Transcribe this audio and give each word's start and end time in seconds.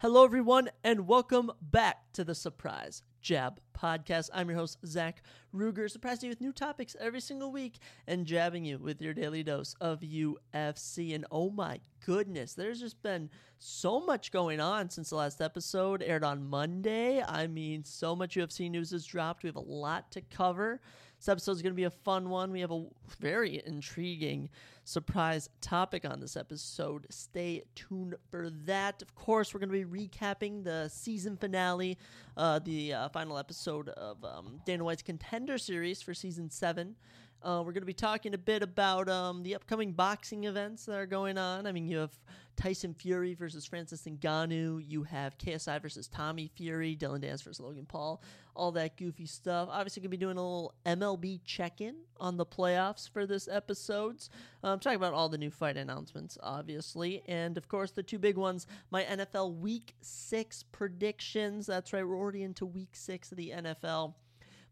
Hello, 0.00 0.24
everyone, 0.24 0.70
and 0.84 1.08
welcome 1.08 1.50
back 1.60 2.12
to 2.12 2.22
the 2.22 2.32
Surprise 2.32 3.02
Jab 3.20 3.60
Podcast. 3.76 4.30
I'm 4.32 4.48
your 4.48 4.56
host, 4.56 4.78
Zach 4.86 5.24
Ruger, 5.52 5.90
surprising 5.90 6.28
you 6.28 6.30
with 6.30 6.40
new 6.40 6.52
topics 6.52 6.94
every 7.00 7.20
single 7.20 7.50
week 7.50 7.80
and 8.06 8.24
jabbing 8.24 8.64
you 8.64 8.78
with 8.78 9.02
your 9.02 9.12
daily 9.12 9.42
dose 9.42 9.74
of 9.80 9.98
UFC. 9.98 11.16
And 11.16 11.26
oh 11.32 11.50
my 11.50 11.80
goodness, 12.06 12.54
there's 12.54 12.78
just 12.78 13.02
been 13.02 13.28
so 13.58 13.98
much 13.98 14.30
going 14.30 14.60
on 14.60 14.88
since 14.88 15.10
the 15.10 15.16
last 15.16 15.40
episode 15.40 16.00
aired 16.00 16.22
on 16.22 16.48
Monday. 16.48 17.20
I 17.20 17.48
mean, 17.48 17.82
so 17.82 18.14
much 18.14 18.36
UFC 18.36 18.70
news 18.70 18.92
has 18.92 19.04
dropped. 19.04 19.42
We 19.42 19.48
have 19.48 19.56
a 19.56 19.60
lot 19.60 20.12
to 20.12 20.20
cover. 20.20 20.80
This 21.18 21.28
episode 21.28 21.52
is 21.52 21.62
going 21.62 21.72
to 21.72 21.76
be 21.76 21.84
a 21.84 21.90
fun 21.90 22.30
one. 22.30 22.52
We 22.52 22.60
have 22.60 22.70
a 22.70 22.84
very 23.18 23.60
intriguing 23.66 24.50
surprise 24.84 25.48
topic 25.60 26.04
on 26.08 26.20
this 26.20 26.36
episode. 26.36 27.06
Stay 27.10 27.64
tuned 27.74 28.14
for 28.30 28.50
that. 28.66 29.02
Of 29.02 29.16
course, 29.16 29.52
we're 29.52 29.58
going 29.58 29.72
to 29.72 29.84
be 29.84 30.08
recapping 30.08 30.62
the 30.62 30.88
season 30.88 31.36
finale, 31.36 31.98
uh, 32.36 32.60
the 32.60 32.94
uh, 32.94 33.08
final 33.08 33.36
episode 33.36 33.88
of 33.88 34.24
um, 34.24 34.60
Dana 34.64 34.84
White's 34.84 35.02
Contender 35.02 35.58
Series 35.58 36.00
for 36.00 36.14
season 36.14 36.50
seven. 36.50 36.94
Uh, 37.42 37.62
we're 37.64 37.72
going 37.72 37.82
to 37.82 37.86
be 37.86 37.92
talking 37.92 38.34
a 38.34 38.38
bit 38.38 38.62
about 38.62 39.08
um, 39.08 39.42
the 39.42 39.54
upcoming 39.54 39.92
boxing 39.92 40.44
events 40.44 40.86
that 40.86 40.96
are 40.98 41.06
going 41.06 41.38
on. 41.38 41.66
I 41.66 41.72
mean, 41.72 41.86
you 41.86 41.98
have 41.98 42.10
Tyson 42.56 42.92
Fury 42.92 43.34
versus 43.34 43.64
Francis 43.64 44.02
Ngannou. 44.02 44.82
You 44.84 45.04
have 45.04 45.38
KSI 45.38 45.80
versus 45.80 46.08
Tommy 46.08 46.50
Fury, 46.56 46.96
Dylan 46.96 47.20
Danis 47.20 47.44
versus 47.44 47.60
Logan 47.60 47.86
Paul, 47.86 48.20
all 48.56 48.72
that 48.72 48.96
goofy 48.96 49.26
stuff. 49.26 49.68
Obviously, 49.70 50.00
going 50.00 50.10
to 50.10 50.16
be 50.16 50.20
doing 50.20 50.36
a 50.36 50.40
little 50.40 50.74
MLB 50.84 51.40
check-in 51.44 51.94
on 52.18 52.36
the 52.36 52.44
playoffs 52.44 53.08
for 53.08 53.24
this 53.24 53.46
episodes. 53.46 54.30
Um, 54.64 54.80
talking 54.80 54.96
about 54.96 55.14
all 55.14 55.28
the 55.28 55.38
new 55.38 55.52
fight 55.52 55.76
announcements, 55.76 56.36
obviously, 56.42 57.22
and 57.28 57.56
of 57.56 57.68
course 57.68 57.92
the 57.92 58.02
two 58.02 58.18
big 58.18 58.36
ones: 58.36 58.66
my 58.90 59.04
NFL 59.04 59.58
Week 59.58 59.94
Six 60.00 60.64
predictions. 60.64 61.66
That's 61.66 61.92
right, 61.92 62.06
we're 62.06 62.18
already 62.18 62.42
into 62.42 62.66
Week 62.66 62.90
Six 62.94 63.30
of 63.30 63.38
the 63.38 63.50
NFL. 63.50 64.14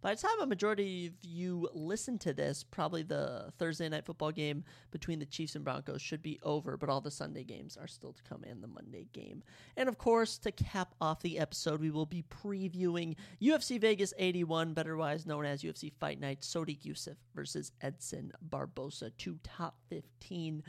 By 0.02 0.14
the 0.14 0.20
time 0.20 0.41
a 0.41 0.47
majority 0.47 1.06
of 1.06 1.14
you 1.22 1.69
listen 1.72 2.19
to 2.19 2.33
this, 2.33 2.62
probably 2.62 3.02
the 3.02 3.52
Thursday 3.58 3.89
night 3.89 4.06
football 4.06 4.30
game 4.30 4.64
between 4.91 5.19
the 5.19 5.27
Chiefs 5.27 5.56
and 5.56 5.64
Broncos 5.64 6.03
should 6.03 6.22
be 6.22 6.38
over, 6.42 6.77
but 6.77 6.88
all 6.88 7.00
the 7.00 7.11
Sunday 7.11 7.44
games 7.44 7.77
are 7.77 7.88
still 7.88 8.12
to 8.12 8.22
come 8.22 8.44
and 8.44 8.62
the 8.62 8.69
Monday 8.69 9.08
game. 9.12 9.42
And 9.77 9.88
of 9.88 9.98
course, 9.98 10.38
to 10.38 10.53
cap 10.53 10.94
off 11.00 11.22
the 11.22 11.38
episode, 11.38 11.80
we 11.80 11.91
will 11.91 12.06
be 12.06 12.25
previewing 12.25 13.16
UFC 13.41 13.80
Vegas 13.80 14.12
81, 14.19 14.75
betterwise 14.75 15.27
known 15.27 15.44
as 15.44 15.62
UFC 15.62 15.92
Fight 15.92 16.20
Night, 16.20 16.42
Sodiq 16.42 16.83
Yusuff 16.83 17.16
versus 17.34 17.72
Edson 17.81 18.33
Barbosa, 18.48 19.10
two 19.16 19.38
top 19.42 19.77
15 19.88 20.62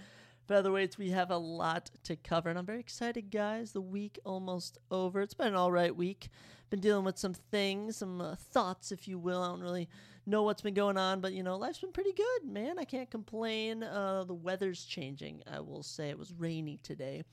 featherweights. 0.48 0.98
We 0.98 1.12
have 1.12 1.32
a 1.32 1.38
lot 1.38 1.92
to 2.04 2.16
cover, 2.16 2.50
and 2.50 2.58
I'm 2.58 2.66
very 2.66 2.80
excited, 2.80 3.32
guys. 3.32 3.72
The 3.72 3.82
week 3.82 4.20
almost 4.24 4.78
over. 4.90 5.22
It's 5.22 5.34
been 5.34 5.48
an 5.48 5.56
all 5.56 5.72
right 5.72 5.96
week 5.96 6.30
been 6.70 6.80
dealing 6.80 7.06
with 7.06 7.18
some 7.18 7.34
things, 7.34 7.98
some 7.98 8.22
uh, 8.22 8.36
thoughts, 8.36 8.92
if 8.92 9.08
you 9.08 9.18
will. 9.18 9.42
I 9.42 9.48
don't 9.48 9.62
really 9.62 9.90
know 10.26 10.44
what's 10.44 10.62
been 10.62 10.74
going 10.74 10.98
on, 10.98 11.22
but 11.22 11.34
you 11.34 11.44
know, 11.44 11.58
life's 11.58 11.80
been 11.80 11.92
pretty 11.92 12.14
good, 12.14 12.52
man. 12.52 12.78
I 12.78 12.84
can't 12.84 13.10
complain. 13.10 13.84
Uh, 13.84 14.26
the 14.26 14.34
weather's 14.34 14.84
changing. 14.84 15.44
I 15.52 15.60
will 15.62 15.84
say 15.84 16.10
it 16.10 16.20
was 16.20 16.34
rainy 16.34 16.80
today. 16.84 17.24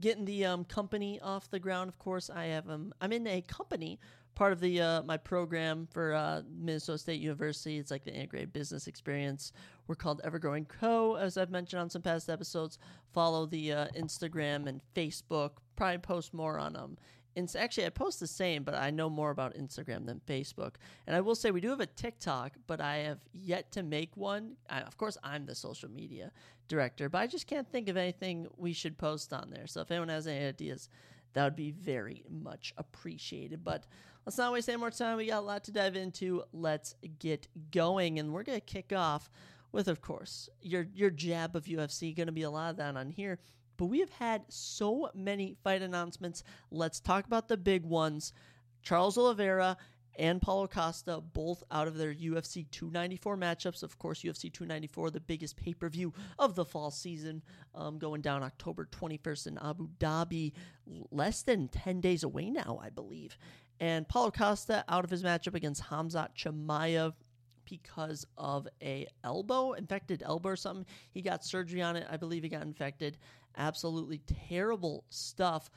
Getting 0.00 0.24
the 0.24 0.46
um, 0.46 0.64
company 0.64 1.20
off 1.20 1.50
the 1.50 1.58
ground, 1.58 1.88
of 1.88 1.98
course. 1.98 2.30
I 2.30 2.46
have 2.46 2.70
um, 2.70 2.94
I'm 3.02 3.12
in 3.12 3.26
a 3.26 3.42
company 3.42 4.00
part 4.40 4.54
of 4.54 4.60
the 4.60 4.80
uh, 4.80 5.02
my 5.02 5.18
program 5.18 5.86
for 5.92 6.14
uh, 6.14 6.40
Minnesota 6.50 6.96
State 6.96 7.20
University. 7.20 7.76
It's 7.76 7.90
like 7.90 8.04
the 8.04 8.14
integrated 8.14 8.54
business 8.54 8.86
experience. 8.86 9.52
We're 9.86 9.96
called 9.96 10.22
Evergrowing 10.24 10.66
Co. 10.66 11.16
As 11.16 11.36
I've 11.36 11.50
mentioned 11.50 11.82
on 11.82 11.90
some 11.90 12.00
past 12.00 12.30
episodes. 12.30 12.78
Follow 13.12 13.44
the 13.44 13.70
uh, 13.70 13.86
Instagram 13.94 14.66
and 14.66 14.80
Facebook. 14.96 15.50
Probably 15.76 15.98
post 15.98 16.32
more 16.32 16.58
on 16.58 16.72
them. 16.72 16.96
it's 17.36 17.54
actually 17.54 17.84
I 17.84 17.90
post 17.90 18.18
the 18.18 18.26
same, 18.26 18.62
but 18.62 18.74
I 18.74 18.88
know 18.88 19.10
more 19.10 19.30
about 19.30 19.56
Instagram 19.56 20.06
than 20.06 20.22
Facebook. 20.26 20.76
And 21.06 21.14
I 21.14 21.20
will 21.20 21.34
say 21.34 21.50
we 21.50 21.60
do 21.60 21.68
have 21.68 21.80
a 21.80 21.86
TikTok, 21.86 22.52
but 22.66 22.80
I 22.80 22.96
have 23.08 23.18
yet 23.34 23.70
to 23.72 23.82
make 23.82 24.16
one. 24.16 24.56
I, 24.70 24.80
of 24.80 24.96
course, 24.96 25.18
I'm 25.22 25.44
the 25.44 25.54
social 25.54 25.90
media 25.90 26.32
director, 26.66 27.10
but 27.10 27.18
I 27.18 27.26
just 27.26 27.46
can't 27.46 27.70
think 27.70 27.90
of 27.90 27.98
anything 27.98 28.46
we 28.56 28.72
should 28.72 28.96
post 28.96 29.34
on 29.34 29.50
there. 29.50 29.66
So 29.66 29.82
if 29.82 29.90
anyone 29.90 30.08
has 30.08 30.26
any 30.26 30.46
ideas, 30.46 30.88
that 31.34 31.44
would 31.44 31.56
be 31.56 31.72
very 31.72 32.24
much 32.30 32.72
appreciated. 32.78 33.62
But 33.62 33.84
let's 34.26 34.38
not 34.38 34.52
waste 34.52 34.68
any 34.68 34.78
more 34.78 34.90
time. 34.90 35.16
We 35.16 35.26
got 35.26 35.40
a 35.40 35.46
lot 35.46 35.64
to 35.64 35.72
dive 35.72 35.96
into. 35.96 36.44
Let's 36.52 36.94
get 37.18 37.48
going, 37.70 38.18
and 38.18 38.32
we're 38.32 38.42
gonna 38.42 38.60
kick 38.60 38.92
off 38.92 39.30
with, 39.72 39.88
of 39.88 40.00
course, 40.00 40.48
your 40.60 40.86
your 40.94 41.10
jab 41.10 41.56
of 41.56 41.64
UFC. 41.64 42.14
Going 42.14 42.26
to 42.26 42.32
be 42.32 42.42
a 42.42 42.50
lot 42.50 42.70
of 42.70 42.76
that 42.78 42.96
on 42.96 43.10
here. 43.10 43.38
But 43.76 43.86
we 43.86 44.00
have 44.00 44.10
had 44.10 44.42
so 44.48 45.08
many 45.14 45.56
fight 45.64 45.80
announcements. 45.80 46.44
Let's 46.70 47.00
talk 47.00 47.24
about 47.24 47.48
the 47.48 47.56
big 47.56 47.84
ones. 47.84 48.34
Charles 48.82 49.16
Oliveira 49.16 49.78
and 50.18 50.42
Paulo 50.42 50.66
Costa, 50.66 51.20
both 51.20 51.62
out 51.70 51.88
of 51.88 51.96
their 51.96 52.12
UFC 52.12 52.70
294 52.70 53.36
matchups. 53.38 53.82
Of 53.82 53.98
course, 53.98 54.22
UFC 54.22 54.52
294, 54.52 55.10
the 55.10 55.20
biggest 55.20 55.56
pay 55.56 55.72
per 55.72 55.88
view 55.88 56.12
of 56.38 56.54
the 56.54 56.64
fall 56.64 56.90
season, 56.90 57.42
um, 57.74 57.98
going 57.98 58.20
down 58.20 58.42
October 58.42 58.86
21st 58.90 59.46
in 59.46 59.58
Abu 59.58 59.88
Dhabi, 59.98 60.52
less 61.10 61.42
than 61.42 61.68
10 61.68 62.00
days 62.00 62.22
away 62.22 62.50
now, 62.50 62.78
I 62.82 62.90
believe. 62.90 63.38
And 63.80 64.06
Paulo 64.06 64.30
Costa 64.30 64.84
out 64.88 65.04
of 65.04 65.10
his 65.10 65.22
matchup 65.22 65.54
against 65.54 65.82
Khamzat 65.84 66.36
Chimaev 66.36 67.14
because 67.64 68.26
of 68.36 68.68
a 68.82 69.06
elbow, 69.24 69.72
infected 69.72 70.22
elbow 70.22 70.50
or 70.50 70.56
something. 70.56 70.86
He 71.10 71.22
got 71.22 71.44
surgery 71.44 71.80
on 71.80 71.96
it. 71.96 72.06
I 72.10 72.16
believe 72.18 72.42
he 72.42 72.48
got 72.48 72.62
infected. 72.62 73.16
Absolutely 73.56 74.20
terrible 74.48 75.04
stuff. 75.08 75.70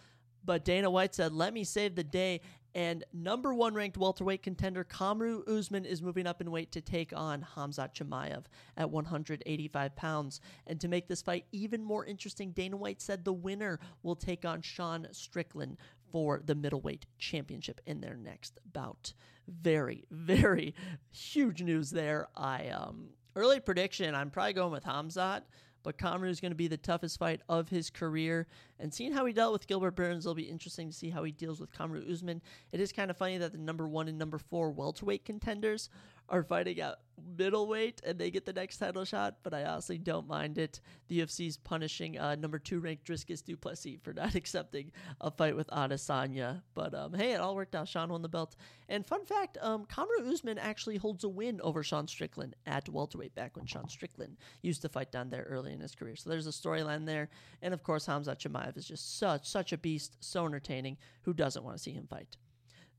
But 0.44 0.66
Dana 0.66 0.90
White 0.90 1.16
said, 1.16 1.32
let 1.32 1.54
me 1.54 1.64
save 1.64 1.96
the 1.96 2.04
day. 2.04 2.42
And 2.76 3.04
number 3.14 3.54
one 3.54 3.76
ranked 3.76 3.98
welterweight 3.98 4.42
contender 4.42 4.84
Kamaru 4.84 5.48
Usman 5.48 5.86
is 5.86 6.02
moving 6.02 6.26
up 6.26 6.42
in 6.42 6.50
weight 6.50 6.72
to 6.72 6.82
take 6.82 7.14
on 7.16 7.46
Khamzat 7.56 7.94
Chimaev 7.94 8.46
at 8.76 8.90
185 8.90 9.96
pounds. 9.96 10.42
And 10.66 10.82
to 10.82 10.88
make 10.88 11.08
this 11.08 11.22
fight 11.22 11.46
even 11.52 11.84
more 11.84 12.04
interesting, 12.04 12.52
Dana 12.52 12.76
White 12.76 13.00
said 13.00 13.24
the 13.24 13.32
winner 13.32 13.80
will 14.02 14.16
take 14.16 14.44
on 14.44 14.62
Sean 14.62 15.08
Strickland 15.12 15.78
for 16.14 16.40
the 16.46 16.54
middleweight 16.54 17.08
championship 17.18 17.82
in 17.88 18.00
their 18.00 18.16
next 18.16 18.60
bout. 18.72 19.14
Very, 19.48 20.06
very 20.12 20.76
huge 21.12 21.62
news 21.62 21.90
there. 21.90 22.28
I 22.38 22.70
um 22.70 23.10
early 23.36 23.60
prediction, 23.60 24.14
I'm 24.14 24.30
probably 24.30 24.54
going 24.54 24.72
with 24.72 24.84
Khamzat, 24.84 25.42
but 25.82 25.98
Kamaru 25.98 26.30
is 26.30 26.40
going 26.40 26.52
to 26.52 26.56
be 26.56 26.68
the 26.68 26.78
toughest 26.78 27.18
fight 27.18 27.42
of 27.50 27.68
his 27.68 27.90
career. 27.90 28.46
And 28.80 28.94
seeing 28.94 29.12
how 29.12 29.26
he 29.26 29.34
dealt 29.34 29.54
with 29.54 29.66
Gilbert 29.66 29.96
Burns 29.96 30.24
it'll 30.24 30.36
be 30.36 30.44
interesting 30.44 30.90
to 30.90 30.96
see 30.96 31.10
how 31.10 31.24
he 31.24 31.32
deals 31.32 31.60
with 31.60 31.74
Kamaru 31.74 32.10
Usman. 32.10 32.44
It 32.72 32.80
is 32.80 32.92
kind 32.92 33.10
of 33.10 33.18
funny 33.18 33.40
that 33.40 33.52
the 33.52 33.58
number 33.58 33.88
one 33.88 34.08
and 34.08 34.20
number 34.20 34.38
four 34.38 34.70
welterweight 34.70 35.26
contenders 35.26 35.90
are 36.30 36.44
fighting 36.44 36.80
at 36.80 37.00
middleweight 37.38 38.02
and 38.06 38.18
they 38.18 38.32
get 38.32 38.46
the 38.46 38.54
next 38.54 38.78
title 38.78 39.06
shot, 39.06 39.38
but 39.44 39.54
I 39.54 39.66
honestly 39.66 39.98
don't 39.98 40.28
mind 40.28 40.58
it. 40.58 40.80
The 41.08 41.20
UFC's 41.20 41.58
punishing 41.58 42.18
uh, 42.18 42.36
number 42.36 42.60
two 42.60 42.80
ranked 42.80 43.06
Dricus 43.06 43.44
Du 43.44 43.56
Plessis 43.56 44.00
for 44.02 44.14
not 44.14 44.36
accepting 44.36 44.92
a 45.22 45.32
fight 45.32 45.56
with 45.56 45.68
Adesanya. 45.68 46.62
But 46.74 46.94
um, 46.94 47.14
hey, 47.14 47.34
it 47.34 47.40
all 47.40 47.56
worked 47.56 47.76
out. 47.76 47.88
Sean 47.88 48.10
won 48.10 48.22
the 48.22 48.30
belt. 48.30 48.56
And 48.90 49.06
fun 49.06 49.26
fact, 49.26 49.58
um, 49.62 49.86
Kamaru 49.86 50.32
Usman 50.32 50.58
actually 50.58 50.98
holds 50.98 51.24
a 51.24 51.30
win 51.30 51.60
over 51.62 51.84
Sean 51.84 52.08
Strickland 52.08 52.56
at 52.66 52.90
welterweight 52.90 53.36
back 53.36 53.56
when 53.56 53.66
Sean 53.66 53.90
Strickland 53.90 54.38
used 54.62 54.82
to 54.82 54.90
fight 54.90 55.12
down 55.12 55.30
there 55.30 55.44
early 55.50 55.74
in 55.74 55.80
his 55.80 55.96
career. 55.96 56.16
So 56.16 56.30
there's 56.30 56.48
a 56.48 56.52
storyline 56.52 57.06
there. 57.06 57.30
And 57.62 57.74
of 57.74 57.84
course, 57.84 58.06
Hamza 58.06 58.36
Chimaev 58.36 58.78
is 58.78 58.88
just 58.88 59.18
such 59.20 59.48
such 59.48 59.74
a 59.74 59.78
beast, 59.78 60.18
so 60.20 60.46
entertaining. 60.46 60.98
Who 61.24 61.34
doesn't 61.34 61.64
want 61.64 61.78
to 61.78 61.84
see 61.84 61.92
him 61.92 62.08
fight? 62.08 62.38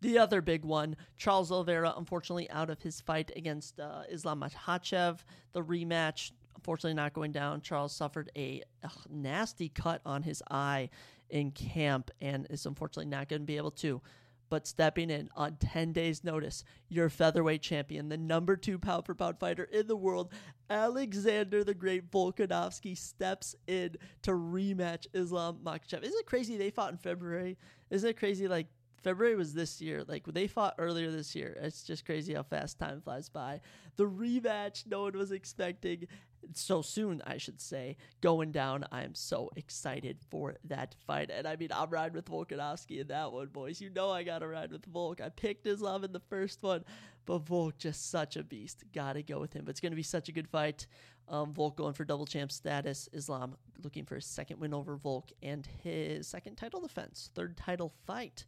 The 0.04 0.18
other 0.18 0.42
big 0.42 0.66
one, 0.66 0.96
Charles 1.16 1.50
Oliveira, 1.50 1.94
unfortunately 1.96 2.50
out 2.50 2.68
of 2.68 2.82
his 2.82 3.00
fight 3.00 3.32
against 3.36 3.80
uh, 3.80 4.02
Islam 4.10 4.42
Makhachev. 4.42 5.20
The 5.54 5.62
rematch, 5.62 6.32
unfortunately 6.54 6.92
not 6.92 7.14
going 7.14 7.32
down. 7.32 7.62
Charles 7.62 7.96
suffered 7.96 8.30
a, 8.36 8.62
a 8.82 8.90
nasty 9.08 9.70
cut 9.70 10.02
on 10.04 10.22
his 10.22 10.42
eye 10.50 10.90
in 11.30 11.52
camp 11.52 12.10
and 12.20 12.46
is 12.50 12.66
unfortunately 12.66 13.08
not 13.08 13.30
going 13.30 13.40
to 13.40 13.46
be 13.46 13.56
able 13.56 13.70
to. 13.70 14.02
But 14.50 14.66
stepping 14.66 15.08
in 15.08 15.30
on 15.36 15.56
10 15.56 15.94
days' 15.94 16.22
notice, 16.22 16.64
your 16.90 17.08
featherweight 17.08 17.62
champion, 17.62 18.10
the 18.10 18.18
number 18.18 18.56
two 18.56 18.78
pound 18.78 19.06
for 19.06 19.14
pound 19.14 19.40
fighter 19.40 19.64
in 19.64 19.86
the 19.86 19.96
world, 19.96 20.34
Alexander 20.68 21.64
the 21.64 21.72
Great 21.72 22.10
Volkanovski, 22.10 22.94
steps 22.94 23.56
in 23.66 23.96
to 24.20 24.32
rematch 24.32 25.06
Islam 25.14 25.60
Makhachev. 25.64 26.02
Isn't 26.02 26.20
it 26.20 26.26
crazy 26.26 26.58
they 26.58 26.68
fought 26.68 26.92
in 26.92 26.98
February? 26.98 27.56
Isn't 27.88 28.10
it 28.10 28.18
crazy 28.18 28.48
like 28.48 28.66
February 29.04 29.36
was 29.36 29.52
this 29.52 29.80
year. 29.80 30.02
Like 30.08 30.24
they 30.24 30.46
fought 30.46 30.74
earlier 30.78 31.10
this 31.10 31.34
year. 31.34 31.56
It's 31.60 31.82
just 31.82 32.06
crazy 32.06 32.34
how 32.34 32.42
fast 32.42 32.78
time 32.78 33.02
flies 33.02 33.28
by. 33.28 33.60
The 33.96 34.04
rematch 34.04 34.86
no 34.86 35.02
one 35.02 35.16
was 35.16 35.30
expecting. 35.30 36.08
so 36.54 36.82
soon, 36.82 37.22
I 37.26 37.36
should 37.36 37.60
say, 37.60 37.96
going 38.22 38.50
down. 38.50 38.84
I 38.90 39.02
am 39.02 39.14
so 39.14 39.50
excited 39.56 40.18
for 40.30 40.56
that 40.64 40.94
fight. 41.06 41.30
And 41.30 41.46
I 41.46 41.56
mean, 41.56 41.68
I'm 41.72 41.90
riding 41.90 42.14
with 42.14 42.24
Volkanovski 42.24 43.00
in 43.00 43.08
that 43.08 43.30
one, 43.30 43.48
boys. 43.48 43.80
You 43.80 43.90
know 43.90 44.10
I 44.10 44.22
got 44.22 44.38
to 44.38 44.48
ride 44.48 44.72
with 44.72 44.86
Volk. 44.86 45.20
I 45.20 45.28
picked 45.28 45.66
Islam 45.66 46.02
in 46.04 46.12
the 46.12 46.20
first 46.20 46.62
one, 46.62 46.84
but 47.26 47.38
Volk 47.40 47.78
just 47.78 48.10
such 48.10 48.36
a 48.36 48.42
beast. 48.42 48.84
Got 48.94 49.14
to 49.14 49.22
go 49.22 49.38
with 49.38 49.52
him. 49.52 49.64
But 49.64 49.70
it's 49.70 49.80
to 49.80 49.90
be 49.90 50.02
such 50.02 50.28
a 50.28 50.32
good 50.32 50.48
fight. 50.48 50.86
Um, 51.28 51.52
Volk 51.54 51.76
going 51.76 51.94
for 51.94 52.04
double 52.04 52.26
champ 52.26 52.52
status. 52.52 53.08
Islam 53.12 53.56
looking 53.82 54.04
for 54.04 54.14
his 54.16 54.26
second 54.26 54.60
win 54.60 54.74
over 54.74 54.96
Volk 54.96 55.30
and 55.42 55.66
his 55.82 56.26
second 56.26 56.56
title 56.56 56.80
defense, 56.80 57.30
third 57.34 57.56
title 57.56 57.92
fight 58.06 58.44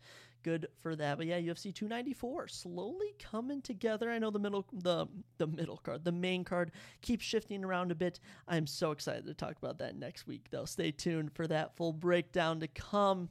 good 0.46 0.68
for 0.80 0.94
that. 0.94 1.18
But 1.18 1.26
yeah, 1.26 1.40
UFC 1.40 1.74
294 1.74 2.46
slowly 2.46 3.16
coming 3.18 3.60
together. 3.60 4.12
I 4.12 4.20
know 4.20 4.30
the 4.30 4.38
middle 4.38 4.64
the 4.72 5.06
the 5.38 5.48
middle 5.48 5.78
card, 5.78 6.04
the 6.04 6.12
main 6.12 6.44
card 6.44 6.70
keeps 7.02 7.24
shifting 7.24 7.64
around 7.64 7.90
a 7.90 7.96
bit. 7.96 8.20
I'm 8.46 8.68
so 8.68 8.92
excited 8.92 9.26
to 9.26 9.34
talk 9.34 9.56
about 9.60 9.78
that 9.78 9.96
next 9.96 10.28
week 10.28 10.46
though. 10.52 10.64
Stay 10.64 10.92
tuned 10.92 11.32
for 11.32 11.48
that 11.48 11.76
full 11.76 11.92
breakdown 11.92 12.60
to 12.60 12.68
come. 12.68 13.28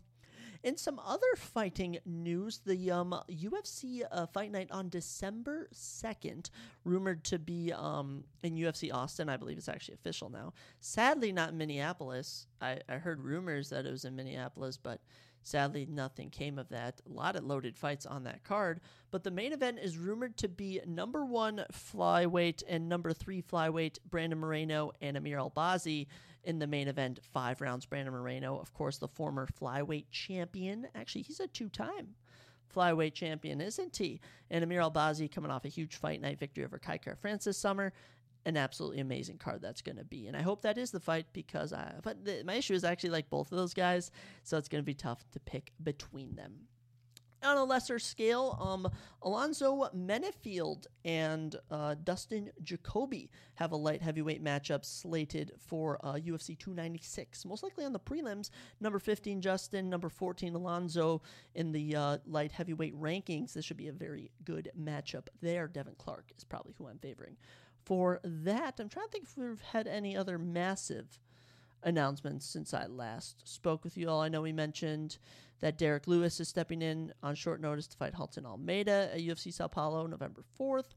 In 0.62 0.76
some 0.76 1.00
other 1.06 1.36
fighting 1.38 2.00
news, 2.06 2.60
the 2.66 2.92
um, 2.92 3.16
UFC 3.30 4.02
uh, 4.12 4.26
Fight 4.26 4.52
Night 4.52 4.70
on 4.72 4.90
December 4.90 5.70
2nd, 5.74 6.50
rumored 6.84 7.24
to 7.26 7.38
be 7.38 7.72
um, 7.72 8.24
in 8.42 8.56
UFC 8.56 8.92
Austin. 8.92 9.30
I 9.30 9.38
believe 9.38 9.60
it's 9.60 9.70
actually 9.70 9.94
official 9.94 10.32
now. 10.32 10.54
Sadly, 10.80 11.32
not 11.32 11.52
in 11.52 11.58
Minneapolis. 11.60 12.48
I, 12.60 12.80
I 12.90 12.96
heard 12.96 13.22
rumors 13.22 13.70
that 13.70 13.86
it 13.86 13.92
was 13.92 14.06
in 14.06 14.16
Minneapolis, 14.16 14.76
but 14.76 15.02
Sadly, 15.46 15.86
nothing 15.88 16.32
came 16.32 16.58
of 16.58 16.70
that. 16.70 17.02
A 17.08 17.14
lot 17.14 17.36
of 17.36 17.44
loaded 17.44 17.78
fights 17.78 18.08
on 18.08 18.24
that 18.24 18.44
card, 18.44 18.82
but 19.12 19.24
the 19.24 19.30
main 19.30 19.54
event 19.54 19.78
is 19.78 19.96
rumored 19.96 20.38
to 20.38 20.48
be 20.48 20.82
number 20.88 21.24
one 21.24 21.64
flyweight 21.72 22.64
and 22.68 22.90
number 22.90 23.14
three 23.14 23.44
flyweight 23.44 24.00
Brandon 24.10 24.40
Moreno 24.40 24.92
and 25.02 25.16
Amir 25.16 25.38
Albazi 25.38 26.08
in 26.46 26.58
the 26.58 26.66
main 26.66 26.88
event. 26.88 27.20
Five 27.32 27.62
rounds. 27.62 27.86
Brandon 27.86 28.12
Moreno, 28.12 28.58
of 28.58 28.74
course, 28.74 28.98
the 28.98 29.08
former 29.08 29.48
flyweight 29.62 30.06
champion. 30.10 30.88
Actually, 30.96 31.22
he's 31.22 31.40
a 31.40 31.48
two-time 31.48 32.16
flyweight 32.76 33.14
champion, 33.14 33.62
isn't 33.62 33.96
he? 33.96 34.20
And 34.50 34.64
Amir 34.64 34.82
Albazi 34.82 35.32
coming 35.32 35.52
off 35.52 35.66
a 35.66 35.70
huge 35.70 35.98
fight 35.98 36.22
night 36.22 36.40
victory 36.40 36.66
over 36.66 36.80
Kai 36.80 36.98
Kara-France 36.98 37.48
summer 37.56 37.94
an 38.46 38.58
absolutely 38.58 39.00
amazing 39.00 39.38
card 39.38 39.62
that's 39.62 39.82
going 39.82 39.98
to 39.98 40.04
be. 40.04 40.28
And 40.28 40.38
I 40.38 40.42
hope 40.42 40.62
that 40.62 40.78
is 40.78 40.92
the 40.92 41.00
fight 41.00 41.26
because 41.34 41.74
I, 41.74 41.96
but 42.04 42.24
the, 42.24 42.44
my 42.46 42.56
issue 42.56 42.74
is 42.74 42.84
actually 42.84 43.10
like 43.10 43.30
both 43.30 43.52
of 43.52 43.58
those 43.58 43.74
guys, 43.74 44.12
so 44.44 44.58
it's 44.58 44.70
going 44.70 44.84
to 44.84 44.86
be 44.86 44.94
tough 44.94 45.24
to 45.32 45.40
pick 45.40 45.72
between 45.84 46.36
them. 46.36 46.68
On 47.44 47.58
a 47.58 47.64
lesser 47.64 48.00
scale, 48.00 48.58
um, 48.60 48.92
Alonzo 49.22 49.88
Menifield 49.96 50.88
and 51.04 51.56
uh, 51.70 51.94
Dustin 52.04 52.50
Jacoby 52.64 53.30
have 53.56 53.72
a 53.72 53.76
light 53.76 54.02
heavyweight 54.02 54.44
matchup 54.44 54.84
slated 54.84 55.52
for 55.60 56.00
uh, 56.04 56.14
UFC 56.14 56.58
296. 56.58 57.46
Most 57.46 57.62
likely 57.62 57.86
on 57.86 57.94
the 57.94 58.00
prelims, 58.00 58.50
number 58.80 58.98
15 58.98 59.42
Justin, 59.42 59.92
number 59.92 60.10
14 60.10 60.56
Alonzo 60.56 61.22
in 61.54 61.72
the 61.72 61.96
uh, 61.96 62.18
light 62.26 62.52
heavyweight 62.52 63.00
rankings. 63.00 63.54
This 63.54 63.64
should 63.64 63.78
be 63.78 63.90
a 63.90 63.94
very 63.94 64.32
good 64.44 64.72
matchup 64.80 65.28
there. 65.40 65.68
Devin 65.68 65.96
Clark 66.00 66.32
is 66.36 66.44
probably 66.44 66.74
who 66.80 66.88
I'm 66.88 66.98
favoring 66.98 67.38
for 67.86 68.20
that. 68.24 68.80
I'm 68.80 68.90
trying 68.90 69.08
to 69.08 69.12
think 69.12 69.26
if 69.26 69.38
we've 69.38 69.62
had 69.62 69.88
any 69.88 70.18
other 70.18 70.38
massive 70.38 71.20
announcements 71.84 72.46
since 72.46 72.74
I 72.74 72.88
last 72.88 73.48
spoke 73.48 73.84
with 73.84 73.96
you 73.96 74.10
all. 74.10 74.22
I 74.22 74.28
know 74.28 74.42
we 74.42 74.52
mentioned 74.52 75.18
that 75.62 75.78
Derrick 75.78 76.08
Lewis 76.08 76.40
is 76.40 76.50
stepping 76.50 76.82
in 76.82 77.14
on 77.24 77.36
short 77.36 77.62
notice 77.62 77.88
to 77.88 77.98
fight 77.98 78.14
Jailton 78.14 78.46
Almeida 78.46 79.10
at 79.14 79.20
UFC 79.20 79.54
Sao 79.54 79.68
Paulo 79.68 80.08
November 80.08 80.44
4th. 80.60 80.96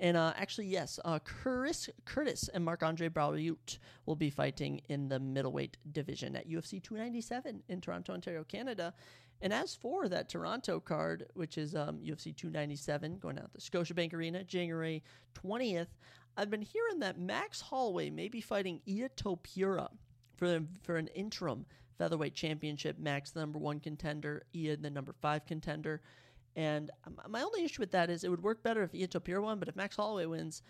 And 0.00 0.16
uh, 0.16 0.32
actually, 0.36 0.66
yes, 0.66 0.98
uh, 1.04 1.18
Curtis, 1.20 1.88
Curtis 2.04 2.48
and 2.52 2.64
Marc 2.64 2.82
Andre 2.82 3.08
Barriault 3.08 3.78
will 4.06 4.16
be 4.16 4.30
fighting 4.30 4.80
in 4.88 5.08
the 5.08 5.20
middleweight 5.20 5.76
division 5.92 6.34
at 6.34 6.48
UFC 6.48 6.82
297 6.82 7.62
in 7.68 7.80
Toronto, 7.80 8.12
Ontario, 8.12 8.42
Canada. 8.44 8.94
And 9.42 9.52
as 9.52 9.74
for 9.74 10.08
that 10.08 10.28
Toronto 10.28 10.78
card, 10.78 11.26
which 11.34 11.58
is 11.58 11.74
um, 11.74 11.98
UFC 11.98 12.34
297 12.34 13.18
going 13.18 13.38
out 13.40 13.52
the 13.52 13.60
Scotiabank 13.60 14.14
Arena 14.14 14.44
January 14.44 15.02
20th, 15.34 15.88
I've 16.36 16.48
been 16.48 16.62
hearing 16.62 17.00
that 17.00 17.18
Max 17.18 17.60
Holloway 17.60 18.08
may 18.08 18.28
be 18.28 18.40
fighting 18.40 18.80
Ilia 18.86 19.08
Topuria 19.10 19.88
for, 20.36 20.60
for 20.84 20.96
an 20.96 21.08
interim 21.08 21.66
featherweight 21.98 22.34
championship. 22.34 23.00
Max, 23.00 23.32
the 23.32 23.40
number 23.40 23.58
one 23.58 23.80
contender, 23.80 24.44
Ilia, 24.54 24.76
the 24.76 24.90
number 24.90 25.12
five 25.20 25.44
contender. 25.44 26.00
And 26.54 26.92
um, 27.04 27.18
my 27.28 27.42
only 27.42 27.64
issue 27.64 27.82
with 27.82 27.90
that 27.90 28.10
is 28.10 28.22
it 28.22 28.30
would 28.30 28.44
work 28.44 28.62
better 28.62 28.84
if 28.84 28.94
Ilia 28.94 29.08
Topuria 29.08 29.42
won, 29.42 29.58
but 29.58 29.68
if 29.68 29.74
Max 29.74 29.96
Holloway 29.96 30.26
wins, 30.26 30.62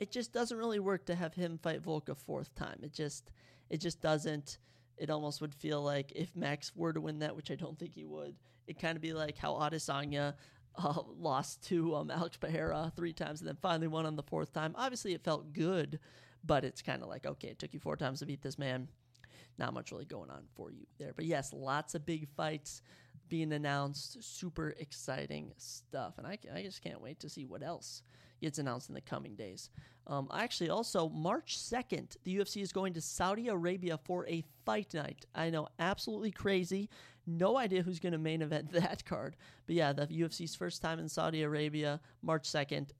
it 0.00 0.10
just 0.10 0.34
doesn't 0.34 0.58
really 0.58 0.80
work 0.80 1.06
to 1.06 1.14
have 1.14 1.32
him 1.32 1.58
fight 1.62 1.80
Volk 1.80 2.10
a 2.10 2.14
fourth 2.14 2.54
time. 2.54 2.78
It 2.82 2.92
just, 2.92 3.30
it 3.70 3.78
just 3.78 4.02
doesn't 4.02 4.58
it 5.02 5.10
almost 5.10 5.40
would 5.40 5.52
feel 5.52 5.82
like 5.82 6.12
if 6.14 6.36
Max 6.36 6.70
were 6.76 6.92
to 6.92 7.00
win 7.00 7.18
that, 7.18 7.34
which 7.34 7.50
I 7.50 7.56
don't 7.56 7.76
think 7.76 7.92
he 7.92 8.04
would, 8.04 8.36
it 8.68 8.78
kind 8.78 8.94
of 8.94 9.02
be 9.02 9.12
like 9.12 9.36
how 9.36 9.54
Adesanya 9.54 10.34
uh, 10.76 10.94
lost 11.18 11.60
to 11.64 11.96
um, 11.96 12.08
Alex 12.08 12.36
Pereira 12.36 12.92
three 12.94 13.12
times 13.12 13.40
and 13.40 13.48
then 13.48 13.58
finally 13.60 13.88
won 13.88 14.06
on 14.06 14.14
the 14.14 14.22
fourth 14.22 14.52
time. 14.52 14.76
Obviously, 14.78 15.12
it 15.12 15.24
felt 15.24 15.52
good, 15.52 15.98
but 16.44 16.64
it's 16.64 16.82
kind 16.82 17.02
of 17.02 17.08
like, 17.08 17.26
okay, 17.26 17.48
it 17.48 17.58
took 17.58 17.74
you 17.74 17.80
four 17.80 17.96
times 17.96 18.20
to 18.20 18.26
beat 18.26 18.42
this 18.42 18.60
man. 18.60 18.86
Not 19.58 19.74
much 19.74 19.90
really 19.90 20.04
going 20.04 20.30
on 20.30 20.44
for 20.54 20.70
you 20.70 20.86
there. 20.98 21.12
But 21.16 21.24
yes, 21.24 21.52
lots 21.52 21.96
of 21.96 22.06
big 22.06 22.28
fights 22.36 22.80
being 23.28 23.52
announced. 23.52 24.22
Super 24.22 24.70
exciting 24.78 25.52
stuff. 25.56 26.14
And 26.16 26.28
I, 26.28 26.38
I 26.54 26.62
just 26.62 26.80
can't 26.80 27.02
wait 27.02 27.18
to 27.20 27.28
see 27.28 27.44
what 27.44 27.64
else 27.64 28.02
gets 28.42 28.58
announced 28.58 28.88
in 28.88 28.94
the 28.94 29.00
coming 29.00 29.34
days. 29.34 29.70
Um, 30.06 30.28
actually, 30.34 30.68
also, 30.68 31.08
March 31.08 31.56
2nd, 31.58 32.16
the 32.24 32.36
UFC 32.36 32.60
is 32.60 32.72
going 32.72 32.92
to 32.94 33.00
Saudi 33.00 33.48
Arabia 33.48 33.98
for 34.04 34.26
a 34.28 34.42
fight 34.66 34.92
night. 34.94 35.24
I 35.34 35.48
know, 35.50 35.68
absolutely 35.78 36.32
crazy. 36.32 36.90
No 37.26 37.56
idea 37.56 37.82
who's 37.82 38.00
going 38.00 38.12
to 38.12 38.18
main 38.18 38.42
event 38.42 38.72
that 38.72 39.04
card. 39.04 39.36
But 39.66 39.76
yeah, 39.76 39.92
the 39.92 40.06
UFC's 40.06 40.54
first 40.54 40.82
time 40.82 40.98
in 40.98 41.08
Saudi 41.08 41.42
Arabia, 41.42 42.00
March 42.20 42.48
2nd, 42.48 42.90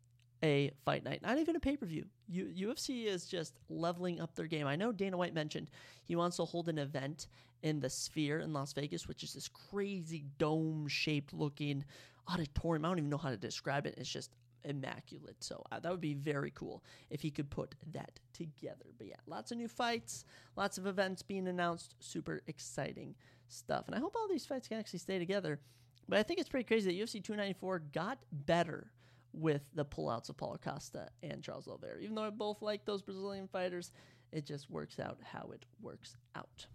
a 0.45 0.71
fight 0.85 1.05
night. 1.05 1.23
Not 1.23 1.39
even 1.39 1.57
a 1.57 1.61
pay 1.61 1.77
per 1.77 1.87
view. 1.87 2.07
UFC 2.33 3.07
is 3.07 3.27
just 3.27 3.59
leveling 3.69 4.21
up 4.21 4.35
their 4.35 4.47
game. 4.47 4.67
I 4.67 4.77
know 4.77 4.91
Dana 4.93 5.17
White 5.17 5.35
mentioned 5.35 5.71
he 6.05 6.17
wants 6.17 6.37
to 6.39 6.45
hold 6.45 6.69
an 6.69 6.79
event 6.79 7.29
in 7.63 7.79
the 7.79 7.89
Sphere 7.89 8.41
in 8.41 8.53
Las 8.53 8.73
Vegas, 8.73 9.07
which 9.07 9.23
is 9.23 9.35
this 9.35 9.49
crazy 9.49 10.25
dome 10.39 10.89
shaped 10.89 11.33
looking 11.33 11.85
auditorium. 12.29 12.85
I 12.85 12.89
don't 12.89 12.99
even 12.99 13.11
know 13.11 13.19
how 13.19 13.31
to 13.31 13.37
describe 13.37 13.87
it. 13.87 13.95
It's 13.97 14.09
just 14.09 14.33
immaculate. 14.65 15.37
So 15.41 15.63
uh, 15.71 15.81
that 15.81 15.91
would 15.91 16.01
be 16.01 16.15
very 16.15 16.51
cool 16.51 16.83
if 17.11 17.21
he 17.21 17.31
could 17.31 17.51
put 17.51 17.75
that 17.93 18.21
together. 18.33 18.87
But 18.99 19.09
yeah, 19.09 19.17
lots 19.27 19.53
of 19.53 19.59
new 19.59 19.69
fights, 19.69 20.25
lots 20.57 20.79
of 20.79 20.87
events 20.87 21.23
being 21.23 21.49
announced. 21.49 21.95
Super 22.01 22.43
exciting 22.47 23.15
stuff. 23.49 23.87
And 23.87 23.95
I 23.95 23.99
hope 23.99 24.15
all 24.17 24.29
these 24.29 24.47
fights 24.47 24.69
can 24.69 24.79
actually 24.79 25.01
stay 25.01 25.19
together. 25.19 25.61
But 26.09 26.19
I 26.19 26.23
think 26.23 26.41
it's 26.41 26.49
pretty 26.49 26.67
crazy 26.67 26.91
that 26.91 27.05
UFC 27.05 27.23
294 27.23 27.83
got 27.93 28.19
better 28.33 28.91
with 29.33 29.63
the 29.75 29.85
pullouts 29.85 30.29
of 30.29 30.37
Paulo 30.37 30.59
Costa 30.63 31.09
and 31.23 31.43
Charles 31.43 31.69
Oliveira. 31.69 32.01
Even 32.01 32.15
though 32.15 32.25
I 32.25 32.31
both 32.31 32.61
like 32.61 32.85
those 32.85 33.03
Brazilian 33.03 33.49
fighters, 33.49 33.93
it 34.31 34.47
just 34.47 34.71
works 34.71 34.99
out 34.99 35.19
how 35.23 35.51
it 35.53 35.65
works 35.81 36.17
out. 36.35 36.67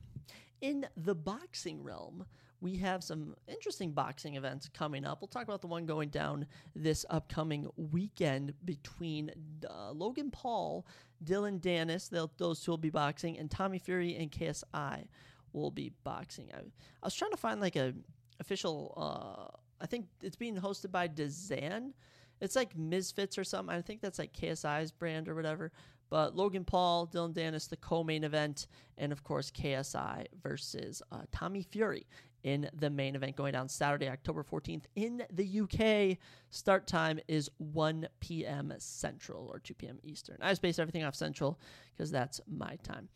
In 0.62 0.88
the 0.96 1.14
boxing 1.14 1.84
realm, 1.84 2.26
we 2.62 2.78
have 2.78 3.04
some 3.04 3.36
interesting 3.48 3.92
boxing 3.92 4.36
events 4.36 4.70
coming 4.74 5.06
up. 5.06 5.22
We'll 5.22 5.28
talk 5.28 5.44
about 5.44 5.62
the 5.62 5.68
one 5.68 5.86
going 5.86 6.10
down 6.10 6.48
this 6.76 7.06
upcoming 7.10 7.68
weekend 7.76 8.54
between 8.66 9.32
uh, 9.70 9.92
Logan 9.92 10.32
Paul, 10.32 10.88
Dylan 11.24 11.60
Danis, 11.60 12.10
those 12.38 12.62
two 12.62 12.72
will 12.72 12.78
be 12.78 12.90
boxing, 12.90 13.38
and 13.38 13.50
Tommy 13.50 13.80
Fury 13.80 14.16
and 14.16 14.32
KSI 14.32 15.06
will 15.54 15.72
be 15.72 15.92
boxing. 16.04 16.50
I, 16.54 16.60
I 16.60 17.06
was 17.06 17.16
trying 17.16 17.32
to 17.32 17.38
find 17.38 17.62
like 17.62 17.76
a 17.76 17.94
official. 18.40 18.94
Uh, 18.98 19.58
I 19.80 19.86
think 19.86 20.08
it's 20.24 20.36
being 20.36 20.56
hosted 20.56 20.92
by 20.92 21.08
DAZN. 21.08 21.94
It's 22.42 22.56
like 22.56 22.76
Misfits 22.76 23.38
or 23.38 23.44
something. 23.44 23.76
I 23.76 23.82
think 23.82 24.02
that's 24.02 24.20
like 24.20 24.34
KSI's 24.34 24.92
brand 24.92 25.28
or 25.28 25.36
whatever. 25.36 25.72
But 26.10 26.36
Logan 26.36 26.64
Paul, 26.64 27.08
Dylan 27.08 27.34
Danis, 27.34 27.68
the 27.68 27.78
co-main 27.78 28.24
event, 28.24 28.68
and 28.98 29.12
of 29.12 29.24
course 29.24 29.52
KSI 29.52 30.28
versus 30.42 31.02
uh, 31.12 31.24
Tommy 31.32 31.64
Fury 31.64 32.08
in 32.48 32.70
the 32.74 32.90
main 32.90 33.14
event 33.14 33.36
going 33.36 33.52
down 33.52 33.68
Saturday, 33.68 34.08
October 34.08 34.42
14th 34.42 34.86
in 34.96 35.22
the 35.34 35.60
UK. 35.60 36.18
Start 36.50 36.88
time 36.88 37.20
is 37.28 37.50
1 37.58 38.08
p.m. 38.22 38.74
Central 38.78 39.50
or 39.52 39.60
2 39.60 39.74
p.m. 39.74 40.00
Eastern. 40.02 40.38
I 40.40 40.50
just 40.52 40.62
base 40.62 40.80
everything 40.80 41.04
off 41.04 41.14
Central 41.14 41.60
because 41.92 42.10
that's 42.10 42.40
my 42.48 42.78
time. 42.84 43.10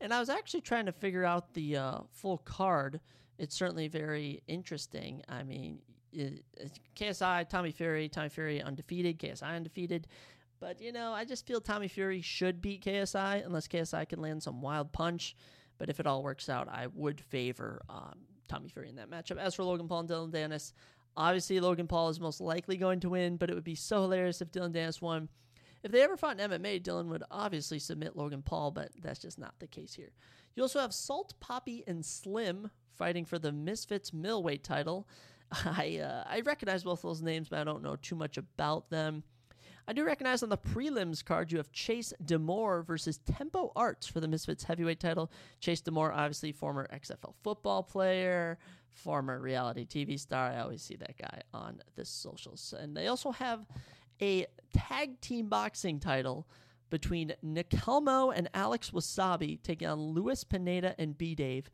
And 0.00 0.14
I 0.14 0.20
was 0.20 0.30
actually 0.30 0.62
trying 0.62 0.86
to 0.86 0.92
figure 0.92 1.26
out 1.26 1.52
the 1.52 1.76
uh, 1.76 1.98
full 2.12 2.38
card. 2.38 3.00
It's 3.36 3.54
certainly 3.54 3.88
very 3.88 4.42
interesting. 4.48 5.22
I 5.28 5.42
mean, 5.42 5.80
it, 6.10 6.42
KSI, 6.96 7.46
Tommy 7.46 7.72
Fury, 7.72 8.08
Tommy 8.08 8.30
Fury 8.30 8.62
undefeated, 8.62 9.18
KSI 9.18 9.54
undefeated. 9.54 10.08
But, 10.60 10.80
you 10.80 10.92
know, 10.92 11.12
I 11.12 11.26
just 11.26 11.46
feel 11.46 11.60
Tommy 11.60 11.88
Fury 11.88 12.22
should 12.22 12.62
beat 12.62 12.86
KSI 12.86 13.44
unless 13.44 13.68
KSI 13.68 14.08
can 14.08 14.22
land 14.22 14.42
some 14.42 14.62
wild 14.62 14.92
punch. 14.92 15.36
But 15.76 15.90
if 15.90 16.00
it 16.00 16.06
all 16.06 16.22
works 16.22 16.48
out, 16.48 16.70
I 16.70 16.86
would 16.94 17.20
favor 17.20 17.82
um, 17.90 18.18
Tommy 18.48 18.68
Fury 18.68 18.88
in 18.88 18.96
that 18.96 19.10
matchup. 19.10 19.38
As 19.38 19.54
for 19.54 19.64
Logan 19.64 19.88
Paul 19.88 20.00
and 20.00 20.08
Dylan 20.08 20.30
Danis, 20.30 20.72
obviously 21.16 21.60
Logan 21.60 21.86
Paul 21.86 22.08
is 22.08 22.20
most 22.20 22.40
likely 22.40 22.76
going 22.76 23.00
to 23.00 23.10
win, 23.10 23.36
but 23.36 23.50
it 23.50 23.54
would 23.54 23.64
be 23.64 23.74
so 23.74 24.02
hilarious 24.02 24.40
if 24.40 24.50
Dylan 24.50 24.72
Danis 24.72 25.00
won. 25.00 25.28
If 25.82 25.92
they 25.92 26.02
ever 26.02 26.16
fought 26.16 26.40
in 26.40 26.50
MMA, 26.50 26.82
Dylan 26.82 27.06
would 27.06 27.22
obviously 27.30 27.78
submit 27.78 28.16
Logan 28.16 28.42
Paul, 28.42 28.72
but 28.72 28.90
that's 29.00 29.20
just 29.20 29.38
not 29.38 29.54
the 29.58 29.66
case 29.66 29.94
here. 29.94 30.10
You 30.56 30.62
also 30.62 30.80
have 30.80 30.92
Salt, 30.92 31.34
Papi, 31.40 31.84
and 31.86 32.04
Slim 32.04 32.70
fighting 32.94 33.24
for 33.24 33.38
the 33.38 33.52
Misfits 33.52 34.12
middleweight 34.12 34.64
title. 34.64 35.08
I 35.52 36.00
uh, 36.02 36.24
I 36.26 36.40
recognize 36.40 36.82
both 36.82 37.02
those 37.02 37.22
names, 37.22 37.48
but 37.48 37.60
I 37.60 37.64
don't 37.64 37.82
know 37.82 37.96
too 37.96 38.16
much 38.16 38.36
about 38.36 38.90
them. 38.90 39.22
I 39.88 39.94
do 39.94 40.04
recognize 40.04 40.42
on 40.42 40.50
the 40.50 40.58
prelims 40.58 41.24
card 41.24 41.50
you 41.50 41.56
have 41.56 41.72
Chase 41.72 42.12
DeMoor 42.22 42.86
versus 42.86 43.20
Tempo 43.24 43.72
Arts 43.74 44.06
for 44.06 44.20
the 44.20 44.28
Misfits 44.28 44.62
heavyweight 44.62 45.00
title. 45.00 45.32
Chase 45.60 45.80
DeMoor, 45.80 46.12
obviously 46.12 46.52
former 46.52 46.86
XFL 46.92 47.32
football 47.42 47.82
player, 47.82 48.58
former 48.90 49.40
reality 49.40 49.86
TV 49.86 50.20
star. 50.20 50.50
I 50.50 50.60
always 50.60 50.82
see 50.82 50.96
that 50.96 51.16
guy 51.16 51.40
on 51.54 51.80
the 51.96 52.04
socials. 52.04 52.74
And 52.78 52.94
they 52.94 53.06
also 53.06 53.30
have 53.30 53.64
a 54.20 54.44
tag 54.76 55.22
team 55.22 55.48
boxing 55.48 56.00
title 56.00 56.46
between 56.90 57.32
NichLmao 57.42 58.34
and 58.36 58.50
Alex 58.52 58.90
Wassabi 58.90 59.62
taking 59.62 59.88
on 59.88 60.12
Luis 60.12 60.44
Pineda 60.44 60.96
and 60.98 61.16
B 61.16 61.34
Dave. 61.34 61.70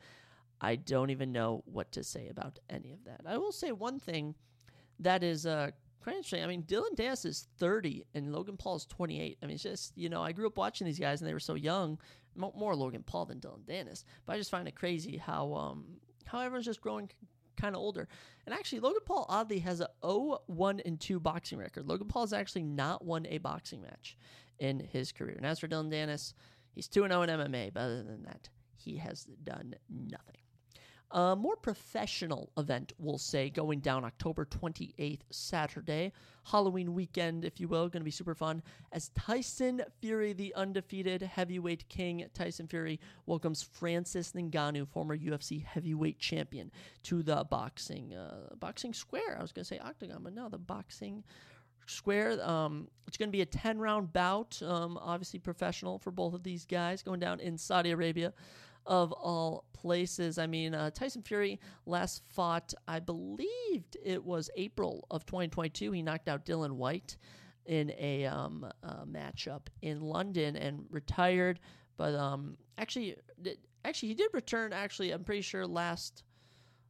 I 0.61 0.77
don't 0.77 1.11
even 1.11 1.33
know 1.33 1.65
what 1.67 1.91
to 1.91 2.05
say 2.05 2.29
about 2.29 2.61
any 2.71 2.93
of 2.93 3.05
that. 3.07 3.23
I 3.27 3.39
will 3.39 3.51
say 3.51 3.73
one 3.73 3.99
thing 3.99 4.37
that 5.01 5.25
is 5.25 5.47
uh, 5.47 5.73
quite 6.05 6.17
interesting. 6.17 6.45
I 6.45 6.47
mean, 6.47 6.63
Dylan 6.63 6.95
Danis 6.95 7.25
is 7.25 7.49
30 7.59 8.05
and 8.15 8.33
Logan 8.33 8.57
Paul 8.57 8.77
is 8.77 8.85
28. 8.87 9.39
I 9.43 9.47
mean, 9.47 9.55
it's 9.55 9.63
just, 9.63 9.97
you 9.97 10.09
know, 10.09 10.23
I 10.23 10.33
grew 10.33 10.47
up 10.47 10.59
watching 10.59 10.87
these 10.87 10.99
guys 10.99 11.21
and 11.21 11.29
they 11.29 11.33
were 11.33 11.41
so 11.41 11.55
young, 11.55 11.99
more 12.37 12.77
Logan 12.77 13.03
Paul 13.03 13.25
than 13.25 13.41
Dylan 13.41 13.65
Danis. 13.65 14.05
But 14.27 14.35
I 14.35 14.39
just 14.39 14.51
find 14.51 14.69
it 14.69 14.77
crazy 14.77 15.17
how 15.17 15.53
um 15.55 15.85
how 16.27 16.41
everyone's 16.41 16.67
just 16.67 16.81
growing 16.81 17.11
kind 17.57 17.75
of 17.75 17.81
older. 17.81 18.07
And 18.47 18.55
actually, 18.55 18.81
Logan 18.81 19.01
Paul 19.07 19.27
oddly 19.29 19.61
has 19.61 19.81
a 19.81 19.89
0 20.05 20.41
1 20.47 20.81
and 20.81 21.01
2 21.01 21.19
boxing 21.21 21.59
record. 21.59 21.87
Logan 21.87 22.09
Paul 22.09 22.23
has 22.23 22.33
actually 22.33 22.65
not 22.65 23.05
won 23.05 23.27
a 23.27 23.39
boxing 23.39 23.81
match 23.81 24.17
in 24.59 24.81
his 24.81 25.11
career. 25.11 25.35
And 25.37 25.47
as 25.47 25.59
for 25.59 25.69
Dylan 25.69 25.91
Danis, 25.91 26.35
he's 26.75 26.89
2 26.89 27.09
0 27.09 27.23
in 27.23 27.31
MMA, 27.31 27.73
but 27.73 27.81
other 27.81 28.03
than 28.03 28.25
that, 28.25 28.51
he 28.77 28.99
has 28.99 29.25
done 29.43 29.75
nothing. 29.89 30.44
A 31.15 31.37
more 31.37 31.55
professional 31.55 32.51
event, 32.59 32.93
we'll 32.99 33.19
say, 33.19 33.49
going 33.49 33.79
down 33.79 34.05
October 34.05 34.45
28th, 34.45 35.21
Saturday, 35.31 36.11
Halloween 36.43 36.93
weekend, 36.93 37.45
if 37.45 37.61
you 37.61 37.69
will, 37.69 37.89
going 37.89 38.01
to 38.01 38.05
be 38.05 38.11
super 38.11 38.35
fun. 38.35 38.61
As 38.91 39.11
Tyson 39.11 39.81
Fury, 40.01 40.33
the 40.33 40.53
undefeated 40.57 41.23
heavyweight 41.23 41.89
king, 41.89 42.27
Tyson 42.35 42.67
Fury 42.67 42.99
welcomes 43.27 43.63
Francis 43.63 44.33
Ngannou, 44.33 44.89
former 44.89 45.17
UFC 45.17 45.65
heavyweight 45.65 46.19
champion, 46.19 46.73
to 47.05 47.23
the 47.23 47.47
boxing 47.49 48.13
uh, 48.13 48.57
boxing 48.59 48.93
square. 48.93 49.37
I 49.39 49.43
was 49.43 49.53
going 49.53 49.63
to 49.63 49.69
say 49.69 49.79
octagon, 49.79 50.25
but 50.25 50.35
no, 50.35 50.49
the 50.49 50.59
boxing 50.59 51.23
square. 51.87 52.45
Um, 52.45 52.89
it's 53.07 53.19
going 53.19 53.29
to 53.29 53.33
be 53.33 53.43
a 53.43 53.47
10 53.47 53.79
round 53.79 54.13
bout, 54.13 54.61
um, 54.65 54.99
obviously 55.01 55.39
professional 55.39 55.97
for 56.01 56.11
both 56.11 56.35
of 56.35 56.43
these 56.43 56.67
guys, 56.67 57.05
going 57.05 57.21
down 57.21 57.39
in 57.39 57.57
Saudi 57.57 57.93
Arabia 57.93 58.33
of 58.87 59.13
all 59.13 59.65
places. 59.73 60.39
I 60.39 60.47
mean, 60.47 60.75
uh, 60.75 60.91
Tyson 60.91 61.23
Fury 61.23 61.61
last 61.87 62.23
fought, 62.31 62.73
I 62.89 63.01
believed 63.01 63.97
it 64.05 64.25
was 64.25 64.51
April 64.57 65.07
of 65.11 65.27
2022. 65.27 65.93
He 65.93 66.03
knocked 66.03 66.29
out 66.29 66.45
Dillian 66.45 66.73
Whyte 66.73 67.17
in 67.67 67.93
a 67.99 68.27
um, 68.27 68.67
uh, 68.83 69.05
matchup 69.05 69.63
in 69.83 70.01
London 70.01 70.57
and 70.57 70.85
retired. 70.91 71.61
But 71.97 72.15
um, 72.15 72.57
actually, 72.79 73.17
actually, 73.85 74.09
he 74.09 74.15
did 74.15 74.31
return. 74.33 74.73
Actually, 74.73 75.13
I'm 75.13 75.25
pretty 75.25 75.43
sure 75.43 75.67
last 75.67 76.25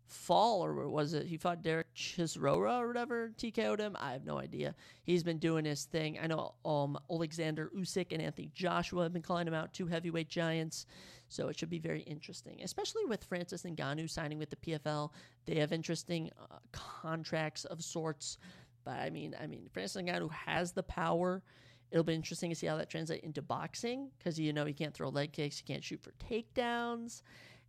fall 0.07 0.65
or 0.65 0.89
was 0.89 1.15
it 1.15 1.27
he 1.27 1.37
fought 1.37 1.63
Derek 1.63 1.93
Chisora 1.95 2.81
or 2.81 2.89
whatever 2.89 3.33
TKO'd 3.39 3.81
him? 3.81 3.97
I 3.99 4.13
have 4.13 4.25
no 4.25 4.39
idea. 4.39 4.75
He's 5.03 5.23
been 5.23 5.39
doing 5.39 5.65
his 5.65 5.85
thing. 5.85 6.19
I 6.23 6.27
know 6.27 6.55
um 6.65 6.99
Alexander 7.11 7.71
Usyk 7.77 8.13
and 8.13 8.23
Anthony 8.23 8.51
Joshua 8.55 9.05
have 9.05 9.13
been 9.13 9.23
calling 9.23 9.47
him 9.47 9.55
out, 9.55 9.73
two 9.73 9.87
heavyweight 9.87 10.29
giants. 10.29 10.87
So 11.29 11.49
it 11.49 11.59
should 11.59 11.71
be 11.71 11.79
very 11.79 12.03
interesting, 12.03 12.61
especially 12.63 13.05
with 13.07 13.25
Francis 13.25 13.63
Ngannou 13.63 14.09
signing 14.09 14.39
with 14.39 14.51
the 14.51 14.57
PFL. 14.57 15.11
They 15.47 15.57
have 15.57 15.73
interesting 15.73 16.31
uh, 16.39 16.59
contracts 16.71 17.65
of 17.65 17.83
sorts. 17.83 18.39
But 18.85 18.99
I 18.99 19.11
mean, 19.11 19.35
I 19.41 19.47
mean, 19.47 19.69
Francis 19.73 20.01
Ngannou 20.03 20.31
has 20.31 20.73
the 20.73 20.83
power. 20.83 21.43
It'll 21.91 22.05
be 22.05 22.15
interesting 22.15 22.51
to 22.51 22.57
see 22.57 22.67
how 22.67 22.77
that 22.77 22.91
translates 22.91 23.25
into 23.25 23.43
boxing 23.43 24.11
because 24.19 24.39
you 24.39 24.53
know 24.53 24.65
he 24.65 24.73
can't 24.73 24.93
throw 24.93 25.09
leg 25.09 25.33
kicks, 25.33 25.59
he 25.59 25.65
can't 25.65 25.83
shoot 25.83 26.03
for 26.03 26.13
takedowns. 26.13 27.23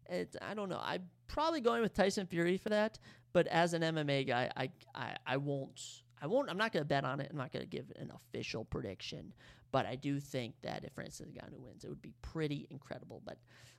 It, 0.10 0.36
I 0.42 0.54
don't 0.54 0.70
know. 0.70 0.82
I'm 0.82 1.04
probably 1.28 1.62
going 1.62 1.82
with 1.82 1.94
Tyson 1.94 2.26
Fury 2.28 2.58
for 2.58 2.70
that, 2.70 3.00
but 3.34 3.48
as 3.48 3.74
an 3.74 3.82
MMA 3.82 4.28
guy, 4.28 4.52
I 4.56 4.70
I, 4.94 5.16
I 5.26 5.38
won't. 5.38 5.82
I 6.22 6.28
won't. 6.28 6.50
I'm 6.50 6.58
not 6.58 6.72
going 6.72 6.82
to 6.82 6.88
bet 6.88 7.04
on 7.04 7.20
it. 7.20 7.28
I'm 7.30 7.38
not 7.38 7.52
going 7.52 7.64
to 7.64 7.70
give 7.70 7.92
an 7.98 8.12
official 8.16 8.66
prediction, 8.66 9.34
but 9.72 9.86
I 9.86 9.96
do 9.96 10.20
think 10.20 10.56
that 10.64 10.84
if 10.84 10.94
Francis 10.94 11.28
Ngannou 11.28 11.60
wins, 11.60 11.84
it 11.84 11.90
would 11.90 12.02
be 12.02 12.14
pretty 12.22 12.68
incredible. 12.70 13.22
But 13.26 13.38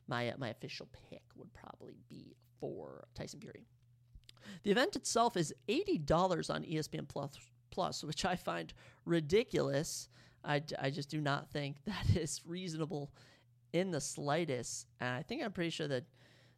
my 0.09 0.33
my 0.39 0.51
official 0.51 0.89
pick 1.09 1.23
would 1.37 1.53
probably 1.55 1.97
be 2.09 2.37
for 2.61 3.07
Tyson 3.15 3.41
Fury. 3.41 3.67
The 4.63 4.71
event 4.71 4.97
itself 4.97 5.37
is 5.37 5.55
eighty 5.69 5.99
dollars 5.99 6.51
on 6.51 6.63
ESPN 6.63 7.09
Plus, 7.09 7.39
Plus, 7.71 8.05
which 8.05 8.25
I 8.25 8.37
find 8.37 8.73
ridiculous. 9.05 10.09
I, 10.45 10.63
I 10.81 10.91
just 10.91 11.11
do 11.11 11.21
not 11.21 11.51
think 11.51 11.77
that 11.87 12.17
is 12.17 12.41
reasonable 12.47 13.11
in 13.73 13.91
the 13.91 14.01
slightest. 14.01 14.87
And 15.01 15.11
I 15.11 15.23
think 15.23 15.43
I'm 15.43 15.53
pretty 15.53 15.71
sure 15.71 15.89
that 15.89 16.05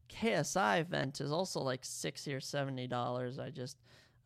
KSI 0.08 0.80
event 0.80 1.20
is 1.20 1.32
also 1.32 1.60
like 1.60 1.84
sixty 1.84 2.34
or 2.34 2.40
seventy 2.40 2.86
dollars. 2.86 3.38
I 3.38 3.50
just 3.50 3.76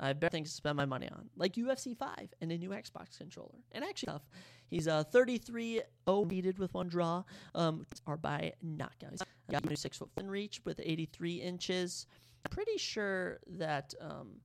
I 0.03 0.13
better 0.13 0.33
things 0.33 0.51
to 0.51 0.57
spend 0.57 0.77
my 0.77 0.85
money 0.85 1.09
on, 1.09 1.31
like 1.37 1.55
UFC 1.55 1.97
5 1.97 2.35
and 2.41 2.51
a 2.51 2.59
new 2.59 2.71
Xbox 2.71 3.17
controller. 3.17 3.61
And 3.71 3.85
actually, 3.85 4.13
tough. 4.13 4.29
He's 4.69 4.89
uh, 4.89 5.05
33 5.05 5.83
0 6.09 6.25
needed 6.25 6.59
with 6.59 6.75
one 6.75 6.89
draw, 6.89 7.23
um, 7.55 7.87
are 8.07 8.17
by 8.17 8.53
knockout. 8.63 9.11
He's 9.11 9.23
got 9.51 9.71
a 9.71 9.77
six 9.77 9.99
foot 9.99 10.09
in 10.19 10.29
reach 10.29 10.61
with 10.65 10.81
83 10.83 11.35
inches. 11.35 12.07
Pretty 12.51 12.79
sure 12.79 13.39
that 13.47 13.95
um, 14.01 14.41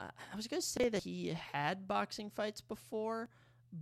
I 0.00 0.36
was 0.36 0.46
gonna 0.46 0.62
say 0.62 0.88
that 0.88 1.02
he 1.02 1.36
had 1.52 1.88
boxing 1.88 2.30
fights 2.30 2.60
before, 2.60 3.30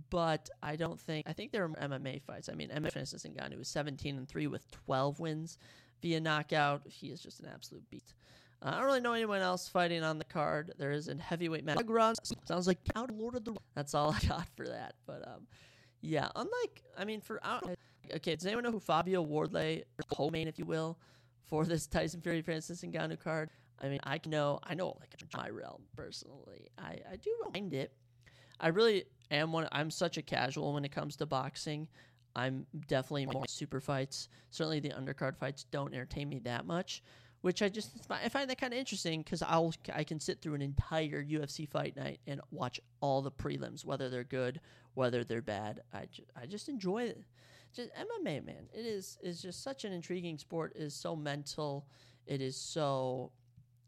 but 0.09 0.49
I 0.63 0.75
don't 0.75 0.99
think 0.99 1.27
I 1.27 1.33
think 1.33 1.51
there 1.51 1.63
are 1.65 1.69
MMA 1.69 2.21
fights. 2.23 2.49
I 2.49 2.53
mean, 2.53 2.69
MMA, 2.69 2.91
for 2.91 2.99
instance, 2.99 3.25
Ngannou 3.25 3.57
was 3.57 3.67
17 3.67 4.17
and 4.17 4.27
three 4.27 4.47
with 4.47 4.69
12 4.71 5.19
wins 5.19 5.57
via 6.01 6.19
knockout. 6.19 6.81
He 6.85 7.07
is 7.07 7.21
just 7.21 7.39
an 7.39 7.47
absolute 7.53 7.89
beast. 7.89 8.13
Uh, 8.61 8.71
I 8.73 8.77
don't 8.77 8.85
really 8.85 9.01
know 9.01 9.13
anyone 9.13 9.41
else 9.41 9.67
fighting 9.67 10.03
on 10.03 10.17
the 10.17 10.25
card. 10.25 10.73
There 10.77 10.91
is 10.91 11.07
a 11.07 11.15
heavyweight 11.15 11.65
match. 11.65 11.77
Sounds 12.45 12.67
like 12.67 12.79
out 12.95 13.11
Lord 13.11 13.35
of 13.35 13.43
the. 13.43 13.55
That's 13.75 13.93
all 13.93 14.11
I 14.23 14.27
got 14.27 14.47
for 14.55 14.67
that. 14.67 14.95
But 15.05 15.27
um, 15.27 15.47
yeah. 16.01 16.29
Unlike, 16.35 16.83
I 16.97 17.05
mean, 17.05 17.21
for 17.21 17.39
out. 17.43 17.69
Okay, 18.13 18.35
does 18.35 18.45
anyone 18.45 18.63
know 18.63 18.71
who 18.71 18.79
Fabio 18.79 19.21
Wardley, 19.21 19.83
co-main, 20.13 20.47
if 20.47 20.59
you 20.59 20.65
will, 20.65 20.97
for 21.45 21.65
this 21.65 21.87
Tyson 21.87 22.19
Fury 22.21 22.41
Francis 22.41 22.81
Ngannou 22.81 23.19
card? 23.19 23.49
I 23.81 23.87
mean, 23.87 23.99
I 24.03 24.19
know, 24.27 24.59
I 24.63 24.75
know, 24.75 24.95
like 24.99 25.09
my 25.35 25.49
realm 25.49 25.83
personally. 25.95 26.67
I 26.77 26.99
I 27.11 27.15
do 27.15 27.31
mind 27.53 27.73
it. 27.73 27.93
I 28.59 28.67
really 28.67 29.05
am 29.31 29.51
one. 29.51 29.67
I'm 29.71 29.89
such 29.89 30.17
a 30.17 30.21
casual 30.21 30.73
when 30.73 30.85
it 30.85 30.91
comes 30.91 31.15
to 31.17 31.25
boxing. 31.25 31.87
I'm 32.35 32.65
definitely 32.87 33.25
more 33.25 33.45
super 33.47 33.79
fights. 33.79 34.29
Certainly, 34.51 34.81
the 34.81 34.89
undercard 34.89 35.37
fights 35.37 35.65
don't 35.71 35.93
entertain 35.93 36.29
me 36.29 36.39
that 36.39 36.65
much 36.65 37.03
which 37.41 37.61
I 37.61 37.69
just 37.69 37.89
I 38.09 38.29
find 38.29 38.49
that 38.49 38.59
kind 38.59 38.73
of 38.73 38.79
interesting 38.79 39.21
because 39.21 39.41
I'll 39.41 39.73
I 39.93 40.03
can 40.03 40.19
sit 40.19 40.41
through 40.41 40.55
an 40.55 40.61
entire 40.61 41.23
UFC 41.23 41.67
fight 41.67 41.95
night 41.95 42.19
and 42.27 42.39
watch 42.51 42.79
all 43.01 43.21
the 43.21 43.31
prelims, 43.31 43.83
whether 43.83 44.09
they're 44.09 44.23
good, 44.23 44.61
whether 44.93 45.23
they're 45.23 45.41
bad. 45.41 45.81
I, 45.91 46.05
ju- 46.05 46.25
I 46.39 46.45
just 46.45 46.69
enjoy 46.69 47.03
it. 47.03 47.23
Just 47.73 47.89
MMA, 47.95 48.45
man. 48.45 48.67
It 48.73 48.85
is 48.85 49.17
is 49.21 49.41
just 49.41 49.63
such 49.63 49.85
an 49.85 49.93
intriguing 49.93 50.37
sport. 50.37 50.73
It 50.75 50.83
is 50.83 50.93
so 50.93 51.15
mental. 51.15 51.87
It 52.27 52.41
is 52.41 52.55
so. 52.55 53.31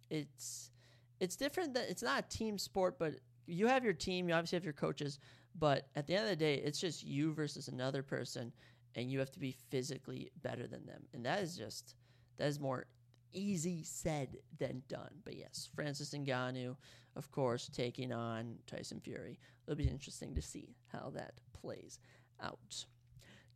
It's 0.10 0.72
it's 1.20 1.36
different 1.36 1.74
that 1.76 1.90
it's 1.90 2.04
not 2.04 2.26
a 2.26 2.28
team 2.30 2.58
sport, 2.58 2.98
but 2.98 3.16
you 3.46 3.68
have 3.68 3.84
your 3.84 3.94
team. 3.94 4.30
You 4.30 4.36
obviously 4.36 4.56
have 4.56 4.64
your 4.64 4.74
coaches, 4.74 5.20
but 5.58 5.88
at 5.96 6.08
the 6.08 6.16
end 6.16 6.26
of 6.26 6.30
the 6.30 6.36
day, 6.36 6.56
it's 6.56 6.80
just 6.80 7.04
you 7.04 7.34
versus 7.34 7.68
another 7.68 8.04
person, 8.04 8.52
and 8.96 9.12
you 9.12 9.20
have 9.20 9.32
to 9.32 9.40
be 9.40 9.56
physically 9.70 10.32
better 10.42 10.68
than 10.68 10.86
them, 10.86 11.04
and 11.14 11.26
that 11.26 11.42
is 11.42 11.56
just 11.58 11.96
that 12.38 12.48
is 12.48 12.60
more 12.60 12.86
easy 13.34 13.84
said 13.84 14.38
than 14.60 14.84
done. 14.88 15.10
But 15.24 15.36
yes, 15.36 15.70
Francis 15.76 16.14
Ngannou, 16.14 16.76
of 17.16 17.32
course, 17.32 17.70
taking 17.74 18.12
on 18.12 18.56
Tyson 18.68 19.00
Fury. 19.00 19.40
It'll 19.66 19.78
be 19.78 19.88
interesting 19.88 20.36
to 20.36 20.42
see 20.42 20.76
how 20.92 21.12
that 21.16 21.34
plays 21.54 22.00
out. 22.42 22.86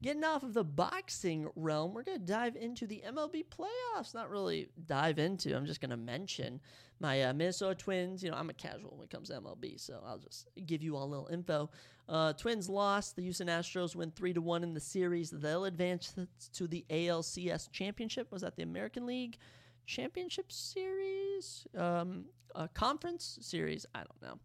Getting 0.01 0.23
off 0.23 0.43
of 0.43 0.53
the 0.53 0.63
boxing 0.63 1.49
realm, 1.55 1.93
we're 1.93 2.03
going 2.03 2.19
to 2.19 2.25
dive 2.25 2.55
into 2.55 2.85
the 2.85 3.03
MLB 3.07 3.45
playoffs. 3.45 4.13
Not 4.13 4.29
really 4.29 4.69
dive 4.85 5.17
into, 5.17 5.55
I'm 5.55 5.65
just 5.65 5.81
going 5.81 5.89
to 5.89 5.97
mention 5.97 6.59
my 6.99 7.23
uh, 7.23 7.33
Minnesota 7.33 7.75
Twins. 7.75 8.23
You 8.23 8.31
know, 8.31 8.37
I'm 8.37 8.49
a 8.49 8.53
casual 8.53 8.91
when 8.95 9.05
it 9.05 9.09
comes 9.09 9.29
to 9.29 9.35
MLB, 9.35 9.79
so 9.79 10.01
I'll 10.05 10.19
just 10.19 10.47
give 10.65 10.83
you 10.83 10.95
all 10.95 11.05
a 11.05 11.09
little 11.09 11.27
info. 11.27 11.69
Uh, 12.07 12.33
Twins 12.33 12.69
lost. 12.69 13.15
The 13.15 13.23
Houston 13.23 13.47
Astros 13.47 13.95
win 13.95 14.11
3 14.11 14.33
to 14.33 14.41
1 14.41 14.63
in 14.63 14.73
the 14.73 14.79
series. 14.79 15.31
They'll 15.31 15.65
advance 15.65 16.15
to 16.53 16.67
the 16.67 16.85
ALCS 16.89 17.71
championship. 17.71 18.31
Was 18.31 18.43
that 18.43 18.55
the 18.55 18.63
American 18.63 19.05
League? 19.05 19.37
championship 19.87 20.51
series, 20.51 21.65
um, 21.75 22.25
a 22.53 22.67
conference 22.67 23.39
series. 23.41 23.85
I 23.95 23.99
don't 23.99 24.21
know. 24.21 24.39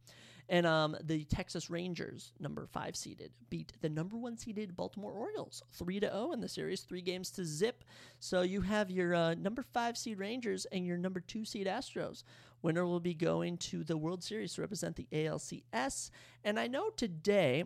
And 0.49 0.67
um, 0.67 0.97
the 1.03 1.25
Texas 1.25 1.71
Rangers, 1.71 2.33
number 2.41 2.67
five 2.67 2.97
seeded, 2.97 3.33
beat 3.49 3.73
the 3.81 3.89
number 3.89 4.17
one 4.17 4.37
seeded 4.37 4.77
Baltimore 4.77 5.13
Orioles 5.13 5.63
three 5.73 6.01
to 6.01 6.09
zero 6.09 6.33
in 6.33 6.41
the 6.41 6.49
series, 6.49 6.83
three 6.83 7.03
games 7.03 7.31
to 7.33 7.45
zip. 7.45 7.85
So 8.19 8.43
you 8.43 8.61
have 8.61 8.91
your 8.91 9.15
uh, 9.15 9.35
number 9.35 9.63
five 9.63 9.97
seed 9.97 10.19
Rangers 10.19 10.67
and 10.67 10.87
your 10.87 10.99
number 10.99 11.21
two 11.21 11.45
seed 11.45 11.67
Astros. 11.67 12.25
Winner 12.63 12.87
will 12.87 13.01
be 13.01 13.15
going 13.15 13.59
to 13.59 13.83
the 13.83 13.97
World 13.97 14.23
Series 14.23 14.55
to 14.55 14.61
represent 14.61 14.97
the 14.97 15.09
ALCS. 15.13 16.11
And 16.45 16.61
I 16.61 16.69
know 16.69 16.91
today 16.91 17.65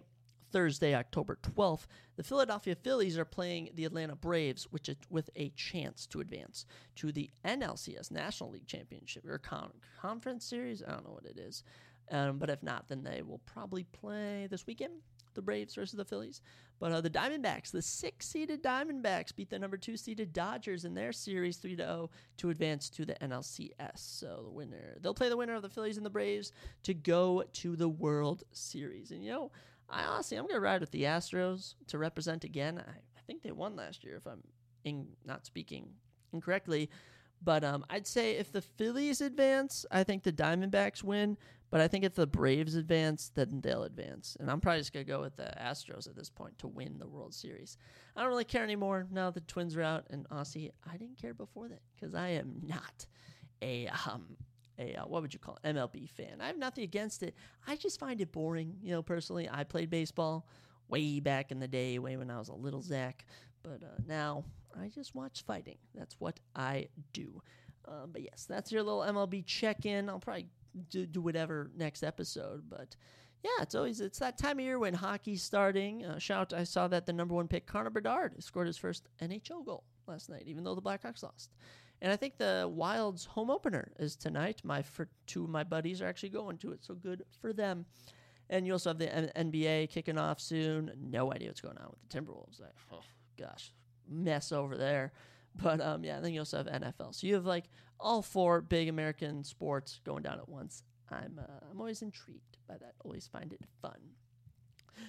Thursday, 0.52 0.94
October 0.94 1.38
12th, 1.42 1.86
the 2.16 2.22
Philadelphia 2.22 2.74
Phillies 2.74 3.18
are 3.18 3.24
playing 3.24 3.70
the 3.74 3.84
Atlanta 3.84 4.16
Braves, 4.16 4.64
which 4.70 4.88
is 4.88 4.96
with 5.10 5.28
a 5.36 5.50
chance 5.50 6.06
to 6.06 6.20
advance 6.20 6.64
to 6.96 7.12
the 7.12 7.30
NLCS 7.44 8.10
National 8.10 8.50
League 8.50 8.66
Championship 8.66 9.26
or 9.26 9.38
con- 9.38 9.72
Conference 10.00 10.44
Series. 10.44 10.82
I 10.82 10.92
don't 10.92 11.04
know 11.04 11.12
what 11.12 11.26
it 11.26 11.38
is, 11.38 11.62
um, 12.10 12.38
but 12.38 12.50
if 12.50 12.62
not, 12.62 12.88
then 12.88 13.02
they 13.02 13.22
will 13.22 13.40
probably 13.46 13.84
play 13.84 14.46
this 14.50 14.66
weekend. 14.66 14.94
The 15.34 15.42
Braves 15.42 15.74
versus 15.74 15.98
the 15.98 16.04
Phillies, 16.06 16.40
but 16.78 16.92
uh, 16.92 17.02
the 17.02 17.10
Diamondbacks, 17.10 17.70
the 17.70 17.82
six-seeded 17.82 18.62
Diamondbacks, 18.62 19.36
beat 19.36 19.50
the 19.50 19.58
number 19.58 19.76
two-seeded 19.76 20.32
Dodgers 20.32 20.86
in 20.86 20.94
their 20.94 21.12
series 21.12 21.58
three 21.58 21.76
to 21.76 21.82
zero 21.82 22.10
to 22.38 22.48
advance 22.48 22.88
to 22.90 23.04
the 23.04 23.16
NLCS. 23.16 23.98
So 23.98 24.42
the 24.44 24.50
winner, 24.50 24.96
they'll 25.00 25.12
play 25.12 25.28
the 25.28 25.36
winner 25.36 25.54
of 25.54 25.60
the 25.60 25.68
Phillies 25.68 25.98
and 25.98 26.06
the 26.06 26.10
Braves 26.10 26.52
to 26.84 26.94
go 26.94 27.44
to 27.54 27.76
the 27.76 27.88
World 27.88 28.44
Series. 28.52 29.10
And 29.10 29.22
you 29.22 29.30
know, 29.30 29.52
I 29.88 30.04
honestly, 30.04 30.36
I'm 30.36 30.44
going 30.44 30.54
to 30.54 30.60
ride 30.60 30.80
with 30.80 30.90
the 30.90 31.04
Astros 31.04 31.74
to 31.88 31.98
represent 31.98 32.44
again. 32.44 32.82
I, 32.86 32.90
I 32.90 33.20
think 33.26 33.42
they 33.42 33.52
won 33.52 33.76
last 33.76 34.04
year, 34.04 34.16
if 34.16 34.26
I'm 34.26 34.42
in, 34.84 35.08
not 35.24 35.46
speaking 35.46 35.88
incorrectly. 36.32 36.90
But 37.42 37.64
um, 37.64 37.84
I'd 37.90 38.06
say 38.06 38.32
if 38.32 38.52
the 38.52 38.62
Phillies 38.62 39.20
advance, 39.20 39.84
I 39.90 40.04
think 40.04 40.22
the 40.22 40.32
Diamondbacks 40.32 41.02
win. 41.02 41.36
But 41.70 41.80
I 41.80 41.88
think 41.88 42.04
if 42.04 42.14
the 42.14 42.26
Braves 42.26 42.76
advance, 42.76 43.32
then 43.34 43.60
they'll 43.60 43.82
advance. 43.82 44.36
And 44.38 44.50
I'm 44.50 44.60
probably 44.60 44.80
just 44.80 44.92
going 44.92 45.04
to 45.04 45.10
go 45.10 45.20
with 45.20 45.36
the 45.36 45.52
Astros 45.60 46.06
at 46.06 46.14
this 46.14 46.30
point 46.30 46.58
to 46.58 46.68
win 46.68 46.98
the 46.98 47.08
World 47.08 47.34
Series. 47.34 47.76
I 48.14 48.20
don't 48.20 48.30
really 48.30 48.44
care 48.44 48.62
anymore 48.62 49.06
now 49.10 49.30
the 49.30 49.40
Twins 49.40 49.76
are 49.76 49.82
out. 49.82 50.06
And 50.10 50.26
honestly, 50.30 50.70
I 50.88 50.96
didn't 50.96 51.18
care 51.20 51.34
before 51.34 51.68
that 51.68 51.82
because 51.94 52.14
I 52.14 52.28
am 52.28 52.60
not 52.62 53.06
a 53.62 53.88
um, 54.06 54.36
a 54.78 54.94
uh, 54.94 55.06
what 55.06 55.22
would 55.22 55.32
you 55.32 55.40
call 55.40 55.58
it, 55.62 55.74
MLB 55.74 56.08
fan. 56.10 56.40
I 56.40 56.46
have 56.46 56.58
nothing 56.58 56.84
against 56.84 57.22
it. 57.22 57.34
I 57.66 57.76
just 57.76 57.98
find 57.98 58.20
it 58.20 58.32
boring. 58.32 58.76
You 58.82 58.92
know, 58.92 59.02
personally, 59.02 59.48
I 59.50 59.64
played 59.64 59.90
baseball 59.90 60.46
way 60.88 61.20
back 61.20 61.50
in 61.50 61.58
the 61.58 61.68
day, 61.68 61.98
way 61.98 62.16
when 62.16 62.30
I 62.30 62.38
was 62.38 62.48
a 62.48 62.54
little 62.54 62.82
Zach. 62.82 63.24
But 63.62 63.82
uh, 63.82 64.00
now 64.06 64.44
I 64.80 64.88
just 64.88 65.14
watch 65.14 65.42
fighting. 65.46 65.78
That's 65.94 66.14
what 66.20 66.38
I 66.54 66.88
do. 67.12 67.42
Um, 67.88 68.10
but 68.12 68.22
yes, 68.22 68.46
that's 68.48 68.72
your 68.72 68.82
little 68.82 69.00
MLB 69.00 69.46
check-in. 69.46 70.08
I'll 70.08 70.18
probably 70.18 70.48
do, 70.90 71.06
do 71.06 71.20
whatever 71.20 71.70
next 71.76 72.02
episode, 72.02 72.64
but 72.68 72.96
yeah, 73.42 73.62
it's 73.62 73.74
always 73.74 74.00
it's 74.00 74.18
that 74.18 74.38
time 74.38 74.58
of 74.58 74.64
year 74.64 74.78
when 74.78 74.94
hockey's 74.94 75.42
starting. 75.42 76.04
Uh, 76.04 76.18
shout! 76.18 76.52
I 76.52 76.64
saw 76.64 76.88
that 76.88 77.06
the 77.06 77.12
number 77.12 77.34
one 77.34 77.48
pick 77.48 77.66
Connor 77.66 77.90
Bedard 77.90 78.42
scored 78.42 78.66
his 78.66 78.76
first 78.76 79.08
NHL 79.22 79.64
goal 79.64 79.84
last 80.06 80.28
night, 80.28 80.44
even 80.46 80.64
though 80.64 80.74
the 80.74 80.82
Blackhawks 80.82 81.22
lost. 81.22 81.52
And 82.02 82.12
I 82.12 82.16
think 82.16 82.36
the 82.36 82.70
Wild's 82.70 83.24
home 83.24 83.50
opener 83.50 83.92
is 83.98 84.16
tonight. 84.16 84.60
My 84.64 84.82
for 84.82 85.08
two 85.26 85.44
of 85.44 85.50
my 85.50 85.64
buddies 85.64 86.02
are 86.02 86.06
actually 86.06 86.30
going 86.30 86.58
to 86.58 86.72
it, 86.72 86.84
so 86.84 86.94
good 86.94 87.24
for 87.40 87.52
them. 87.52 87.86
And 88.50 88.66
you 88.66 88.72
also 88.72 88.90
have 88.90 88.98
the 88.98 89.12
N- 89.12 89.52
NBA 89.52 89.90
kicking 89.90 90.18
off 90.18 90.40
soon. 90.40 90.92
No 91.00 91.32
idea 91.32 91.48
what's 91.48 91.60
going 91.60 91.78
on 91.78 91.90
with 91.90 92.08
the 92.08 92.18
Timberwolves. 92.18 92.60
I, 92.60 92.68
oh 92.92 93.02
gosh, 93.38 93.72
mess 94.08 94.52
over 94.52 94.76
there. 94.76 95.12
But 95.62 95.80
um, 95.80 96.04
yeah, 96.04 96.20
then 96.20 96.32
you 96.32 96.40
also 96.40 96.58
have 96.58 96.66
NFL. 96.66 97.14
So 97.14 97.26
you 97.26 97.34
have 97.34 97.46
like 97.46 97.70
all 97.98 98.22
four 98.22 98.60
big 98.60 98.88
American 98.88 99.44
sports 99.44 100.00
going 100.04 100.22
down 100.22 100.38
at 100.38 100.48
once. 100.48 100.82
I'm 101.10 101.40
uh, 101.40 101.70
I'm 101.70 101.80
always 101.80 102.02
intrigued 102.02 102.58
by 102.68 102.76
that. 102.78 102.94
Always 103.04 103.26
find 103.26 103.52
it 103.52 103.60
fun. 103.80 103.98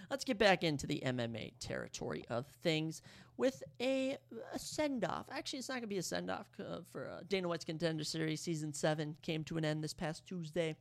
Let's 0.10 0.26
get 0.26 0.38
back 0.38 0.64
into 0.64 0.86
the 0.86 1.02
MMA 1.06 1.54
territory 1.60 2.26
of 2.30 2.46
things 2.62 3.02
with 3.38 3.64
a, 3.82 4.18
a 4.54 4.60
send 4.60 5.06
off. 5.06 5.28
Actually, 5.32 5.60
it's 5.60 5.70
not 5.70 5.76
going 5.76 5.84
to 5.84 5.88
be 5.88 5.98
a 5.98 6.04
send 6.04 6.30
off 6.30 6.48
uh, 6.60 6.80
for 6.92 7.10
uh, 7.10 7.22
Dana 7.28 7.48
White's 7.48 7.64
Contender 7.64 8.04
Series 8.04 8.42
season 8.42 8.74
seven 8.74 9.16
came 9.22 9.44
to 9.46 9.58
an 9.58 9.64
end 9.64 9.84
this 9.84 9.94
past 9.94 10.26
Tuesday. 10.26 10.76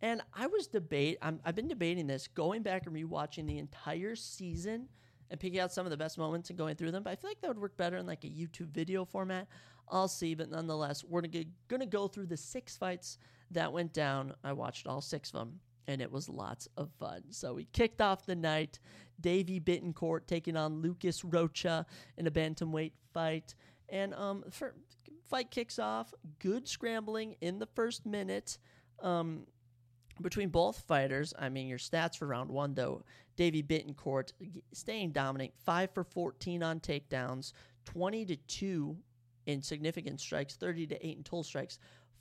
And 0.00 0.20
I 0.34 0.46
was 0.46 0.66
debate. 0.66 1.18
i 1.22 1.32
have 1.44 1.54
been 1.54 1.68
debating 1.68 2.06
this, 2.06 2.26
going 2.26 2.62
back 2.62 2.86
and 2.86 2.96
rewatching 2.96 3.46
the 3.46 3.58
entire 3.58 4.16
season 4.16 4.88
and 5.32 5.40
picking 5.40 5.58
out 5.58 5.72
some 5.72 5.86
of 5.86 5.90
the 5.90 5.96
best 5.96 6.18
moments 6.18 6.50
and 6.50 6.58
going 6.58 6.76
through 6.76 6.92
them. 6.92 7.02
But 7.02 7.10
I 7.10 7.16
feel 7.16 7.30
like 7.30 7.40
that 7.40 7.48
would 7.48 7.58
work 7.58 7.76
better 7.78 7.96
in 7.96 8.06
like 8.06 8.22
a 8.22 8.28
YouTube 8.28 8.68
video 8.68 9.06
format. 9.06 9.48
I'll 9.88 10.06
see, 10.06 10.34
but 10.34 10.50
nonetheless, 10.50 11.02
we're 11.02 11.22
to 11.22 11.86
go 11.86 12.06
through 12.06 12.26
the 12.26 12.36
six 12.36 12.76
fights 12.76 13.18
that 13.50 13.72
went 13.72 13.94
down. 13.94 14.34
I 14.44 14.52
watched 14.52 14.86
all 14.86 15.00
six 15.00 15.30
of 15.30 15.40
them 15.40 15.60
and 15.88 16.02
it 16.02 16.12
was 16.12 16.28
lots 16.28 16.68
of 16.76 16.90
fun. 17.00 17.22
So 17.30 17.54
we 17.54 17.64
kicked 17.72 18.02
off 18.02 18.26
the 18.26 18.36
night. 18.36 18.78
Davey 19.20 19.58
Bittencourt 19.58 20.26
taking 20.26 20.56
on 20.56 20.82
Lucas 20.82 21.24
Rocha 21.24 21.86
in 22.18 22.26
a 22.26 22.30
bantamweight 22.30 22.92
fight. 23.12 23.54
And 23.88 24.14
um, 24.14 24.44
fight 25.28 25.50
kicks 25.50 25.78
off. 25.78 26.12
Good 26.40 26.68
scrambling 26.68 27.36
in 27.40 27.58
the 27.58 27.66
first 27.74 28.04
minute. 28.04 28.58
Um, 29.00 29.46
between 30.20 30.50
both 30.50 30.80
fighters, 30.80 31.32
I 31.38 31.48
mean, 31.48 31.68
your 31.68 31.78
stats 31.78 32.16
for 32.16 32.26
round 32.26 32.50
one, 32.50 32.74
though, 32.74 33.02
Davey 33.36 33.62
Bittencourt 33.62 34.32
staying 34.72 35.12
dominant, 35.12 35.52
5 35.64 35.90
for 35.94 36.04
14 36.04 36.62
on 36.62 36.80
takedowns, 36.80 37.52
20 37.86 38.26
to 38.26 38.36
2 38.36 38.96
in 39.46 39.62
significant 39.62 40.20
strikes, 40.20 40.54
30 40.56 40.86
to 40.88 41.06
8 41.06 41.16
in 41.16 41.22
total 41.24 41.42
strikes, 41.42 41.78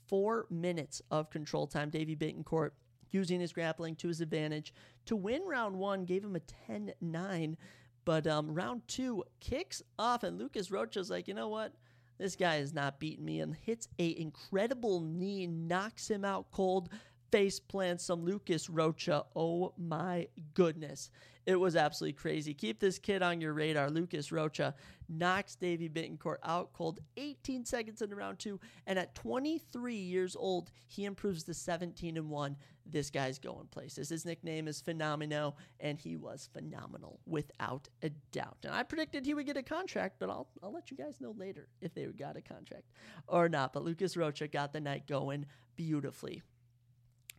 four 0.08 0.46
minutes 0.50 1.02
of 1.12 1.30
control 1.30 1.68
time. 1.68 1.90
Davey 1.90 2.16
Bittencourt 2.16 2.72
using 3.12 3.40
his 3.40 3.54
grappling 3.54 3.96
to 3.98 4.08
his 4.08 4.22
advantage 4.22 4.74
to 5.06 5.16
win 5.16 5.42
round 5.46 5.76
one, 5.76 6.06
gave 6.06 6.24
him 6.24 6.36
a 6.36 6.40
10 6.40 6.94
9. 7.02 7.58
But 8.04 8.26
um, 8.26 8.54
round 8.54 8.82
two 8.88 9.24
kicks 9.40 9.84
off, 10.00 10.24
and 10.24 10.40
Lucas 10.40 10.72
Rocha's 10.72 11.12
like, 11.12 11.28
you 11.28 11.36
know 11.36 11.50
what? 11.50 11.74
This 12.18 12.36
guy 12.36 12.58
is 12.58 12.74
not 12.74 13.00
beating 13.00 13.26
me, 13.26 13.42
and 13.42 13.56
hits 13.56 13.88
a 14.00 14.20
incredible 14.20 15.02
knee, 15.02 15.48
knocks 15.48 16.10
him 16.10 16.26
out 16.26 16.52
cold, 16.52 16.90
face 17.32 17.60
plants 17.60 18.04
some 18.04 18.24
Lucas 18.24 18.70
Rocha. 18.70 19.26
Oh 19.36 19.74
my 19.78 20.28
goodness. 20.54 21.10
It 21.46 21.60
was 21.60 21.76
absolutely 21.76 22.14
crazy. 22.14 22.54
Keep 22.54 22.80
this 22.80 23.00
kid 23.00 23.24
on 23.24 23.42
your 23.42 23.54
radar. 23.54 23.90
Lucas 23.90 24.32
Rocha 24.32 24.76
knocks 25.10 25.56
Davey 25.56 25.90
Bittencourt 25.90 26.38
out 26.44 26.72
cold 26.74 27.00
18 27.18 27.66
seconds 27.66 28.02
into 28.02 28.16
round 28.16 28.38
two. 28.38 28.60
And 28.86 29.00
at 29.00 29.16
23 29.16 29.96
years 29.96 30.36
old, 30.36 30.72
he 30.88 31.06
improves 31.06 31.44
to 31.46 31.54
17 31.54 32.18
and 32.18 32.30
1. 32.30 32.58
This 32.86 33.10
guy's 33.10 33.40
going 33.40 33.68
places. 33.68 34.10
His 34.10 34.26
nickname 34.26 34.68
is 34.68 34.82
Phenomeno, 34.82 35.54
and 35.80 36.00
he 36.00 36.16
was 36.16 36.50
phenomenal 36.54 37.20
without 37.26 37.88
a 38.04 38.10
doubt. 38.32 38.58
And 38.64 38.74
I 38.74 38.84
predicted 38.84 39.26
he 39.26 39.34
would 39.34 39.46
get 39.46 39.58
a 39.58 39.64
contract, 39.64 40.18
but 40.20 40.30
I'll, 40.30 40.48
I'll 40.62 40.74
let 40.74 40.92
you 40.92 40.98
guys 40.98 41.22
know 41.22 41.34
later 41.38 41.70
if 41.82 41.94
they 41.94 42.06
got 42.06 42.38
a 42.38 42.42
contract 42.42 42.92
or 43.28 43.50
not. 43.50 43.74
But 43.74 43.84
Lucas 43.84 44.16
Rocha 44.18 44.48
got 44.48 44.74
the 44.74 44.80
night 44.80 45.08
going 45.08 45.46
beautifully. 45.76 46.44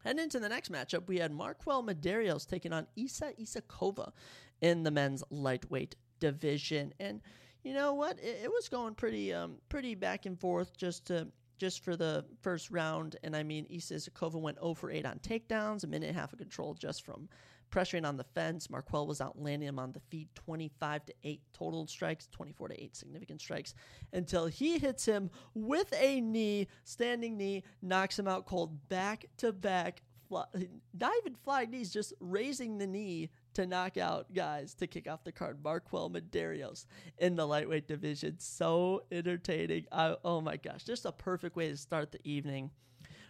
Heading 0.04 0.24
into 0.24 0.40
the 0.40 0.48
next 0.48 0.70
matchup, 0.70 1.06
we 1.06 1.18
had 1.18 1.32
Marquel 1.32 1.82
Mederos 1.82 2.46
taking 2.46 2.72
on 2.72 2.86
Isa 2.96 3.32
Isakova 3.40 4.12
in 4.60 4.82
the 4.82 4.90
men's 4.90 5.22
lightweight 5.30 5.96
division. 6.18 6.92
And 6.98 7.20
you 7.62 7.74
know 7.74 7.94
what? 7.94 8.18
It, 8.18 8.40
it 8.44 8.50
was 8.50 8.68
going 8.68 8.94
pretty 8.94 9.32
um, 9.32 9.56
pretty 9.68 9.94
back 9.94 10.26
and 10.26 10.38
forth 10.38 10.76
just 10.76 11.06
to 11.06 11.28
just 11.58 11.84
for 11.84 11.96
the 11.96 12.24
first 12.40 12.70
round. 12.70 13.16
And 13.22 13.36
I 13.36 13.44
mean, 13.44 13.66
Isa 13.68 13.94
Isakova 13.94 14.40
went 14.40 14.58
0 14.58 14.74
for 14.74 14.90
8 14.90 15.06
on 15.06 15.18
takedowns, 15.20 15.84
a 15.84 15.86
minute 15.86 16.08
and 16.08 16.16
a 16.16 16.20
half 16.20 16.32
of 16.32 16.38
control 16.38 16.74
just 16.74 17.04
from 17.04 17.28
pressuring 17.72 18.06
on 18.06 18.16
the 18.16 18.24
fence. 18.24 18.70
Marquel 18.70 19.06
was 19.06 19.20
outlanding 19.20 19.68
him 19.68 19.78
on 19.78 19.92
the 19.92 20.00
feet 20.10 20.28
25 20.34 21.06
to 21.06 21.14
8 21.24 21.40
total 21.52 21.86
strikes, 21.86 22.28
24 22.30 22.68
to 22.68 22.82
8 22.84 22.96
significant 22.96 23.40
strikes 23.40 23.74
until 24.12 24.46
he 24.46 24.78
hits 24.78 25.04
him 25.04 25.30
with 25.54 25.92
a 25.98 26.20
knee, 26.20 26.68
standing 26.84 27.36
knee, 27.36 27.64
knocks 27.80 28.18
him 28.18 28.28
out 28.28 28.46
cold 28.46 28.88
back 28.88 29.24
to 29.38 29.52
back. 29.52 30.02
Not 30.30 31.12
even 31.20 31.34
flying 31.44 31.70
knees, 31.70 31.92
just 31.92 32.14
raising 32.18 32.78
the 32.78 32.86
knee 32.86 33.28
to 33.52 33.66
knock 33.66 33.98
out 33.98 34.32
guys 34.32 34.72
to 34.74 34.86
kick 34.86 35.06
off 35.06 35.24
the 35.24 35.32
card. 35.32 35.62
Marquel 35.62 36.08
Mederos 36.08 36.86
in 37.18 37.36
the 37.36 37.46
lightweight 37.46 37.86
division. 37.86 38.36
So 38.38 39.02
entertaining. 39.10 39.86
I, 39.92 40.16
oh 40.24 40.40
my 40.40 40.56
gosh, 40.56 40.84
just 40.84 41.04
a 41.04 41.12
perfect 41.12 41.54
way 41.54 41.68
to 41.68 41.76
start 41.76 42.12
the 42.12 42.20
evening. 42.24 42.70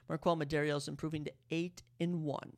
Marquel 0.09 0.37
Mederos 0.37 0.87
improving 0.87 1.25
to 1.25 1.33
8 1.51 1.83
in 1.99 2.23
1 2.23 2.53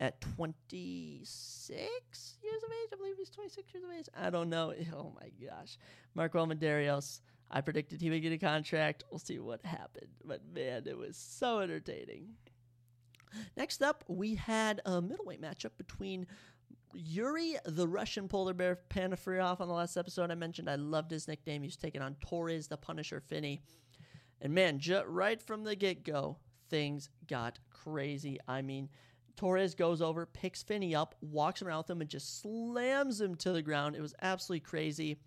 at 0.00 0.20
26 0.20 2.38
years 2.42 2.62
of 2.62 2.70
age. 2.70 2.88
I 2.92 2.96
believe 2.96 3.16
he's 3.16 3.30
26 3.30 3.74
years 3.74 3.84
of 3.84 3.90
age. 3.90 4.08
I 4.16 4.30
don't 4.30 4.48
know. 4.48 4.72
Oh 4.94 5.12
my 5.20 5.30
gosh. 5.44 5.78
Marquel 6.14 6.46
Mederos, 6.46 7.20
I 7.50 7.60
predicted 7.60 8.00
he 8.00 8.10
would 8.10 8.22
get 8.22 8.32
a 8.32 8.38
contract. 8.38 9.04
We'll 9.10 9.18
see 9.18 9.38
what 9.38 9.64
happened. 9.64 10.08
But 10.24 10.42
man, 10.54 10.84
it 10.86 10.96
was 10.96 11.16
so 11.16 11.60
entertaining. 11.60 12.28
Next 13.56 13.82
up, 13.82 14.04
we 14.08 14.34
had 14.34 14.80
a 14.86 15.02
middleweight 15.02 15.42
matchup 15.42 15.72
between 15.76 16.26
Yuri, 16.94 17.56
the 17.66 17.86
Russian 17.86 18.28
polar 18.28 18.54
bear, 18.54 18.78
Panferov 18.88 19.60
on 19.60 19.68
the 19.68 19.74
last 19.74 19.96
episode. 19.96 20.30
I 20.30 20.34
mentioned 20.34 20.70
I 20.70 20.76
loved 20.76 21.10
his 21.10 21.28
nickname. 21.28 21.62
He 21.62 21.68
was 21.68 21.76
taking 21.76 22.00
on 22.00 22.16
Torres, 22.20 22.68
the 22.68 22.76
Punisher 22.76 23.20
Finney. 23.20 23.60
And 24.40 24.54
man, 24.54 24.80
right 25.06 25.42
from 25.42 25.64
the 25.64 25.76
get 25.76 26.04
go, 26.04 26.38
things 26.70 27.10
got 27.26 27.58
crazy. 27.70 28.38
I 28.48 28.62
mean, 28.62 28.88
Torres 29.36 29.74
goes 29.74 30.00
over, 30.00 30.26
picks 30.26 30.62
Finney 30.62 30.94
up, 30.94 31.14
walks 31.20 31.62
around 31.62 31.78
with 31.78 31.90
him, 31.90 32.00
and 32.00 32.10
just 32.10 32.40
slams 32.40 33.20
him 33.20 33.34
to 33.36 33.52
the 33.52 33.62
ground. 33.62 33.96
It 33.96 34.00
was 34.00 34.14
absolutely 34.22 34.60
crazy. 34.60 35.18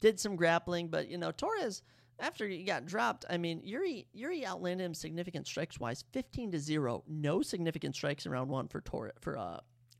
Did 0.00 0.20
some 0.20 0.36
grappling, 0.36 0.88
but 0.88 1.08
you 1.08 1.18
know 1.18 1.32
Torres 1.32 1.82
after 2.20 2.46
he 2.46 2.62
got 2.62 2.86
dropped. 2.86 3.24
I 3.28 3.36
mean 3.36 3.60
Yuri 3.64 4.06
Yuri 4.12 4.46
outlanded 4.46 4.84
him 4.84 4.94
significant 4.94 5.46
strikes 5.46 5.80
wise, 5.80 6.04
fifteen 6.12 6.52
to 6.52 6.58
zero. 6.58 7.02
No 7.08 7.42
significant 7.42 7.94
strikes 7.94 8.26
in 8.26 8.32
round 8.32 8.48
one 8.50 8.68
for 8.68 8.80
Torres 8.80 9.14
for 9.20 9.36
uh, 9.36 9.58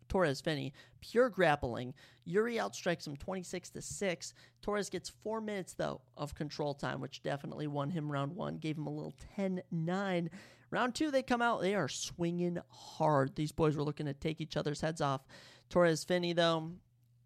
Torres 0.09 0.41
Finney. 0.41 0.73
Pure 1.01 1.31
grappling. 1.31 1.95
Yuri 2.25 2.57
outstrikes 2.57 3.07
him 3.07 3.17
26 3.17 3.71
to 3.71 3.83
6. 3.83 4.35
Torres 4.63 4.91
gets 4.91 5.09
four 5.09 5.41
minutes, 5.41 5.75
though, 5.75 6.01
of 6.17 6.35
control 6.35 6.75
time, 6.75 7.01
which 7.01 7.23
definitely 7.23 7.67
won 7.67 7.91
him 7.91 8.11
round 8.11 8.35
one, 8.35 8.57
gave 8.57 8.77
him 8.77 8.87
a 8.87 8.91
little 8.91 9.15
10 9.37 9.63
9. 9.71 10.31
Round 10.71 10.95
two, 10.95 11.11
they 11.11 11.23
come 11.23 11.43
out. 11.43 11.61
They 11.61 11.75
are 11.75 11.89
swinging 11.89 12.59
hard. 12.71 13.35
These 13.35 13.53
boys 13.53 13.77
were 13.77 13.83
looking 13.83 14.07
to 14.07 14.15
take 14.15 14.41
each 14.41 14.57
other's 14.57 14.81
heads 14.81 15.01
off. 15.01 15.23
Torres 15.71 16.05
Finney, 16.05 16.33
though, 16.33 16.71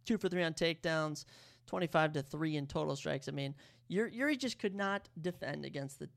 two 0.04 0.18
for 0.18 0.28
three 0.28 0.42
on 0.42 0.52
takedowns, 0.52 1.24
25 1.66 2.12
to 2.14 2.22
3 2.22 2.56
in 2.56 2.66
total 2.66 2.96
strikes. 2.96 3.28
I 3.28 3.32
mean, 3.32 3.54
Yuri 3.88 4.36
just 4.36 4.58
could 4.58 4.74
not 4.74 5.08
defend 5.20 5.64
against 5.64 5.98
the, 5.98 6.08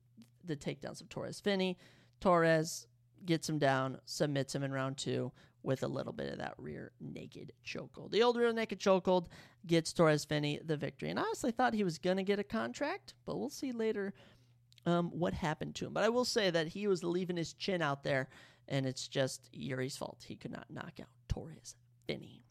the 0.44 0.56
takedowns 0.56 1.02
of 1.02 1.10
Torres 1.10 1.40
Finney. 1.40 1.78
Torres 2.22 2.88
gets 3.26 3.50
him 3.50 3.60
down, 3.60 4.00
submits 4.06 4.54
him 4.54 4.64
in 4.64 4.72
round 4.72 4.98
two 4.98 5.32
with 5.64 5.84
a 5.84 5.88
little 5.88 6.14
bit 6.14 6.32
of 6.32 6.38
that 6.38 6.54
rear 6.58 6.92
naked 7.02 7.52
chokehold. 7.66 8.12
The 8.12 8.22
old 8.22 8.38
rear 8.38 8.54
naked 8.54 8.80
chokehold 8.80 9.28
gets 9.66 9.92
Torres 9.94 10.24
Finney 10.24 10.60
the 10.64 10.78
victory. 10.78 11.10
And 11.10 11.20
I 11.20 11.24
honestly 11.24 11.52
thought 11.52 11.74
he 11.74 11.84
was 11.84 11.98
going 11.98 12.18
to 12.18 12.24
get 12.24 12.40
a 12.40 12.44
contract, 12.44 13.16
but 13.26 13.38
we'll 13.38 13.50
see 13.50 13.72
later 13.72 14.14
um, 14.86 15.10
what 15.12 15.34
happened 15.34 15.76
to 15.76 15.86
him. 15.88 15.94
But 15.94 16.04
I 16.04 16.10
will 16.10 16.26
say 16.26 16.50
that 16.50 16.68
he 16.68 16.88
was 16.88 17.04
leaving 17.04 17.38
his 17.38 17.54
chin 17.54 17.82
out 17.82 18.04
there, 18.04 18.30
and 18.68 18.86
it's 18.86 19.08
just 19.08 19.50
Yuri's 19.54 19.98
fault. 19.98 20.24
He 20.28 20.36
could 20.36 20.52
not 20.52 20.66
knock 20.70 21.00
out 21.00 21.08
Torres 21.28 21.76
Finney. 22.08 22.44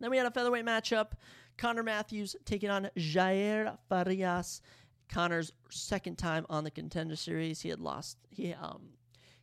Then 0.00 0.10
we 0.10 0.16
had 0.16 0.26
a 0.26 0.30
featherweight 0.30 0.64
matchup. 0.64 1.12
Connor 1.56 1.82
Matthews 1.82 2.36
taking 2.44 2.70
on 2.70 2.90
Jair 2.96 3.78
Farias. 3.88 4.60
Connor's 5.08 5.52
second 5.70 6.18
time 6.18 6.44
on 6.50 6.64
the 6.64 6.70
contender 6.70 7.16
series. 7.16 7.60
He 7.60 7.68
had 7.68 7.80
lost. 7.80 8.18
He 8.28 8.52
um 8.52 8.90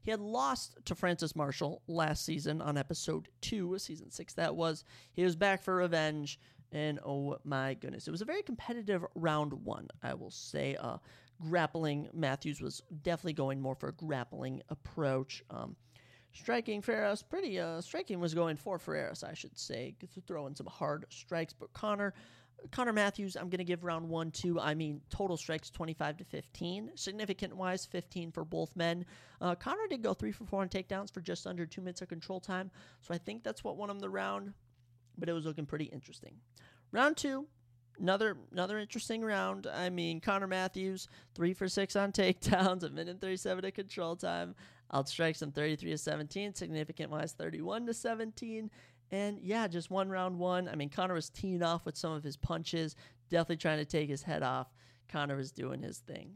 he 0.02 0.12
had 0.12 0.20
lost 0.20 0.78
to 0.86 0.96
Francis 0.96 1.36
Marshall 1.36 1.82
last 1.88 2.26
season 2.26 2.62
on 2.62 2.78
episode 2.78 3.30
two, 3.42 3.78
season 3.80 4.12
six. 4.12 4.34
That 4.34 4.56
was. 4.56 4.84
He 5.14 5.24
was 5.24 5.36
back 5.36 5.64
for 5.64 5.76
revenge, 5.76 6.40
and 6.72 7.00
oh 7.06 7.38
my 7.46 7.76
goodness, 7.76 8.08
it 8.08 8.12
was 8.12 8.22
a 8.22 8.26
very 8.26 8.44
competitive 8.44 9.06
round 9.16 9.54
one. 9.54 9.88
I 10.04 10.14
will 10.14 10.32
say. 10.32 10.76
Uh, 10.76 10.98
grappling. 11.42 12.10
Matthews 12.14 12.62
was 12.62 12.82
definitely 13.04 13.34
going 13.34 13.62
more 13.62 13.76
for 13.76 13.90
a 13.90 13.94
grappling 13.94 14.62
approach. 14.70 15.44
Um, 15.50 15.76
striking 16.34 16.82
Ferreras, 16.82 17.24
pretty 17.28 17.60
uh, 17.60 17.82
striking 17.82 18.20
was 18.20 18.34
going 18.34 18.58
for 18.58 18.78
Ferreras, 18.78 19.24
I 19.24 19.34
should 19.34 19.58
say, 19.58 19.96
throwing 20.28 20.56
some 20.56 20.68
hard 20.68 21.06
strikes. 21.10 21.54
But 21.54 21.74
Connor, 21.74 22.14
Connor 22.72 22.94
Matthews, 22.94 23.36
I'm 23.36 23.50
going 23.50 23.60
to 23.60 23.64
give 23.64 23.84
round 23.84 24.08
one 24.08 24.32
to. 24.32 24.60
I 24.60 24.74
mean, 24.74 25.02
total 25.10 25.38
strikes 25.38 25.70
25 25.70 26.18
to 26.18 26.24
15. 26.24 26.92
Significant 26.96 27.56
wise, 27.56 27.86
15 27.86 28.32
for 28.32 28.44
both 28.44 28.76
men. 28.76 29.06
Uh, 29.42 29.56
Connor 29.56 29.88
did 29.90 30.02
go 30.02 30.14
three 30.14 30.32
for 30.32 30.46
four 30.46 30.62
on 30.62 30.70
takedowns 30.70 31.14
for 31.14 31.22
just 31.22 31.46
under 31.46 31.66
two 31.66 31.82
minutes 31.82 32.02
of 32.02 32.08
control 32.08 32.40
time. 32.40 32.72
So 33.02 33.14
I 33.14 33.18
think 33.18 33.44
that's 33.44 33.64
what 33.64 33.78
won 33.78 33.90
him 33.90 34.00
the 34.00 34.10
round. 34.10 34.54
But 35.18 35.30
it 35.30 35.34
was 35.34 35.46
looking 35.46 35.66
pretty 35.66 35.86
interesting. 35.86 36.36
Round 36.92 37.16
two, 37.16 37.48
another 38.00 38.38
another 38.52 38.78
interesting 38.80 39.24
round. 39.24 39.68
I 39.68 39.90
mean, 39.90 40.20
Connor 40.20 40.48
Matthews, 40.48 41.08
three 41.36 41.54
for 41.54 41.68
six 41.68 41.96
on 41.96 42.12
takedowns, 42.14 42.84
a 42.84 42.90
minute 42.90 43.20
thirty 43.20 43.38
seven 43.38 43.66
of 43.66 43.74
control 43.74 44.16
time. 44.16 44.56
Outstrikes 44.94 45.42
him 45.42 45.52
thirty 45.52 45.76
three 45.76 45.92
to 45.92 45.98
seventeen, 45.98 46.54
significant 46.54 47.12
wise 47.12 47.34
thirty 47.34 47.62
one 47.62 47.86
to 47.86 47.94
seventeen. 47.94 48.70
And 49.12 49.40
yeah, 49.42 49.68
just 49.68 49.92
one 49.92 50.10
round 50.10 50.40
one. 50.40 50.68
I 50.68 50.76
mean, 50.76 50.90
Connor 50.90 51.14
was 51.14 51.30
teeing 51.30 51.62
off 51.62 51.86
with 51.86 51.98
some 51.98 52.14
of 52.14 52.24
his 52.24 52.36
punches, 52.38 52.96
definitely 53.30 53.58
trying 53.58 53.78
to 53.80 53.86
take 53.86 54.10
his 54.10 54.24
head 54.24 54.44
off. 54.44 54.68
Connor 55.08 55.36
was 55.36 55.52
doing 55.52 55.84
his 55.84 56.00
thing. 56.00 56.36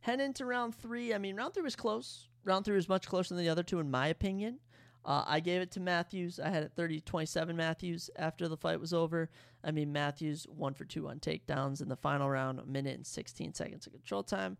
Heading 0.00 0.26
into 0.26 0.46
round 0.46 0.74
three, 0.74 1.14
I 1.14 1.18
mean, 1.18 1.36
round 1.36 1.54
three 1.54 1.62
was 1.62 1.76
close. 1.76 2.26
Round 2.44 2.64
three 2.64 2.74
was 2.74 2.88
much 2.88 3.06
closer 3.06 3.34
than 3.34 3.44
the 3.44 3.50
other 3.50 3.62
two, 3.62 3.80
in 3.80 3.90
my 3.90 4.08
opinion. 4.08 4.58
Uh, 5.04 5.24
I 5.26 5.40
gave 5.40 5.62
it 5.62 5.70
to 5.72 5.80
Matthews. 5.80 6.38
I 6.38 6.50
had 6.50 6.62
it 6.62 6.72
30 6.76 7.00
27 7.00 7.56
Matthews 7.56 8.10
after 8.16 8.48
the 8.48 8.56
fight 8.56 8.80
was 8.80 8.92
over. 8.92 9.30
I 9.64 9.70
mean, 9.70 9.92
Matthews 9.92 10.46
one 10.48 10.74
for 10.74 10.84
two 10.84 11.08
on 11.08 11.20
takedowns 11.20 11.80
in 11.80 11.88
the 11.88 11.96
final 11.96 12.28
round, 12.28 12.60
a 12.60 12.66
minute 12.66 12.96
and 12.96 13.06
16 13.06 13.54
seconds 13.54 13.86
of 13.86 13.92
control 13.92 14.22
time. 14.22 14.56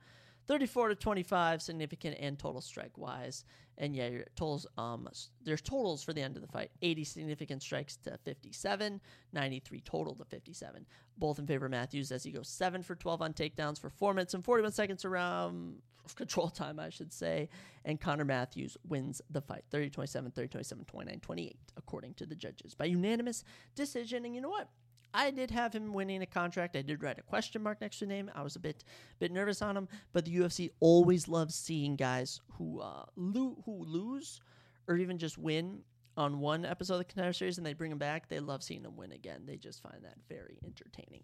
34 0.46 0.88
to 0.88 0.94
25, 0.96 1.62
significant 1.62 2.16
and 2.18 2.38
total 2.38 2.60
strike 2.60 2.96
wise. 2.98 3.44
And 3.78 3.94
yeah, 3.94 4.08
your 4.08 4.24
totals, 4.34 4.66
um, 4.76 5.08
there's 5.44 5.62
totals 5.62 6.02
for 6.02 6.12
the 6.12 6.22
end 6.22 6.36
of 6.36 6.42
the 6.42 6.48
fight 6.48 6.70
80 6.82 7.04
significant 7.04 7.62
strikes 7.62 7.96
to 7.98 8.18
57, 8.24 9.00
93 9.32 9.80
total 9.82 10.14
to 10.16 10.24
57. 10.24 10.86
Both 11.18 11.38
in 11.38 11.46
favor 11.46 11.66
of 11.66 11.70
Matthews 11.70 12.10
as 12.10 12.24
he 12.24 12.32
goes 12.32 12.48
7 12.48 12.82
for 12.82 12.94
12 12.94 13.22
on 13.22 13.32
takedowns 13.32 13.78
for 13.78 13.90
4 13.90 14.12
minutes 14.14 14.34
and 14.34 14.44
41 14.44 14.72
seconds 14.72 15.04
around 15.04 15.76
control 16.16 16.48
time, 16.48 16.78
I 16.78 16.90
should 16.90 17.12
say. 17.12 17.48
And 17.84 18.00
Connor 18.00 18.24
Matthews 18.24 18.76
wins 18.86 19.22
the 19.30 19.40
fight 19.40 19.64
30 19.70 19.90
27, 19.90 20.30
30 20.30 20.48
27, 20.48 20.84
29 20.84 21.20
28, 21.20 21.56
according 21.76 22.14
to 22.14 22.26
the 22.26 22.34
judges, 22.34 22.74
by 22.74 22.86
unanimous 22.86 23.44
decision. 23.74 24.24
And 24.24 24.34
you 24.34 24.40
know 24.40 24.50
what? 24.50 24.68
I 25.12 25.30
did 25.30 25.50
have 25.50 25.74
him 25.74 25.92
winning 25.92 26.22
a 26.22 26.26
contract. 26.26 26.76
I 26.76 26.82
did 26.82 27.02
write 27.02 27.18
a 27.18 27.22
question 27.22 27.62
mark 27.62 27.80
next 27.80 27.98
to 27.98 28.06
the 28.06 28.12
name. 28.12 28.30
I 28.34 28.42
was 28.42 28.56
a 28.56 28.60
bit 28.60 28.84
bit 29.18 29.32
nervous 29.32 29.60
on 29.62 29.76
him, 29.76 29.88
but 30.12 30.24
the 30.24 30.36
UFC 30.36 30.70
always 30.78 31.26
loves 31.26 31.54
seeing 31.54 31.96
guys 31.96 32.40
who 32.52 32.80
uh, 32.80 33.04
lo- 33.16 33.60
who 33.64 33.84
lose 33.84 34.40
or 34.86 34.96
even 34.96 35.18
just 35.18 35.36
win 35.38 35.82
on 36.16 36.40
one 36.40 36.64
episode 36.64 36.94
of 36.94 36.98
the 36.98 37.04
contender 37.04 37.32
series 37.32 37.58
and 37.58 37.66
they 37.66 37.72
bring 37.72 37.90
them 37.90 37.98
back. 37.98 38.28
They 38.28 38.40
love 38.40 38.62
seeing 38.62 38.82
them 38.82 38.96
win 38.96 39.12
again. 39.12 39.42
They 39.46 39.56
just 39.56 39.82
find 39.82 40.02
that 40.04 40.16
very 40.28 40.58
entertaining. 40.64 41.22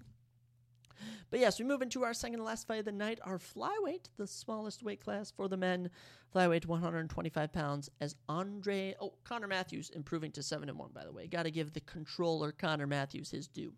But 1.30 1.40
yes, 1.40 1.59
we 1.59 1.64
move 1.64 1.82
into 1.82 2.04
our 2.04 2.14
second 2.14 2.38
to 2.38 2.44
last 2.44 2.66
fight 2.66 2.80
of 2.80 2.85
the 2.85 2.92
night, 2.92 3.18
our 3.24 3.38
flyweight, 3.38 4.06
the 4.16 4.26
smallest 4.26 4.82
weight 4.82 5.02
class 5.02 5.30
for 5.30 5.48
the 5.48 5.56
men, 5.56 5.90
flyweight 6.35 6.66
125 6.66 7.52
pounds, 7.52 7.90
as 8.00 8.16
Andre, 8.28 8.94
oh, 9.00 9.14
Connor 9.24 9.48
Matthews 9.48 9.90
improving 9.90 10.32
to 10.32 10.42
7 10.42 10.68
and 10.68 10.78
1, 10.78 10.90
by 10.94 11.04
the 11.04 11.12
way. 11.12 11.26
Got 11.26 11.44
to 11.44 11.50
give 11.50 11.72
the 11.72 11.80
controller 11.80 12.52
Connor 12.52 12.87
Matthews 12.87 13.30
his 13.30 13.48
due. 13.48 13.72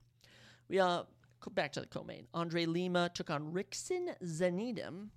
We, 0.68 0.78
uh, 0.78 1.04
back 1.54 1.72
to 1.72 1.81
the 1.81 1.87
co 1.87 2.02
main. 2.02 2.26
Andre 2.35 2.66
Lima 2.66 3.11
took 3.12 3.31
on 3.31 3.52
Rickson 3.52 4.14
Zenidim. 4.22 5.09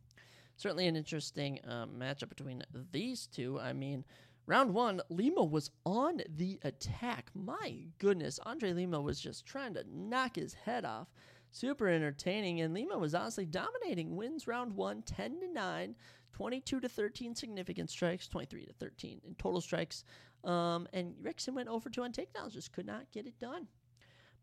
Certainly 0.55 0.87
an 0.87 0.95
interesting 0.95 1.59
um, 1.67 1.91
matchup 1.97 2.29
between 2.29 2.63
these 2.91 3.27
two. 3.27 3.59
I 3.59 3.73
mean, 3.73 4.05
round 4.45 4.73
one, 4.73 5.01
Lima 5.09 5.43
was 5.43 5.71
on 5.85 6.21
the 6.29 6.59
attack. 6.63 7.31
My 7.33 7.79
goodness, 7.97 8.39
Andre 8.45 8.73
Lima 8.73 9.01
was 9.01 9.19
just 9.19 9.45
trying 9.45 9.73
to 9.73 9.83
knock 9.91 10.35
his 10.35 10.53
head 10.53 10.85
off 10.85 11.07
super 11.51 11.87
entertaining. 11.87 12.61
And 12.61 12.73
Lima 12.73 12.97
was 12.97 13.13
honestly 13.13 13.45
dominating. 13.45 14.15
Wins 14.15 14.47
round 14.47 14.75
one, 14.75 15.01
10 15.03 15.41
to 15.41 15.47
9, 15.51 15.95
22 16.33 16.79
to 16.79 16.89
13 16.89 17.35
significant 17.35 17.89
strikes, 17.89 18.27
23 18.27 18.65
to 18.65 18.73
13 18.73 19.21
in 19.25 19.35
total 19.35 19.61
strikes. 19.61 20.03
Um, 20.43 20.87
and 20.93 21.13
Rickson 21.21 21.53
went 21.53 21.69
over 21.69 21.89
two 21.89 22.03
on 22.03 22.11
takedowns, 22.11 22.53
just 22.53 22.73
could 22.73 22.85
not 22.85 23.11
get 23.11 23.27
it 23.27 23.39
done. 23.39 23.67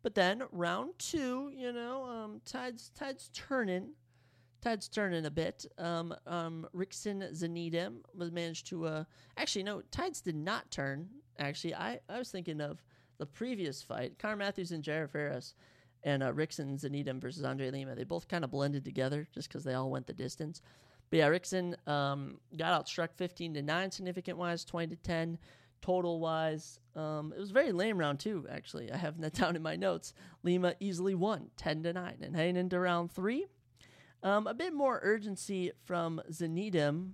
But 0.01 0.15
then 0.15 0.43
round 0.51 0.93
two, 0.97 1.51
you 1.53 1.73
know, 1.73 2.05
um, 2.05 2.41
tides 2.45 2.91
tides 2.95 3.29
turning. 3.33 3.89
Tide's 4.61 4.89
turning 4.89 5.25
a 5.25 5.31
bit. 5.31 5.65
Um, 5.77 6.13
um, 6.27 6.67
Rickson 6.75 7.31
Zenidim 7.33 7.97
was 8.13 8.31
managed 8.31 8.67
to. 8.67 8.85
Uh, 8.85 9.03
actually, 9.37 9.63
no, 9.63 9.81
Tides 9.89 10.19
did 10.21 10.35
not 10.35 10.69
turn. 10.69 11.07
Actually, 11.37 11.75
I, 11.75 11.99
I 12.09 12.17
was 12.17 12.29
thinking 12.29 12.59
of 12.59 12.83
the 13.19 13.25
previous 13.25 13.81
fight, 13.81 14.19
Connor 14.19 14.35
Matthews 14.35 14.71
and 14.71 14.83
Jared 14.83 15.11
Ferris 15.11 15.53
and 16.03 16.23
uh, 16.23 16.31
Rickson 16.31 16.79
Zenidim 16.79 17.21
versus 17.21 17.43
Andre 17.43 17.71
Lima. 17.71 17.95
They 17.95 18.03
both 18.03 18.27
kind 18.27 18.43
of 18.43 18.51
blended 18.51 18.85
together 18.85 19.27
just 19.33 19.49
because 19.49 19.63
they 19.63 19.73
all 19.73 19.89
went 19.89 20.07
the 20.07 20.13
distance. 20.13 20.61
But 21.09 21.17
yeah, 21.17 21.29
Rickson 21.29 21.75
um, 21.87 22.37
got 22.55 22.85
outstruck 22.85 23.09
15 23.15 23.55
to 23.55 23.61
9 23.61 23.91
significant 23.91 24.37
wise, 24.37 24.63
20 24.63 24.95
to 24.95 25.01
10 25.01 25.37
total 25.81 26.19
wise. 26.19 26.79
Um, 26.95 27.33
it 27.35 27.39
was 27.39 27.51
a 27.51 27.53
very 27.53 27.71
lame 27.71 27.97
round 27.97 28.19
two, 28.19 28.45
actually. 28.49 28.91
I 28.91 28.97
have 28.97 29.19
that 29.21 29.33
down 29.39 29.55
in 29.55 29.61
my 29.61 29.75
notes. 29.75 30.13
Lima 30.43 30.75
easily 30.79 31.15
won 31.15 31.49
10 31.57 31.83
to 31.83 31.93
9. 31.93 32.17
And 32.21 32.35
heading 32.35 32.57
into 32.57 32.79
round 32.79 33.11
three, 33.11 33.47
um, 34.23 34.47
a 34.47 34.53
bit 34.53 34.73
more 34.73 34.99
urgency 35.01 35.71
from 35.85 36.21
Zenidim. 36.31 37.11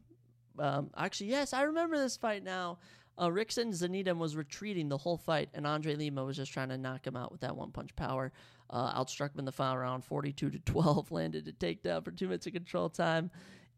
Um, 0.58 0.90
actually, 0.98 1.28
yes, 1.28 1.54
I 1.54 1.64
remember 1.64 1.98
this 1.98 2.18
fight 2.18 2.44
now. 2.44 2.80
Uh, 3.18 3.30
Rickson 3.30 3.68
Zenidim 3.68 4.18
was 4.18 4.36
retreating 4.36 4.90
the 4.90 4.98
whole 4.98 5.18
fight, 5.18 5.50
and 5.54 5.66
Andre 5.66 5.96
Lima 5.96 6.26
was 6.26 6.36
just 6.36 6.52
trying 6.52 6.70
to 6.70 6.78
knock 6.78 7.08
him 7.08 7.16
out 7.16 7.32
with 7.32 7.42
that 7.42 7.56
one 7.56 7.72
punch 7.72 7.96
power. 7.96 8.34
Uh, 8.70 9.00
outstruck 9.00 9.34
him 9.34 9.40
in 9.40 9.46
the 9.46 9.52
final 9.52 9.78
round, 9.78 10.04
42 10.04 10.50
to 10.50 10.60
12, 10.60 11.12
landed 11.12 11.48
a 11.48 11.52
takedown 11.52 12.04
for 12.04 12.12
two 12.12 12.26
minutes 12.26 12.48
of 12.48 12.54
control 12.54 12.90
time. 12.90 13.30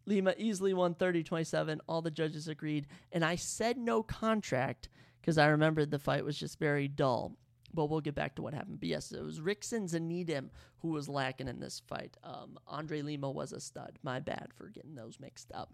Lima 0.05 0.33
easily 0.37 0.73
won 0.73 0.93
30 0.93 1.23
27. 1.23 1.81
All 1.87 2.01
the 2.01 2.09
judges 2.09 2.47
agreed. 2.47 2.87
And 3.11 3.25
I 3.25 3.35
said 3.35 3.77
no 3.77 4.01
contract 4.01 4.89
because 5.19 5.37
I 5.37 5.47
remembered 5.47 5.91
the 5.91 5.99
fight 5.99 6.23
was 6.23 6.37
just 6.37 6.59
very 6.59 6.87
dull. 6.87 7.35
But 7.73 7.87
we'll 7.87 7.99
get 7.99 8.15
back 8.15 8.35
to 8.35 8.41
what 8.41 8.53
happened. 8.53 8.79
But 8.79 8.87
yes, 8.87 9.11
it 9.11 9.21
was 9.21 9.41
Rickson 9.41 9.89
Zenidim 9.89 10.49
who 10.79 10.89
was 10.89 11.09
lacking 11.09 11.47
in 11.47 11.59
this 11.59 11.81
fight. 11.85 12.15
Um, 12.23 12.57
Andre 12.67 13.01
Lima 13.01 13.29
was 13.29 13.51
a 13.51 13.59
stud. 13.59 13.99
My 14.03 14.19
bad 14.19 14.47
for 14.55 14.69
getting 14.69 14.95
those 14.95 15.19
mixed 15.19 15.51
up. 15.53 15.73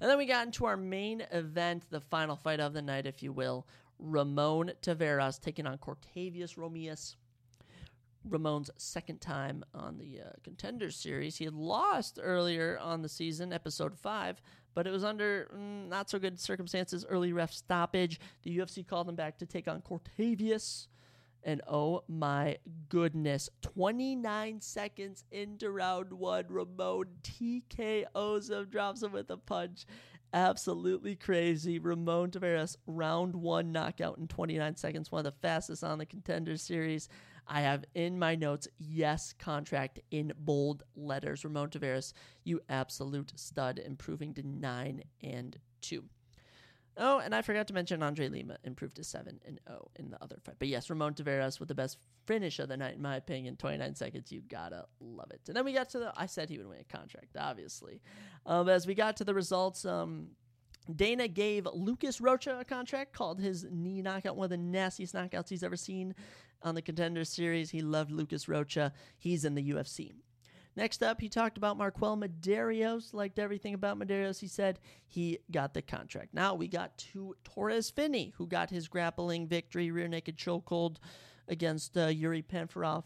And 0.00 0.08
then 0.08 0.16
we 0.16 0.26
got 0.26 0.46
into 0.46 0.64
our 0.64 0.76
main 0.76 1.24
event, 1.32 1.84
the 1.90 2.00
final 2.00 2.36
fight 2.36 2.60
of 2.60 2.72
the 2.72 2.82
night, 2.82 3.06
if 3.06 3.22
you 3.22 3.32
will. 3.32 3.66
Ramon 3.98 4.72
Taveras 4.80 5.40
taking 5.40 5.66
on 5.66 5.78
Cortavius 5.78 6.56
Romias. 6.56 7.16
Ramon's 8.30 8.70
second 8.76 9.20
time 9.20 9.64
on 9.74 9.98
the 9.98 10.20
uh, 10.20 10.30
Contenders 10.42 10.96
Series. 10.96 11.36
He 11.36 11.44
had 11.44 11.54
lost 11.54 12.18
earlier 12.22 12.78
on 12.80 13.02
the 13.02 13.08
season, 13.08 13.52
episode 13.52 13.96
5, 13.96 14.40
but 14.74 14.86
it 14.86 14.90
was 14.90 15.04
under 15.04 15.50
mm, 15.54 15.88
not 15.88 16.10
so 16.10 16.18
good 16.18 16.38
circumstances, 16.38 17.04
early 17.08 17.32
ref 17.32 17.52
stoppage. 17.52 18.20
The 18.42 18.56
UFC 18.58 18.86
called 18.86 19.08
him 19.08 19.16
back 19.16 19.38
to 19.38 19.46
take 19.46 19.68
on 19.68 19.82
Cortavius. 19.82 20.86
And 21.44 21.62
oh 21.68 22.02
my 22.08 22.58
goodness, 22.88 23.48
29 23.62 24.60
seconds 24.60 25.24
into 25.30 25.70
round 25.70 26.12
one, 26.12 26.44
Ramon 26.48 27.06
TKOs 27.22 28.50
him, 28.50 28.66
drops 28.66 29.02
him 29.02 29.12
with 29.12 29.30
a 29.30 29.36
punch. 29.36 29.86
Absolutely 30.32 31.16
crazy. 31.16 31.78
Ramon 31.78 32.30
Taveras, 32.30 32.76
round 32.86 33.34
one 33.34 33.72
knockout 33.72 34.18
in 34.18 34.28
29 34.28 34.76
seconds, 34.76 35.10
one 35.10 35.24
of 35.24 35.32
the 35.32 35.40
fastest 35.40 35.82
on 35.82 35.98
the 35.98 36.04
contender 36.04 36.56
series. 36.56 37.08
I 37.48 37.62
have 37.62 37.84
in 37.94 38.18
my 38.18 38.34
notes, 38.34 38.68
yes, 38.78 39.32
contract 39.38 40.00
in 40.10 40.32
bold 40.38 40.82
letters. 40.94 41.44
Ramon 41.44 41.70
Taveras, 41.70 42.12
you 42.44 42.60
absolute 42.68 43.32
stud, 43.36 43.78
improving 43.78 44.34
to 44.34 44.46
9 44.46 45.02
and 45.22 45.58
2. 45.80 46.04
Oh, 47.00 47.20
and 47.20 47.34
I 47.34 47.42
forgot 47.42 47.68
to 47.68 47.74
mention 47.74 48.02
Andre 48.02 48.28
Lima 48.28 48.56
improved 48.64 48.96
to 48.96 49.04
7 49.04 49.40
and 49.46 49.60
0 49.68 49.90
in 49.96 50.10
the 50.10 50.22
other 50.22 50.36
fight. 50.44 50.56
But 50.58 50.68
yes, 50.68 50.90
Ramon 50.90 51.14
Taveras 51.14 51.58
with 51.58 51.68
the 51.68 51.74
best 51.74 51.96
finish 52.26 52.58
of 52.58 52.68
the 52.68 52.76
night, 52.76 52.96
in 52.96 53.02
my 53.02 53.16
opinion. 53.16 53.56
29 53.56 53.94
seconds, 53.94 54.30
you 54.30 54.42
gotta 54.42 54.84
love 55.00 55.30
it. 55.30 55.40
And 55.46 55.56
then 55.56 55.64
we 55.64 55.72
got 55.72 55.88
to 55.90 56.00
the, 56.00 56.12
I 56.16 56.26
said 56.26 56.50
he 56.50 56.58
would 56.58 56.68
win 56.68 56.80
a 56.80 56.84
contract, 56.84 57.36
obviously. 57.38 58.02
Um, 58.44 58.68
as 58.68 58.86
we 58.86 58.94
got 58.94 59.16
to 59.18 59.24
the 59.24 59.32
results, 59.32 59.84
um, 59.84 60.30
Dana 60.94 61.28
gave 61.28 61.68
Lucas 61.72 62.20
Rocha 62.20 62.58
a 62.58 62.64
contract, 62.64 63.12
called 63.12 63.40
his 63.40 63.66
knee 63.70 64.02
knockout 64.02 64.36
one 64.36 64.44
of 64.44 64.50
the 64.50 64.56
nastiest 64.56 65.14
knockouts 65.14 65.48
he's 65.50 65.62
ever 65.62 65.76
seen 65.76 66.14
on 66.62 66.74
the 66.74 66.82
Contender 66.82 67.24
Series. 67.24 67.70
He 67.70 67.80
loved 67.80 68.10
Lucas 68.10 68.48
Rocha. 68.48 68.92
He's 69.16 69.44
in 69.44 69.54
the 69.54 69.70
UFC. 69.70 70.12
Next 70.76 71.02
up, 71.02 71.20
he 71.20 71.28
talked 71.28 71.56
about 71.56 71.76
Marquel 71.76 72.16
Mederos, 72.16 73.12
liked 73.12 73.40
everything 73.40 73.74
about 73.74 73.98
Mederos. 73.98 74.38
He 74.38 74.46
said 74.46 74.78
he 75.06 75.40
got 75.50 75.74
the 75.74 75.82
contract. 75.82 76.32
Now 76.32 76.54
we 76.54 76.68
got 76.68 76.96
to 76.98 77.34
Torres 77.42 77.90
Finney, 77.90 78.32
who 78.36 78.46
got 78.46 78.70
his 78.70 78.86
grappling 78.86 79.48
victory, 79.48 79.90
rear 79.90 80.06
naked 80.06 80.36
chokehold 80.36 80.98
against 81.48 81.96
uh, 81.96 82.06
Yuri 82.06 82.42
Panferov. 82.42 83.02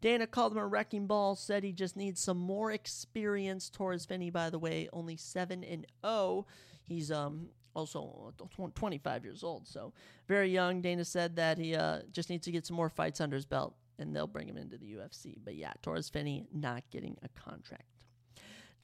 Dana 0.00 0.26
called 0.26 0.52
him 0.52 0.58
a 0.58 0.66
wrecking 0.66 1.06
ball, 1.06 1.34
said 1.34 1.64
he 1.64 1.72
just 1.72 1.96
needs 1.96 2.20
some 2.20 2.36
more 2.36 2.70
experience. 2.70 3.70
Torres 3.70 4.04
Finney, 4.04 4.30
by 4.30 4.50
the 4.50 4.58
way, 4.58 4.88
only 4.92 5.16
7 5.16 5.64
and 5.64 5.86
0. 6.04 6.46
He's 6.82 7.10
um 7.10 7.48
also 7.78 8.32
25 8.74 9.24
years 9.24 9.44
old, 9.44 9.66
so 9.66 9.92
very 10.26 10.50
young. 10.50 10.80
Dana 10.80 11.04
said 11.04 11.36
that 11.36 11.58
he 11.58 11.74
uh, 11.74 12.00
just 12.12 12.28
needs 12.28 12.44
to 12.44 12.50
get 12.50 12.66
some 12.66 12.76
more 12.76 12.88
fights 12.88 13.20
under 13.20 13.36
his 13.36 13.46
belt 13.46 13.74
and 13.98 14.14
they'll 14.14 14.26
bring 14.26 14.48
him 14.48 14.56
into 14.56 14.76
the 14.78 14.86
UFC. 14.86 15.38
But 15.44 15.56
yeah, 15.56 15.72
Torres 15.82 16.08
Finney 16.08 16.46
not 16.52 16.84
getting 16.90 17.16
a 17.22 17.28
contract. 17.40 17.84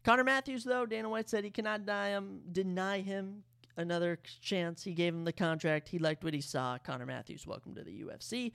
Connor 0.04 0.24
Matthews, 0.24 0.64
though, 0.64 0.84
Dana 0.84 1.08
White 1.08 1.30
said 1.30 1.44
he 1.44 1.50
cannot 1.50 1.86
deny 1.86 2.10
him, 2.10 2.40
deny 2.52 3.00
him 3.00 3.42
another 3.76 4.18
chance. 4.42 4.82
He 4.84 4.92
gave 4.92 5.14
him 5.14 5.24
the 5.24 5.32
contract. 5.32 5.88
He 5.88 5.98
liked 5.98 6.24
what 6.24 6.34
he 6.34 6.40
saw. 6.40 6.78
Connor 6.78 7.06
Matthews, 7.06 7.46
welcome 7.46 7.74
to 7.74 7.82
the 7.82 8.02
UFC. 8.02 8.52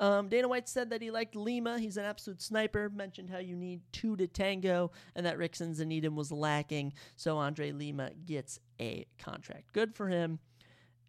Um, 0.00 0.28
Dana 0.28 0.48
White 0.48 0.68
said 0.68 0.90
that 0.90 1.02
he 1.02 1.10
liked 1.10 1.36
Lima. 1.36 1.78
He's 1.78 1.98
an 1.98 2.06
absolute 2.06 2.40
sniper. 2.40 2.88
Mentioned 2.88 3.28
how 3.28 3.38
you 3.38 3.54
need 3.54 3.82
two 3.92 4.16
to 4.16 4.26
tango, 4.26 4.90
and 5.14 5.26
that 5.26 5.38
Rick 5.38 5.52
Zanaydin 5.52 6.14
was 6.14 6.32
lacking. 6.32 6.94
So 7.16 7.36
Andre 7.36 7.70
Lima 7.70 8.10
gets 8.24 8.58
a 8.80 9.06
contract. 9.18 9.72
Good 9.72 9.94
for 9.94 10.08
him. 10.08 10.38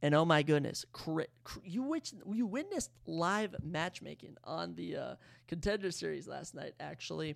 And 0.01 0.13
oh 0.13 0.25
my 0.25 0.43
goodness, 0.43 0.83
cr- 0.91 1.21
cr- 1.43 1.59
you 1.63 1.83
witch- 1.83 2.13
you 2.33 2.45
witnessed 2.45 2.91
live 3.05 3.55
matchmaking 3.63 4.35
on 4.43 4.75
the 4.75 4.97
uh, 4.97 5.15
contender 5.47 5.91
series 5.91 6.27
last 6.27 6.55
night, 6.55 6.73
actually, 6.79 7.35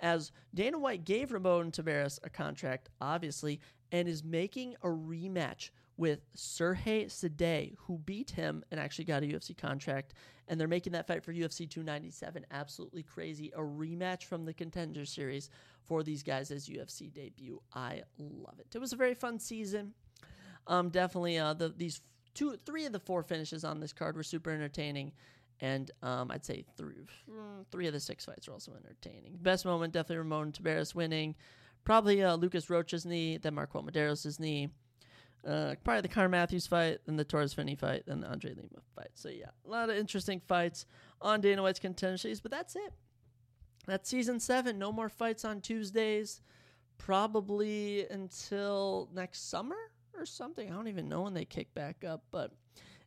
as 0.00 0.32
Dana 0.54 0.78
White 0.78 1.04
gave 1.04 1.32
Ramon 1.32 1.70
Taveras 1.70 2.18
a 2.24 2.30
contract, 2.30 2.88
obviously, 3.00 3.60
and 3.92 4.08
is 4.08 4.24
making 4.24 4.74
a 4.82 4.88
rematch 4.88 5.70
with 5.98 6.20
Sergey 6.34 7.08
Sidey, 7.08 7.74
who 7.80 7.98
beat 7.98 8.30
him 8.30 8.64
and 8.70 8.80
actually 8.80 9.04
got 9.04 9.22
a 9.22 9.26
UFC 9.26 9.54
contract. 9.54 10.14
And 10.46 10.58
they're 10.58 10.68
making 10.68 10.94
that 10.94 11.06
fight 11.06 11.22
for 11.22 11.34
UFC 11.34 11.68
297 11.68 12.46
absolutely 12.50 13.02
crazy. 13.02 13.52
A 13.54 13.60
rematch 13.60 14.24
from 14.24 14.46
the 14.46 14.54
contender 14.54 15.04
series 15.04 15.50
for 15.84 16.02
these 16.02 16.22
guys 16.22 16.50
as 16.50 16.68
UFC 16.68 17.12
debut. 17.12 17.60
I 17.74 18.02
love 18.18 18.58
it. 18.60 18.68
It 18.74 18.78
was 18.78 18.92
a 18.94 18.96
very 18.96 19.14
fun 19.14 19.38
season. 19.38 19.92
Um, 20.66 20.88
definitely, 20.90 21.38
uh, 21.38 21.54
the 21.54 21.70
these 21.70 22.02
two, 22.34 22.56
three 22.64 22.84
of 22.84 22.92
the 22.92 23.00
four 23.00 23.22
finishes 23.22 23.64
on 23.64 23.80
this 23.80 23.92
card 23.92 24.16
were 24.16 24.22
super 24.22 24.50
entertaining, 24.50 25.12
and 25.60 25.90
um, 26.02 26.30
I'd 26.30 26.44
say 26.44 26.64
three, 26.76 26.94
mm, 27.28 27.64
three 27.72 27.86
of 27.86 27.94
the 27.94 28.00
six 28.00 28.26
fights 28.26 28.46
are 28.48 28.52
also 28.52 28.72
entertaining. 28.72 29.38
Best 29.40 29.64
moment 29.64 29.94
definitely 29.94 30.18
Ramon 30.18 30.52
Taveras 30.52 30.94
winning, 30.94 31.34
probably 31.84 32.22
uh, 32.22 32.36
Lucas 32.36 32.68
Rocha's 32.68 33.06
knee, 33.06 33.38
then 33.38 33.54
Marquel 33.54 33.82
Mederos' 33.82 34.38
knee. 34.38 34.68
Uh, 35.46 35.74
probably 35.84 36.02
the 36.02 36.08
Connor 36.08 36.28
Matthews 36.28 36.66
fight, 36.66 36.98
then 37.06 37.16
the 37.16 37.24
Torres 37.24 37.54
Finney 37.54 37.76
fight, 37.76 38.04
then 38.06 38.20
the 38.20 38.28
Andre 38.28 38.50
Lima 38.50 38.82
fight. 38.94 39.10
So 39.14 39.28
yeah, 39.28 39.50
a 39.66 39.70
lot 39.70 39.88
of 39.88 39.96
interesting 39.96 40.40
fights 40.46 40.84
on 41.20 41.40
Dana 41.40 41.62
White's 41.62 41.78
contender 41.78 42.18
series, 42.18 42.40
but 42.40 42.50
that's 42.50 42.76
it. 42.76 42.92
That's 43.86 44.08
season 44.08 44.40
seven. 44.40 44.78
No 44.78 44.92
more 44.92 45.08
fights 45.08 45.44
on 45.44 45.60
Tuesdays, 45.60 46.42
probably 46.98 48.06
until 48.10 49.08
next 49.14 49.48
summer 49.48 49.76
or 50.16 50.26
something. 50.26 50.70
I 50.70 50.74
don't 50.74 50.88
even 50.88 51.08
know 51.08 51.22
when 51.22 51.34
they 51.34 51.44
kick 51.44 51.72
back 51.72 52.04
up, 52.04 52.24
but 52.30 52.52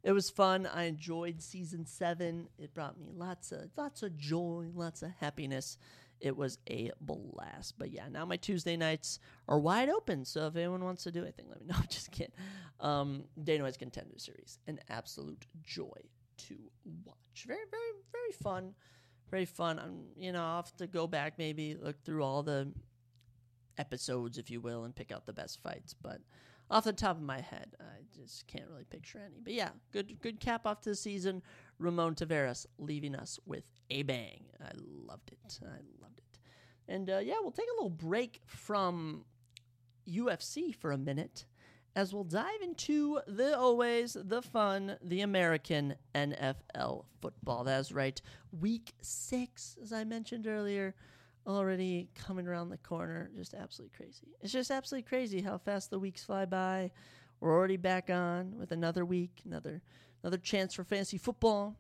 it 0.04 0.12
was 0.12 0.30
fun. 0.30 0.66
I 0.66 0.84
enjoyed 0.84 1.42
season 1.42 1.86
seven. 1.86 2.48
It 2.58 2.74
brought 2.74 2.98
me 2.98 3.10
lots 3.14 3.52
of 3.52 3.70
lots 3.78 4.02
of 4.02 4.18
joy, 4.18 4.70
lots 4.74 5.04
of 5.04 5.12
happiness. 5.20 5.78
It 6.22 6.38
was 6.38 6.60
a 6.70 6.92
blast. 7.02 7.76
But 7.78 7.92
yeah, 7.92 8.08
now 8.10 8.26
my 8.26 8.38
Tuesday 8.38 8.78
nights 8.78 9.20
are 9.48 9.60
wide 9.60 9.90
open. 9.90 10.24
So 10.24 10.48
if 10.48 10.56
anyone 10.56 10.84
wants 10.84 11.04
to 11.04 11.12
do 11.12 11.24
anything, 11.24 11.46
let 11.50 11.60
me 11.60 11.68
know. 11.68 11.76
I'm 11.80 11.88
Just 11.90 12.12
kidding. 12.12 12.34
Um, 12.80 13.24
Dana 13.44 13.64
White's 13.64 13.78
Contender 13.78 14.18
Series, 14.18 14.60
an 14.68 14.80
absolute 14.90 15.46
joy 15.64 15.98
to 16.48 16.56
watch. 17.06 17.46
Very, 17.46 17.66
very, 17.70 17.92
very 18.12 18.32
fun. 18.32 18.74
Very 19.30 19.46
fun. 19.46 19.80
I'm, 19.80 20.04
you 20.18 20.32
know, 20.32 20.44
I'll 20.44 20.58
have 20.58 20.76
to 20.78 20.88
go 20.88 21.08
back 21.08 21.38
maybe 21.38 21.76
look 21.76 22.04
through 22.04 22.24
all 22.24 22.44
the 22.44 22.72
episodes, 23.78 24.38
if 24.38 24.50
you 24.50 24.62
will, 24.62 24.84
and 24.84 24.96
pick 24.96 25.12
out 25.12 25.26
the 25.26 25.34
best 25.34 25.62
fights. 25.62 25.94
But 25.94 26.22
off 26.70 26.86
the 26.86 26.94
top 26.94 27.18
of 27.18 27.24
my 27.24 27.42
head, 27.42 27.76
I 27.80 28.02
just 28.16 28.48
can't 28.48 28.70
really 28.70 28.86
picture 28.86 29.20
any. 29.20 29.40
But 29.44 29.54
yeah, 29.54 29.70
good 29.92 30.20
good 30.22 30.40
cap 30.40 30.66
off 30.66 30.82
to 30.82 30.90
the 30.90 30.96
season. 30.96 31.42
Ramon 31.82 32.16
Taveras 32.16 32.66
leaving 32.78 33.16
us 33.16 33.40
with 33.46 33.66
a 33.90 34.04
bang. 34.04 34.46
I 34.62 34.72
loved 34.76 35.32
it. 35.32 35.60
I 35.64 35.80
loved 36.02 36.20
it. 36.20 36.40
And 36.88 37.10
uh, 37.10 37.20
yeah, 37.20 37.36
we'll 37.42 37.52
take 37.52 37.68
a 37.70 37.76
little 37.76 37.90
break 37.90 38.42
from 38.46 39.26
UFC 40.08 40.76
for 40.76 40.92
a 40.92 40.98
minute 40.98 41.46
as 41.96 42.14
we'll 42.14 42.24
dive 42.24 42.62
into 42.62 43.20
the 43.28 43.58
always 43.58 44.16
the 44.20 44.42
fun, 44.42 44.98
the 45.02 45.22
American 45.22 45.96
NFL 46.16 47.06
football. 47.22 47.64
That's 47.64 47.92
right. 47.92 48.22
Week 48.58 48.94
six, 49.02 49.78
as 49.82 49.92
I 49.92 50.04
mentioned 50.04 50.48
earlier 50.48 50.96
already 51.48 52.08
coming 52.16 52.48
around 52.48 52.70
the 52.70 52.78
corner. 52.78 53.32
Just 53.36 53.54
absolutely 53.54 53.96
crazy. 53.98 54.28
It's 54.42 54.54
just 54.54 54.72
absolutely 54.72 55.08
crazy 55.08 55.42
how 55.42 55.58
fast 55.58 55.90
the 55.90 56.00
weeks 56.00 56.24
fly 56.24 56.46
by. 56.46 56.92
We're 57.40 57.52
already 57.52 57.78
back 57.78 58.10
on 58.12 58.58
with 58.58 58.72
another 58.72 59.04
week, 59.04 59.42
another 59.46 59.82
another 60.24 60.38
chance 60.38 60.74
for 60.74 60.84
fantasy 60.84 61.18
football 61.18 61.76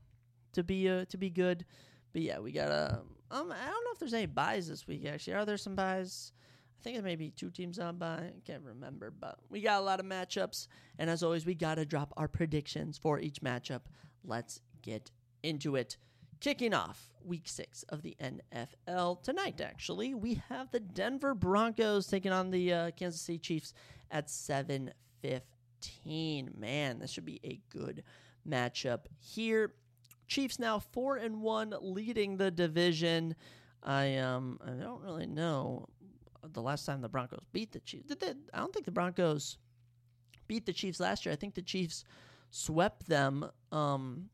to 0.53 0.63
be 0.63 0.89
uh, 0.89 1.05
to 1.05 1.17
be 1.17 1.29
good. 1.29 1.65
But 2.13 2.21
yeah, 2.21 2.39
we 2.39 2.51
got 2.51 2.69
a. 2.69 3.01
Um, 3.31 3.51
I 3.51 3.65
don't 3.65 3.85
know 3.85 3.91
if 3.93 3.99
there's 3.99 4.13
any 4.13 4.25
buys 4.25 4.67
this 4.67 4.87
week. 4.87 5.05
Actually, 5.05 5.33
are 5.33 5.45
there 5.45 5.57
some 5.57 5.75
buys? 5.75 6.33
I 6.79 6.83
think 6.83 6.97
it 6.97 7.03
may 7.03 7.15
be 7.15 7.29
two 7.29 7.51
teams 7.51 7.79
on 7.79 7.97
by. 7.97 8.15
I 8.15 8.33
can't 8.45 8.63
remember, 8.63 9.11
but 9.11 9.37
we 9.49 9.61
got 9.61 9.79
a 9.79 9.85
lot 9.85 9.99
of 9.99 10.05
matchups. 10.05 10.67
And 10.97 11.09
as 11.09 11.23
always, 11.23 11.45
we 11.45 11.53
got 11.53 11.75
to 11.75 11.85
drop 11.85 12.13
our 12.17 12.27
predictions 12.27 12.97
for 12.97 13.19
each 13.19 13.41
matchup. 13.41 13.81
Let's 14.23 14.61
get 14.81 15.11
into 15.43 15.75
it. 15.75 15.97
Kicking 16.39 16.73
off 16.73 17.11
week 17.23 17.43
six 17.45 17.83
of 17.83 18.01
the 18.01 18.17
NFL 18.19 19.21
tonight, 19.21 19.61
actually, 19.61 20.15
we 20.15 20.41
have 20.49 20.71
the 20.71 20.79
Denver 20.79 21.35
Broncos 21.35 22.07
taking 22.07 22.31
on 22.31 22.49
the 22.49 22.73
uh, 22.73 22.91
Kansas 22.91 23.21
City 23.21 23.37
Chiefs 23.37 23.75
at 24.09 24.27
7:15. 24.27 26.57
Man, 26.57 26.97
this 26.97 27.11
should 27.11 27.25
be 27.25 27.39
a 27.43 27.59
good 27.69 28.03
matchup 28.47 29.05
here. 29.19 29.73
Chiefs 30.27 30.59
now 30.59 30.79
four 30.79 31.17
and 31.17 31.41
one, 31.41 31.73
leading 31.81 32.37
the 32.37 32.51
division. 32.51 33.35
I 33.83 34.17
um 34.17 34.59
I 34.65 34.71
don't 34.71 35.01
really 35.01 35.27
know 35.27 35.87
the 36.53 36.61
last 36.61 36.85
time 36.85 37.01
the 37.01 37.09
Broncos 37.09 37.43
beat 37.51 37.71
the 37.71 37.79
Chiefs. 37.79 38.07
Did 38.07 38.19
they, 38.19 38.33
I 38.53 38.59
don't 38.59 38.73
think 38.73 38.85
the 38.85 38.91
Broncos 38.91 39.57
beat 40.47 40.65
the 40.65 40.73
Chiefs 40.73 40.99
last 40.99 41.25
year. 41.25 41.33
I 41.33 41.35
think 41.35 41.55
the 41.55 41.61
Chiefs 41.61 42.03
swept 42.49 43.07
them. 43.07 43.49
Um, 43.71 44.29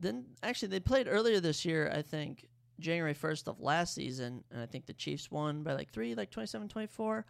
then 0.00 0.24
actually 0.42 0.68
they 0.68 0.80
played 0.80 1.06
earlier 1.08 1.40
this 1.40 1.64
year, 1.64 1.90
I 1.94 2.02
think, 2.02 2.46
January 2.80 3.14
1st 3.14 3.48
of 3.48 3.60
last 3.60 3.94
season, 3.94 4.42
and 4.50 4.60
I 4.60 4.66
think 4.66 4.86
the 4.86 4.92
Chiefs 4.92 5.30
won 5.30 5.62
by 5.62 5.74
like 5.74 5.90
3, 5.90 6.14
like 6.14 6.30
27-24. 6.30 7.24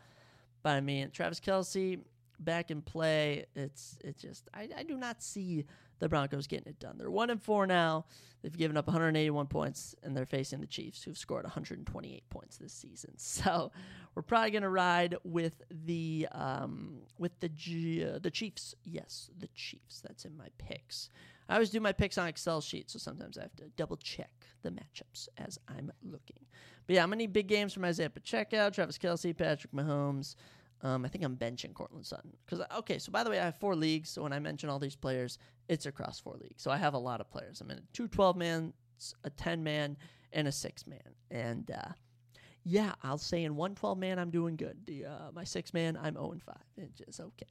But 0.62 0.70
I 0.70 0.80
mean, 0.80 1.10
Travis 1.10 1.40
Kelce 1.40 2.00
back 2.40 2.70
in 2.70 2.82
play. 2.82 3.44
It's 3.54 3.98
it 4.02 4.18
just 4.18 4.48
I, 4.54 4.68
I 4.76 4.82
do 4.82 4.96
not 4.96 5.22
see 5.22 5.66
the 5.98 6.08
Broncos 6.08 6.46
getting 6.46 6.68
it 6.68 6.78
done. 6.78 6.96
They're 6.98 7.10
one 7.10 7.30
and 7.30 7.42
four 7.42 7.66
now. 7.66 8.04
They've 8.42 8.56
given 8.56 8.76
up 8.76 8.86
181 8.86 9.46
points, 9.46 9.94
and 10.02 10.14
they're 10.14 10.26
facing 10.26 10.60
the 10.60 10.66
Chiefs, 10.66 11.02
who've 11.02 11.16
scored 11.16 11.44
128 11.44 12.28
points 12.28 12.58
this 12.58 12.72
season. 12.72 13.12
So 13.18 13.72
we're 14.14 14.22
probably 14.22 14.50
gonna 14.50 14.68
ride 14.70 15.16
with 15.24 15.62
the 15.70 16.28
um, 16.32 16.98
with 17.18 17.38
the 17.40 17.48
G- 17.48 18.04
uh, 18.04 18.18
the 18.18 18.30
Chiefs. 18.30 18.74
Yes, 18.84 19.30
the 19.38 19.48
Chiefs. 19.54 20.02
That's 20.06 20.24
in 20.24 20.36
my 20.36 20.48
picks. 20.58 21.08
I 21.48 21.54
always 21.54 21.70
do 21.70 21.80
my 21.80 21.92
picks 21.92 22.16
on 22.16 22.26
Excel 22.28 22.60
sheet, 22.60 22.90
so 22.90 22.98
sometimes 22.98 23.36
I 23.36 23.42
have 23.42 23.56
to 23.56 23.64
double 23.76 23.96
check 23.96 24.30
the 24.62 24.70
matchups 24.70 25.28
as 25.36 25.58
I'm 25.68 25.92
looking. 26.02 26.46
But 26.86 26.96
yeah, 26.96 27.02
I'm 27.02 27.08
gonna 27.08 27.16
need 27.16 27.32
big 27.32 27.48
games 27.48 27.72
from 27.72 27.84
Isaiah 27.84 28.10
Pacheco, 28.10 28.70
Travis 28.70 28.98
Kelce, 28.98 29.36
Patrick 29.36 29.72
Mahomes. 29.72 30.36
Um, 30.82 31.04
I 31.04 31.08
think 31.08 31.24
I'm 31.24 31.36
benching 31.36 31.72
Courtland 31.72 32.04
Sutton 32.04 32.32
because 32.44 32.64
okay. 32.78 32.98
So 32.98 33.10
by 33.10 33.24
the 33.24 33.30
way, 33.30 33.40
I 33.40 33.44
have 33.46 33.56
four 33.56 33.74
leagues. 33.74 34.10
So 34.10 34.22
when 34.22 34.32
I 34.32 34.38
mention 34.38 34.68
all 34.68 34.78
these 34.78 34.96
players, 34.96 35.38
it's 35.68 35.86
across 35.86 36.20
four 36.20 36.36
leagues. 36.40 36.62
So 36.62 36.70
I 36.70 36.76
have 36.76 36.94
a 36.94 36.98
lot 36.98 37.20
of 37.20 37.30
players. 37.30 37.60
I'm 37.60 37.70
in 37.70 37.78
a 37.78 37.82
two 37.92 38.08
12 38.08 38.36
man, 38.36 38.72
a 39.24 39.30
10 39.30 39.62
man, 39.62 39.96
and 40.32 40.46
a 40.46 40.52
six 40.52 40.86
man. 40.86 41.14
And 41.30 41.70
uh, 41.70 41.92
yeah, 42.64 42.94
I'll 43.02 43.18
say 43.18 43.44
in 43.44 43.56
one 43.56 43.74
12 43.74 43.98
man, 43.98 44.18
I'm 44.18 44.30
doing 44.30 44.56
good. 44.56 44.78
The 44.86 45.06
uh, 45.06 45.32
my 45.32 45.44
six 45.44 45.72
man, 45.72 45.96
I'm 45.96 46.14
0 46.14 46.32
and 46.32 46.42
five. 46.42 46.64
It's 46.76 46.98
just 46.98 47.20
okay. 47.20 47.46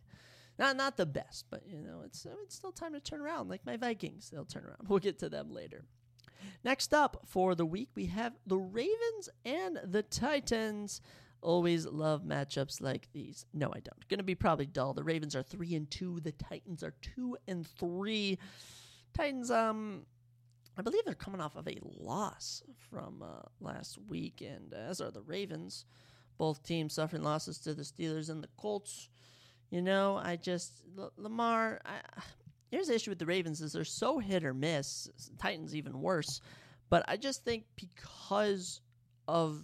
Not 0.59 0.77
not 0.77 0.97
the 0.97 1.05
best, 1.05 1.45
but 1.49 1.63
you 1.65 1.81
know 1.81 2.01
it's 2.05 2.25
it's 2.43 2.55
still 2.55 2.71
time 2.71 2.93
to 2.93 2.99
turn 2.99 3.21
around. 3.21 3.49
Like 3.49 3.65
my 3.65 3.77
Vikings, 3.77 4.29
they'll 4.29 4.45
turn 4.45 4.65
around. 4.65 4.83
We'll 4.87 4.99
get 4.99 5.19
to 5.19 5.29
them 5.29 5.51
later. 5.51 5.85
Next 6.63 6.93
up 6.93 7.21
for 7.25 7.55
the 7.55 7.65
week, 7.65 7.89
we 7.95 8.07
have 8.07 8.33
the 8.45 8.57
Ravens 8.57 9.29
and 9.45 9.79
the 9.83 10.03
Titans. 10.03 11.01
Always 11.43 11.85
love 11.85 12.23
matchups 12.23 12.81
like 12.81 13.09
these. 13.11 13.45
No, 13.53 13.67
I 13.67 13.81
don't. 13.81 14.07
Going 14.07 14.19
to 14.19 14.23
be 14.23 14.33
probably 14.33 14.65
dull. 14.65 14.93
The 14.93 15.03
Ravens 15.03 15.35
are 15.35 15.43
three 15.43 15.75
and 15.75 15.91
two. 15.91 16.21
The 16.21 16.31
Titans 16.31 16.83
are 16.83 16.93
two 17.01 17.37
and 17.49 17.67
three. 17.67 18.39
Titans, 19.13 19.51
um, 19.51 20.05
I 20.77 20.81
believe 20.81 21.03
they're 21.03 21.13
coming 21.13 21.41
off 21.41 21.57
of 21.57 21.67
a 21.67 21.77
loss 21.83 22.63
from 22.89 23.21
uh, 23.21 23.41
last 23.59 23.99
week, 24.07 24.41
and 24.41 24.73
as 24.73 25.01
are 25.01 25.11
the 25.11 25.21
Ravens. 25.21 25.85
Both 26.37 26.63
teams 26.63 26.93
suffering 26.93 27.23
losses 27.23 27.59
to 27.59 27.73
the 27.73 27.83
Steelers 27.83 28.29
and 28.29 28.41
the 28.41 28.49
Colts. 28.57 29.09
You 29.69 29.81
know, 29.81 30.15
I 30.23 30.37
just 30.37 30.71
L- 30.97 31.11
Lamar. 31.17 31.81
I, 31.85 31.99
here's 32.71 32.87
the 32.87 32.95
issue 32.95 33.11
with 33.11 33.19
the 33.19 33.25
Ravens 33.25 33.59
is 33.59 33.73
they're 33.73 33.83
so 33.83 34.17
hit 34.17 34.45
or 34.45 34.53
miss. 34.53 35.09
Titans 35.39 35.75
even 35.75 36.01
worse, 36.01 36.39
but 36.89 37.03
I 37.07 37.17
just 37.17 37.43
think 37.43 37.65
because 37.75 38.79
of 39.27 39.61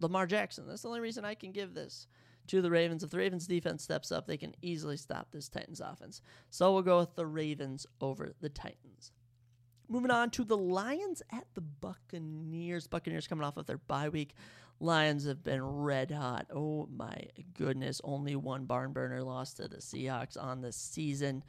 Lamar 0.00 0.26
Jackson, 0.26 0.66
that's 0.66 0.82
the 0.82 0.88
only 0.88 1.00
reason 1.00 1.24
I 1.24 1.34
can 1.34 1.52
give 1.52 1.74
this 1.74 2.06
to 2.48 2.62
the 2.62 2.70
Ravens. 2.70 3.02
If 3.02 3.10
the 3.10 3.18
Ravens 3.18 3.46
defense 3.46 3.82
steps 3.82 4.12
up, 4.12 4.26
they 4.26 4.36
can 4.36 4.54
easily 4.62 4.96
stop 4.96 5.30
this 5.30 5.48
Titans 5.48 5.80
offense. 5.80 6.20
So 6.50 6.72
we'll 6.72 6.82
go 6.82 6.98
with 6.98 7.14
the 7.14 7.26
Ravens 7.26 7.86
over 8.00 8.32
the 8.40 8.48
Titans. 8.48 9.12
Moving 9.88 10.10
on 10.10 10.30
to 10.30 10.44
the 10.44 10.56
Lions 10.56 11.22
at 11.32 11.46
the 11.54 11.60
Buccaneers. 11.60 12.86
Buccaneers 12.86 13.28
coming 13.28 13.44
off 13.44 13.56
of 13.56 13.66
their 13.66 13.78
bye 13.78 14.08
week. 14.08 14.34
Lions 14.80 15.26
have 15.26 15.42
been 15.42 15.62
red 15.62 16.10
hot. 16.10 16.46
Oh 16.52 16.88
my 16.94 17.16
goodness. 17.54 18.00
Only 18.04 18.36
one 18.36 18.64
barn 18.64 18.92
burner 18.92 19.22
lost 19.22 19.56
to 19.58 19.68
the 19.68 19.78
Seahawks 19.78 20.36
on 20.40 20.60
the 20.60 20.72
season. 20.72 21.44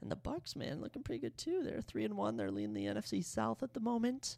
And 0.00 0.10
the 0.10 0.16
Bucks, 0.16 0.54
man, 0.54 0.80
looking 0.80 1.02
pretty 1.02 1.20
good 1.20 1.36
too. 1.36 1.62
They're 1.64 1.80
three 1.80 2.04
and 2.04 2.14
one. 2.14 2.36
They're 2.36 2.50
leading 2.50 2.74
the 2.74 2.86
NFC 2.86 3.24
South 3.24 3.62
at 3.62 3.74
the 3.74 3.80
moment. 3.80 4.36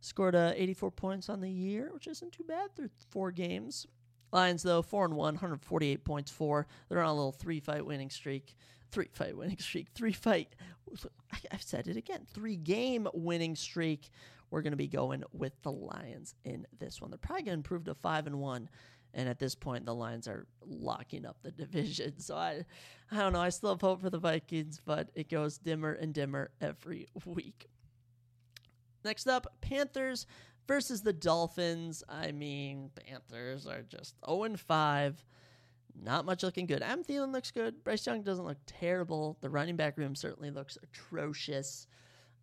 Scored 0.00 0.34
uh, 0.34 0.52
84 0.54 0.90
points 0.92 1.28
on 1.28 1.40
the 1.40 1.50
year, 1.50 1.90
which 1.92 2.06
isn't 2.06 2.32
too 2.32 2.44
bad 2.44 2.74
through 2.76 2.90
four 3.10 3.32
games. 3.32 3.86
Lions 4.32 4.62
though 4.62 4.82
four 4.82 5.04
and 5.04 5.14
one, 5.14 5.34
148 5.34 6.04
points 6.04 6.30
for. 6.30 6.66
They're 6.88 7.02
on 7.02 7.10
a 7.10 7.14
little 7.14 7.32
three 7.32 7.60
fight 7.60 7.84
winning 7.84 8.10
streak. 8.10 8.56
Three 8.90 9.08
fight 9.12 9.36
winning 9.36 9.58
streak. 9.60 9.88
Three 9.94 10.12
fight. 10.12 10.54
I've 11.50 11.62
said 11.62 11.88
it 11.88 11.96
again. 11.96 12.26
Three 12.32 12.56
game 12.56 13.08
winning 13.12 13.56
streak. 13.56 14.10
We're 14.50 14.62
going 14.62 14.72
to 14.72 14.78
be 14.78 14.88
going 14.88 15.24
with 15.32 15.60
the 15.62 15.72
Lions 15.72 16.34
in 16.44 16.66
this 16.78 17.00
one. 17.00 17.10
They're 17.10 17.18
probably 17.18 17.42
going 17.42 17.56
to 17.56 17.58
improve 17.58 17.84
to 17.84 17.94
five 17.94 18.26
and 18.26 18.40
one. 18.40 18.68
And 19.14 19.28
at 19.28 19.38
this 19.38 19.54
point, 19.54 19.86
the 19.86 19.94
Lions 19.94 20.28
are 20.28 20.46
locking 20.66 21.26
up 21.26 21.38
the 21.42 21.50
division. 21.64 22.18
So 22.20 22.36
I, 22.36 22.64
I 23.10 23.16
don't 23.16 23.32
know. 23.32 23.40
I 23.40 23.48
still 23.48 23.70
have 23.70 23.80
hope 23.80 24.00
for 24.00 24.10
the 24.10 24.18
Vikings, 24.18 24.80
but 24.84 25.10
it 25.14 25.28
goes 25.28 25.58
dimmer 25.58 25.92
and 25.92 26.14
dimmer 26.14 26.50
every 26.60 27.08
week. 27.24 27.68
Next 29.04 29.26
up, 29.26 29.46
Panthers 29.60 30.26
versus 30.66 31.02
the 31.02 31.12
Dolphins. 31.12 32.02
I 32.08 32.32
mean, 32.32 32.90
Panthers 33.06 33.66
are 33.66 33.82
just 33.82 34.14
0 34.26 34.44
and 34.44 34.60
5. 34.60 35.24
Not 36.00 36.24
much 36.24 36.42
looking 36.42 36.66
good. 36.66 36.82
Adam 36.82 37.02
Thielen 37.02 37.32
looks 37.32 37.50
good. 37.50 37.82
Bryce 37.82 38.06
Young 38.06 38.22
doesn't 38.22 38.44
look 38.44 38.58
terrible. 38.66 39.36
The 39.40 39.50
running 39.50 39.76
back 39.76 39.98
room 39.98 40.14
certainly 40.14 40.50
looks 40.50 40.78
atrocious. 40.82 41.86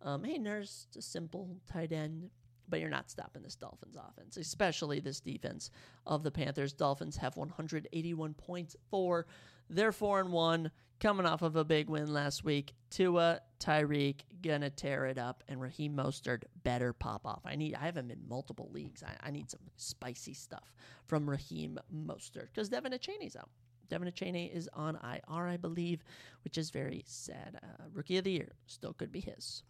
Um, 0.02 0.24
Hayden 0.24 0.44
Hurst, 0.44 0.96
a 0.96 1.02
simple 1.02 1.56
tight 1.70 1.92
end, 1.92 2.30
but 2.68 2.80
you're 2.80 2.90
not 2.90 3.10
stopping 3.10 3.42
this 3.42 3.56
Dolphins 3.56 3.96
offense, 3.96 4.36
especially 4.36 5.00
this 5.00 5.20
defense 5.20 5.70
of 6.06 6.22
the 6.22 6.30
Panthers. 6.30 6.74
Dolphins 6.74 7.16
have 7.16 7.36
181 7.36 8.34
points 8.34 8.76
for. 8.90 9.26
They're 9.70 9.92
four 9.92 10.20
and 10.20 10.32
one, 10.32 10.70
coming 11.00 11.26
off 11.26 11.42
of 11.42 11.56
a 11.56 11.64
big 11.64 11.88
win 11.88 12.12
last 12.12 12.44
week. 12.44 12.74
Tua, 12.90 13.40
Tyreek, 13.60 14.20
gonna 14.42 14.70
tear 14.70 15.06
it 15.06 15.18
up, 15.18 15.42
and 15.48 15.60
Raheem 15.60 15.96
Mostert 15.96 16.42
better 16.62 16.92
pop 16.92 17.26
off. 17.26 17.42
I 17.44 17.56
need. 17.56 17.74
I 17.74 17.84
have 17.86 17.96
him 17.96 18.10
in 18.10 18.20
multiple 18.28 18.70
leagues. 18.72 19.02
I, 19.02 19.28
I 19.28 19.30
need 19.30 19.50
some 19.50 19.60
spicy 19.76 20.34
stuff 20.34 20.72
from 21.06 21.28
Raheem 21.28 21.78
Mostert 21.94 22.48
because 22.52 22.70
De'Von 22.70 22.94
Achane's 22.94 23.36
out. 23.36 23.50
De'Von 23.88 24.12
Achane 24.12 24.52
is 24.52 24.68
on 24.72 24.96
IR, 24.96 25.46
I 25.46 25.56
believe, 25.56 26.02
which 26.44 26.58
is 26.58 26.70
very 26.70 27.04
sad. 27.06 27.60
Uh, 27.62 27.84
rookie 27.92 28.18
of 28.18 28.24
the 28.24 28.32
year 28.32 28.52
still 28.66 28.92
could 28.92 29.12
be 29.12 29.20
his. 29.20 29.62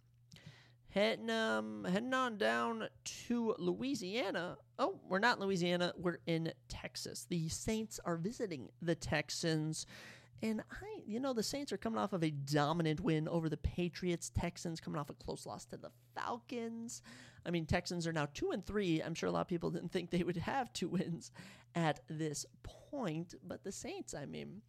Heading 0.89 1.29
um 1.29 1.83
heading 1.83 2.13
on 2.13 2.37
down 2.37 2.87
to 3.27 3.55
Louisiana. 3.59 4.57
Oh, 4.79 4.99
we're 5.07 5.19
not 5.19 5.39
Louisiana. 5.39 5.93
We're 5.97 6.19
in 6.25 6.53
Texas. 6.69 7.27
The 7.29 7.49
Saints 7.49 7.99
are 8.05 8.15
visiting 8.15 8.69
the 8.81 8.95
Texans. 8.95 9.85
And 10.43 10.61
I, 10.71 11.01
you 11.05 11.19
know, 11.19 11.33
the 11.33 11.43
Saints 11.43 11.71
are 11.71 11.77
coming 11.77 11.99
off 11.99 12.13
of 12.13 12.23
a 12.23 12.29
dominant 12.29 12.99
win 12.99 13.27
over 13.27 13.49
the 13.49 13.57
Patriots. 13.57 14.29
Texans 14.29 14.79
coming 14.79 14.99
off 14.99 15.09
a 15.09 15.13
close 15.13 15.45
loss 15.45 15.65
to 15.65 15.77
the 15.77 15.91
Falcons. 16.15 17.01
I 17.45 17.49
mean, 17.49 17.65
Texans 17.65 18.05
are 18.05 18.13
now 18.13 18.27
two 18.33 18.51
and 18.51 18.65
three. 18.65 19.01
I'm 19.01 19.15
sure 19.15 19.29
a 19.29 19.31
lot 19.31 19.41
of 19.41 19.47
people 19.47 19.71
didn't 19.71 19.91
think 19.91 20.11
they 20.11 20.23
would 20.23 20.37
have 20.37 20.71
two 20.73 20.89
wins 20.89 21.31
at 21.75 22.01
this 22.09 22.45
point, 22.63 23.35
but 23.47 23.63
the 23.63 23.71
Saints, 23.71 24.13
I 24.13 24.25
mean, 24.25 24.61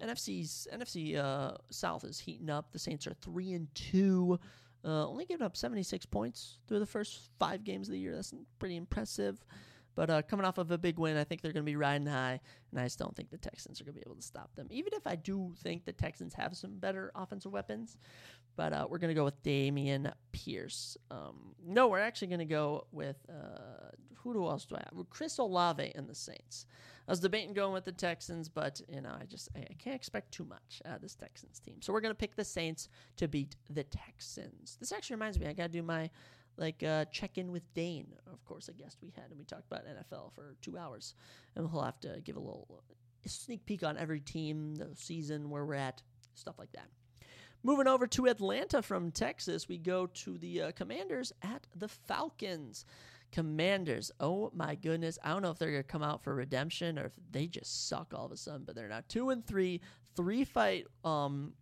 NFC's 0.00 0.66
NFC 0.72 1.16
uh, 1.16 1.56
South 1.70 2.04
is 2.04 2.18
heating 2.18 2.50
up. 2.50 2.72
The 2.72 2.78
Saints 2.78 3.06
are 3.06 3.14
three 3.14 3.52
and 3.52 3.72
two. 3.74 4.38
Uh, 4.82 5.06
only 5.06 5.26
giving 5.26 5.44
up 5.44 5.56
76 5.56 6.06
points 6.06 6.56
through 6.66 6.78
the 6.78 6.86
first 6.86 7.28
five 7.38 7.64
games 7.64 7.88
of 7.88 7.92
the 7.92 7.98
year. 7.98 8.14
That's 8.14 8.32
pretty 8.58 8.76
impressive. 8.76 9.44
But 9.94 10.10
uh, 10.10 10.22
coming 10.22 10.46
off 10.46 10.58
of 10.58 10.70
a 10.70 10.78
big 10.78 10.98
win, 10.98 11.16
I 11.16 11.24
think 11.24 11.42
they're 11.42 11.52
going 11.52 11.64
to 11.64 11.70
be 11.70 11.76
riding 11.76 12.06
high, 12.06 12.40
and 12.70 12.80
I 12.80 12.84
just 12.84 12.98
don't 12.98 13.14
think 13.14 13.30
the 13.30 13.36
Texans 13.36 13.80
are 13.80 13.84
going 13.84 13.94
to 13.94 14.00
be 14.00 14.04
able 14.06 14.16
to 14.16 14.22
stop 14.22 14.54
them. 14.54 14.68
Even 14.70 14.92
if 14.94 15.06
I 15.06 15.16
do 15.16 15.52
think 15.62 15.84
the 15.84 15.92
Texans 15.92 16.34
have 16.34 16.56
some 16.56 16.78
better 16.78 17.10
offensive 17.14 17.52
weapons, 17.52 17.96
but 18.56 18.72
uh, 18.72 18.86
we're 18.88 18.98
going 18.98 19.08
to 19.08 19.14
go 19.14 19.24
with 19.24 19.42
Dameon 19.42 20.12
Pierce. 20.32 20.96
Um, 21.10 21.54
no, 21.64 21.88
we're 21.88 21.98
actually 22.00 22.28
going 22.28 22.40
to 22.40 22.44
go 22.44 22.86
with 22.92 23.16
uh, 23.28 23.90
who 24.22 24.46
else 24.46 24.64
do 24.64 24.76
I 24.76 24.80
have? 24.80 25.08
Chris 25.08 25.38
Olave 25.38 25.92
and 25.94 26.08
the 26.08 26.14
Saints. 26.14 26.66
I 27.08 27.12
was 27.12 27.20
debating 27.20 27.54
going 27.54 27.72
with 27.72 27.84
the 27.84 27.92
Texans, 27.92 28.48
but 28.48 28.80
you 28.88 29.00
know, 29.00 29.16
I 29.20 29.24
just 29.24 29.48
I, 29.56 29.60
I 29.60 29.74
can't 29.78 29.96
expect 29.96 30.32
too 30.32 30.44
much 30.44 30.80
out 30.84 30.96
of 30.96 31.02
this 31.02 31.14
Texans 31.14 31.58
team. 31.58 31.76
So 31.80 31.92
we're 31.92 32.00
gonna 32.00 32.14
pick 32.14 32.36
the 32.36 32.44
Saints 32.44 32.88
to 33.16 33.28
beat 33.28 33.56
the 33.68 33.84
Texans. 33.84 34.76
This 34.78 34.92
actually 34.92 35.16
reminds 35.16 35.38
me, 35.40 35.46
I 35.46 35.52
gotta 35.52 35.70
do 35.70 35.82
my 35.82 36.10
like 36.60 36.82
uh, 36.82 37.06
check 37.06 37.38
in 37.38 37.50
with 37.50 37.62
Dane, 37.74 38.12
of 38.30 38.44
course, 38.44 38.68
a 38.68 38.72
guest 38.72 38.98
we 39.02 39.12
had, 39.16 39.30
and 39.30 39.38
we 39.38 39.44
talked 39.44 39.66
about 39.66 39.86
NFL 39.86 40.32
for 40.34 40.54
two 40.60 40.76
hours, 40.78 41.14
and 41.56 41.72
we'll 41.72 41.82
have 41.82 41.98
to 42.00 42.20
give 42.22 42.36
a 42.36 42.40
little 42.40 42.68
uh, 42.70 42.94
sneak 43.26 43.64
peek 43.64 43.82
on 43.82 43.96
every 43.96 44.20
team, 44.20 44.74
the 44.76 44.90
season, 44.94 45.50
where 45.50 45.64
we're 45.64 45.74
at, 45.74 46.02
stuff 46.34 46.58
like 46.58 46.72
that. 46.72 46.88
Moving 47.62 47.88
over 47.88 48.06
to 48.06 48.26
Atlanta 48.26 48.82
from 48.82 49.10
Texas, 49.10 49.68
we 49.68 49.78
go 49.78 50.06
to 50.06 50.38
the 50.38 50.62
uh, 50.62 50.72
Commanders 50.72 51.32
at 51.42 51.66
the 51.74 51.88
Falcons. 51.88 52.84
Commanders, 53.32 54.10
oh 54.18 54.50
my 54.54 54.74
goodness. 54.74 55.18
I 55.22 55.28
don't 55.30 55.42
know 55.42 55.50
if 55.50 55.58
they're 55.58 55.70
going 55.70 55.82
to 55.82 55.88
come 55.88 56.02
out 56.02 56.24
for 56.24 56.34
redemption 56.34 56.98
or 56.98 57.06
if 57.06 57.12
they 57.30 57.46
just 57.46 57.88
suck 57.88 58.12
all 58.14 58.26
of 58.26 58.32
a 58.32 58.36
sudden, 58.36 58.64
but 58.64 58.74
they're 58.74 58.88
now 58.88 59.02
2 59.08 59.30
and 59.30 59.46
3, 59.46 59.80
three 60.16 60.44
fight 60.44 60.86
um 61.04 61.52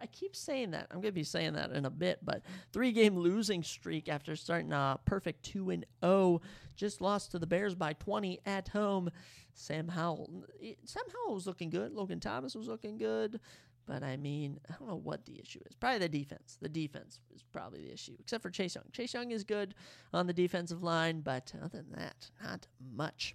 I 0.00 0.06
keep 0.06 0.34
saying 0.34 0.72
that. 0.72 0.86
I'm 0.90 0.96
going 0.96 1.10
to 1.10 1.12
be 1.12 1.24
saying 1.24 1.54
that 1.54 1.72
in 1.72 1.84
a 1.84 1.90
bit, 1.90 2.20
but 2.22 2.42
three 2.72 2.92
game 2.92 3.16
losing 3.16 3.62
streak 3.62 4.08
after 4.08 4.36
starting 4.36 4.72
a 4.72 4.98
perfect 5.04 5.44
2 5.44 5.70
and 5.70 5.86
0. 6.04 6.40
Just 6.76 7.00
lost 7.00 7.32
to 7.32 7.38
the 7.38 7.46
Bears 7.46 7.74
by 7.74 7.92
20 7.94 8.40
at 8.46 8.68
home. 8.68 9.10
Sam 9.54 9.88
Howell. 9.88 10.44
Sam 10.84 11.04
Howell 11.12 11.34
was 11.34 11.46
looking 11.46 11.70
good. 11.70 11.92
Logan 11.92 12.20
Thomas 12.20 12.54
was 12.54 12.68
looking 12.68 12.96
good. 12.96 13.40
But 13.86 14.02
I 14.02 14.16
mean, 14.16 14.60
I 14.70 14.74
don't 14.78 14.88
know 14.88 15.00
what 15.02 15.26
the 15.26 15.40
issue 15.40 15.60
is. 15.66 15.74
Probably 15.74 15.98
the 15.98 16.08
defense. 16.08 16.56
The 16.60 16.68
defense 16.68 17.18
is 17.34 17.42
probably 17.52 17.82
the 17.82 17.92
issue, 17.92 18.14
except 18.20 18.42
for 18.42 18.50
Chase 18.50 18.74
Young. 18.74 18.84
Chase 18.92 19.12
Young 19.12 19.32
is 19.32 19.44
good 19.44 19.74
on 20.12 20.26
the 20.26 20.32
defensive 20.32 20.82
line, 20.82 21.20
but 21.20 21.52
other 21.62 21.82
than 21.82 21.92
that, 21.96 22.30
not 22.42 22.66
much. 22.94 23.34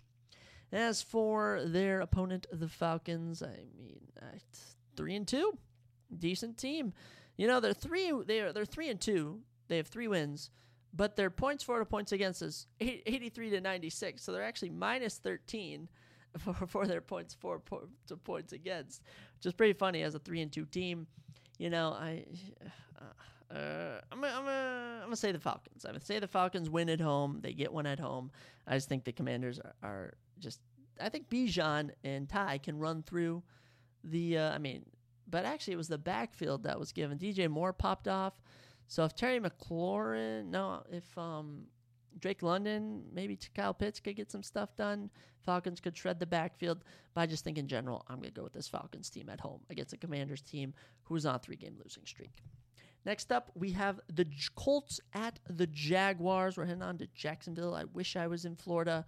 As 0.71 1.01
for 1.01 1.61
their 1.65 2.01
opponent, 2.01 2.45
the 2.51 2.67
Falcons, 2.67 3.41
I 3.41 3.65
mean, 3.77 3.99
uh, 4.21 4.38
three 4.95 5.15
and 5.15 5.27
two, 5.27 5.57
decent 6.16 6.58
team. 6.58 6.93
You 7.38 7.47
know, 7.47 7.60
they're 7.60 7.74
three. 7.74 8.12
They're 8.26 8.53
they're 8.53 8.66
three 8.66 8.89
and 8.89 8.99
two. 8.99 9.41
They 9.68 9.78
have 9.78 9.88
three 9.88 10.08
wins, 10.08 10.49
but 10.93 11.16
their 11.16 11.30
points 11.30 11.64
for 11.64 11.80
to 11.80 11.86
points 11.86 12.12
against 12.12 12.41
is 12.41 12.68
83 12.80 13.51
to 13.51 13.62
96. 13.62 14.24
So 14.24 14.32
they're 14.32 14.43
actually 14.43 14.70
minus 14.70 15.18
13 15.18 15.88
for, 16.39 16.53
for 16.53 16.88
their 16.88 17.01
points 17.01 17.36
for 17.39 17.62
to 18.08 18.18
points 18.18 18.53
against, 18.53 19.03
which 19.38 19.45
is 19.45 19.53
pretty 19.53 19.74
funny 19.74 20.03
as 20.03 20.16
a 20.16 20.20
three 20.20 20.41
and 20.41 20.51
two 20.51 20.66
team. 20.66 21.08
You 21.58 21.70
know, 21.70 21.89
I. 21.91 22.26
Uh, 22.99 23.55
uh, 23.55 24.01
I'm 24.12 24.20
gonna, 24.20 24.34
I'm, 24.36 24.43
gonna, 24.43 24.91
I'm 24.95 25.03
gonna 25.03 25.16
say 25.16 25.32
the 25.32 25.39
Falcons. 25.39 25.86
I'm 25.86 25.91
gonna 25.91 26.03
say 26.03 26.20
the 26.20 26.28
Falcons 26.28 26.70
win 26.70 26.89
at 26.89 26.99
home. 26.99 27.39
They 27.41 27.53
get 27.53 27.72
one 27.72 27.86
at 27.86 27.99
home. 27.99 28.32
I 28.68 28.76
just 28.76 28.89
think 28.89 29.03
the 29.05 29.12
Commanders 29.14 29.60
are, 29.60 29.76
are 29.84 30.14
just. 30.39 30.60
I 30.99 31.10
think 31.10 31.30
Bijan 31.30 31.91
and 32.03 32.28
Ty 32.28 32.58
can 32.58 32.78
run 32.80 33.03
through 33.03 33.43
the. 34.03 34.39
Uh, 34.39 34.51
I 34.51 34.58
mean, 34.58 34.84
but 35.30 35.45
actually, 35.45 35.73
it 35.73 35.78
was 35.78 35.88
the 35.88 35.97
backfield 35.97 36.63
that 36.63 36.80
was 36.80 36.91
given. 36.91 37.17
DJ 37.17 37.49
Moore 37.49 37.73
popped 37.73 38.07
off. 38.07 38.41
So 38.88 39.03
if 39.03 39.15
Terry 39.15 39.39
McLaurin, 39.39 40.45
no, 40.45 40.84
if 40.91 41.17
um, 41.17 41.63
Drake 42.19 42.41
London, 42.41 43.03
maybe 43.13 43.38
Kyle 43.53 43.73
Pitts 43.73 43.99
could 43.99 44.15
get 44.15 44.32
some 44.32 44.43
stuff 44.43 44.75
done. 44.75 45.09
Falcons 45.45 45.80
could 45.80 45.97
shred 45.97 46.19
the 46.19 46.25
backfield. 46.25 46.84
But 47.13 47.21
I 47.21 47.25
just 47.25 47.43
think 47.43 47.57
in 47.57 47.67
general, 47.67 48.03
I'm 48.07 48.17
going 48.17 48.30
to 48.30 48.34
go 48.34 48.43
with 48.43 48.53
this 48.53 48.67
Falcons 48.67 49.09
team 49.09 49.30
at 49.30 49.39
home 49.39 49.61
against 49.69 49.93
a 49.93 49.97
Commanders 49.97 50.41
team 50.41 50.73
who's 51.03 51.25
on 51.25 51.36
a 51.36 51.39
three 51.39 51.55
game 51.55 51.75
losing 51.84 52.05
streak. 52.05 52.32
Next 53.05 53.32
up, 53.32 53.51
we 53.55 53.71
have 53.71 54.01
the 54.13 54.28
Colts 54.55 54.99
at 55.13 55.39
the 55.49 55.67
Jaguars. 55.67 56.57
We're 56.57 56.65
heading 56.65 56.82
on 56.82 56.97
to 56.97 57.07
Jacksonville. 57.15 57.73
I 57.73 57.86
wish 57.86 58.15
I 58.15 58.28
was 58.28 58.43
in 58.43 58.55
Florida. 58.55 59.05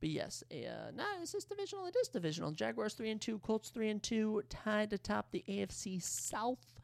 But 0.00 0.10
yes, 0.10 0.44
uh, 0.52 0.90
nah, 0.94 1.22
is 1.22 1.32
this 1.32 1.44
divisional? 1.44 1.86
It 1.86 1.96
is 2.00 2.08
divisional. 2.08 2.52
Jaguars 2.52 2.94
three 2.94 3.10
and 3.10 3.20
two, 3.20 3.38
Colts 3.38 3.70
three 3.70 3.88
and 3.90 4.02
two, 4.02 4.42
tied 4.48 4.92
atop 4.92 5.30
the 5.30 5.44
AFC 5.48 6.02
South. 6.02 6.80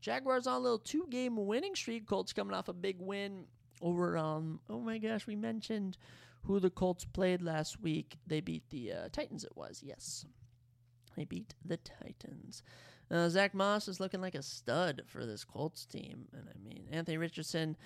Jaguars 0.00 0.46
on 0.46 0.56
a 0.56 0.58
little 0.58 0.78
two 0.78 1.06
game 1.10 1.36
winning 1.46 1.74
streak. 1.74 2.06
Colts 2.06 2.32
coming 2.32 2.54
off 2.54 2.68
a 2.68 2.72
big 2.72 2.96
win 2.98 3.44
over 3.80 4.16
um 4.16 4.60
oh 4.68 4.80
my 4.80 4.98
gosh, 4.98 5.26
we 5.26 5.36
mentioned 5.36 5.96
who 6.42 6.60
the 6.60 6.70
Colts 6.70 7.04
played 7.04 7.42
last 7.42 7.80
week. 7.80 8.18
They 8.26 8.40
beat 8.40 8.68
the 8.70 8.92
uh, 8.92 9.08
Titans. 9.12 9.44
It 9.44 9.56
was 9.56 9.82
yes, 9.84 10.26
they 11.16 11.24
beat 11.24 11.54
the 11.64 11.78
Titans. 11.78 12.62
Uh, 13.10 13.28
Zack 13.28 13.54
Moss 13.54 13.86
is 13.86 14.00
looking 14.00 14.20
like 14.20 14.34
a 14.34 14.42
stud 14.42 15.02
for 15.06 15.26
this 15.26 15.44
Colts 15.44 15.86
team, 15.86 16.26
and 16.32 16.48
I 16.48 16.58
mean 16.62 16.86
Anthony 16.90 17.18
Richardson 17.18 17.76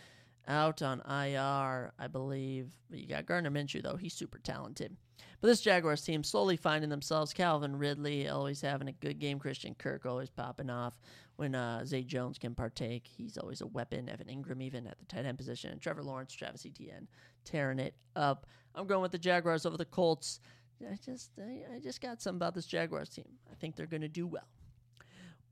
out 0.49 0.83
on 0.83 1.01
IR, 1.01 1.93
I 1.99 2.07
believe. 2.11 2.73
You 2.91 3.07
got 3.07 3.27
Gardner 3.27 3.51
Minshew, 3.51 3.83
though. 3.83 3.97
He's 3.97 4.15
super 4.15 4.39
talented. 4.39 4.97
But 5.41 5.49
this 5.49 5.61
Jaguars 5.61 6.03
team 6.03 6.25
slowly 6.25 6.57
finding 6.57 6.91
themselves. 6.91 7.33
Calvin 7.33 7.77
Ridley 7.77 8.29
always 8.29 8.61
having 8.61 8.89
a 8.89 8.93
good 8.93 9.19
game. 9.21 9.39
Christian 9.39 9.75
Kirk 9.75 10.05
always 10.05 10.31
popping 10.31 10.71
off. 10.71 10.99
When 11.37 11.55
uh, 11.55 11.85
Zay 11.85 12.03
Jones 12.03 12.39
can 12.39 12.55
partake, 12.57 13.07
he's 13.07 13.39
always 13.39 13.61
a 13.61 13.67
weapon. 13.67 14.09
Evan 14.09 14.27
Engram, 14.27 14.61
even 14.61 14.89
at 14.89 14.99
the 14.99 15.05
tight 15.05 15.25
end 15.25 15.39
position. 15.39 15.71
And 15.71 15.81
Trevor 15.81 16.03
Lawrence, 16.03 16.33
Travis 16.33 16.67
Etienne, 16.67 17.07
tearing 17.45 17.79
it 17.79 17.95
up. 18.17 18.47
I'm 18.75 18.89
going 18.89 19.03
with 19.03 19.13
the 19.13 19.19
Jaguars 19.19 19.65
over 19.65 19.77
the 19.77 19.85
Colts. 19.85 20.41
I 20.81 20.97
just, 21.05 21.31
I, 21.39 21.77
I 21.77 21.79
just 21.81 22.01
got 22.01 22.21
something 22.21 22.39
about 22.39 22.55
this 22.55 22.67
Jaguars 22.67 23.09
team. 23.09 23.29
I 23.51 23.55
think 23.55 23.77
they're 23.77 23.87
going 23.87 24.03
to 24.03 24.09
do 24.09 24.27
well. 24.27 24.49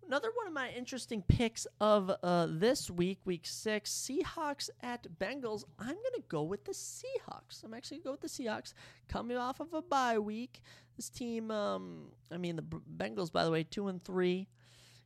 Another 0.07 0.30
one 0.34 0.46
of 0.46 0.52
my 0.52 0.70
interesting 0.70 1.20
picks 1.26 1.66
of 1.80 2.12
uh, 2.22 2.46
this 2.48 2.88
week, 2.88 3.18
week 3.24 3.44
six, 3.44 3.90
Seahawks 3.90 4.70
at 4.80 5.04
Bengals. 5.18 5.64
I'm 5.80 5.86
going 5.86 6.14
to 6.14 6.22
go 6.28 6.44
with 6.44 6.64
the 6.64 6.70
Seahawks. 6.70 7.64
I'm 7.64 7.74
actually 7.74 7.98
going 7.98 8.02
to 8.02 8.04
go 8.04 8.11
with 8.12 8.20
the 8.20 8.44
Seahawks 8.44 8.72
coming 9.09 9.36
off 9.36 9.59
of 9.59 9.74
a 9.74 9.82
bye 9.82 10.20
week. 10.20 10.62
This 10.94 11.09
team, 11.09 11.50
um, 11.50 12.12
I 12.30 12.36
mean, 12.36 12.54
the 12.54 12.62
Bengals, 12.62 13.32
by 13.32 13.44
the 13.44 13.50
way, 13.50 13.64
two 13.64 13.88
and 13.88 14.00
three, 14.04 14.46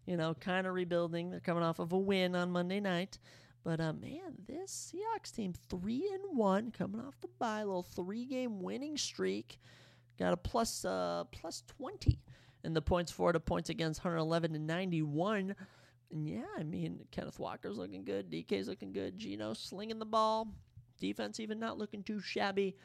you 0.04 0.18
know, 0.18 0.34
kind 0.34 0.66
of 0.66 0.74
rebuilding. 0.74 1.30
They're 1.30 1.40
coming 1.40 1.62
off 1.62 1.78
of 1.78 1.92
a 1.92 1.98
win 1.98 2.36
on 2.36 2.50
Monday 2.50 2.80
night. 2.80 3.18
But 3.64 3.80
uh, 3.80 3.94
man, 3.94 4.34
this 4.46 4.92
Seahawks 4.92 5.34
team, 5.34 5.54
three 5.70 6.10
and 6.12 6.36
one, 6.36 6.72
coming 6.72 7.00
off 7.00 7.18
the 7.22 7.28
bye, 7.38 7.64
little 7.64 7.82
three 7.82 8.26
game 8.26 8.60
winning 8.60 8.98
streak. 8.98 9.60
Got 10.18 10.34
a 10.34 10.36
plus, 10.36 10.84
uh, 10.84 11.24
plus 11.32 11.62
20 11.78 12.18
and 12.64 12.74
the 12.74 12.82
points 12.82 13.10
for 13.10 13.32
to 13.32 13.40
points 13.40 13.70
against 13.70 14.04
111 14.04 14.52
to 14.52 14.58
91. 14.58 15.54
And 16.12 16.28
yeah, 16.28 16.42
I 16.58 16.62
mean, 16.62 17.00
Kenneth 17.10 17.38
Walker's 17.38 17.78
looking 17.78 18.04
good. 18.04 18.30
DK's 18.30 18.68
looking 18.68 18.92
good. 18.92 19.18
Gino 19.18 19.54
slinging 19.54 19.98
the 19.98 20.04
ball. 20.04 20.48
Defense 20.98 21.40
even 21.40 21.58
not 21.58 21.78
looking 21.78 22.02
too 22.02 22.20
shabby. 22.20 22.76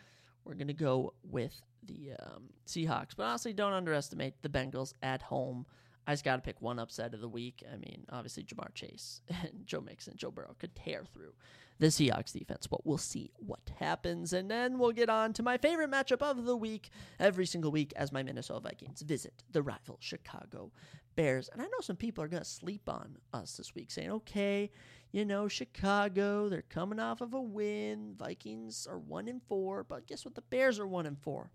We're 0.43 0.53
going 0.53 0.67
to 0.67 0.73
go 0.73 1.13
with 1.23 1.59
the 1.83 2.11
um, 2.19 2.43
Seahawks. 2.67 3.15
But 3.17 3.23
honestly, 3.23 3.53
don't 3.53 3.73
underestimate 3.73 4.41
the 4.41 4.49
Bengals 4.49 4.93
at 5.01 5.21
home. 5.21 5.65
I 6.07 6.13
just 6.13 6.23
got 6.23 6.35
to 6.35 6.41
pick 6.41 6.61
one 6.61 6.77
upset 6.77 7.13
of 7.15 7.21
the 7.21 7.27
week. 7.27 7.63
I 7.71 7.77
mean, 7.77 8.05
obviously, 8.11 8.43
Ja'Marr 8.43 8.73
Chase 8.75 9.21
and 9.29 9.65
Joe 9.65 9.81
Mixon, 9.81 10.13
Joe 10.15 10.31
Burrow 10.31 10.55
could 10.59 10.75
tear 10.75 11.03
through 11.13 11.33
the 11.79 11.87
Seahawks 11.87 12.31
defense, 12.31 12.67
but 12.67 12.85
we'll 12.85 12.97
see 12.97 13.31
what 13.37 13.71
happens. 13.79 14.33
And 14.33 14.49
then 14.49 14.79
we'll 14.79 14.91
get 14.91 15.09
on 15.09 15.33
to 15.33 15.43
my 15.43 15.57
favorite 15.57 15.91
matchup 15.91 16.21
of 16.21 16.45
the 16.45 16.55
week 16.55 16.89
every 17.19 17.45
single 17.45 17.71
week 17.71 17.93
as 17.95 18.11
my 18.11 18.23
Minnesota 18.23 18.61
Vikings 18.61 19.01
visit 19.01 19.43
the 19.51 19.61
rival 19.61 19.97
Chicago 19.99 20.71
Bears. 21.15 21.49
And 21.51 21.61
I 21.61 21.65
know 21.65 21.79
some 21.81 21.95
people 21.95 22.23
are 22.23 22.27
going 22.27 22.43
to 22.43 22.49
sleep 22.49 22.87
on 22.87 23.17
us 23.33 23.57
this 23.57 23.75
week, 23.75 23.91
saying, 23.91 24.11
okay, 24.11 24.71
you 25.11 25.25
know, 25.25 25.47
Chicago, 25.47 26.49
they're 26.49 26.61
coming 26.63 26.99
off 26.99 27.21
of 27.21 27.33
a 27.33 27.41
win. 27.41 28.15
Vikings 28.17 28.87
are 28.89 28.99
one 28.99 29.27
and 29.27 29.41
four, 29.43 29.83
but 29.83 30.07
guess 30.07 30.25
what? 30.25 30.35
The 30.35 30.41
Bears 30.41 30.79
are 30.79 30.87
one 30.87 31.05
and 31.05 31.19
four. 31.19 31.51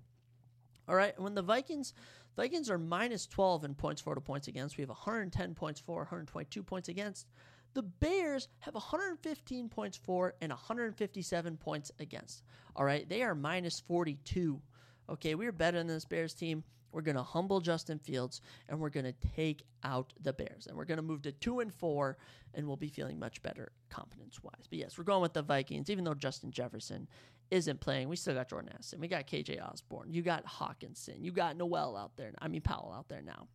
All 0.88 0.96
right, 0.96 1.18
when 1.20 1.34
the 1.34 1.42
Vikings 1.42 1.94
Vikings 2.36 2.70
are 2.70 2.78
minus 2.78 3.26
12 3.26 3.64
in 3.64 3.74
points 3.74 4.00
for 4.00 4.14
to 4.14 4.20
points 4.20 4.48
against. 4.48 4.76
We 4.76 4.82
have 4.82 4.88
110 4.88 5.54
points 5.54 5.80
for, 5.80 5.96
122 5.96 6.62
points 6.62 6.88
against. 6.88 7.26
The 7.74 7.82
Bears 7.82 8.48
have 8.60 8.74
115 8.74 9.68
points 9.68 9.96
for 9.96 10.34
and 10.40 10.50
157 10.50 11.56
points 11.56 11.92
against. 12.00 12.42
All 12.74 12.84
right, 12.84 13.08
they 13.08 13.22
are 13.22 13.34
minus 13.34 13.80
42. 13.80 14.60
Okay, 15.08 15.34
we're 15.34 15.52
better 15.52 15.78
than 15.78 15.86
this 15.86 16.04
Bears 16.04 16.34
team. 16.34 16.64
We're 16.92 17.02
going 17.02 17.16
to 17.16 17.22
humble 17.22 17.60
Justin 17.60 17.98
Fields 17.98 18.40
and 18.68 18.80
we're 18.80 18.90
going 18.90 19.06
to 19.06 19.14
take 19.36 19.62
out 19.84 20.12
the 20.20 20.32
Bears. 20.32 20.66
And 20.66 20.76
we're 20.76 20.84
going 20.84 20.96
to 20.96 21.02
move 21.02 21.22
to 21.22 21.32
2 21.32 21.60
and 21.60 21.72
4 21.72 22.16
and 22.54 22.66
we'll 22.66 22.76
be 22.76 22.88
feeling 22.88 23.18
much 23.18 23.40
better 23.42 23.72
confidence 23.88 24.42
wise. 24.42 24.66
But 24.68 24.78
yes, 24.78 24.98
we're 24.98 25.04
going 25.04 25.22
with 25.22 25.32
the 25.32 25.42
Vikings 25.42 25.90
even 25.90 26.04
though 26.04 26.14
Justin 26.14 26.50
Jefferson 26.50 27.06
isn't 27.50 27.80
playing. 27.80 28.08
We 28.08 28.16
still 28.16 28.34
got 28.34 28.48
Jordan 28.48 28.70
Addison. 28.74 29.00
We 29.00 29.08
got 29.08 29.26
KJ 29.26 29.64
Osborn. 29.64 30.12
You 30.12 30.22
got 30.22 30.44
Hockenson. 30.44 31.22
You 31.22 31.32
got 31.32 31.56
Noel 31.56 31.96
out 31.96 32.16
there. 32.16 32.32
I 32.40 32.48
mean 32.48 32.62
Powell 32.62 32.94
out 32.96 33.08
there 33.08 33.22
now. 33.22 33.46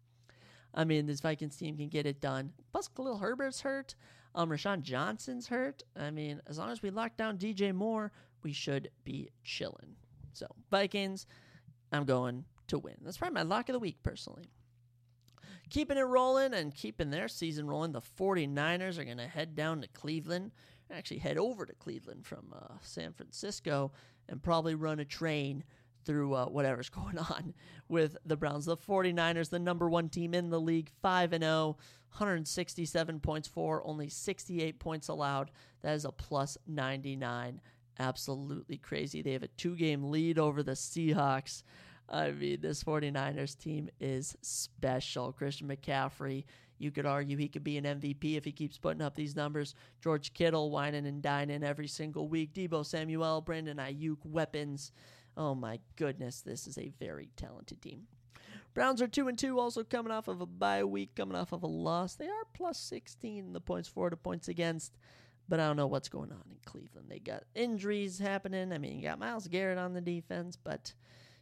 I 0.75 0.83
mean, 0.83 1.05
this 1.05 1.21
Vikings 1.21 1.55
team 1.55 1.77
can 1.77 1.87
get 1.87 2.05
it 2.05 2.19
done. 2.19 2.51
Plus, 2.71 2.89
Khalil 2.89 3.17
Herbert's 3.17 3.61
hurt. 3.61 3.95
Um, 4.35 4.49
Roschon 4.49 4.81
Johnson's 4.81 5.47
hurt. 5.47 5.83
I 5.95 6.11
mean, 6.11 6.41
as 6.47 6.57
long 6.57 6.69
as 6.69 6.81
we 6.81 6.89
lock 6.89 7.15
down 7.15 7.37
DJ 7.37 7.73
Moore, 7.73 8.11
we 8.43 8.51
should 8.51 8.91
be 9.05 9.29
chilling. 9.43 9.95
So, 10.33 10.47
Vikings, 10.69 11.25
I'm 11.93 12.03
going 12.03 12.43
to 12.67 12.77
win. 12.77 12.95
That's 13.01 13.17
probably 13.17 13.35
my 13.35 13.43
lock 13.43 13.69
of 13.69 13.73
the 13.73 13.79
week, 13.79 14.03
personally. 14.03 14.43
Keeping 15.69 15.97
it 15.97 16.01
rolling 16.01 16.53
and 16.53 16.75
keeping 16.75 17.09
their 17.09 17.29
season 17.29 17.67
rolling, 17.67 17.93
the 17.93 18.01
49ers 18.01 18.99
are 18.99 19.05
going 19.05 19.17
to 19.17 19.27
head 19.27 19.55
down 19.55 19.81
to 19.81 19.87
Cleveland. 19.87 20.51
Actually, 20.91 21.19
head 21.19 21.37
over 21.37 21.65
to 21.65 21.73
Cleveland 21.73 22.25
from 22.25 22.53
uh, 22.53 22.75
San 22.81 23.13
Francisco 23.13 23.91
and 24.27 24.43
probably 24.43 24.75
run 24.75 24.99
a 24.99 25.05
train 25.05 25.63
through 26.05 26.33
uh, 26.33 26.45
whatever's 26.45 26.89
going 27.01 27.17
on 27.17 27.53
with 27.89 28.17
the 28.25 28.37
Browns. 28.37 28.65
The 28.65 28.77
49ers, 28.77 29.49
the 29.49 29.59
number 29.59 29.89
one 29.89 30.09
team 30.09 30.33
in 30.33 30.49
the 30.49 30.59
league, 30.59 30.89
5 31.01 31.33
and 31.33 31.43
0, 31.43 31.77
167 32.11 33.19
points 33.19 33.47
for, 33.47 33.85
only 33.85 34.09
68 34.09 34.79
points 34.79 35.09
allowed. 35.09 35.51
That 35.81 35.95
is 35.95 36.05
a 36.05 36.11
plus 36.11 36.57
99. 36.67 37.61
Absolutely 37.99 38.77
crazy. 38.77 39.21
They 39.21 39.33
have 39.33 39.43
a 39.43 39.47
two 39.49 39.75
game 39.75 40.11
lead 40.11 40.39
over 40.39 40.63
the 40.63 40.73
Seahawks. 40.73 41.63
I 42.07 42.31
mean, 42.31 42.61
this 42.61 42.83
49ers 42.83 43.57
team 43.57 43.89
is 43.99 44.35
special. 44.41 45.31
Christian 45.31 45.67
McCaffrey, 45.67 46.45
you 46.77 46.91
could 46.91 47.05
argue 47.05 47.37
he 47.37 47.47
could 47.47 47.63
be 47.63 47.77
an 47.77 47.85
MVP 47.85 48.35
if 48.35 48.45
he 48.45 48.51
keeps 48.51 48.77
putting 48.77 49.01
up 49.01 49.15
these 49.15 49.35
numbers. 49.35 49.75
George 50.01 50.33
Kittle 50.33 50.71
whining 50.71 51.07
and 51.07 51.21
dining 51.21 51.63
every 51.63 51.87
single 51.87 52.27
week. 52.27 52.53
Deebo 52.53 52.85
Samuel, 52.85 53.41
Brandon 53.41 53.77
Aiyuk, 53.77 54.17
weapons. 54.25 54.91
Oh 55.37 55.55
my 55.55 55.79
goodness, 55.95 56.41
this 56.41 56.67
is 56.67 56.77
a 56.77 56.91
very 56.99 57.29
talented 57.35 57.81
team. 57.81 58.07
Browns 58.73 59.01
are 59.01 59.07
2 59.07 59.29
and 59.29 59.37
2, 59.37 59.59
also 59.59 59.83
coming 59.83 60.11
off 60.11 60.27
of 60.27 60.41
a 60.41 60.45
bye 60.45 60.83
week, 60.83 61.15
coming 61.15 61.37
off 61.37 61.53
of 61.53 61.63
a 61.63 61.67
loss. 61.67 62.15
They 62.15 62.27
are 62.27 62.45
plus 62.53 62.77
16 62.77 63.53
the 63.53 63.61
points 63.61 63.87
for 63.87 64.09
to 64.09 64.17
points 64.17 64.49
against, 64.49 64.97
but 65.47 65.59
I 65.59 65.67
don't 65.67 65.77
know 65.77 65.87
what's 65.87 66.09
going 66.09 66.31
on 66.31 66.43
in 66.49 66.57
Cleveland. 66.65 67.07
They 67.09 67.19
got 67.19 67.43
injuries 67.53 68.19
happening. 68.19 68.73
I 68.73 68.77
mean, 68.77 68.97
you 68.97 69.03
got 69.03 69.19
Myles 69.19 69.47
Garrett 69.47 69.77
on 69.77 69.93
the 69.93 70.01
defense, 70.01 70.57
but, 70.61 70.93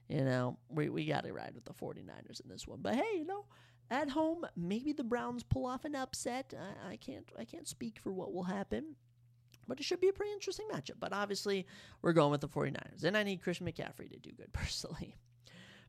you 0.08 0.24
know, 0.24 0.58
we, 0.70 0.90
we 0.90 1.06
got 1.06 1.24
to 1.24 1.34
ride 1.34 1.56
with 1.56 1.66
the 1.66 1.74
49ers 1.74 2.42
in 2.42 2.50
this 2.50 2.68
one. 2.68 2.80
But 2.82 2.96
hey, 2.96 3.18
you 3.18 3.26
know, 3.26 3.46
at 3.90 4.10
home, 4.10 4.46
maybe 4.56 4.94
the 4.94 5.04
Browns 5.04 5.44
pull 5.44 5.66
off 5.66 5.86
an 5.86 5.96
upset. 5.96 6.54
I, 6.58 6.94
I 6.94 6.96
can't 6.98 7.32
I 7.38 7.46
can't 7.46 7.68
speak 7.68 8.00
for 8.00 8.12
what 8.12 8.34
will 8.34 8.44
happen. 8.44 8.96
But 9.68 9.80
it 9.80 9.84
should 9.84 10.02
be 10.02 10.10
a 10.10 10.14
pretty 10.14 10.34
interesting 10.34 10.68
matchup. 10.72 11.00
But 11.00 11.14
obviously, 11.14 11.66
we're 12.02 12.14
going 12.14 12.32
with 12.32 12.42
the 12.42 12.48
49ers. 12.48 13.04
And 13.04 13.16
I 13.16 13.24
need 13.24 13.42
Christian 13.42 13.68
McCaffrey 13.68 14.12
to 14.12 14.20
do 14.20 14.32
good 14.32 14.52
personally. 14.54 15.16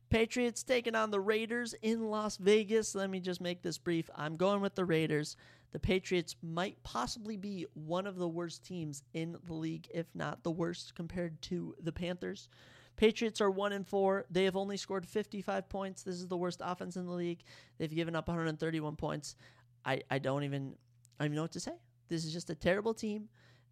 Patriots 0.09 0.63
taking 0.63 0.95
on 0.95 1.09
the 1.11 1.19
Raiders 1.19 1.73
in 1.81 2.09
Las 2.09 2.37
Vegas. 2.37 2.95
Let 2.95 3.09
me 3.09 3.19
just 3.19 3.41
make 3.41 3.61
this 3.61 3.77
brief. 3.77 4.09
I'm 4.15 4.37
going 4.37 4.61
with 4.61 4.75
the 4.75 4.85
Raiders. 4.85 5.35
The 5.71 5.79
Patriots 5.79 6.35
might 6.41 6.81
possibly 6.83 7.37
be 7.37 7.65
one 7.73 8.07
of 8.07 8.15
the 8.15 8.27
worst 8.27 8.63
teams 8.63 9.03
in 9.13 9.35
the 9.45 9.53
league, 9.53 9.87
if 9.93 10.05
not 10.13 10.43
the 10.43 10.51
worst, 10.51 10.95
compared 10.95 11.41
to 11.43 11.75
the 11.81 11.91
Panthers. 11.91 12.49
Patriots 12.95 13.41
are 13.41 13.51
one 13.51 13.73
and 13.73 13.85
four. 13.85 14.25
They 14.29 14.45
have 14.45 14.55
only 14.55 14.77
scored 14.77 15.05
55 15.05 15.67
points. 15.67 16.03
This 16.03 16.15
is 16.15 16.27
the 16.27 16.37
worst 16.37 16.61
offense 16.63 16.95
in 16.95 17.05
the 17.05 17.11
league. 17.11 17.43
They've 17.77 17.93
given 17.93 18.15
up 18.15 18.27
131 18.27 18.95
points. 18.95 19.35
I, 19.83 20.01
I 20.09 20.19
don't 20.19 20.43
even 20.43 20.75
I 21.19 21.23
don't 21.23 21.27
even 21.27 21.35
know 21.35 21.41
what 21.41 21.51
to 21.53 21.59
say. 21.59 21.73
This 22.07 22.25
is 22.25 22.31
just 22.31 22.49
a 22.49 22.55
terrible 22.55 22.93
team. 22.93 23.29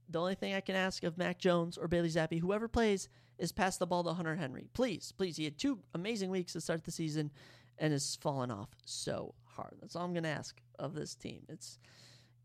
The 0.10 0.20
only 0.20 0.36
thing 0.36 0.54
I 0.54 0.62
can 0.62 0.76
ask 0.76 1.04
of 1.04 1.18
Mac 1.18 1.40
Jones 1.40 1.78
or 1.78 1.88
Bailey 1.88 2.10
Zappe, 2.10 2.40
whoever 2.40 2.68
plays, 2.68 3.10
is 3.38 3.52
pass 3.52 3.78
the 3.78 3.88
ball 3.88 4.04
to 4.04 4.14
Hunter 4.14 4.36
Henry. 4.36 4.68
Please, 4.74 5.14
please. 5.18 5.38
He 5.38 5.46
had 5.46 5.58
two 5.58 5.80
amazing 5.94 6.30
weeks 6.30 6.54
to 6.54 6.62
start 6.62 6.84
the 6.84 6.92
season 6.92 7.32
and 7.78 7.92
has 7.92 8.16
fallen 8.18 8.52
off 8.52 8.70
so 8.86 9.34
hard. 9.44 9.76
That's 9.82 9.96
all 9.96 10.06
I'm 10.06 10.14
going 10.14 10.24
to 10.24 10.30
ask 10.30 10.62
of 10.78 10.94
this 10.94 11.16
team. 11.16 11.44
It's, 11.50 11.80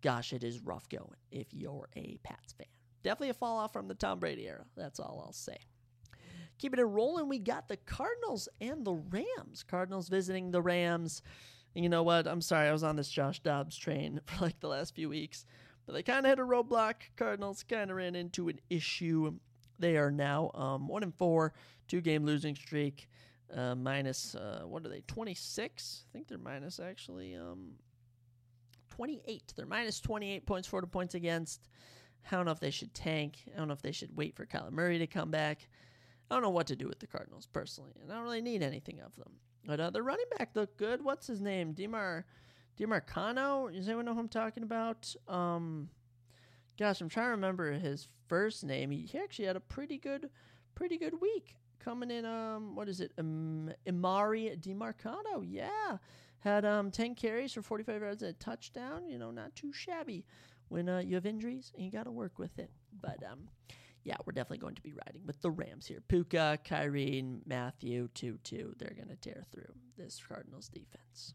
gosh, 0.01 0.33
it 0.33 0.45
is 0.45 0.61
rough 0.61 0.89
going 0.89 1.17
if 1.31 1.53
you're 1.53 1.89
a 1.97 2.19
Pats 2.23 2.53
fan. 2.53 2.67
Definitely 3.03 3.31
a 3.31 3.35
fall 3.35 3.59
off 3.59 3.73
from 3.73 3.89
the 3.89 3.95
Tom 3.95 4.19
Brady 4.19 4.47
era. 4.47 4.65
That's 4.77 5.01
all 5.01 5.23
I'll 5.25 5.33
say. 5.33 5.59
Keeping 6.59 6.81
it 6.81 6.85
rolling, 6.85 7.29
we 7.29 7.39
got 7.39 7.69
the 7.69 7.77
Cardinals 7.77 8.49
and 8.61 8.85
the 8.85 8.95
Rams. 8.95 9.63
Cardinals 9.63 10.09
visiting 10.09 10.51
the 10.51 10.61
Rams. 10.61 11.23
And 11.75 11.85
you 11.85 11.89
know 11.89 12.03
what? 12.03 12.27
I'm 12.27 12.41
sorry, 12.41 12.69
I 12.69 12.73
was 12.73 12.83
on 12.83 12.97
this 12.97 13.09
Josh 13.09 13.41
Dobbs 13.41 13.77
train 13.77 14.21
for 14.27 14.45
like 14.45 14.59
the 14.61 14.69
last 14.69 14.95
few 14.95 15.09
weeks. 15.09 15.45
But 15.89 15.95
they 15.95 16.03
kind 16.03 16.27
of 16.27 16.29
hit 16.29 16.39
a 16.39 16.43
roadblock. 16.43 16.97
Cardinals 17.17 17.63
kind 17.63 17.91
of 17.91 17.97
ran 17.97 18.15
into 18.15 18.51
an 18.51 18.61
issue. 18.69 19.33
They 19.79 19.97
are 19.97 20.11
now 20.11 20.51
um, 20.53 20.87
one 20.87 21.03
and 21.03 21.15
four, 21.15 21.55
two 21.89 22.03
game 22.03 22.27
losing 22.27 22.55
streak. 22.55 23.09
Uh, 23.57 23.75
minus 23.75 24.35
uh, 24.35 24.65
what 24.67 24.85
are 24.85 24.91
they? 24.91 25.01
Twenty 25.07 25.33
six. 25.33 26.05
I 26.07 26.13
think 26.13 26.29
they're 26.29 26.37
minus 26.37 26.79
actually 26.79 27.35
um, 27.37 27.71
twenty 28.91 29.23
eight. 29.27 29.55
They're 29.57 29.65
minus 29.65 29.99
twenty 29.99 30.31
eight 30.31 30.45
points, 30.45 30.69
forty 30.69 30.89
points 30.89 31.15
against. 31.15 31.71
I 32.31 32.37
don't 32.37 32.45
know 32.45 32.53
if 32.53 32.61
they 32.61 32.71
should 32.71 32.93
tank. 32.93 33.39
I 33.55 33.57
don't 33.57 33.69
know 33.69 33.73
if 33.73 33.81
they 33.81 33.93
should 33.93 34.15
wait 34.15 34.37
for 34.37 34.45
Kyler 34.45 34.71
Murray 34.71 34.99
to 34.99 35.07
come 35.07 35.31
back. 35.31 35.71
I 36.31 36.35
don't 36.35 36.43
know 36.43 36.51
what 36.51 36.67
to 36.67 36.77
do 36.77 36.87
with 36.87 36.99
the 36.99 37.07
Cardinals 37.07 37.49
personally, 37.51 37.95
and 38.03 38.13
I 38.13 38.17
don't 38.17 38.25
really 38.25 38.43
need 38.43 38.63
anything 38.63 39.01
of 39.01 39.17
them. 39.17 39.33
But 39.65 39.81
uh, 39.81 39.89
the 39.89 40.03
running 40.03 40.27
back 40.37 40.51
looked 40.55 40.77
good. 40.77 41.03
What's 41.03 41.27
his 41.27 41.41
name? 41.41 41.73
Demar 41.73 42.27
Demercado. 42.79 43.73
Does 43.73 43.89
anyone 43.89 44.05
know 44.05 44.15
who 44.15 44.21
I'm 44.21 44.29
talking 44.29 44.63
about? 44.63 45.15
Um, 45.27 45.89
gosh, 46.79 47.01
I'm 47.01 47.09
trying 47.09 47.27
to 47.27 47.33
remember 47.33 47.73
his 47.73 48.09
first 48.29 48.65
name. 48.65 48.91
He, 48.91 49.03
he 49.03 49.19
actually 49.19 49.47
had 49.47 49.57
a 49.57 49.61
pretty 49.61 49.99
good, 49.99 50.31
pretty 50.75 50.97
good 50.97 51.21
week 51.21 51.57
coming 51.79 52.11
in. 52.11 52.25
Um, 52.25 52.75
what 52.77 52.89
is 52.89 53.01
it? 53.01 53.13
Um, 53.19 53.71
Emari 53.87 54.57
Demercado. 54.61 55.45
Yeah, 55.45 55.99
had 56.41 56.65
um 56.65 56.91
10 56.91 57.15
carries 57.15 57.53
for 57.53 57.63
45 57.63 58.01
yards 58.01 58.23
and 58.23 58.31
a 58.31 58.35
touchdown. 58.35 59.09
You 59.09 59.19
know, 59.19 59.31
not 59.31 59.55
too 59.57 59.73
shabby. 59.73 60.25
When 60.69 60.89
uh, 60.89 60.99
you 60.99 61.15
have 61.15 61.25
injuries 61.25 61.73
and 61.75 61.85
you 61.85 61.91
got 61.91 62.05
to 62.05 62.11
work 62.11 62.39
with 62.39 62.59
it. 62.59 62.71
But 63.01 63.23
um, 63.31 63.49
yeah, 64.05 64.17
we're 64.27 64.33
definitely 64.33 64.59
going 64.59 64.75
to 64.75 64.83
be 64.83 64.93
riding 64.93 65.23
with 65.27 65.41
the 65.41 65.51
Rams 65.51 65.87
here. 65.87 66.03
Puka, 66.07 66.59
Kyren, 66.65 67.41
Matthew, 67.47 68.09
2 68.15 68.39
2. 68.45 68.75
They're 68.79 68.95
going 68.95 69.09
to 69.09 69.17
tear 69.17 69.45
through 69.51 69.73
this 69.97 70.21
Cardinals 70.27 70.69
defense. 70.69 71.35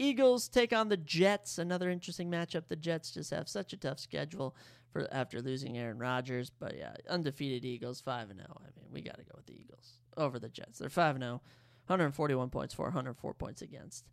Eagles 0.00 0.48
take 0.48 0.72
on 0.72 0.88
the 0.88 0.96
Jets. 0.96 1.58
Another 1.58 1.90
interesting 1.90 2.30
matchup. 2.30 2.68
The 2.68 2.76
Jets 2.76 3.12
just 3.12 3.30
have 3.32 3.50
such 3.50 3.74
a 3.74 3.76
tough 3.76 3.98
schedule 3.98 4.56
for 4.90 5.06
after 5.12 5.42
losing 5.42 5.76
Aaron 5.76 5.98
Rodgers. 5.98 6.50
But 6.50 6.76
yeah, 6.78 6.94
undefeated 7.08 7.66
Eagles, 7.66 8.00
5 8.00 8.28
0. 8.28 8.38
I 8.40 8.62
mean, 8.80 8.88
we 8.90 9.02
got 9.02 9.18
to 9.18 9.24
go 9.24 9.32
with 9.36 9.44
the 9.44 9.60
Eagles 9.60 9.98
over 10.16 10.38
the 10.38 10.48
Jets. 10.48 10.78
They're 10.78 10.88
5 10.88 11.18
0, 11.18 11.42
141 11.86 12.48
points 12.48 12.72
for, 12.72 12.84
104 12.84 13.34
points 13.34 13.60
against. 13.60 14.08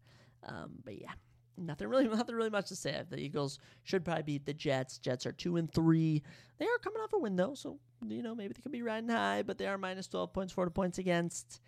Um, 0.45 0.71
but 0.83 0.99
yeah, 0.99 1.13
nothing 1.55 1.87
really, 1.87 2.07
nothing 2.09 2.35
really 2.35 2.49
much 2.49 2.67
to 2.67 2.75
say. 2.75 3.01
The 3.09 3.17
Eagles 3.17 3.57
should 3.85 4.03
probably 4.03 4.23
beat 4.23 4.45
the 4.45 4.53
Jets. 4.53 4.97
Jets 4.97 5.25
are 5.25 5.31
two 5.31 5.55
and 5.55 5.73
three. 5.73 6.21
They 6.57 6.65
are 6.65 6.79
coming 6.83 6.99
off 7.01 7.13
a 7.13 7.17
win 7.17 7.37
though, 7.37 7.53
so 7.53 7.79
you 8.05 8.21
know 8.21 8.35
maybe 8.35 8.53
they 8.53 8.61
could 8.61 8.73
be 8.73 8.81
riding 8.81 9.09
high, 9.09 9.41
but 9.41 9.57
they 9.57 9.67
are 9.67 9.77
minus 9.77 10.07
twelve 10.07 10.33
points, 10.33 10.51
forty 10.51 10.71
points 10.71 10.97
against. 10.97 11.61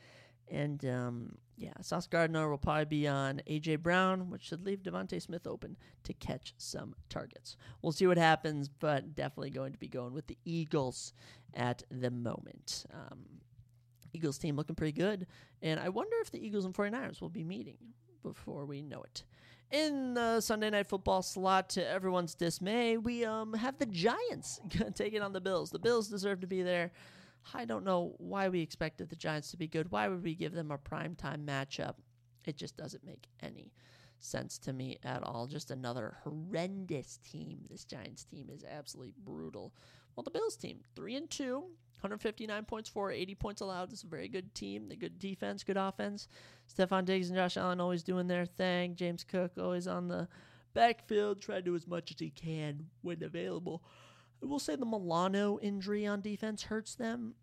And 0.52 0.84
um, 0.86 1.38
yeah, 1.60 1.74
Sauce 1.82 2.08
Gardner 2.08 2.50
will 2.50 2.58
probably 2.58 2.86
be 2.86 3.08
on 3.08 3.42
A.J. 3.46 3.78
Brown, 3.78 4.30
which 4.30 4.44
should 4.44 4.66
leave 4.66 4.82
DeVonta 4.82 5.22
Smith 5.22 5.46
open 5.46 5.76
to 6.04 6.14
catch 6.14 6.54
some 6.58 6.96
targets. 7.10 7.58
We'll 7.82 7.92
see 7.92 8.08
what 8.08 8.18
happens, 8.18 8.70
but 8.70 9.14
definitely 9.14 9.50
going 9.50 9.74
to 9.74 9.78
be 9.78 9.90
going 9.90 10.14
with 10.14 10.28
the 10.28 10.38
Eagles 10.46 11.14
at 11.54 11.84
the 11.92 12.12
moment. 12.12 12.86
Um, 12.94 13.26
Eagles 14.14 14.38
team 14.38 14.56
looking 14.56 14.76
pretty 14.76 14.98
good, 14.98 15.28
and 15.62 15.82
I 15.82 15.90
wonder 15.90 16.16
if 16.22 16.32
the 16.32 16.44
Eagles 16.44 16.64
and 16.64 16.74
49ers 16.74 17.20
will 17.20 17.30
be 17.30 17.44
meeting 17.44 17.78
before 18.24 18.66
we 18.66 18.82
know 18.82 19.04
it. 19.04 19.24
In 19.70 20.14
the 20.14 20.40
Sunday 20.40 20.70
night 20.70 20.88
football 20.88 21.22
slot, 21.22 21.70
to 21.72 21.86
everyone's 21.86 22.36
dismay, 22.36 22.98
we 22.98 23.26
um 23.26 23.54
have 23.54 23.78
the 23.78 23.86
Giants 23.86 24.62
taking 24.96 25.22
on 25.22 25.34
the 25.34 25.42
Bills. 25.42 25.72
The 25.72 25.78
Bills 25.78 26.08
deserve 26.08 26.40
to 26.40 26.48
be 26.48 26.64
there. 26.64 26.92
I 27.54 27.66
don't 27.66 27.86
know 27.86 28.14
why 28.18 28.50
we 28.50 28.62
expected 28.62 29.10
the 29.10 29.16
Giants 29.16 29.52
to 29.52 29.58
be 29.58 29.68
good. 29.68 29.92
Why 29.92 30.08
would 30.08 30.24
we 30.24 30.36
give 30.36 30.54
them 30.54 30.72
a 30.72 30.78
primetime 30.78 31.46
matchup? 31.46 31.96
It 32.46 32.58
just 32.58 32.78
doesn't 32.78 33.06
make 33.06 33.28
any 33.42 33.74
sense 34.20 34.58
to 34.60 34.74
me 34.74 34.98
at 35.04 35.24
all. 35.24 35.48
Just 35.48 35.72
another 35.72 36.18
horrendous 36.24 37.18
team. 37.18 37.60
This 37.70 37.86
Giants 37.86 38.26
team 38.26 38.50
is 38.52 38.64
absolutely 38.64 39.14
brutal. 39.24 39.74
Well, 40.16 40.24
the 40.24 40.32
Bills 40.32 40.58
team, 40.58 40.80
3 40.96 41.16
and 41.16 41.30
2, 41.30 41.54
159 41.56 42.66
points 42.66 42.90
for, 42.90 43.12
80 43.12 43.36
points 43.36 43.62
allowed. 43.62 43.92
It's 43.92 44.04
a 44.04 44.08
very 44.08 44.28
good 44.28 44.54
team. 44.54 44.90
The 44.90 44.96
good 44.96 45.20
defense, 45.20 45.64
good 45.64 45.78
offense. 45.78 46.28
Stefon 46.74 47.06
Diggs 47.06 47.30
and 47.30 47.38
Josh 47.38 47.58
Allen 47.58 47.80
always 47.80 48.04
doing 48.04 48.28
their 48.28 48.46
thing. 48.46 48.96
James 48.96 49.24
Cook 49.24 49.54
always 49.58 49.88
on 49.88 50.08
the 50.08 50.28
backfield, 50.74 51.42
trying 51.42 51.60
to 51.60 51.64
do 51.64 51.76
as 51.76 51.88
much 51.88 52.12
as 52.12 52.20
he 52.20 52.30
can 52.30 52.88
when 53.02 53.24
available. 53.24 53.84
I 54.42 54.46
will 54.46 54.60
say 54.60 54.76
the 54.76 54.86
Milano 54.86 55.60
injury 55.62 56.06
on 56.06 56.22
defense 56.22 56.64
hurts 56.64 56.96
them, 56.96 57.36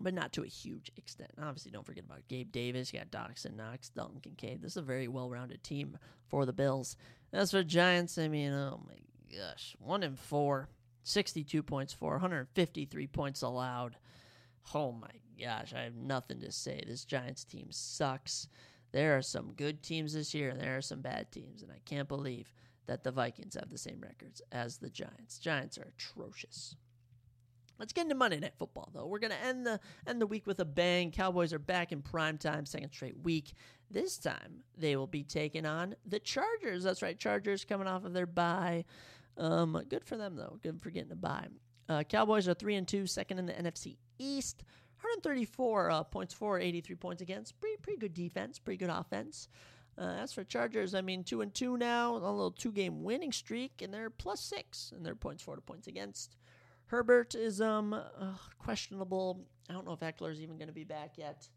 but 0.00 0.14
not 0.14 0.32
to 0.32 0.42
a 0.42 0.48
huge 0.48 0.90
extent. 0.96 1.30
Obviously, 1.40 1.70
don't 1.70 1.84
forget 1.84 2.04
about 2.04 2.26
Gabe 2.28 2.50
Davis. 2.50 2.92
You 2.92 3.00
got 3.00 3.10
Dawson 3.10 3.56
Knox, 3.56 3.90
Dalton 3.90 4.20
Kincaid. 4.20 4.62
This 4.62 4.72
is 4.72 4.76
a 4.78 4.82
very 4.82 5.08
well 5.08 5.30
rounded 5.30 5.62
team 5.62 5.98
for 6.28 6.46
the 6.46 6.52
Bills. 6.52 6.96
As 7.32 7.50
for 7.50 7.62
Giants, 7.62 8.18
I 8.18 8.28
mean, 8.28 8.52
oh 8.52 8.80
my 8.86 8.96
gosh, 9.36 9.76
one 9.78 10.02
and 10.02 10.18
four, 10.18 10.68
62 11.04 11.62
points 11.62 11.92
for, 11.92 12.12
153 12.12 13.06
points 13.08 13.42
allowed. 13.42 13.96
Oh 14.74 14.92
my 14.92 15.10
gosh, 15.40 15.74
I 15.74 15.82
have 15.82 15.96
nothing 15.96 16.40
to 16.40 16.52
say. 16.52 16.82
This 16.86 17.04
Giants 17.04 17.44
team 17.44 17.68
sucks. 17.70 18.48
There 18.92 19.16
are 19.16 19.22
some 19.22 19.52
good 19.54 19.82
teams 19.82 20.12
this 20.12 20.34
year, 20.34 20.50
and 20.50 20.60
there 20.60 20.76
are 20.76 20.82
some 20.82 21.00
bad 21.00 21.32
teams, 21.32 21.62
and 21.62 21.72
I 21.72 21.80
can't 21.84 22.08
believe 22.08 22.52
that 22.86 23.04
the 23.04 23.10
Vikings 23.10 23.54
have 23.54 23.70
the 23.70 23.78
same 23.78 24.00
records 24.00 24.42
as 24.50 24.78
the 24.78 24.90
Giants. 24.90 25.38
Giants 25.38 25.78
are 25.78 25.92
atrocious. 25.96 26.76
Let's 27.78 27.92
get 27.92 28.02
into 28.02 28.14
Monday 28.14 28.38
Night 28.38 28.54
Football, 28.58 28.90
though. 28.94 29.06
We're 29.06 29.18
going 29.18 29.32
to 29.32 29.44
end 29.44 29.66
the 29.66 29.80
end 30.06 30.20
the 30.20 30.26
week 30.26 30.46
with 30.46 30.60
a 30.60 30.64
bang. 30.64 31.10
Cowboys 31.10 31.52
are 31.52 31.58
back 31.58 31.90
in 31.90 32.00
prime 32.00 32.38
time, 32.38 32.64
second 32.64 32.92
straight 32.92 33.18
week. 33.22 33.54
This 33.90 34.18
time 34.18 34.62
they 34.76 34.96
will 34.96 35.06
be 35.06 35.24
taking 35.24 35.66
on 35.66 35.96
the 36.06 36.20
Chargers. 36.20 36.84
That's 36.84 37.02
right, 37.02 37.18
Chargers 37.18 37.64
coming 37.64 37.88
off 37.88 38.04
of 38.04 38.12
their 38.12 38.26
bye. 38.26 38.84
Um, 39.36 39.82
good 39.88 40.04
for 40.04 40.16
them 40.16 40.36
though. 40.36 40.58
Good 40.62 40.80
for 40.80 40.90
getting 40.90 41.12
a 41.12 41.16
bye. 41.16 41.48
Uh, 41.88 42.02
Cowboys 42.04 42.46
are 42.46 42.54
three 42.54 42.76
and 42.76 42.86
two, 42.86 43.06
second 43.06 43.38
in 43.38 43.46
the 43.46 43.52
NFC 43.52 43.96
East. 44.18 44.64
134 45.00 45.90
uh, 45.90 46.02
points 46.04 46.32
for, 46.32 46.60
83 46.60 46.94
points 46.96 47.22
against. 47.22 47.60
Pretty 47.60 47.76
pretty 47.82 47.98
good 47.98 48.14
defense, 48.14 48.58
pretty 48.58 48.78
good 48.78 48.90
offense. 48.90 49.48
Uh, 49.98 50.16
as 50.20 50.32
for 50.32 50.42
Chargers, 50.42 50.94
I 50.94 51.02
mean, 51.02 51.22
two 51.22 51.42
and 51.42 51.52
two 51.52 51.76
now, 51.76 52.12
a 52.12 52.14
little 52.14 52.50
two-game 52.50 53.02
winning 53.02 53.32
streak, 53.32 53.82
and 53.82 53.92
they're 53.92 54.10
plus 54.10 54.40
six 54.40 54.92
in 54.96 55.02
their 55.02 55.14
points 55.14 55.42
for 55.42 55.54
to 55.54 55.60
points 55.60 55.86
against. 55.86 56.36
Herbert 56.86 57.34
is 57.34 57.60
um 57.60 57.92
uh, 57.94 58.34
questionable. 58.58 59.46
I 59.68 59.72
don't 59.72 59.86
know 59.86 59.92
if 59.92 60.00
Ekeler's 60.00 60.40
even 60.40 60.56
going 60.56 60.68
to 60.68 60.74
be 60.74 60.84
back 60.84 61.12
yet, 61.16 61.48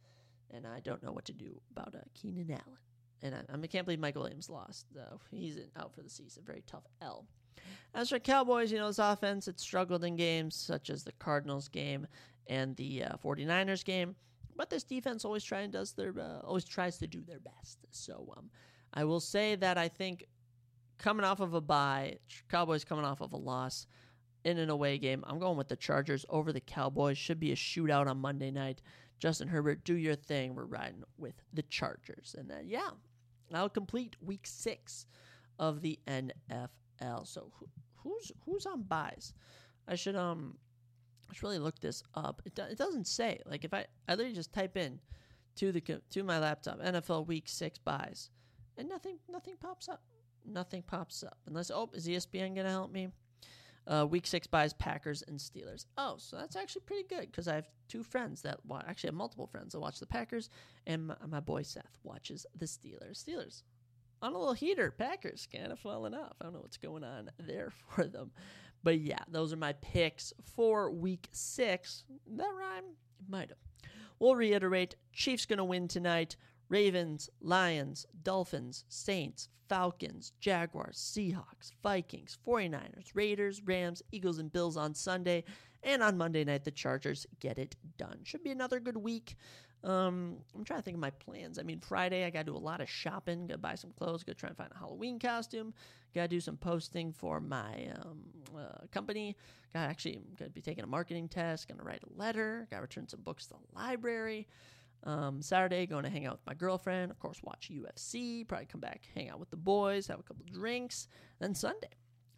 and 0.51 0.65
I 0.67 0.79
don't 0.81 1.03
know 1.03 1.11
what 1.11 1.25
to 1.25 1.33
do 1.33 1.59
about 1.71 1.95
uh, 1.95 1.99
Keenan 2.13 2.51
Allen. 2.51 2.77
And 3.21 3.35
I, 3.35 3.63
I, 3.63 3.67
can't 3.67 3.85
believe 3.85 3.99
Michael 3.99 4.21
Williams 4.21 4.49
lost, 4.49 4.85
though. 4.93 5.19
He's 5.31 5.57
out 5.77 5.93
for 5.93 6.01
the 6.01 6.09
season. 6.09 6.43
Very 6.45 6.63
tough 6.67 6.83
L. 7.01 7.25
As 7.93 8.09
for 8.09 8.19
Cowboys, 8.19 8.71
you 8.71 8.77
know, 8.77 8.87
his 8.87 8.99
offense, 8.99 9.47
it 9.47 9.59
struggled 9.59 10.03
in 10.03 10.15
games 10.15 10.55
such 10.55 10.89
as 10.89 11.03
the 11.03 11.13
Cardinals 11.13 11.67
game 11.67 12.07
and 12.47 12.75
the 12.75 13.03
uh, 13.05 13.15
49ers 13.23 13.83
game. 13.83 14.15
But 14.55 14.69
this 14.69 14.83
defense 14.83 15.25
always 15.25 15.43
tries 15.43 15.69
does 15.69 15.93
their 15.93 16.13
uh, 16.19 16.39
always 16.45 16.65
tries 16.65 16.97
to 16.99 17.07
do 17.07 17.21
their 17.21 17.39
best. 17.39 17.79
So 17.91 18.33
um, 18.37 18.49
I 18.93 19.03
will 19.03 19.19
say 19.19 19.55
that 19.55 19.77
I 19.77 19.87
think 19.87 20.25
coming 20.97 21.25
off 21.25 21.39
of 21.39 21.53
a 21.53 21.61
bye, 21.61 22.19
Cowboys 22.49 22.83
coming 22.83 23.05
off 23.05 23.21
of 23.21 23.33
a 23.33 23.37
loss 23.37 23.87
in 24.45 24.57
an 24.59 24.69
away 24.69 24.97
game, 24.97 25.23
I'm 25.27 25.39
going 25.39 25.57
with 25.57 25.67
the 25.67 25.75
Chargers 25.75 26.25
over 26.29 26.53
the 26.53 26.61
Cowboys. 26.61 27.17
Should 27.17 27.39
be 27.39 27.51
a 27.51 27.55
shootout 27.55 28.07
on 28.07 28.17
Monday 28.17 28.51
night. 28.51 28.81
Justin 29.19 29.47
Herbert, 29.47 29.83
do 29.83 29.95
your 29.95 30.15
thing. 30.15 30.55
We're 30.55 30.65
riding 30.65 31.03
with 31.17 31.35
the 31.53 31.63
Chargers, 31.63 32.35
and 32.37 32.49
then 32.49 32.67
yeah, 32.67 32.89
I'll 33.53 33.69
complete 33.69 34.15
Week 34.21 34.45
Six 34.45 35.05
of 35.57 35.81
the 35.81 35.99
NFL. 36.07 37.25
So 37.25 37.51
who, 37.57 37.67
who's 37.95 38.31
who's 38.45 38.65
on 38.65 38.83
buys? 38.83 39.33
I 39.87 39.95
should 39.95 40.15
um 40.15 40.57
Should 41.33 41.43
really 41.43 41.59
look 41.59 41.79
this 41.79 42.03
up. 42.13 42.41
It, 42.45 42.55
do, 42.55 42.63
it 42.63 42.77
doesn't 42.77 43.07
say. 43.07 43.41
Like 43.45 43.63
if 43.65 43.73
I 43.73 43.85
I 44.07 44.13
literally 44.13 44.35
just 44.35 44.53
type 44.53 44.77
in 44.77 44.99
to 45.57 45.71
the 45.71 45.81
to 45.81 46.23
my 46.23 46.39
laptop. 46.39 46.79
NFL 46.81 47.27
Week 47.27 47.47
Six 47.47 47.77
buys, 47.79 48.29
and 48.77 48.87
nothing 48.87 49.17
nothing 49.29 49.55
pops 49.59 49.89
up. 49.89 50.01
Nothing 50.45 50.83
pops 50.83 51.23
up 51.23 51.37
unless 51.47 51.71
oh 51.71 51.89
is 51.93 52.07
ESPN 52.07 52.55
gonna 52.55 52.69
help 52.69 52.91
me? 52.91 53.09
Uh, 53.87 54.05
week 54.09 54.25
six 54.25 54.47
buys 54.47 54.73
Packers 54.73 55.21
and 55.27 55.37
Steelers. 55.37 55.85
Oh, 55.95 56.15
so 56.17 56.37
that's 56.37 56.55
actually 56.55 56.81
pretty 56.87 57.07
good 57.07 57.29
because 57.29 57.47
I 57.47 57.53
have 57.53 57.69
two 57.87 58.01
friends 58.01 58.41
that. 58.41 58.59
Actually, 58.87 59.09
I 59.09 59.11
have 59.11 59.15
multiple 59.15 59.45
friends 59.45 59.73
that 59.73 59.79
watch 59.79 59.99
the 59.99 60.07
Packers, 60.07 60.49
and 60.87 61.07
my, 61.07 61.15
my 61.27 61.39
boy 61.39 61.61
Seth 61.61 61.97
watches 62.03 62.47
the 62.55 62.65
Steelers. 62.65 63.23
Steelers 63.23 63.61
on 64.23 64.33
a 64.33 64.37
little 64.37 64.53
heater. 64.53 64.89
Packers 64.89 65.47
kind 65.53 65.71
of 65.71 65.79
falling 65.79 66.15
off. 66.15 66.33
I 66.41 66.45
don't 66.45 66.53
know 66.53 66.61
what's 66.61 66.77
going 66.77 67.03
on 67.03 67.29
there 67.39 67.71
for 67.89 68.05
them, 68.05 68.31
but 68.85 68.99
yeah, 68.99 69.23
those 69.27 69.51
are 69.51 69.57
my 69.57 69.73
picks 69.73 70.31
for 70.55 70.91
Week 70.91 71.27
Six. 71.31 72.03
That 72.37 72.53
rhyme 72.57 72.85
might 73.27 73.49
have. 73.49 73.57
We'll 74.19 74.35
reiterate: 74.35 74.95
Chiefs 75.11 75.45
gonna 75.45 75.65
win 75.65 75.89
tonight. 75.89 76.37
Ravens, 76.69 77.29
Lions, 77.41 78.05
Dolphins, 78.23 78.85
Saints, 78.87 79.49
Falcons, 79.67 80.33
Jaguars, 80.39 80.97
Seahawks, 80.97 81.71
Vikings, 81.83 82.37
49ers, 82.47 83.11
Raiders, 83.13 83.61
Rams, 83.63 84.01
Eagles, 84.11 84.39
and 84.39 84.51
Bills 84.51 84.77
on 84.77 84.93
Sunday. 84.95 85.43
And 85.83 86.01
on 86.01 86.17
Monday 86.17 86.43
night, 86.43 86.63
the 86.63 86.71
Chargers 86.71 87.27
get 87.39 87.59
it 87.59 87.75
done. 87.97 88.19
Should 88.23 88.43
be 88.43 88.49
another 88.49 88.79
good 88.79 88.97
week. 88.97 89.35
Um, 89.85 90.37
I'm 90.55 90.63
trying 90.63 90.79
to 90.79 90.83
think 90.83 90.95
of 90.95 91.01
my 91.01 91.11
plans. 91.11 91.59
I 91.59 91.63
mean, 91.63 91.79
Friday, 91.79 92.25
I 92.25 92.31
got 92.31 92.39
to 92.39 92.51
do 92.51 92.57
a 92.57 92.57
lot 92.57 92.81
of 92.81 92.89
shopping, 92.89 93.45
got 93.45 93.53
to 93.53 93.59
buy 93.59 93.75
some 93.75 93.91
clothes, 93.91 94.23
got 94.23 94.33
to 94.33 94.39
try 94.39 94.49
and 94.49 94.57
find 94.57 94.71
a 94.73 94.77
Halloween 94.77 95.19
costume, 95.19 95.73
got 96.15 96.23
to 96.23 96.27
do 96.27 96.39
some 96.39 96.57
posting 96.57 97.13
for 97.13 97.39
my 97.39 97.89
um, 98.01 98.23
uh, 98.57 98.87
company. 98.91 99.37
Got 99.73 99.89
actually 99.89 100.21
got 100.39 100.45
to 100.45 100.51
be 100.51 100.61
taking 100.61 100.83
a 100.83 100.87
marketing 100.87 101.29
test, 101.29 101.67
going 101.67 101.77
to 101.77 101.83
write 101.83 102.01
a 102.03 102.19
letter, 102.19 102.67
got 102.71 102.77
to 102.77 102.81
return 102.81 103.07
some 103.07 103.21
books 103.21 103.45
to 103.47 103.53
the 103.53 103.79
library. 103.79 104.47
Um, 105.03 105.43
Saturday, 105.43 105.85
going 105.85 106.03
to 106.03 106.09
hang 106.09 106.25
out 106.25 106.33
with 106.33 106.47
my 106.47 106.55
girlfriend. 106.55 107.11
Of 107.11 107.19
course, 107.19 107.39
watch 107.43 107.69
UFC. 107.71 108.47
Probably 108.47 108.65
come 108.65 108.81
back, 108.81 109.03
hang 109.13 109.29
out 109.29 109.39
with 109.39 109.51
the 109.51 109.57
boys, 109.57 110.07
have 110.07 110.19
a 110.19 110.23
couple 110.23 110.45
drinks. 110.51 111.07
Then 111.39 111.53
Sunday, 111.53 111.89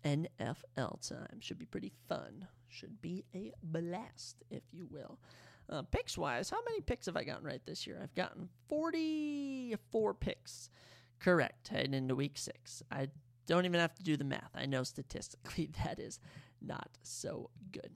NFL 0.03 1.07
time. 1.07 1.39
Should 1.39 1.59
be 1.59 1.65
pretty 1.65 1.93
fun. 2.09 2.47
Should 2.67 3.01
be 3.01 3.23
a 3.33 3.53
blast, 3.63 4.43
if 4.49 4.63
you 4.73 4.85
will. 4.91 5.17
Uh, 5.69 5.81
picks 5.81 6.17
wise, 6.17 6.49
how 6.49 6.63
many 6.63 6.79
picks 6.79 7.07
have 7.07 7.17
I 7.17 7.23
gotten 7.23 7.45
right 7.45 7.61
this 7.65 7.85
year? 7.85 7.99
I've 8.01 8.15
gotten 8.15 8.47
44 8.69 10.13
picks 10.13 10.69
correct 11.19 11.67
heading 11.67 11.93
into 11.93 12.15
week 12.15 12.37
six. 12.37 12.81
I 12.89 13.09
don't 13.47 13.65
even 13.65 13.79
have 13.79 13.95
to 13.95 14.03
do 14.03 14.15
the 14.15 14.23
math. 14.23 14.51
I 14.55 14.65
know 14.65 14.83
statistically 14.83 15.69
that 15.83 15.99
is 15.99 16.19
not 16.61 16.89
so 17.03 17.49
good. 17.71 17.91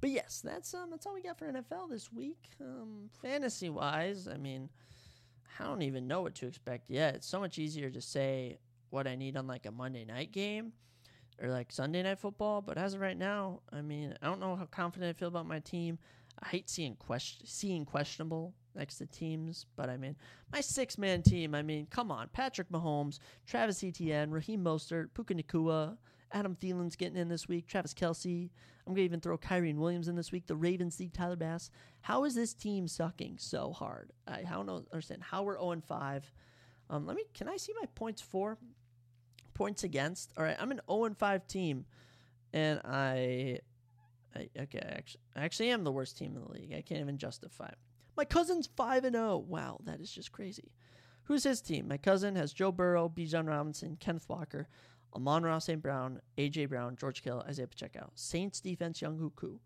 But 0.00 0.10
yes, 0.10 0.40
that's 0.44 0.72
um 0.72 0.90
that's 0.90 1.04
all 1.04 1.14
we 1.14 1.22
got 1.22 1.38
for 1.38 1.50
NFL 1.50 1.90
this 1.90 2.12
week. 2.12 2.50
Um, 2.60 3.10
fantasy 3.20 3.70
wise, 3.70 4.28
I 4.28 4.36
mean, 4.36 4.68
I 5.58 5.64
don't 5.64 5.82
even 5.82 6.06
know 6.06 6.22
what 6.22 6.34
to 6.36 6.46
expect 6.46 6.90
yet. 6.90 7.16
It's 7.16 7.26
so 7.26 7.40
much 7.40 7.58
easier 7.58 7.90
to 7.90 8.00
say 8.00 8.58
what 8.90 9.06
I 9.06 9.16
need 9.16 9.36
on 9.36 9.46
like 9.46 9.66
a 9.66 9.72
Monday 9.72 10.04
night 10.04 10.30
game 10.30 10.72
or 11.42 11.48
like 11.48 11.72
Sunday 11.72 12.02
night 12.02 12.20
football. 12.20 12.62
But 12.62 12.78
as 12.78 12.94
of 12.94 13.00
right 13.00 13.16
now, 13.16 13.60
I 13.72 13.82
mean, 13.82 14.14
I 14.22 14.26
don't 14.26 14.40
know 14.40 14.54
how 14.54 14.66
confident 14.66 15.10
I 15.10 15.18
feel 15.18 15.28
about 15.28 15.46
my 15.46 15.58
team. 15.58 15.98
I 16.42 16.48
hate 16.48 16.68
seeing 16.68 16.96
question 16.96 17.46
seeing 17.46 17.84
questionable 17.84 18.54
next 18.74 18.98
to 18.98 19.06
teams, 19.06 19.66
but 19.76 19.88
I 19.88 19.96
mean, 19.96 20.16
my 20.52 20.60
six 20.60 20.98
man 20.98 21.22
team. 21.22 21.54
I 21.54 21.62
mean, 21.62 21.86
come 21.90 22.10
on, 22.10 22.28
Patrick 22.32 22.70
Mahomes, 22.70 23.18
Travis 23.46 23.82
Etienne, 23.84 24.30
Raheem 24.30 24.62
Mostert, 24.62 25.08
Puka 25.14 25.34
Nacua, 25.34 25.96
Adam 26.32 26.56
Thielen's 26.56 26.96
getting 26.96 27.16
in 27.16 27.28
this 27.28 27.48
week. 27.48 27.66
Travis 27.66 27.94
Kelce. 27.94 28.50
I'm 28.86 28.92
gonna 28.92 29.04
even 29.04 29.20
throw 29.20 29.38
Kyren 29.38 29.76
Williams 29.76 30.08
in 30.08 30.16
this 30.16 30.32
week. 30.32 30.46
The 30.46 30.56
Ravens 30.56 30.96
see 30.96 31.08
Tyler 31.08 31.36
Bass. 31.36 31.70
How 32.02 32.24
is 32.24 32.34
this 32.34 32.52
team 32.52 32.86
sucking 32.86 33.38
so 33.38 33.72
hard? 33.72 34.12
I, 34.28 34.40
I 34.40 34.52
don't 34.52 34.68
understand 34.68 35.22
how 35.22 35.42
we're 35.42 35.58
0 35.58 35.70
and 35.70 35.84
5. 35.84 36.32
Um, 36.90 37.06
let 37.06 37.16
me. 37.16 37.24
Can 37.32 37.48
I 37.48 37.56
see 37.56 37.72
my 37.80 37.86
points 37.94 38.20
for? 38.20 38.58
Points 39.54 39.84
against. 39.84 40.32
All 40.36 40.44
right, 40.44 40.56
I'm 40.58 40.70
an 40.70 40.80
0 40.90 41.04
and 41.04 41.16
5 41.16 41.46
team, 41.46 41.86
and 42.52 42.80
I. 42.84 43.60
I 44.34 44.48
okay, 44.62 44.80
I 44.82 44.94
actually, 44.96 45.20
I 45.36 45.44
actually 45.44 45.70
am 45.70 45.84
the 45.84 45.92
worst 45.92 46.18
team 46.18 46.36
in 46.36 46.42
the 46.42 46.52
league. 46.52 46.74
I 46.76 46.82
can't 46.82 47.00
even 47.00 47.18
justify. 47.18 47.70
My 48.16 48.24
cousin's 48.24 48.68
5 48.76 49.04
and 49.04 49.16
0. 49.16 49.38
Wow, 49.38 49.78
that 49.84 50.00
is 50.00 50.10
just 50.10 50.32
crazy. 50.32 50.72
Who's 51.24 51.44
his 51.44 51.60
team? 51.60 51.88
My 51.88 51.96
cousin 51.96 52.36
has 52.36 52.52
Joe 52.52 52.70
Burrow, 52.70 53.08
Bijan 53.08 53.48
Robinson, 53.48 53.96
Kenneth 53.98 54.28
Walker, 54.28 54.68
Amon-Ra 55.14 55.58
St. 55.58 55.80
Brown, 55.80 56.20
A.J. 56.36 56.66
Brown, 56.66 56.96
George 56.96 57.22
Kittle, 57.22 57.44
Isaiah 57.48 57.66
Pacheco. 57.66 58.10
Saints 58.14 58.60
defense, 58.60 59.00
Younghoe 59.00 59.34
Koo. 59.34 59.58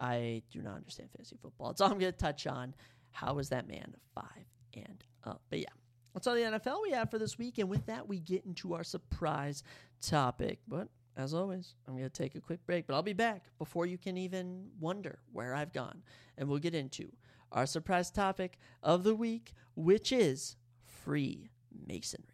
I 0.00 0.42
do 0.50 0.62
not 0.62 0.76
understand 0.76 1.10
fantasy 1.10 1.36
football. 1.40 1.68
That's 1.70 1.80
all 1.80 1.90
I'm 1.92 1.98
going 1.98 2.12
to 2.12 2.18
touch 2.18 2.46
on. 2.46 2.74
How 3.10 3.38
is 3.38 3.50
that 3.50 3.68
man 3.68 3.94
five 4.14 4.46
and 4.74 5.04
up? 5.24 5.42
But 5.50 5.58
yeah, 5.58 5.66
that's 6.14 6.26
all 6.26 6.34
the 6.34 6.42
NFL 6.42 6.82
we 6.82 6.92
have 6.92 7.10
for 7.10 7.18
this 7.18 7.38
week. 7.38 7.58
And 7.58 7.68
with 7.68 7.86
that, 7.86 8.08
we 8.08 8.20
get 8.20 8.44
into 8.44 8.74
our 8.74 8.84
surprise 8.84 9.64
topic. 10.00 10.60
But 10.68 10.88
as 11.16 11.34
always, 11.34 11.74
I'm 11.86 11.96
going 11.96 12.08
to 12.08 12.10
take 12.10 12.34
a 12.34 12.40
quick 12.40 12.64
break, 12.66 12.86
but 12.86 12.94
I'll 12.94 13.02
be 13.02 13.12
back 13.12 13.44
before 13.58 13.86
you 13.86 13.98
can 13.98 14.16
even 14.16 14.68
wonder 14.78 15.18
where 15.32 15.54
I've 15.54 15.72
gone. 15.72 16.02
And 16.38 16.48
we'll 16.48 16.58
get 16.58 16.74
into 16.74 17.10
our 17.52 17.66
surprise 17.66 18.10
topic 18.10 18.58
of 18.82 19.04
the 19.04 19.14
week, 19.14 19.52
which 19.74 20.12
is 20.12 20.56
Freemasonry 21.04 22.30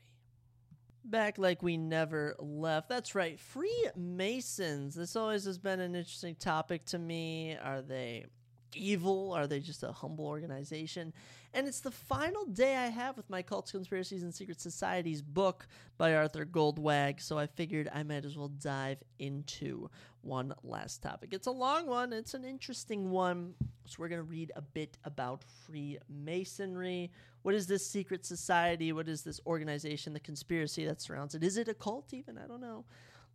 back 1.11 1.39
like 1.39 1.63
we 1.63 1.77
never 1.77 2.35
left. 2.39 2.89
That's 2.89 3.15
right, 3.15 3.39
Freemasons. 3.39 4.95
This 4.95 5.17
always 5.17 5.45
has 5.45 5.59
been 5.59 5.81
an 5.81 5.95
interesting 5.95 6.35
topic 6.35 6.85
to 6.87 6.99
me. 6.99 7.57
Are 7.63 7.83
they 7.83 8.27
evil? 8.75 9.33
Are 9.33 9.47
they 9.47 9.61
just 9.61 9.83
a 9.83 9.93
humble 9.93 10.27
organization? 10.27 11.13
And 11.55 11.67
it's 11.67 11.81
the 11.81 11.91
final 11.91 12.45
day 12.45 12.77
I 12.77 12.89
have 12.89 13.17
with 13.17 13.31
my 13.31 13.41
Cults, 13.41 13.71
Conspiracies, 13.71 14.23
and 14.23 14.35
Secret 14.35 14.61
Societies 14.61 15.23
book 15.23 15.67
by 15.97 16.15
Arthur 16.15 16.45
Goldwag, 16.45 17.21
so 17.21 17.39
I 17.39 17.47
figured 17.47 17.89
I 17.95 18.03
might 18.03 18.25
as 18.27 18.37
well 18.37 18.49
dive 18.49 18.99
into 19.19 19.89
one 20.21 20.53
last 20.63 21.03
topic. 21.03 21.31
It's 21.33 21.47
a 21.47 21.53
long 21.53 21.87
one, 21.87 22.13
it's 22.13 22.35
an 22.35 22.45
interesting 22.45 23.11
one. 23.11 23.55
So 23.87 23.97
we're 23.99 24.09
going 24.09 24.21
to 24.21 24.25
read 24.25 24.53
a 24.57 24.61
bit 24.61 24.99
about 25.05 25.45
Freemasonry. 25.65 27.11
What 27.43 27.55
is 27.55 27.67
this 27.67 27.87
secret 27.87 28.27
society? 28.27 28.93
What 28.93 29.09
is 29.09 29.23
this 29.23 29.41
organization, 29.47 30.13
the 30.13 30.21
conspiracy 30.21 30.85
that 30.87 31.01
surrounds 31.01 31.35
it? 31.35 31.45
Is 31.45 31.57
it 31.57 31.69
a 31.69 31.75
cult 31.75 32.13
even? 32.13 32.37
I 32.37 32.47
don't 32.47 32.61
know. 32.61 32.85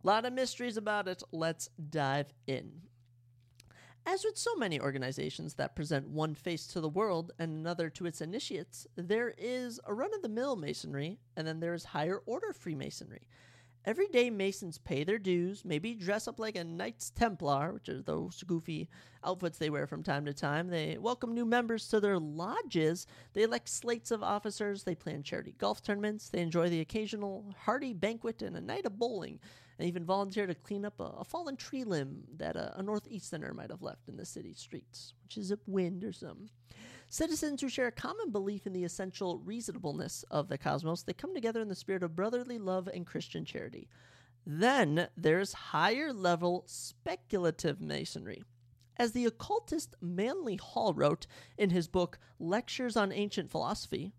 A 0.04 0.06
lot 0.06 0.24
of 0.24 0.32
mysteries 0.32 0.76
about 0.76 1.08
it. 1.08 1.22
Let's 1.32 1.70
dive 1.90 2.32
in. 2.46 2.72
As 4.04 4.24
with 4.24 4.36
so 4.36 4.56
many 4.56 4.80
organizations 4.80 5.54
that 5.54 5.76
present 5.76 6.08
one 6.08 6.34
face 6.34 6.66
to 6.68 6.80
the 6.80 6.88
world 6.88 7.30
and 7.38 7.52
another 7.52 7.88
to 7.90 8.06
its 8.06 8.20
initiates, 8.20 8.84
there 8.96 9.32
is 9.38 9.78
a 9.86 9.94
run 9.94 10.12
of 10.12 10.22
the 10.22 10.28
mill 10.28 10.56
Masonry, 10.56 11.20
and 11.36 11.46
then 11.46 11.60
there 11.60 11.72
is 11.72 11.84
higher 11.84 12.20
order 12.26 12.52
Freemasonry. 12.52 13.28
Everyday 13.84 14.28
Masons 14.28 14.78
pay 14.78 15.02
their 15.04 15.18
dues, 15.18 15.64
maybe 15.64 15.94
dress 15.94 16.26
up 16.26 16.40
like 16.40 16.56
a 16.56 16.64
Knights 16.64 17.10
Templar, 17.10 17.72
which 17.72 17.88
are 17.88 18.02
those 18.02 18.42
goofy 18.44 18.88
outfits 19.24 19.58
they 19.58 19.70
wear 19.70 19.86
from 19.86 20.02
time 20.02 20.24
to 20.26 20.32
time. 20.32 20.68
They 20.68 20.98
welcome 20.98 21.34
new 21.34 21.44
members 21.44 21.88
to 21.88 22.00
their 22.00 22.18
lodges. 22.18 23.06
They 23.32 23.42
elect 23.42 23.68
slates 23.68 24.10
of 24.10 24.22
officers. 24.22 24.82
They 24.82 24.94
plan 24.94 25.22
charity 25.22 25.54
golf 25.58 25.82
tournaments. 25.82 26.28
They 26.28 26.42
enjoy 26.42 26.68
the 26.68 26.80
occasional 26.80 27.54
hearty 27.58 27.92
banquet 27.92 28.42
and 28.42 28.56
a 28.56 28.60
night 28.60 28.86
of 28.86 28.98
bowling, 28.98 29.40
and 29.78 29.88
even 29.88 30.04
volunteer 30.04 30.46
to 30.46 30.54
clean 30.54 30.84
up 30.84 31.00
a, 31.00 31.04
a 31.18 31.24
fallen 31.24 31.56
tree 31.56 31.84
limb 31.84 32.24
that 32.36 32.56
a, 32.56 32.78
a 32.78 32.82
Northeasterner 32.82 33.54
might 33.54 33.70
have 33.70 33.82
left 33.82 34.08
in 34.08 34.16
the 34.16 34.24
city 34.24 34.54
streets, 34.54 35.14
which 35.24 35.36
is 35.36 35.50
a 35.50 35.58
wind 35.66 36.04
or 36.04 36.12
some. 36.12 36.48
Citizens 37.08 37.60
who 37.60 37.68
share 37.68 37.88
a 37.88 37.92
common 37.92 38.30
belief 38.30 38.66
in 38.66 38.72
the 38.72 38.84
essential 38.84 39.38
reasonableness 39.38 40.24
of 40.30 40.48
the 40.48 40.56
cosmos, 40.56 41.02
they 41.02 41.12
come 41.12 41.34
together 41.34 41.60
in 41.60 41.68
the 41.68 41.74
spirit 41.74 42.02
of 42.02 42.16
brotherly 42.16 42.58
love 42.58 42.88
and 42.88 43.06
Christian 43.06 43.44
charity. 43.44 43.86
Then 44.46 45.08
there's 45.16 45.52
higher 45.52 46.12
level 46.12 46.64
speculative 46.66 47.80
masonry. 47.80 48.42
As 48.96 49.12
the 49.12 49.26
occultist 49.26 49.94
Manly 50.00 50.56
Hall 50.56 50.94
wrote 50.94 51.26
in 51.58 51.70
his 51.70 51.88
book 51.88 52.18
Lectures 52.38 52.96
on 52.96 53.12
Ancient 53.12 53.50
Philosophy, 53.50 54.12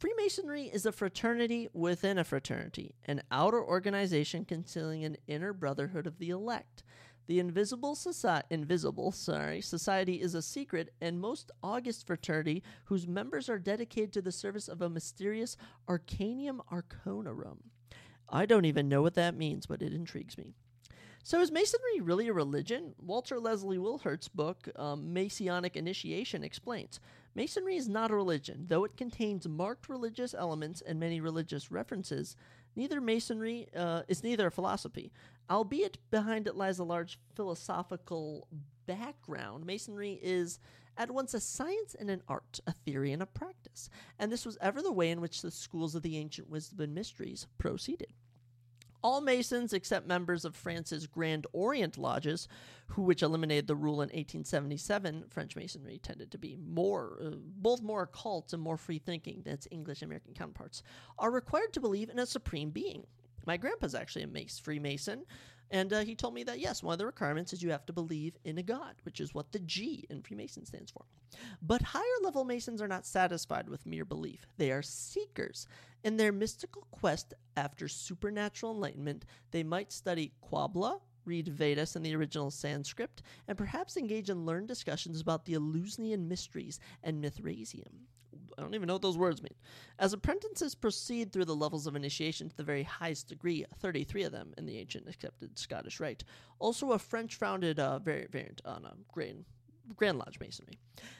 Freemasonry 0.00 0.62
is 0.62 0.86
a 0.86 0.92
fraternity 0.92 1.68
within 1.74 2.16
a 2.16 2.24
fraternity, 2.24 2.94
an 3.04 3.20
outer 3.30 3.62
organization 3.62 4.46
concealing 4.46 5.04
an 5.04 5.18
inner 5.26 5.52
brotherhood 5.52 6.06
of 6.06 6.18
the 6.18 6.30
elect. 6.30 6.82
The 7.26 7.38
invisible 7.38 7.94
society, 7.94 8.46
invisible, 8.48 9.12
sorry, 9.12 9.60
society 9.60 10.22
is 10.22 10.34
a 10.34 10.40
secret 10.40 10.94
and 11.02 11.20
most 11.20 11.50
august 11.62 12.06
fraternity 12.06 12.62
whose 12.86 13.06
members 13.06 13.50
are 13.50 13.58
dedicated 13.58 14.14
to 14.14 14.22
the 14.22 14.32
service 14.32 14.68
of 14.68 14.80
a 14.80 14.88
mysterious 14.88 15.58
Arcanium 15.86 16.60
Arconarum. 16.72 17.58
I 18.26 18.46
don't 18.46 18.64
even 18.64 18.88
know 18.88 19.02
what 19.02 19.16
that 19.16 19.36
means, 19.36 19.66
but 19.66 19.82
it 19.82 19.92
intrigues 19.92 20.38
me. 20.38 20.54
So, 21.22 21.42
is 21.42 21.52
Masonry 21.52 22.00
really 22.00 22.28
a 22.28 22.32
religion? 22.32 22.94
Walter 22.98 23.38
Leslie 23.38 23.76
Wilmshurst's 23.76 24.28
book, 24.28 24.66
um, 24.76 25.12
Masonic 25.12 25.76
Initiation, 25.76 26.42
explains 26.42 27.00
Masonry 27.34 27.76
is 27.76 27.88
not 27.88 28.10
a 28.10 28.16
religion, 28.16 28.66
though 28.68 28.84
it 28.84 28.96
contains 28.96 29.48
marked 29.48 29.88
religious 29.88 30.34
elements 30.34 30.80
and 30.80 30.98
many 30.98 31.20
religious 31.20 31.70
references. 31.70 32.36
Neither 32.74 33.00
Masonry 33.00 33.68
uh, 33.74 34.02
is 34.08 34.24
neither 34.24 34.48
a 34.48 34.50
philosophy, 34.50 35.12
albeit 35.48 35.98
behind 36.10 36.46
it 36.46 36.56
lies 36.56 36.78
a 36.78 36.84
large 36.84 37.18
philosophical 37.34 38.48
background. 38.86 39.64
Masonry 39.64 40.18
is 40.22 40.58
at 40.96 41.10
once 41.10 41.32
a 41.32 41.40
science 41.40 41.94
and 41.98 42.10
an 42.10 42.22
art, 42.28 42.60
a 42.66 42.72
theory 42.72 43.12
and 43.12 43.22
a 43.22 43.26
practice, 43.26 43.88
and 44.18 44.30
this 44.30 44.44
was 44.44 44.58
ever 44.60 44.82
the 44.82 44.92
way 44.92 45.10
in 45.10 45.20
which 45.20 45.42
the 45.42 45.50
schools 45.50 45.94
of 45.94 46.02
the 46.02 46.18
ancient 46.18 46.50
wisdom 46.50 46.80
and 46.80 46.94
mysteries 46.94 47.46
proceeded. 47.58 48.12
All 49.02 49.20
Masons, 49.20 49.72
except 49.72 50.06
members 50.06 50.44
of 50.44 50.54
France's 50.54 51.06
Grand 51.06 51.46
Orient 51.52 51.96
lodges, 51.96 52.48
who 52.88 53.02
which 53.02 53.22
eliminated 53.22 53.66
the 53.66 53.76
rule 53.76 54.02
in 54.02 54.08
1877, 54.08 55.24
French 55.28 55.56
Masonry 55.56 55.98
tended 55.98 56.30
to 56.32 56.38
be 56.38 56.56
more, 56.56 57.18
uh, 57.24 57.30
both 57.56 57.82
more 57.82 58.02
occult 58.02 58.52
and 58.52 58.62
more 58.62 58.76
free 58.76 58.98
thinking 58.98 59.42
than 59.42 59.54
its 59.54 59.68
English 59.70 60.02
American 60.02 60.34
counterparts, 60.34 60.82
are 61.18 61.30
required 61.30 61.72
to 61.72 61.80
believe 61.80 62.10
in 62.10 62.18
a 62.18 62.26
supreme 62.26 62.70
being. 62.70 63.06
My 63.46 63.56
grandpa's 63.56 63.94
actually 63.94 64.24
a 64.24 64.26
Mace 64.26 64.58
Freemason, 64.58 65.24
and 65.70 65.92
uh, 65.92 66.00
he 66.00 66.14
told 66.14 66.34
me 66.34 66.42
that 66.44 66.58
yes, 66.58 66.82
one 66.82 66.94
of 66.94 66.98
the 66.98 67.06
requirements 67.06 67.52
is 67.52 67.62
you 67.62 67.70
have 67.70 67.86
to 67.86 67.92
believe 67.92 68.36
in 68.44 68.58
a 68.58 68.62
god, 68.62 68.96
which 69.04 69.20
is 69.20 69.34
what 69.34 69.52
the 69.52 69.60
G 69.60 70.04
in 70.10 70.22
Freemason 70.22 70.64
stands 70.64 70.90
for. 70.90 71.04
But 71.62 71.82
higher 71.82 72.02
level 72.22 72.44
Masons 72.44 72.82
are 72.82 72.88
not 72.88 73.06
satisfied 73.06 73.68
with 73.68 73.86
mere 73.86 74.04
belief, 74.04 74.46
they 74.56 74.72
are 74.72 74.82
seekers. 74.82 75.66
In 76.02 76.16
their 76.16 76.32
mystical 76.32 76.86
quest 76.90 77.34
after 77.56 77.86
supernatural 77.86 78.72
enlightenment, 78.72 79.26
they 79.50 79.62
might 79.62 79.92
study 79.92 80.32
Kabbalah, 80.48 81.00
read 81.24 81.48
Vedas 81.48 81.94
in 81.94 82.02
the 82.02 82.16
original 82.16 82.50
Sanskrit, 82.50 83.22
and 83.46 83.58
perhaps 83.58 83.96
engage 83.96 84.30
in 84.30 84.46
learned 84.46 84.68
discussions 84.68 85.20
about 85.20 85.44
the 85.44 85.54
Eleusinian 85.54 86.26
mysteries 86.26 86.80
and 87.02 87.20
Mithraism. 87.20 88.08
I 88.58 88.62
don't 88.62 88.74
even 88.74 88.86
know 88.86 88.94
what 88.94 89.02
those 89.02 89.18
words 89.18 89.42
mean. 89.42 89.54
As 89.98 90.12
apprentices 90.12 90.74
proceed 90.74 91.32
through 91.32 91.44
the 91.46 91.54
levels 91.54 91.86
of 91.86 91.96
initiation 91.96 92.48
to 92.48 92.56
the 92.56 92.62
very 92.62 92.82
highest 92.82 93.28
degree, 93.28 93.64
33 93.78 94.24
of 94.24 94.32
them 94.32 94.54
in 94.58 94.66
the 94.66 94.78
ancient 94.78 95.08
accepted 95.08 95.58
Scottish 95.58 96.00
Rite, 96.00 96.24
also 96.58 96.92
a 96.92 96.98
French 96.98 97.36
founded 97.36 97.78
uh, 97.78 97.98
variant 97.98 98.60
on 98.64 98.84
a 98.84 98.94
grain 99.12 99.44
Grand 99.96 100.18
Lodge 100.18 100.38
Masonry. 100.40 100.78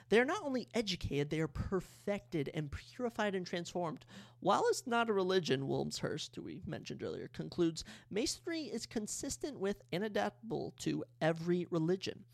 They 0.09 0.21
are 0.21 0.25
not 0.25 0.43
only 0.45 0.69
educated, 0.75 1.31
they 1.31 1.41
are 1.41 1.49
perfected 1.49 2.51
and 2.55 2.71
purified 2.71 3.35
and 3.35 3.47
transformed. 3.47 4.05
While 4.41 4.65
it's 4.69 4.87
not 4.87 5.11
a 5.11 5.13
religion, 5.13 5.67
Wilmshurst, 5.67 6.37
who 6.37 6.43
we 6.43 6.63
mentioned 6.67 7.03
earlier, 7.03 7.29
concludes 7.29 7.85
Masonry 8.11 8.63
is 8.63 8.87
consistent 8.87 9.59
with 9.59 9.83
and 9.93 10.05
adaptable 10.05 10.75
to 10.81 11.05
every 11.21 11.67
religion, 11.71 12.25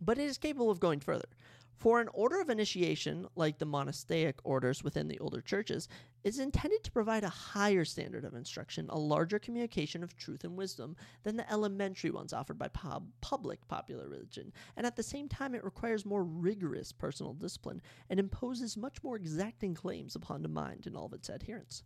but 0.00 0.18
it 0.18 0.24
is 0.24 0.38
capable 0.38 0.70
of 0.70 0.80
going 0.80 1.00
further. 1.00 1.28
For 1.76 2.00
an 2.00 2.08
order 2.14 2.40
of 2.40 2.48
initiation, 2.48 3.26
like 3.36 3.58
the 3.58 3.66
monastic 3.66 4.38
orders 4.44 4.82
within 4.82 5.08
the 5.08 5.18
older 5.18 5.42
churches, 5.42 5.88
is 6.24 6.38
intended 6.38 6.82
to 6.84 6.90
provide 6.90 7.22
a 7.22 7.28
higher 7.28 7.84
standard 7.84 8.24
of 8.24 8.34
instruction, 8.34 8.86
a 8.88 8.98
larger 8.98 9.38
communication 9.38 10.02
of 10.02 10.16
truth 10.16 10.42
and 10.42 10.56
wisdom 10.56 10.96
than 11.22 11.36
the 11.36 11.50
elementary 11.52 12.10
ones 12.10 12.32
offered 12.32 12.58
by 12.58 12.68
pub- 12.68 13.12
public 13.20 13.68
popular 13.68 14.08
religion, 14.08 14.52
and 14.76 14.86
at 14.86 14.96
the 14.96 15.02
same 15.02 15.28
time 15.28 15.54
it 15.54 15.64
requires 15.64 16.06
more 16.06 16.24
rigorous 16.24 16.92
personal 16.92 17.34
discipline 17.34 17.82
and 18.08 18.18
imposes 18.18 18.76
much 18.76 19.02
more 19.02 19.16
exacting 19.16 19.74
claims 19.74 20.16
upon 20.16 20.42
the 20.42 20.48
mind 20.48 20.86
and 20.86 20.96
all 20.96 21.06
of 21.06 21.12
its 21.12 21.28
adherents. 21.28 21.82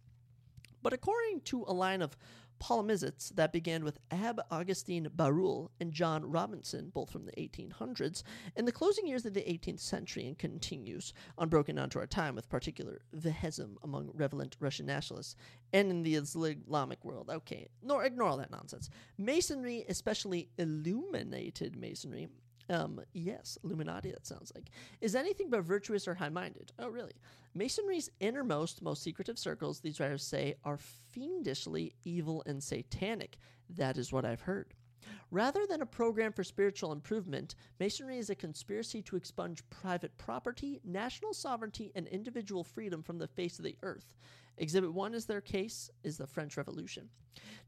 But 0.83 0.93
according 0.93 1.41
to 1.43 1.65
a 1.67 1.75
line 1.75 2.01
of 2.01 2.17
Ptolemaists 2.61 3.35
that 3.35 3.53
began 3.53 3.85
with 3.85 3.99
Ab 4.11 4.41
Augustine 4.51 5.09
Barruel 5.15 5.71
and 5.81 5.93
John 5.93 6.25
Robinson, 6.31 6.91
both 6.95 7.11
from 7.11 7.25
the 7.25 7.33
1800s, 7.33 8.23
in 8.57 8.65
the 8.65 8.73
closing 8.73 9.07
years 9.07 9.27
of 9.27 9.35
the 9.35 9.41
18th 9.41 9.81
century 9.81 10.27
and 10.27 10.39
continues, 10.39 11.13
unbroken 11.39 11.79
onto 11.79 11.99
our 11.99 12.07
time 12.07 12.35
with 12.35 12.49
particular 12.49 13.01
vehemism 13.13 13.79
among 13.83 14.11
relevant 14.15 14.57
Russian 14.61 14.87
nationalists 14.87 15.37
and 15.73 15.91
in 15.91 16.03
the 16.03 16.15
Islamic 16.15 17.05
world. 17.05 17.31
Okay, 17.31 17.69
nor 17.83 18.05
ignore 18.05 18.29
all 18.29 18.37
that 18.37 18.51
nonsense. 18.51 18.91
Masonry, 19.19 19.85
especially 19.89 20.49
illuminated 20.59 21.77
masonry, 21.77 22.29
um, 22.71 23.01
yes, 23.13 23.59
Illuminati, 23.65 24.11
that 24.13 24.27
sounds 24.27 24.53
like, 24.55 24.71
is 25.01 25.15
anything 25.15 25.51
but 25.51 25.63
virtuous 25.63 26.07
or 26.07 26.15
high 26.15 26.29
minded. 26.29 26.73
Oh, 26.79 26.89
really? 26.89 27.13
Masonry's 27.55 28.11
innermost, 28.21 28.81
most 28.81 29.03
secretive 29.03 29.39
circles, 29.39 29.81
these 29.81 29.99
writers 29.99 30.23
say, 30.23 30.55
are 30.65 30.79
fiendishly 30.79 31.95
evil 32.05 32.43
and 32.47 32.63
satanic. 32.63 33.37
That 33.69 33.99
is 33.99 34.13
what 34.13 34.25
I've 34.25 34.43
heard. 34.43 34.75
Rather 35.33 35.67
than 35.67 35.83
a 35.83 35.87
program 35.87 36.33
for 36.33 36.45
spiritual 36.45 36.93
improvement, 36.93 37.55
Masonry 37.79 38.19
is 38.19 38.31
a 38.31 38.35
conspiracy 38.35 39.03
to 39.03 39.17
expunge 39.17 39.63
private 39.71 40.17
property, 40.19 40.81
national 40.85 41.35
sovereignty, 41.35 41.93
and 41.95 42.07
individual 42.09 42.65
freedom 42.65 43.03
from 43.03 43.19
the 43.19 43.29
face 43.29 43.59
of 43.59 43.65
the 43.65 43.77
earth. 43.83 44.15
Exhibit 44.59 44.93
1 44.93 45.15
is 45.15 45.27
their 45.27 45.41
case 45.41 45.91
is 46.05 46.19
the 46.19 46.27
French 46.27 46.57
Revolution. 46.57 47.09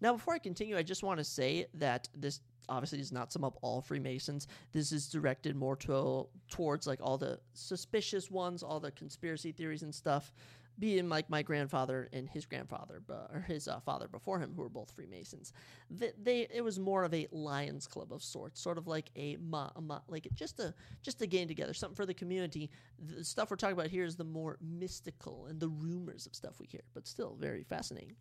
Now, 0.01 0.13
before 0.13 0.35
I 0.35 0.39
continue, 0.39 0.77
I 0.77 0.83
just 0.83 1.03
want 1.03 1.19
to 1.19 1.25
say 1.25 1.67
that 1.75 2.09
this 2.15 2.41
obviously 2.69 2.99
does 2.99 3.13
not 3.13 3.33
sum 3.33 3.45
up 3.45 3.59
all 3.63 3.81
Freemasons. 3.81 4.47
This 4.73 4.93
is 4.93 5.09
directed 5.09 5.57
more 5.57 5.77
to, 5.77 6.27
towards 6.49 6.87
like 6.87 7.01
all 7.03 7.19
the 7.19 7.39
suspicious 7.55 8.31
ones, 8.31 8.63
all 8.63 8.81
the 8.81 8.91
conspiracy 8.91 9.53
theories 9.53 9.83
and 9.83 9.95
stuff. 9.95 10.33
Being 10.79 11.11
like 11.11 11.29
my 11.29 11.43
grandfather 11.43 12.09
and 12.15 12.27
his 12.31 12.47
grandfather, 12.47 13.03
or 13.09 13.45
his 13.47 13.69
uh, 13.69 13.79
father 13.81 14.09
before 14.09 14.39
him, 14.39 14.55
who 14.57 14.63
were 14.63 14.71
both 14.71 14.91
Freemasons, 14.91 15.53
they, 15.91 16.13
they, 16.21 16.49
it 16.53 16.65
was 16.65 16.81
more 16.81 17.05
of 17.05 17.13
a 17.13 17.29
Lions 17.31 17.87
Club 17.87 18.11
of 18.11 18.23
sorts, 18.23 18.59
sort 18.59 18.79
of 18.79 18.87
like 18.87 19.11
a 19.15 19.37
ma, 19.37 19.71
a 19.77 19.83
ma 19.83 20.01
like 20.09 20.27
just 20.35 20.61
a 20.61 20.73
just 21.03 21.21
a 21.21 21.27
game 21.27 21.47
together, 21.47 21.75
something 21.75 21.95
for 21.95 22.07
the 22.07 22.15
community. 22.15 22.71
The 22.99 23.23
stuff 23.23 23.51
we're 23.51 23.59
talking 23.59 23.75
about 23.79 23.91
here 23.91 24.05
is 24.07 24.17
the 24.17 24.25
more 24.25 24.57
mystical 24.63 25.45
and 25.47 25.61
the 25.61 25.69
rumors 25.69 26.25
of 26.25 26.35
stuff 26.35 26.59
we 26.59 26.67
hear, 26.67 26.83
but 26.95 27.07
still 27.07 27.37
very 27.39 27.65
fascinating. 27.65 28.17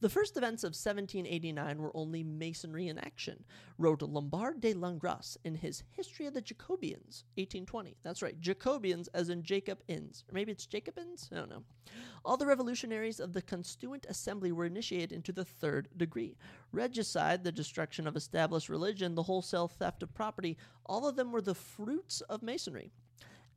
The 0.00 0.08
first 0.08 0.36
events 0.36 0.64
of 0.64 0.68
1789 0.70 1.78
were 1.78 1.96
only 1.96 2.22
masonry 2.22 2.88
in 2.88 2.98
action, 2.98 3.44
wrote 3.78 4.02
Lombard 4.02 4.60
de 4.60 4.74
Langres 4.74 5.36
in 5.44 5.54
his 5.54 5.82
History 5.90 6.26
of 6.26 6.34
the 6.34 6.42
Jacobians, 6.42 7.24
1820. 7.36 7.96
That's 8.02 8.22
right, 8.22 8.40
Jacobians 8.40 9.08
as 9.14 9.28
in 9.28 9.42
Jacob 9.42 9.80
Inns. 9.88 10.24
Or 10.28 10.34
maybe 10.34 10.52
it's 10.52 10.66
Jacobins? 10.66 11.28
I 11.32 11.36
don't 11.36 11.50
know. 11.50 11.64
All 12.24 12.36
the 12.36 12.46
revolutionaries 12.46 13.20
of 13.20 13.32
the 13.32 13.42
Constituent 13.42 14.06
Assembly 14.08 14.52
were 14.52 14.64
initiated 14.64 15.12
into 15.12 15.32
the 15.32 15.44
third 15.44 15.88
degree. 15.96 16.36
Regicide, 16.72 17.44
the 17.44 17.52
destruction 17.52 18.06
of 18.06 18.16
established 18.16 18.68
religion, 18.68 19.14
the 19.14 19.22
wholesale 19.22 19.68
theft 19.68 20.02
of 20.02 20.14
property, 20.14 20.56
all 20.86 21.06
of 21.06 21.16
them 21.16 21.32
were 21.32 21.42
the 21.42 21.54
fruits 21.54 22.20
of 22.22 22.42
masonry. 22.42 22.90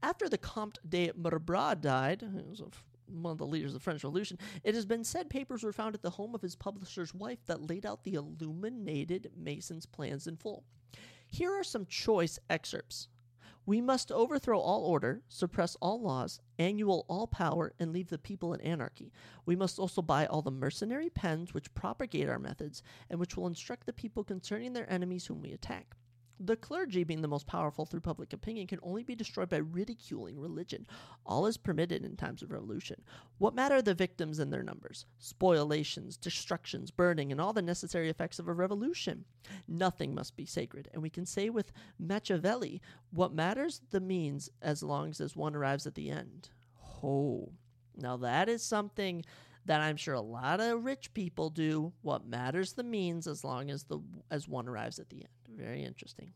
After 0.04 0.30
the 0.30 0.38
Comte 0.38 0.80
de 0.88 1.12
Marbrad 1.14 1.82
died, 1.82 2.22
he 2.22 2.44
was 2.44 2.60
a 2.60 2.66
one 3.08 3.32
of 3.32 3.38
the 3.38 3.46
leaders 3.46 3.72
of 3.72 3.76
the 3.76 3.84
French 3.84 4.04
Revolution, 4.04 4.38
it 4.64 4.76
has 4.76 4.86
been 4.86 5.04
said 5.04 5.30
papers 5.30 5.64
were 5.64 5.74
found 5.74 5.96
at 5.96 6.02
the 6.02 6.12
home 6.12 6.36
of 6.36 6.42
his 6.42 6.56
publisher's 6.56 7.14
wife 7.14 7.40
that 7.46 7.70
laid 7.70 7.86
out 7.86 8.04
the 8.04 8.16
illuminated 8.16 9.32
Mason's 9.36 9.86
plans 9.86 10.28
in 10.28 10.38
full. 10.38 10.64
Here 11.30 11.52
are 11.52 11.64
some 11.64 11.86
choice 11.86 12.40
excerpts. 12.50 13.10
We 13.66 13.82
must 13.82 14.14
overthrow 14.14 14.60
all 14.60 14.86
order, 14.86 15.24
suppress 15.28 15.76
all 15.82 16.02
laws, 16.02 16.40
annul 16.58 17.06
all 17.10 17.28
power, 17.28 17.74
and 17.78 17.92
leave 17.92 18.08
the 18.08 18.18
people 18.18 18.54
in 18.54 18.62
anarchy. 18.62 19.12
We 19.46 19.58
must 19.58 19.78
also 19.78 20.02
buy 20.02 20.26
all 20.26 20.42
the 20.42 20.52
mercenary 20.52 21.10
pens 21.10 21.54
which 21.54 21.74
propagate 21.74 22.30
our 22.30 22.40
methods, 22.40 22.82
and 23.10 23.20
which 23.20 23.36
will 23.36 23.46
instruct 23.46 23.86
the 23.86 23.92
people 23.92 24.24
concerning 24.24 24.72
their 24.72 24.90
enemies 24.90 25.26
whom 25.26 25.42
we 25.42 25.52
attack. 25.52 25.98
The 26.40 26.56
clergy, 26.56 27.04
being 27.04 27.22
the 27.22 27.28
most 27.28 27.48
powerful 27.48 27.86
through 27.86 28.02
public 28.02 28.32
opinion, 28.32 28.68
can 28.68 28.80
only 28.84 29.04
be 29.04 29.16
destroyed 29.16 29.50
by 29.50 29.58
ridiculing 29.58 30.40
religion. 30.40 30.86
All 31.26 31.48
is 31.48 31.58
permitted 31.58 32.06
in 32.06 32.16
times 32.16 32.44
of 32.44 32.52
revolution. 32.52 33.02
What 33.40 33.56
matter 33.56 33.82
the 33.82 33.96
victims 33.96 34.38
and 34.38 34.54
their 34.54 34.62
numbers? 34.62 35.06
Spoliations, 35.20 36.16
destructions, 36.16 36.92
burning, 36.92 37.32
and 37.32 37.42
all 37.42 37.54
the 37.54 37.62
necessary 37.62 38.10
effects 38.10 38.38
of 38.38 38.48
a 38.48 38.54
revolution. 38.54 39.26
Nothing 39.68 40.14
must 40.14 40.36
be 40.38 40.46
sacred, 40.46 40.90
and 40.94 41.02
we 41.02 41.10
can 41.10 41.26
say 41.26 41.50
with 41.50 41.72
Machiavelli, 41.98 42.82
what 43.10 43.34
matters 43.34 43.82
the 43.90 44.00
means 44.00 44.50
as 44.62 44.84
long 44.84 45.10
as 45.10 45.36
one 45.36 45.56
arrives 45.56 45.88
at 45.88 45.96
the 45.96 46.12
end. 46.12 46.50
Oh, 47.04 47.52
now 47.96 48.18
that 48.18 48.48
is 48.48 48.62
something 48.62 49.24
that 49.68 49.82
I'm 49.82 49.98
sure 49.98 50.16
a 50.16 50.22
lot 50.22 50.60
of 50.60 50.84
rich 50.84 51.14
people 51.14 51.50
do. 51.50 51.94
What 52.02 52.26
matters 52.26 52.74
the 52.74 52.84
means 52.84 53.28
as 53.28 53.44
long 53.44 53.70
as 53.70 53.84
the 53.84 54.00
as 54.32 54.48
one 54.48 54.68
arrives 54.68 54.98
at 54.98 55.10
the 55.10 55.18
end. 55.18 55.28
Very 55.50 55.84
interesting. 55.84 56.34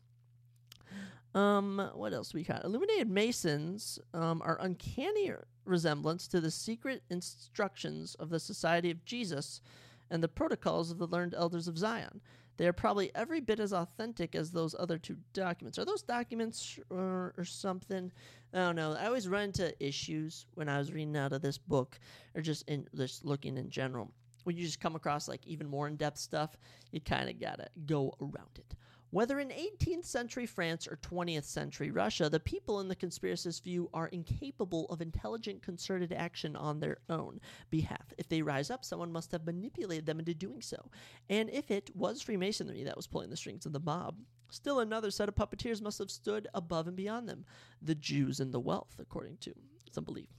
Um, 1.34 1.90
what 1.94 2.12
else 2.12 2.34
we 2.34 2.44
got? 2.44 2.64
Illuminated 2.64 3.08
Masons 3.08 3.98
um, 4.12 4.42
are 4.44 4.58
uncanny 4.60 5.32
resemblance 5.64 6.28
to 6.28 6.40
the 6.40 6.50
secret 6.50 7.02
instructions 7.08 8.14
of 8.16 8.28
the 8.28 8.38
Society 8.38 8.90
of 8.90 9.02
Jesus 9.06 9.62
and 10.10 10.22
the 10.22 10.28
protocols 10.28 10.90
of 10.90 10.98
the 10.98 11.06
learned 11.06 11.34
elders 11.34 11.68
of 11.68 11.78
Zion. 11.78 12.20
They 12.56 12.66
are 12.66 12.72
probably 12.72 13.10
every 13.14 13.40
bit 13.40 13.60
as 13.60 13.72
authentic 13.72 14.34
as 14.34 14.50
those 14.50 14.74
other 14.78 14.98
two 14.98 15.16
documents. 15.32 15.78
Are 15.78 15.84
those 15.84 16.02
documents 16.02 16.78
or, 16.90 17.34
or 17.36 17.44
something? 17.44 18.12
I 18.52 18.58
don't 18.58 18.76
know. 18.76 18.92
I 18.98 19.06
always 19.06 19.28
run 19.28 19.44
into 19.44 19.74
issues 19.84 20.46
when 20.54 20.68
I 20.68 20.78
was 20.78 20.92
reading 20.92 21.16
out 21.16 21.32
of 21.32 21.42
this 21.42 21.58
book 21.58 21.98
or 22.34 22.42
just 22.42 22.68
in 22.68 22.86
just 22.94 23.24
looking 23.24 23.56
in 23.56 23.70
general. 23.70 24.10
When 24.44 24.56
you 24.56 24.64
just 24.64 24.80
come 24.80 24.96
across 24.96 25.28
like 25.28 25.46
even 25.46 25.68
more 25.68 25.86
in 25.86 25.96
depth 25.96 26.18
stuff, 26.18 26.56
you 26.90 27.00
kind 27.00 27.30
of 27.30 27.40
gotta 27.40 27.68
go 27.86 28.14
around 28.20 28.58
it. 28.58 28.74
Whether 29.12 29.40
in 29.40 29.50
18th 29.50 30.06
century 30.06 30.46
France 30.46 30.88
or 30.88 30.96
20th 30.96 31.44
century 31.44 31.90
Russia, 31.90 32.30
the 32.30 32.40
people 32.40 32.80
in 32.80 32.88
the 32.88 32.96
conspiracist 32.96 33.62
view 33.62 33.90
are 33.92 34.06
incapable 34.06 34.86
of 34.86 35.02
intelligent 35.02 35.62
concerted 35.62 36.14
action 36.14 36.56
on 36.56 36.80
their 36.80 36.96
own 37.10 37.38
behalf. 37.68 38.14
If 38.16 38.30
they 38.30 38.40
rise 38.40 38.70
up, 38.70 38.86
someone 38.86 39.12
must 39.12 39.30
have 39.32 39.44
manipulated 39.44 40.06
them 40.06 40.18
into 40.18 40.32
doing 40.32 40.62
so. 40.62 40.90
And 41.28 41.50
if 41.50 41.70
it 41.70 41.90
was 41.94 42.22
Freemasonry 42.22 42.84
that 42.84 42.96
was 42.96 43.06
pulling 43.06 43.28
the 43.28 43.36
strings 43.36 43.66
of 43.66 43.74
the 43.74 43.80
mob, 43.80 44.16
still 44.50 44.80
another 44.80 45.10
set 45.10 45.28
of 45.28 45.34
puppeteers 45.34 45.82
must 45.82 45.98
have 45.98 46.10
stood 46.10 46.48
above 46.54 46.88
and 46.88 46.96
beyond 46.96 47.28
them 47.28 47.44
the 47.82 47.94
Jews 47.94 48.40
and 48.40 48.50
the 48.50 48.60
wealth, 48.60 48.96
according 48.98 49.36
to 49.42 49.52
some 49.90 50.04
belief. 50.04 50.30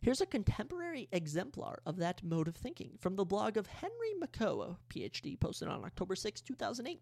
Here's 0.00 0.20
a 0.20 0.26
contemporary 0.26 1.08
exemplar 1.10 1.80
of 1.84 1.96
that 1.96 2.22
mode 2.22 2.46
of 2.46 2.54
thinking 2.54 2.92
from 3.00 3.16
the 3.16 3.24
blog 3.24 3.56
of 3.56 3.66
Henry 3.66 4.12
Makow, 4.22 4.76
PhD, 4.88 5.40
posted 5.40 5.66
on 5.66 5.84
October 5.84 6.14
6, 6.14 6.40
2008. 6.40 7.00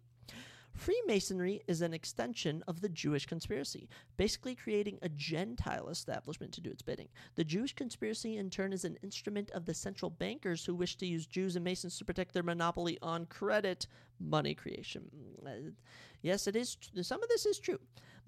Freemasonry 0.73 1.61
is 1.67 1.81
an 1.81 1.93
extension 1.93 2.63
of 2.67 2.81
the 2.81 2.89
Jewish 2.89 3.25
conspiracy, 3.25 3.87
basically 4.17 4.55
creating 4.55 4.97
a 5.01 5.09
Gentile 5.09 5.89
establishment 5.89 6.53
to 6.53 6.61
do 6.61 6.71
its 6.71 6.81
bidding. 6.81 7.09
The 7.35 7.43
Jewish 7.43 7.73
conspiracy, 7.73 8.37
in 8.37 8.49
turn, 8.49 8.73
is 8.73 8.85
an 8.85 8.97
instrument 9.03 9.51
of 9.51 9.65
the 9.65 9.73
central 9.73 10.09
bankers 10.09 10.65
who 10.65 10.73
wish 10.73 10.95
to 10.97 11.05
use 11.05 11.25
Jews 11.25 11.55
and 11.55 11.65
Masons 11.65 11.97
to 11.97 12.05
protect 12.05 12.33
their 12.33 12.43
monopoly 12.43 12.97
on 13.01 13.25
credit 13.25 13.87
money 14.19 14.55
creation. 14.55 15.09
Uh, 15.45 15.71
yes, 16.21 16.47
it 16.47 16.55
is. 16.55 16.77
Some 17.01 17.21
of 17.21 17.29
this 17.29 17.45
is 17.45 17.59
true. 17.59 17.79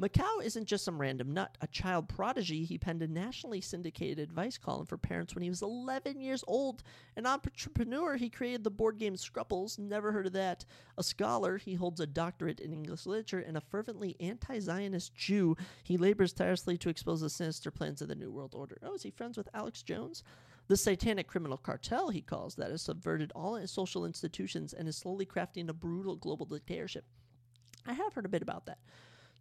Makow 0.01 0.43
isn't 0.43 0.65
just 0.65 0.83
some 0.83 0.99
random 0.99 1.33
nut. 1.33 1.55
A 1.61 1.67
child 1.67 2.09
prodigy, 2.09 2.65
he 2.65 2.77
penned 2.77 3.03
a 3.03 3.07
nationally 3.07 3.61
syndicated 3.61 4.19
advice 4.19 4.57
column 4.57 4.87
for 4.87 4.97
parents 4.97 5.35
when 5.35 5.43
he 5.43 5.49
was 5.49 5.61
11 5.61 6.19
years 6.19 6.43
old. 6.47 6.83
An 7.15 7.27
entrepreneur, 7.27 8.15
he 8.15 8.29
created 8.29 8.63
the 8.63 8.71
board 8.71 8.97
game 8.97 9.15
Scruples. 9.15 9.77
Never 9.77 10.11
heard 10.11 10.25
of 10.25 10.33
that. 10.33 10.65
A 10.97 11.03
scholar, 11.03 11.57
he 11.57 11.75
holds 11.75 11.99
a 11.99 12.07
doctorate 12.07 12.59
in 12.59 12.73
English 12.73 13.05
literature. 13.05 13.39
And 13.39 13.55
a 13.55 13.61
fervently 13.61 14.15
anti 14.19 14.59
Zionist 14.59 15.13
Jew, 15.15 15.55
he 15.83 15.97
labors 15.97 16.33
tirelessly 16.33 16.77
to 16.79 16.89
expose 16.89 17.21
the 17.21 17.29
sinister 17.29 17.69
plans 17.69 18.01
of 18.01 18.07
the 18.07 18.15
New 18.15 18.31
World 18.31 18.55
Order. 18.55 18.79
Oh, 18.83 18.95
is 18.95 19.03
he 19.03 19.11
friends 19.11 19.37
with 19.37 19.49
Alex 19.53 19.83
Jones? 19.83 20.23
The 20.69 20.77
satanic 20.77 21.27
criminal 21.27 21.57
cartel, 21.57 22.09
he 22.09 22.21
calls 22.21 22.55
that, 22.55 22.71
has 22.71 22.81
subverted 22.81 23.31
all 23.35 23.59
social 23.67 24.05
institutions 24.05 24.73
and 24.73 24.87
is 24.87 24.95
slowly 24.95 25.25
crafting 25.25 25.69
a 25.69 25.73
brutal 25.73 26.15
global 26.15 26.45
dictatorship. 26.45 27.05
I 27.85 27.93
have 27.93 28.13
heard 28.13 28.25
a 28.25 28.29
bit 28.29 28.41
about 28.41 28.65
that. 28.65 28.79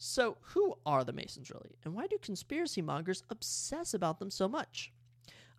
So, 0.04 0.36
who 0.40 0.74
are 0.84 1.04
the 1.04 1.12
Masons 1.12 1.48
really, 1.48 1.76
and 1.84 1.94
why 1.94 2.08
do 2.08 2.18
conspiracy 2.20 2.82
mongers 2.82 3.22
obsess 3.30 3.94
about 3.94 4.18
them 4.18 4.30
so 4.32 4.48
much? 4.48 4.92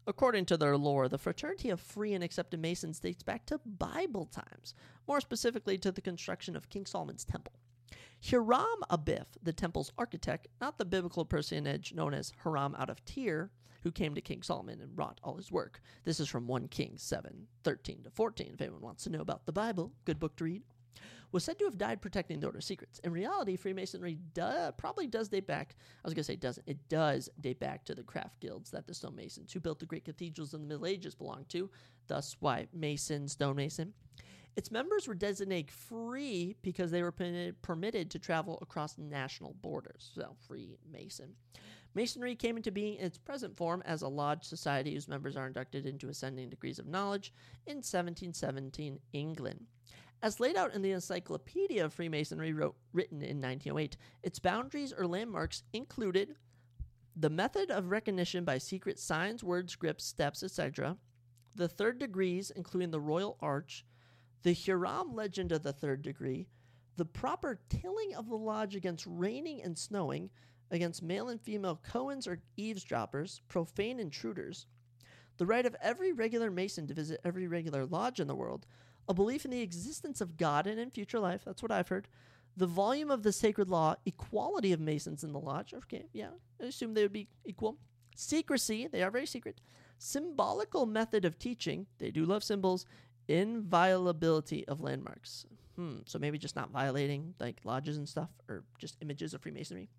According 0.05 0.47
to 0.47 0.57
their 0.57 0.75
lore, 0.75 1.07
the 1.07 1.17
fraternity 1.17 1.69
of 1.69 1.79
free 1.79 2.13
and 2.13 2.21
accepted 2.21 2.59
Masons 2.59 2.99
dates 2.99 3.23
back 3.23 3.45
to 3.45 3.61
Bible 3.65 4.25
times, 4.25 4.73
more 5.07 5.21
specifically 5.21 5.77
to 5.77 5.93
the 5.93 6.01
construction 6.01 6.57
of 6.57 6.67
King 6.67 6.85
Solomon's 6.85 7.23
temple. 7.23 7.53
Hiram 8.21 8.83
Abiff, 8.89 9.27
the 9.41 9.53
temple's 9.53 9.93
architect, 9.97 10.49
not 10.59 10.77
the 10.77 10.83
biblical 10.83 11.23
personage 11.23 11.93
known 11.93 12.13
as 12.13 12.33
Hiram 12.43 12.75
out 12.75 12.89
of 12.89 13.05
Tyre, 13.05 13.49
who 13.83 13.93
came 13.93 14.13
to 14.13 14.19
King 14.19 14.41
Solomon 14.41 14.81
and 14.81 14.97
wrought 14.97 15.21
all 15.23 15.37
his 15.37 15.53
work. 15.53 15.79
This 16.03 16.19
is 16.19 16.27
from 16.27 16.47
1 16.47 16.67
Kings 16.67 17.01
7 17.01 17.47
13 17.63 18.03
to 18.03 18.09
14, 18.09 18.51
if 18.55 18.61
anyone 18.61 18.81
wants 18.81 19.05
to 19.05 19.09
know 19.09 19.21
about 19.21 19.45
the 19.45 19.53
Bible. 19.53 19.93
Good 20.03 20.19
book 20.19 20.35
to 20.35 20.43
read 20.43 20.63
was 21.34 21.43
said 21.43 21.57
to 21.59 21.65
have 21.65 21.77
died 21.77 22.01
protecting 22.01 22.39
the 22.39 22.45
order's 22.45 22.65
secrets. 22.65 22.99
In 22.99 23.11
reality, 23.11 23.57
Freemasonry 23.57 24.19
do- 24.34 24.71
probably 24.77 25.07
does 25.07 25.27
date 25.27 25.47
back. 25.47 25.75
I 26.03 26.07
was 26.07 26.13
going 26.13 26.21
to 26.21 26.31
say 26.31 26.36
doesn't. 26.36 26.67
It 26.67 26.88
does 26.88 27.27
date 27.41 27.59
back 27.59 27.84
to 27.86 27.95
the 27.95 28.03
craft 28.03 28.39
guilds 28.39 28.69
that 28.71 28.88
the 28.88 28.93
stonemasons 28.93 29.51
who 29.51 29.59
built 29.59 29.79
the 29.79 29.86
great 29.88 30.05
cathedrals 30.05 30.53
in 30.53 30.61
the 30.61 30.67
Middle 30.67 30.86
Ages 30.86 31.15
belonged 31.15 31.49
to. 31.49 31.69
Thus, 32.07 32.38
why 32.39 32.67
Mason, 32.71 33.27
stonemason. 33.27 33.93
Its 34.55 34.69
members 34.69 35.07
were 35.07 35.15
designated 35.15 35.71
free 35.71 36.55
because 36.61 36.91
they 36.91 37.01
were 37.01 37.11
permitted 37.63 38.11
to 38.11 38.19
travel 38.19 38.59
across 38.61 38.99
national 38.99 39.55
borders. 39.63 40.11
So, 40.13 40.36
Freemason. 40.47 41.34
Masonry 41.95 42.36
came 42.36 42.57
into 42.57 42.71
being 42.71 42.95
in 42.95 43.05
its 43.05 43.17
present 43.17 43.55
form 43.55 43.81
as 43.86 44.01
a 44.01 44.07
lodge 44.07 44.43
society 44.43 44.93
whose 44.93 45.07
members 45.07 45.36
are 45.36 45.47
inducted 45.47 45.86
into 45.86 46.09
ascending 46.09 46.49
degrees 46.49 46.79
of 46.79 46.88
knowledge 46.88 47.34
in 47.65 47.77
1717 47.77 48.99
England. 49.13 49.65
As 50.24 50.39
laid 50.39 50.55
out 50.55 50.74
in 50.74 50.82
the 50.82 50.93
Encyclopedia 50.93 51.84
of 51.84 51.93
Freemasonry, 51.93 52.53
wrote, 52.53 52.78
written 52.93 53.21
in 53.21 53.41
1908, 53.41 53.97
its 54.24 54.39
boundaries 54.39 54.93
or 54.93 55.05
landmarks 55.05 55.63
included 55.74 56.38
the 57.13 57.30
method 57.30 57.69
of 57.69 57.91
recognition 57.91 58.45
by 58.45 58.57
secret 58.57 58.97
signs, 58.97 59.43
words, 59.43 59.76
grips, 59.76 60.05
steps, 60.05 60.41
etc., 60.41 60.95
the 61.57 61.67
third 61.67 61.99
degrees, 61.99 62.53
including 62.55 62.89
the 62.89 63.01
Royal 63.01 63.36
Arch, 63.41 63.86
the 64.43 64.53
Hiram 64.53 65.13
legend 65.13 65.51
of 65.51 65.61
the 65.61 65.74
third 65.74 66.01
degree, 66.01 66.47
the 66.95 67.03
proper 67.03 67.59
tyling 67.67 68.13
of 68.15 68.30
the 68.30 68.38
lodge 68.38 68.78
against 68.78 69.05
raining 69.05 69.61
and 69.61 69.78
snowing, 69.78 70.30
against 70.71 71.03
male 71.03 71.28
and 71.28 71.41
female 71.41 71.82
cowans 71.91 72.28
or 72.28 72.39
eavesdroppers, 72.55 73.41
profane 73.49 73.99
intruders, 73.99 74.67
the 75.36 75.45
right 75.45 75.65
of 75.65 75.76
every 75.82 76.13
regular 76.13 76.49
Mason 76.49 76.88
to 76.88 76.93
visit 76.93 77.19
every 77.26 77.45
regular 77.45 77.86
lodge 77.86 78.21
in 78.21 78.28
the 78.28 78.36
world, 78.36 78.65
a 79.08 79.14
belief 79.14 79.45
in 79.45 79.51
the 79.51 79.62
existence 79.62 80.22
of 80.22 80.38
God 80.38 80.68
and 80.68 80.80
in 80.80 80.89
future 80.89 81.20
life. 81.20 81.41
That's 81.45 81.62
what 81.62 81.72
I've 81.72 81.89
heard. 81.89 82.08
The 82.56 82.68
volume 82.68 83.10
of 83.10 83.24
the 83.24 83.32
sacred 83.32 83.70
law, 83.70 83.95
equality 84.06 84.74
of 84.74 84.80
Masons 84.80 85.24
in 85.24 85.34
the 85.34 85.39
lodge. 85.39 85.74
Okay, 85.74 86.06
yeah, 86.14 86.30
I 86.62 86.66
assume 86.66 86.93
they 86.93 87.01
would 87.01 87.14
be 87.14 87.28
equal. 87.45 87.78
Secrecy, 88.16 88.88
they 88.88 89.01
are 89.01 89.10
very 89.10 89.26
secret. 89.26 89.60
Symbolical 89.97 90.86
method 90.86 91.26
of 91.26 91.39
teaching, 91.39 91.88
they 91.97 92.12
do 92.12 92.26
love 92.26 92.43
symbols. 92.43 92.86
Inviolability 93.28 94.68
of 94.68 94.82
landmarks. 94.82 95.45
Hmm, 95.76 95.99
so 96.06 96.20
maybe 96.20 96.38
just 96.38 96.56
not 96.56 96.70
violating 96.70 97.34
like 97.39 97.62
lodges 97.64 97.97
and 97.97 98.08
stuff, 98.08 98.30
or 98.47 98.64
just 98.78 98.97
images 99.01 99.34
of 99.34 99.41
Freemasonry. 99.41 99.89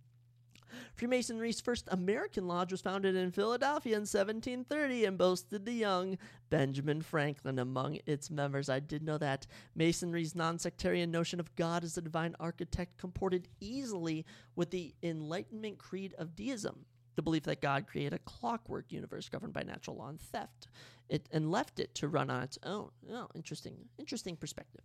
Freemasonry's 0.95 1.61
first 1.61 1.89
American 1.91 2.47
lodge 2.47 2.73
was 2.73 2.81
founded 2.81 3.17
in 3.17 3.31
Philadelphia 3.31 3.95
in 3.95 4.03
1730 4.03 5.05
and 5.05 5.19
boasted 5.19 5.65
the 5.65 5.73
young 5.73 6.19
Benjamin 6.51 7.03
Franklin 7.03 7.59
among 7.59 7.99
its 8.07 8.31
members. 8.31 8.69
I 8.69 8.81
did 8.81 9.03
know 9.03 9.19
that. 9.19 9.47
Masonry's 9.75 10.35
non 10.35 10.59
sectarian 10.59 11.11
notion 11.11 11.41
of 11.41 11.55
God 11.57 11.85
as 11.85 11.97
a 11.97 12.03
divine 12.03 12.35
architect 12.41 12.99
comported 12.99 13.49
easily 13.61 14.25
with 14.57 14.71
the 14.71 14.95
Enlightenment 15.03 15.79
creed 15.79 16.15
of 16.19 16.37
deism 16.37 16.87
the 17.17 17.23
belief 17.23 17.45
that 17.45 17.61
God 17.61 17.87
created 17.87 18.12
a 18.12 18.19
clockwork 18.19 18.91
universe 18.91 19.29
governed 19.29 19.53
by 19.53 19.62
natural 19.62 19.97
law 19.97 20.09
and 20.09 20.21
theft, 20.21 20.69
it, 21.09 21.29
and 21.33 21.51
left 21.51 21.79
it 21.79 21.95
to 21.97 22.09
run 22.09 22.31
on 22.31 22.43
its 22.43 22.59
own. 22.65 22.91
Oh, 23.11 23.29
interesting, 23.35 23.77
interesting 23.99 24.37
perspective. 24.37 24.83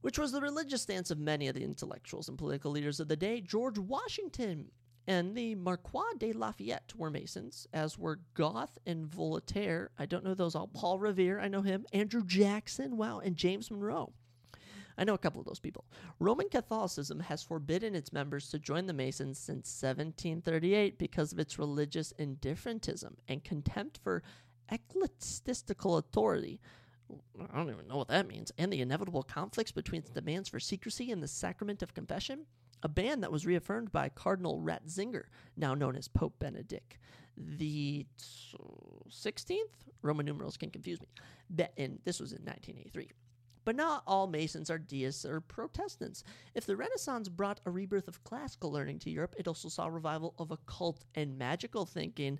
Which 0.00 0.18
was 0.18 0.32
the 0.32 0.40
religious 0.40 0.82
stance 0.82 1.10
of 1.10 1.18
many 1.18 1.48
of 1.48 1.54
the 1.54 1.64
intellectuals 1.64 2.28
and 2.28 2.38
political 2.38 2.72
leaders 2.72 2.98
of 3.00 3.08
the 3.08 3.16
day. 3.16 3.40
George 3.40 3.78
Washington 3.78 4.70
and 5.06 5.36
the 5.36 5.54
Marquis 5.54 6.16
de 6.18 6.32
Lafayette 6.32 6.94
were 6.96 7.10
Masons, 7.10 7.66
as 7.72 7.98
were 7.98 8.20
Goethe 8.34 8.78
and 8.86 9.06
Voltaire. 9.06 9.90
I 9.98 10.06
don't 10.06 10.24
know 10.24 10.34
those 10.34 10.54
all. 10.54 10.68
Paul 10.68 10.98
Revere, 10.98 11.40
I 11.40 11.48
know 11.48 11.62
him. 11.62 11.86
Andrew 11.92 12.24
Jackson, 12.24 12.96
wow, 12.96 13.18
and 13.18 13.36
James 13.36 13.70
Monroe. 13.70 14.12
I 14.96 15.04
know 15.04 15.14
a 15.14 15.18
couple 15.18 15.40
of 15.40 15.46
those 15.46 15.58
people. 15.58 15.84
Roman 16.20 16.48
Catholicism 16.48 17.20
has 17.20 17.42
forbidden 17.42 17.94
its 17.94 18.12
members 18.12 18.50
to 18.50 18.58
join 18.58 18.86
the 18.86 18.92
Masons 18.92 19.38
since 19.38 19.82
1738 19.82 20.98
because 20.98 21.32
of 21.32 21.38
its 21.38 21.58
religious 21.58 22.12
indifferentism 22.18 23.16
and 23.26 23.42
contempt 23.42 23.98
for 24.04 24.22
ecclesiastical 24.70 25.96
authority. 25.96 26.60
I 27.50 27.56
don't 27.56 27.70
even 27.70 27.88
know 27.88 27.96
what 27.96 28.08
that 28.08 28.28
means. 28.28 28.52
And 28.58 28.72
the 28.72 28.80
inevitable 28.80 29.22
conflicts 29.22 29.72
between 29.72 30.04
demands 30.14 30.48
for 30.48 30.60
secrecy 30.60 31.10
and 31.10 31.22
the 31.22 31.28
sacrament 31.28 31.82
of 31.82 31.94
confession 31.94 32.46
a 32.82 32.88
ban 32.88 33.20
that 33.20 33.32
was 33.32 33.46
reaffirmed 33.46 33.92
by 33.92 34.08
Cardinal 34.08 34.60
Ratzinger, 34.60 35.24
now 35.56 35.74
known 35.74 35.96
as 35.96 36.08
Pope 36.08 36.38
Benedict 36.38 36.98
the 37.36 38.06
16th. 39.08 39.56
Roman 40.02 40.26
numerals 40.26 40.56
can 40.56 40.70
confuse 40.70 41.00
me. 41.00 41.08
This 41.48 42.20
was 42.20 42.32
in 42.32 42.42
1983. 42.44 43.10
But 43.64 43.76
not 43.76 44.02
all 44.06 44.26
Masons 44.26 44.70
are 44.70 44.78
deists 44.78 45.24
or 45.24 45.40
Protestants. 45.40 46.24
If 46.54 46.66
the 46.66 46.76
Renaissance 46.76 47.28
brought 47.28 47.60
a 47.64 47.70
rebirth 47.70 48.08
of 48.08 48.22
classical 48.24 48.72
learning 48.72 48.98
to 49.00 49.10
Europe, 49.10 49.34
it 49.38 49.48
also 49.48 49.68
saw 49.68 49.86
a 49.86 49.90
revival 49.90 50.34
of 50.38 50.50
occult 50.50 51.04
and 51.14 51.38
magical 51.38 51.86
thinking, 51.86 52.38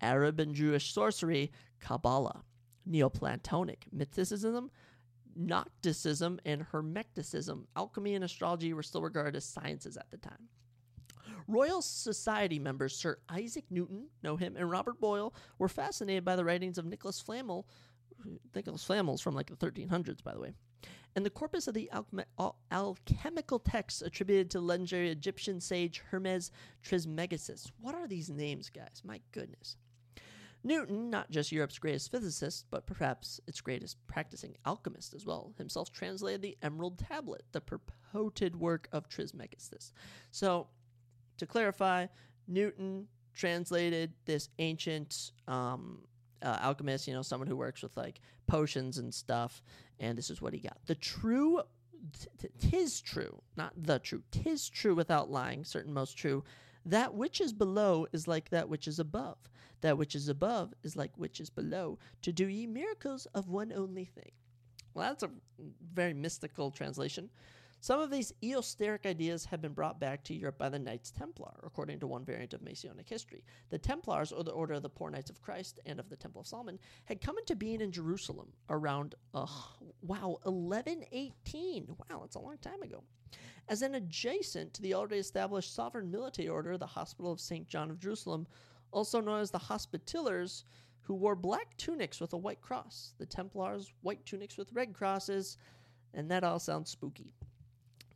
Arab 0.00 0.40
and 0.40 0.54
Jewish 0.54 0.94
sorcery, 0.94 1.52
Kabbalah, 1.80 2.44
Neoplatonic 2.86 3.86
mysticism, 3.92 4.70
Gnosticism 5.36 6.40
and 6.44 6.62
Hermeticism, 6.62 7.66
alchemy 7.76 8.14
and 8.14 8.24
astrology 8.24 8.72
were 8.72 8.82
still 8.82 9.02
regarded 9.02 9.36
as 9.36 9.44
sciences 9.44 9.96
at 9.96 10.10
the 10.10 10.16
time. 10.16 10.48
Royal 11.46 11.82
Society 11.82 12.58
members 12.58 12.96
Sir 12.96 13.18
Isaac 13.28 13.64
Newton, 13.70 14.08
know 14.22 14.36
him, 14.36 14.56
and 14.56 14.70
Robert 14.70 15.00
Boyle 15.00 15.34
were 15.58 15.68
fascinated 15.68 16.24
by 16.24 16.36
the 16.36 16.44
writings 16.44 16.78
of 16.78 16.86
Nicholas 16.86 17.20
Flamel. 17.20 17.66
Nicholas 18.54 18.84
Flamel's 18.84 19.20
from 19.20 19.34
like 19.34 19.48
the 19.48 19.56
1300s, 19.56 20.22
by 20.22 20.32
the 20.32 20.40
way. 20.40 20.52
And 21.16 21.26
the 21.26 21.30
corpus 21.30 21.66
of 21.66 21.74
the 21.74 21.90
al- 22.38 22.56
alchemical 22.70 23.58
texts 23.58 24.00
attributed 24.00 24.50
to 24.52 24.60
legendary 24.60 25.10
Egyptian 25.10 25.60
sage 25.60 26.02
Hermes 26.10 26.52
Trismegistus. 26.82 27.70
What 27.80 27.94
are 27.94 28.06
these 28.06 28.30
names, 28.30 28.70
guys? 28.70 29.02
My 29.04 29.20
goodness. 29.32 29.76
Newton, 30.62 31.08
not 31.10 31.30
just 31.30 31.52
Europe's 31.52 31.78
greatest 31.78 32.10
physicist, 32.10 32.66
but 32.70 32.86
perhaps 32.86 33.40
its 33.46 33.60
greatest 33.60 33.96
practicing 34.06 34.56
alchemist 34.66 35.14
as 35.14 35.24
well, 35.24 35.54
himself 35.56 35.90
translated 35.90 36.42
the 36.42 36.56
Emerald 36.62 36.98
Tablet, 36.98 37.44
the 37.52 37.60
purported 37.60 38.56
work 38.56 38.88
of 38.92 39.08
Trismegistus. 39.08 39.92
So, 40.30 40.68
to 41.38 41.46
clarify, 41.46 42.06
Newton 42.46 43.06
translated 43.32 44.12
this 44.26 44.50
ancient 44.58 45.32
um, 45.48 46.02
uh, 46.42 46.58
alchemist, 46.60 47.06
you 47.06 47.14
know, 47.14 47.22
someone 47.22 47.48
who 47.48 47.56
works 47.56 47.82
with 47.82 47.96
like 47.96 48.20
potions 48.46 48.98
and 48.98 49.12
stuff, 49.12 49.62
and 49.98 50.16
this 50.18 50.28
is 50.28 50.42
what 50.42 50.52
he 50.52 50.60
got. 50.60 50.76
The 50.86 50.94
true, 50.94 51.60
t- 52.38 52.48
tis 52.58 53.00
true, 53.00 53.40
not 53.56 53.72
the 53.76 53.98
true, 53.98 54.22
tis 54.30 54.68
true 54.68 54.94
without 54.94 55.30
lying, 55.30 55.64
certain 55.64 55.94
most 55.94 56.18
true. 56.18 56.44
That 56.86 57.14
which 57.14 57.40
is 57.40 57.52
below 57.52 58.06
is 58.12 58.26
like 58.26 58.50
that 58.50 58.68
which 58.68 58.88
is 58.88 58.98
above. 58.98 59.38
That 59.80 59.98
which 59.98 60.14
is 60.14 60.28
above 60.28 60.74
is 60.82 60.96
like 60.96 61.12
which 61.16 61.40
is 61.40 61.50
below. 61.50 61.98
To 62.22 62.32
do 62.32 62.46
ye 62.46 62.66
miracles 62.66 63.26
of 63.34 63.48
one 63.48 63.72
only 63.72 64.04
thing. 64.04 64.32
Well, 64.94 65.08
that's 65.08 65.22
a 65.22 65.30
very 65.92 66.14
mystical 66.14 66.70
translation. 66.70 67.30
Some 67.82 67.98
of 67.98 68.10
these 68.10 68.34
eosteric 68.42 69.06
ideas 69.06 69.46
have 69.46 69.62
been 69.62 69.72
brought 69.72 69.98
back 69.98 70.22
to 70.24 70.34
Europe 70.34 70.58
by 70.58 70.68
the 70.68 70.78
Knights 70.78 71.10
Templar, 71.10 71.60
according 71.62 71.98
to 72.00 72.06
one 72.06 72.26
variant 72.26 72.52
of 72.52 72.60
Masonic 72.60 73.08
history. 73.08 73.42
The 73.70 73.78
Templars, 73.78 74.32
or 74.32 74.44
the 74.44 74.50
Order 74.50 74.74
of 74.74 74.82
the 74.82 74.90
Poor 74.90 75.10
Knights 75.10 75.30
of 75.30 75.40
Christ 75.40 75.80
and 75.86 75.98
of 75.98 76.10
the 76.10 76.16
Temple 76.16 76.42
of 76.42 76.46
Solomon, 76.46 76.78
had 77.06 77.22
come 77.22 77.38
into 77.38 77.56
being 77.56 77.80
in 77.80 77.90
Jerusalem 77.90 78.52
around, 78.68 79.14
uh, 79.32 79.46
wow, 80.02 80.38
1118. 80.42 81.86
Wow, 81.88 82.20
that's 82.20 82.36
a 82.36 82.40
long 82.40 82.58
time 82.58 82.82
ago. 82.82 83.02
As 83.66 83.80
an 83.80 83.94
adjacent 83.94 84.74
to 84.74 84.82
the 84.82 84.92
already 84.92 85.16
established 85.16 85.74
sovereign 85.74 86.10
military 86.10 86.48
order, 86.48 86.76
the 86.76 86.86
Hospital 86.86 87.32
of 87.32 87.40
St. 87.40 87.66
John 87.66 87.90
of 87.90 87.98
Jerusalem, 87.98 88.46
also 88.92 89.20
known 89.20 89.40
as 89.40 89.50
the 89.50 89.58
Hospitallers, 89.58 90.64
who 91.02 91.14
wore 91.14 91.34
black 91.34 91.76
tunics 91.76 92.20
with 92.20 92.32
a 92.32 92.38
white 92.38 92.60
cross. 92.60 93.14
The 93.18 93.26
Templars, 93.26 93.92
white 94.02 94.24
tunics 94.24 94.56
with 94.56 94.72
red 94.72 94.92
crosses, 94.92 95.58
and 96.14 96.30
that 96.30 96.44
all 96.44 96.58
sounds 96.58 96.90
spooky. 96.90 97.32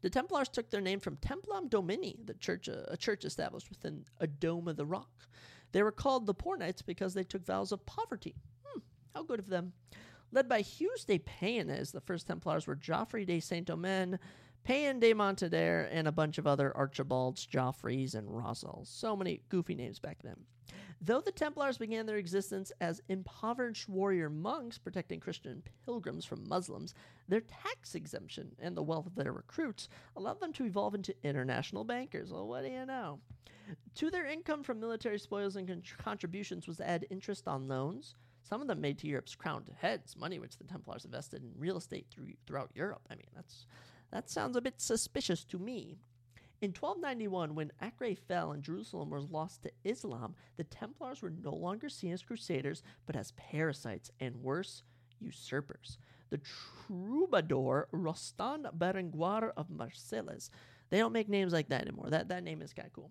The 0.01 0.11
Templars 0.11 0.49
took 0.49 0.70
their 0.70 0.81
name 0.81 1.01
from 1.01 1.16
Templum 1.16 1.70
Domini, 1.70 2.20
the 2.25 2.35
church, 2.35 2.68
uh, 2.68 2.83
a 2.89 2.97
church 2.97 3.25
established 3.25 3.70
within 3.70 4.05
a 4.20 4.27
dome 4.27 4.68
of 4.68 4.77
the 4.77 4.85
rock. 4.87 5.27
They 5.72 5.83
were 5.83 5.93
called 5.93 6.27
the 6.27 6.35
Poor 6.35 6.57
Knights 6.57 6.83
because 6.83 7.14
they 7.14 7.25
took 7.25 7.45
vows 7.45 7.72
of 7.72 7.85
poverty. 7.87 8.37
Hmm, 8.64 8.81
how 9.14 9.22
good 9.22 9.41
of 9.41 9.49
them. 9.49 9.72
Led 10.31 10.49
by 10.49 10.61
Hugues 10.61 11.05
de 11.05 11.18
Payens, 11.18 11.91
the 11.91 12.01
first 12.01 12.27
Templars 12.27 12.66
were 12.66 12.75
Geoffrey 12.75 13.25
de 13.25 13.41
Saint 13.41 13.66
Domingue, 13.66 14.18
Payen 14.64 14.98
de 14.98 15.12
Montadier, 15.12 15.88
and 15.92 16.08
a 16.08 16.12
bunch 16.12 16.38
of 16.38 16.46
other 16.46 16.74
Archibalds, 16.74 17.46
Joffreys, 17.46 18.14
and 18.14 18.34
Rosals. 18.34 18.88
So 18.88 19.14
many 19.14 19.42
goofy 19.50 19.74
names 19.74 19.98
back 19.98 20.18
then. 20.22 20.36
Though 21.02 21.20
the 21.20 21.32
Templars 21.32 21.76
began 21.76 22.06
their 22.06 22.16
existence 22.16 22.72
as 22.80 23.02
impoverished 23.08 23.90
warrior 23.90 24.30
monks 24.30 24.78
protecting 24.78 25.20
Christian 25.20 25.62
pilgrims 25.84 26.24
from 26.24 26.48
Muslims, 26.48 26.94
their 27.28 27.42
tax 27.42 27.94
exemption 27.94 28.52
and 28.58 28.74
the 28.74 28.82
wealth 28.82 29.06
of 29.06 29.14
their 29.14 29.32
recruits 29.32 29.90
allowed 30.16 30.40
them 30.40 30.52
to 30.54 30.64
evolve 30.64 30.94
into 30.94 31.14
international 31.22 31.84
bankers. 31.84 32.32
Well, 32.32 32.48
what 32.48 32.62
do 32.62 32.70
you 32.70 32.86
know? 32.86 33.18
To 33.96 34.10
their 34.10 34.24
income 34.24 34.62
from 34.62 34.80
military 34.80 35.18
spoils 35.18 35.56
and 35.56 35.68
con- 35.68 35.82
contributions 35.98 36.66
was 36.66 36.80
added 36.80 37.08
interest 37.10 37.46
on 37.46 37.68
loans, 37.68 38.14
some 38.42 38.62
of 38.62 38.66
them 38.66 38.80
made 38.80 38.98
to 38.98 39.06
Europe's 39.06 39.34
crowned 39.34 39.70
heads, 39.78 40.16
money 40.16 40.38
which 40.38 40.56
the 40.56 40.64
Templars 40.64 41.04
invested 41.04 41.42
in 41.42 41.50
real 41.58 41.76
estate 41.76 42.06
through, 42.10 42.32
throughout 42.46 42.70
Europe. 42.74 43.02
I 43.10 43.14
mean, 43.14 43.26
that's 43.34 43.66
that 44.14 44.30
sounds 44.30 44.56
a 44.56 44.62
bit 44.62 44.80
suspicious 44.80 45.44
to 45.44 45.58
me. 45.58 45.98
In 46.62 46.68
1291, 46.68 47.56
when 47.56 47.72
Acre 47.82 48.14
fell 48.14 48.52
and 48.52 48.62
Jerusalem 48.62 49.10
was 49.10 49.28
lost 49.28 49.64
to 49.64 49.72
Islam, 49.82 50.36
the 50.56 50.62
Templars 50.62 51.20
were 51.20 51.32
no 51.42 51.52
longer 51.52 51.88
seen 51.88 52.12
as 52.12 52.22
crusaders, 52.22 52.84
but 53.06 53.16
as 53.16 53.32
parasites 53.32 54.12
and 54.20 54.36
worse, 54.36 54.84
usurpers. 55.18 55.98
The 56.30 56.38
troubadour 56.86 57.88
Rostand 57.92 58.66
Berenguer 58.78 59.50
of 59.56 59.68
Marseilles, 59.68 60.48
they 60.90 60.98
don't 60.98 61.12
make 61.12 61.28
names 61.28 61.52
like 61.52 61.68
that 61.70 61.82
anymore. 61.82 62.08
That, 62.08 62.28
that 62.28 62.44
name 62.44 62.62
is 62.62 62.72
kind 62.72 62.86
of 62.86 62.92
cool. 62.92 63.10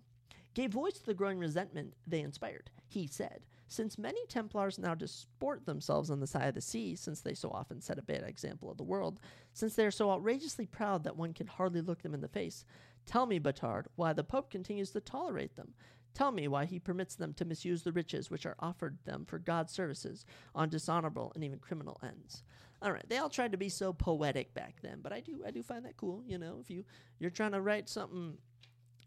Gave 0.54 0.70
voice 0.70 0.94
to 0.94 1.04
the 1.04 1.14
growing 1.14 1.38
resentment 1.38 1.92
they 2.06 2.20
inspired. 2.20 2.70
He 2.86 3.06
said, 3.06 3.40
Since 3.74 3.98
many 3.98 4.24
Templars 4.26 4.78
now 4.78 4.94
disport 4.94 5.66
themselves 5.66 6.08
on 6.08 6.20
the 6.20 6.28
side 6.28 6.46
of 6.46 6.54
the 6.54 6.60
sea, 6.60 6.94
since 6.94 7.20
they 7.22 7.34
so 7.34 7.50
often 7.50 7.80
set 7.80 7.98
a 7.98 8.02
bad 8.02 8.22
example 8.22 8.70
of 8.70 8.76
the 8.76 8.84
world, 8.84 9.18
since 9.52 9.74
they 9.74 9.84
are 9.84 9.90
so 9.90 10.12
outrageously 10.12 10.66
proud 10.66 11.02
that 11.02 11.16
one 11.16 11.32
can 11.32 11.48
hardly 11.48 11.80
look 11.80 12.00
them 12.02 12.14
in 12.14 12.20
the 12.20 12.28
face, 12.28 12.64
Tell 13.04 13.26
me, 13.26 13.40
Batard, 13.40 13.86
why 13.96 14.12
the 14.12 14.22
Pope 14.22 14.48
continues 14.48 14.90
to 14.92 15.00
tolerate 15.00 15.56
them. 15.56 15.74
Tell 16.14 16.30
me 16.30 16.46
why 16.46 16.66
he 16.66 16.78
permits 16.78 17.16
them 17.16 17.34
to 17.34 17.44
misuse 17.44 17.82
the 17.82 17.90
riches 17.90 18.30
which 18.30 18.46
are 18.46 18.54
offered 18.60 18.96
them 19.06 19.24
for 19.24 19.40
God's 19.40 19.72
services 19.72 20.24
on 20.54 20.68
dishonorable 20.68 21.32
and 21.34 21.42
even 21.42 21.58
criminal 21.58 21.98
ends. 22.00 22.44
All 22.80 22.92
right, 22.92 23.04
they 23.08 23.18
all 23.18 23.28
tried 23.28 23.50
to 23.50 23.58
be 23.58 23.68
so 23.68 23.92
poetic 23.92 24.54
back 24.54 24.76
then, 24.82 25.00
but 25.02 25.12
I 25.12 25.18
do 25.18 25.42
I 25.44 25.50
do 25.50 25.64
find 25.64 25.84
that 25.84 25.96
cool. 25.96 26.22
You 26.24 26.38
know, 26.38 26.58
if 26.60 26.70
you 26.70 26.84
you're 27.18 27.30
trying 27.30 27.52
to 27.52 27.60
write 27.60 27.88
something 27.88 28.38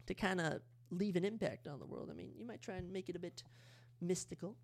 to 0.06 0.12
kind 0.12 0.42
of 0.42 0.60
leave 0.90 1.16
an 1.16 1.24
impact 1.24 1.66
on 1.66 1.78
the 1.78 1.86
world, 1.86 2.10
I 2.10 2.14
mean, 2.14 2.32
you 2.36 2.44
might 2.44 2.60
try 2.60 2.74
and 2.74 2.92
make 2.92 3.08
it 3.08 3.16
a 3.16 3.20
bit 3.20 3.42
mystical. 4.00 4.56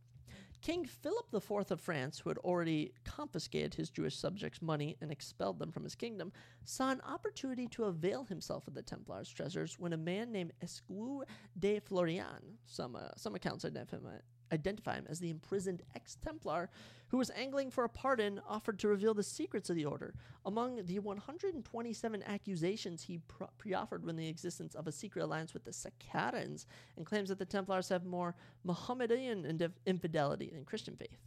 King 0.64 0.86
Philip 0.86 1.26
IV 1.34 1.70
of 1.72 1.80
France, 1.80 2.18
who 2.18 2.30
had 2.30 2.38
already 2.38 2.94
confiscated 3.04 3.74
his 3.74 3.90
Jewish 3.90 4.16
subjects' 4.16 4.62
money 4.62 4.96
and 5.02 5.12
expelled 5.12 5.58
them 5.58 5.70
from 5.70 5.84
his 5.84 5.94
kingdom, 5.94 6.32
saw 6.64 6.90
an 6.90 7.02
opportunity 7.02 7.68
to 7.68 7.84
avail 7.84 8.24
himself 8.24 8.66
of 8.66 8.72
the 8.72 8.82
Templars' 8.82 9.28
treasures 9.28 9.78
when 9.78 9.92
a 9.92 9.98
man 9.98 10.32
named 10.32 10.54
Escu 10.64 11.22
de 11.58 11.80
Florian, 11.80 12.58
some, 12.64 12.96
uh, 12.96 13.10
some 13.14 13.34
accounts 13.34 13.66
identify 13.66 13.96
him, 13.98 14.22
identify 14.52 14.94
him 14.96 15.06
as 15.08 15.20
the 15.20 15.30
imprisoned 15.30 15.82
ex 15.94 16.16
Templar 16.16 16.70
who 17.08 17.18
was 17.18 17.30
angling 17.36 17.70
for 17.70 17.84
a 17.84 17.88
pardon, 17.88 18.40
offered 18.48 18.78
to 18.78 18.88
reveal 18.88 19.14
the 19.14 19.22
secrets 19.22 19.70
of 19.70 19.76
the 19.76 19.84
order. 19.84 20.14
Among 20.44 20.84
the 20.84 20.98
127 20.98 22.22
accusations 22.24 23.02
he 23.04 23.20
pre 23.56 23.72
offered 23.72 24.04
when 24.04 24.16
the 24.16 24.26
existence 24.26 24.74
of 24.74 24.88
a 24.88 24.92
secret 24.92 25.22
alliance 25.22 25.54
with 25.54 25.64
the 25.64 25.70
Sakarans, 25.70 26.66
and 26.96 27.06
claims 27.06 27.28
that 27.28 27.38
the 27.38 27.44
Templars 27.44 27.88
have 27.90 28.04
more 28.04 28.34
Mohammedan 28.64 29.70
infidelity 29.86 30.50
than 30.52 30.64
Christian 30.64 30.96
faith. 30.96 31.20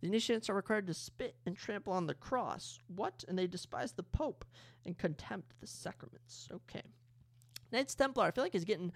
The 0.00 0.08
initiates 0.08 0.50
are 0.50 0.54
required 0.54 0.88
to 0.88 0.94
spit 0.94 1.36
and 1.46 1.56
trample 1.56 1.92
on 1.92 2.08
the 2.08 2.14
cross. 2.14 2.80
What? 2.88 3.24
And 3.28 3.38
they 3.38 3.46
despise 3.46 3.92
the 3.92 4.02
Pope 4.02 4.44
and 4.84 4.98
contempt 4.98 5.52
the 5.60 5.68
sacraments. 5.68 6.48
Okay. 6.52 6.82
Knights 7.70 7.94
Templar, 7.94 8.24
I 8.24 8.32
feel 8.32 8.42
like 8.42 8.52
he's 8.52 8.64
getting 8.64 8.92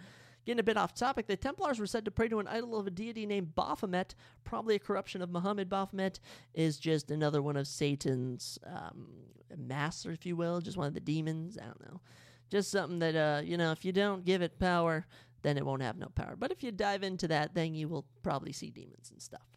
Getting 0.47 0.61
a 0.61 0.62
bit 0.62 0.76
off 0.76 0.94
topic, 0.94 1.26
the 1.26 1.36
Templars 1.36 1.80
were 1.80 1.88
said 1.88 2.05
to 2.05 2.12
pray 2.12 2.28
to 2.28 2.38
an 2.38 2.47
idol 2.47 2.78
of 2.78 2.86
a 2.86 2.90
deity 2.90 3.26
named 3.26 3.57
Baphomet, 3.57 4.14
probably 4.44 4.76
a 4.76 4.78
corruption 4.78 5.20
of 5.20 5.28
Muhammad. 5.28 5.68
Baphomet 5.68 6.20
is 6.55 6.78
just 6.78 7.11
another 7.11 7.42
one 7.42 7.57
of 7.57 7.66
Satan's 7.66 8.57
um, 8.64 9.09
master, 9.57 10.12
if 10.12 10.24
you 10.24 10.36
will, 10.36 10.61
just 10.61 10.76
one 10.76 10.86
of 10.86 10.94
the 10.94 11.01
demons. 11.01 11.59
I 11.59 11.64
don't 11.64 11.80
know. 11.80 12.01
Just 12.49 12.70
something 12.70 13.01
that, 13.01 13.16
uh, 13.16 13.42
you 13.42 13.57
know, 13.57 13.72
if 13.72 13.84
you 13.84 13.90
don't 13.90 14.24
give 14.24 14.40
it 14.40 14.61
power, 14.61 15.05
then 15.42 15.59
it 15.59 15.66
won't 15.66 15.82
have 15.82 15.99
no 15.99 16.11
power. 16.14 16.36
But 16.38 16.53
if 16.53 16.62
you 16.62 16.70
dive 16.70 17.03
into 17.03 17.26
that, 17.26 17.53
then 17.55 17.74
you 17.74 17.88
will 17.88 18.07
probably 18.22 18.53
see 18.53 18.70
demons 18.70 19.11
and 19.11 19.20
stuff. 19.20 19.49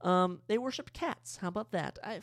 Um, 0.00 0.42
they 0.46 0.58
worship 0.58 0.92
cats. 0.92 1.38
How 1.38 1.48
about 1.48 1.72
that? 1.72 1.98
I 2.04 2.20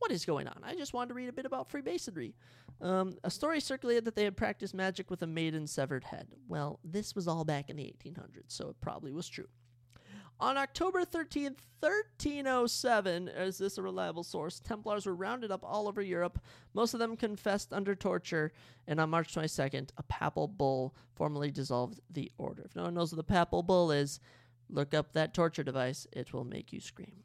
what 0.00 0.10
is 0.10 0.24
going 0.24 0.48
on? 0.48 0.60
I 0.64 0.74
just 0.74 0.92
wanted 0.92 1.10
to 1.10 1.14
read 1.14 1.28
a 1.28 1.32
bit 1.32 1.46
about 1.46 1.70
Freemasonry. 1.70 2.34
Um, 2.82 3.16
a 3.22 3.30
story 3.30 3.60
circulated 3.60 4.04
that 4.06 4.16
they 4.16 4.24
had 4.24 4.36
practiced 4.36 4.74
magic 4.74 5.08
with 5.08 5.22
a 5.22 5.26
maiden's 5.26 5.70
severed 5.70 6.02
head. 6.02 6.26
Well, 6.48 6.80
this 6.82 7.14
was 7.14 7.28
all 7.28 7.44
back 7.44 7.70
in 7.70 7.76
the 7.76 7.84
1800s, 7.84 8.48
so 8.48 8.68
it 8.70 8.80
probably 8.80 9.12
was 9.12 9.28
true. 9.28 9.46
On 10.40 10.56
October 10.56 11.04
13, 11.04 11.54
1307, 11.78 13.28
is 13.28 13.58
this 13.58 13.78
a 13.78 13.82
reliable 13.82 14.24
source? 14.24 14.58
Templars 14.58 15.06
were 15.06 15.14
rounded 15.14 15.52
up 15.52 15.62
all 15.62 15.86
over 15.86 16.02
Europe. 16.02 16.40
Most 16.74 16.94
of 16.94 17.00
them 17.00 17.16
confessed 17.16 17.72
under 17.72 17.94
torture, 17.94 18.52
and 18.88 18.98
on 18.98 19.10
March 19.10 19.32
22nd, 19.32 19.90
a 19.96 20.02
papal 20.02 20.48
bull 20.48 20.96
formally 21.14 21.52
dissolved 21.52 22.00
the 22.10 22.32
order. 22.38 22.62
If 22.64 22.74
no 22.74 22.82
one 22.82 22.94
knows 22.94 23.12
what 23.12 23.18
the 23.18 23.32
papal 23.32 23.62
bull 23.62 23.92
is, 23.92 24.18
look 24.68 24.94
up 24.94 25.12
that 25.12 25.32
torture 25.32 25.62
device. 25.62 26.08
It 26.12 26.32
will 26.32 26.44
make 26.44 26.72
you 26.72 26.80
scream. 26.80 27.22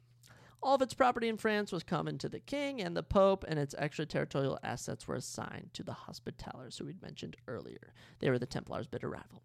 All 0.62 0.74
of 0.74 0.82
its 0.82 0.94
property 0.94 1.28
in 1.28 1.36
France 1.36 1.70
was 1.70 1.82
common 1.84 2.18
to 2.18 2.28
the 2.28 2.40
king 2.40 2.80
and 2.80 2.96
the 2.96 3.02
pope, 3.02 3.44
and 3.46 3.58
its 3.58 3.74
extraterritorial 3.74 4.58
assets 4.62 5.06
were 5.06 5.14
assigned 5.14 5.70
to 5.74 5.82
the 5.82 5.92
Hospitallers, 5.92 6.78
who 6.78 6.86
we'd 6.86 7.00
mentioned 7.00 7.36
earlier. 7.46 7.92
They 8.18 8.28
were 8.28 8.38
the 8.38 8.46
Templars' 8.46 8.88
bitter 8.88 9.08
rival. 9.08 9.42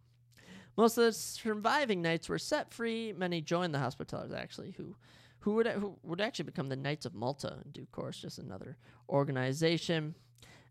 Most 0.76 0.98
of 0.98 1.04
the 1.04 1.14
surviving 1.14 2.02
knights 2.02 2.28
were 2.28 2.40
set 2.40 2.74
free. 2.74 3.14
Many 3.14 3.42
joined 3.42 3.76
the 3.76 3.80
Hospitallers, 3.80 4.34
actually, 4.36 4.72
who 4.72 4.96
who 5.40 5.56
would 5.56 5.68
who 5.68 5.98
would 6.04 6.22
actually 6.22 6.46
become 6.46 6.70
the 6.70 6.76
Knights 6.76 7.06
of 7.06 7.14
Malta 7.14 7.58
in 7.66 7.72
due 7.72 7.86
course, 7.92 8.20
just 8.20 8.40
another 8.40 8.78
organization. 9.10 10.16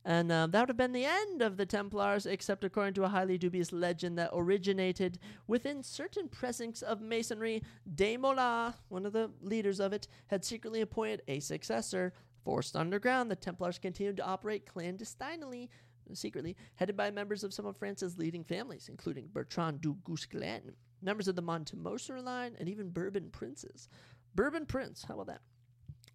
And 0.04 0.32
uh, 0.32 0.48
that 0.48 0.60
would 0.60 0.68
have 0.68 0.76
been 0.76 0.92
the 0.92 1.04
end 1.04 1.42
of 1.42 1.56
the 1.56 1.66
Templars, 1.66 2.26
except 2.26 2.64
according 2.64 2.94
to 2.94 3.04
a 3.04 3.08
highly 3.08 3.38
dubious 3.38 3.72
legend 3.72 4.18
that 4.18 4.30
originated 4.32 5.18
within 5.46 5.82
certain 5.82 6.28
precincts 6.28 6.82
of 6.82 7.00
Masonry. 7.00 7.62
De 7.94 8.16
Molay, 8.16 8.72
one 8.88 9.06
of 9.06 9.12
the 9.12 9.30
leaders 9.40 9.78
of 9.78 9.92
it, 9.92 10.08
had 10.26 10.44
secretly 10.44 10.80
appointed 10.80 11.22
a 11.28 11.38
successor. 11.40 12.12
Forced 12.44 12.74
underground, 12.74 13.30
the 13.30 13.36
Templars 13.36 13.78
continued 13.78 14.16
to 14.16 14.26
operate 14.26 14.66
clandestinely, 14.66 15.70
secretly, 16.12 16.56
headed 16.74 16.96
by 16.96 17.10
members 17.12 17.44
of 17.44 17.54
some 17.54 17.66
of 17.66 17.76
France's 17.76 18.18
leading 18.18 18.42
families, 18.42 18.88
including 18.88 19.28
Bertrand 19.32 19.80
du 19.80 19.96
Guesclin, 20.04 20.72
members 21.00 21.28
of 21.28 21.36
the 21.36 21.42
Montemoser 21.42 22.22
line, 22.22 22.56
and 22.58 22.68
even 22.68 22.90
Bourbon 22.90 23.30
princes. 23.30 23.88
Bourbon 24.34 24.66
Prince. 24.66 25.04
How 25.06 25.14
about 25.14 25.26
that? 25.26 25.42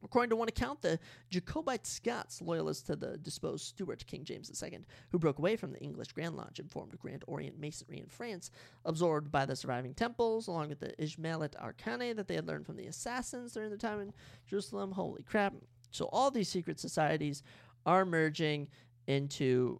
According 0.04 0.30
to 0.30 0.36
one 0.36 0.48
account, 0.48 0.82
the 0.82 1.00
Jacobite 1.30 1.88
Scots, 1.88 2.42
loyalists 2.42 2.84
to 2.84 2.96
the 2.96 3.18
disposed 3.18 3.66
Stuart 3.66 4.06
King 4.06 4.24
James 4.24 4.52
II, 4.64 4.80
who 5.10 5.20
broke 5.20 5.40
away 5.40 5.56
from 5.56 5.72
the 5.72 5.80
English 5.80 6.12
Grand 6.12 6.36
Lodge 6.36 6.60
and 6.60 6.70
formed 6.70 6.98
Grand 7.00 7.24
Orient 7.28 7.60
Masonry 7.60 8.00
in 8.00 8.08
France, 8.08 8.52
absorbed 8.86 9.32
by 9.32 9.46
the 9.46 9.56
surviving 9.56 9.94
temples, 9.94 10.48
along 10.48 10.70
with 10.70 10.80
the 10.80 10.94
Ismailit 11.00 11.56
Arcane 11.58 12.16
that 12.16 12.28
they 12.28 12.36
had 12.36 12.48
learned 12.48 12.66
from 12.66 12.78
the 12.78 12.88
assassins 12.88 13.54
during 13.54 13.70
their 13.70 13.78
time 13.78 14.00
in 14.00 14.14
Jerusalem. 14.48 14.92
Holy 14.92 15.24
crap. 15.24 15.54
So 15.92 16.06
all 16.12 16.30
these 16.30 16.50
secret 16.50 16.80
societies 16.80 17.44
are 17.86 18.06
merging 18.06 18.68
into 19.08 19.80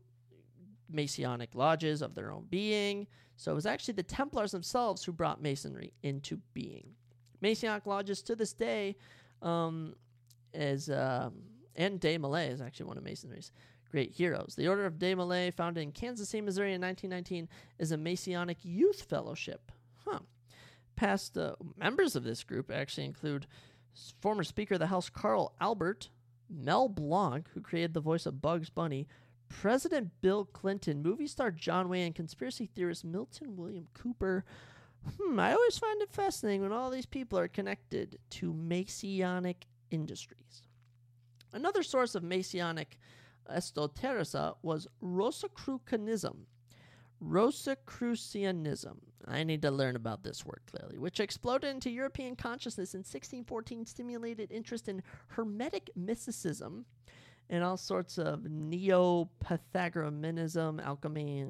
Masonic 0.90 1.54
lodges 1.54 2.02
of 2.02 2.16
their 2.16 2.32
own 2.32 2.48
being. 2.50 3.08
So 3.36 3.52
it 3.52 3.56
was 3.56 3.66
actually 3.66 3.96
the 3.96 4.04
Templars 4.04 4.52
themselves 4.52 5.04
who 5.04 5.12
brought 5.12 5.42
Masonry 5.42 5.94
into 6.02 6.40
being. 6.54 6.96
Masonic 7.42 7.86
lodges 7.86 8.22
to 8.24 8.36
this 8.36 8.54
day 8.54 8.96
um, 9.42 9.96
is 10.54 10.90
um, 10.90 11.34
and 11.76 12.00
De 12.00 12.18
Molay 12.18 12.50
is 12.50 12.62
actually 12.62 12.88
one 12.88 12.98
of 12.98 13.04
Masonry's 13.04 13.52
great 13.92 14.12
heroes. 14.12 14.56
The 14.56 14.68
Order 14.68 14.86
of 14.86 14.96
DeMolay, 14.96 15.54
founded 15.54 15.84
in 15.84 15.92
Kansas 15.92 16.30
City, 16.30 16.42
Missouri 16.42 16.74
in 16.74 16.82
1919, 16.82 17.48
is 17.80 17.92
a 17.92 17.98
Masonic 17.98 18.58
youth 18.64 19.04
fellowship. 19.04 19.72
Huh. 20.06 20.20
Past 20.96 21.38
uh, 21.38 21.56
members 21.78 22.16
of 22.16 22.24
this 22.24 22.44
group 22.44 22.72
actually 22.72 23.06
include 23.06 23.48
former 24.22 24.44
Speaker 24.44 24.76
of 24.76 24.80
the 24.80 24.88
House 24.88 25.10
Carl 25.10 25.54
Albert, 25.62 26.10
Mel 26.50 26.90
Blanc, 26.90 27.48
who 27.54 27.62
created 27.62 27.94
the 27.94 28.00
voice 28.02 28.26
of 28.26 28.42
Bugs 28.42 28.70
Bunny, 28.70 29.08
President 29.50 30.12
Bill 30.22 30.46
Clinton, 30.46 31.02
movie 31.02 31.28
star 31.28 31.52
John 31.52 31.88
Wayne, 31.88 32.08
and 32.08 32.16
conspiracy 32.16 32.66
theorist 32.66 33.06
Milton 33.06 33.56
William 33.56 33.88
Cooper. 33.94 34.44
Hmm, 35.20 35.40
I 35.40 35.54
always 35.54 35.78
find 35.78 36.02
it 36.02 36.12
fascinating 36.12 36.62
when 36.62 36.74
all 36.74 36.90
these 36.90 37.06
people 37.06 37.40
are 37.40 37.48
connected 37.48 38.18
to 38.32 38.54
Masonic 38.54 39.66
industries. 39.92 40.64
Another 41.54 41.84
source 41.84 42.16
of 42.16 42.24
Masonic 42.24 42.98
esoterica 43.50 44.56
was 44.62 44.88
Rosicrucianism. 45.02 46.46
Rosicrucianism. 47.24 48.98
I 49.28 49.44
need 49.44 49.62
to 49.64 49.72
learn 49.72 49.96
about 49.96 50.24
this 50.24 50.46
word 50.46 50.62
clearly, 50.70 50.98
which 50.98 51.20
exploded 51.20 51.70
into 51.70 51.90
European 51.90 52.36
consciousness 52.36 52.94
in 52.94 53.00
1614, 53.00 53.86
stimulated 53.86 54.52
interest 54.52 54.88
in 54.88 55.02
Hermetic 55.30 55.90
mysticism 55.96 56.86
and 57.50 57.64
all 57.64 57.78
sorts 57.78 58.18
of 58.18 58.44
neo 58.50 59.30
Pythagoreanism, 59.40 60.80
alchemy, 60.80 61.48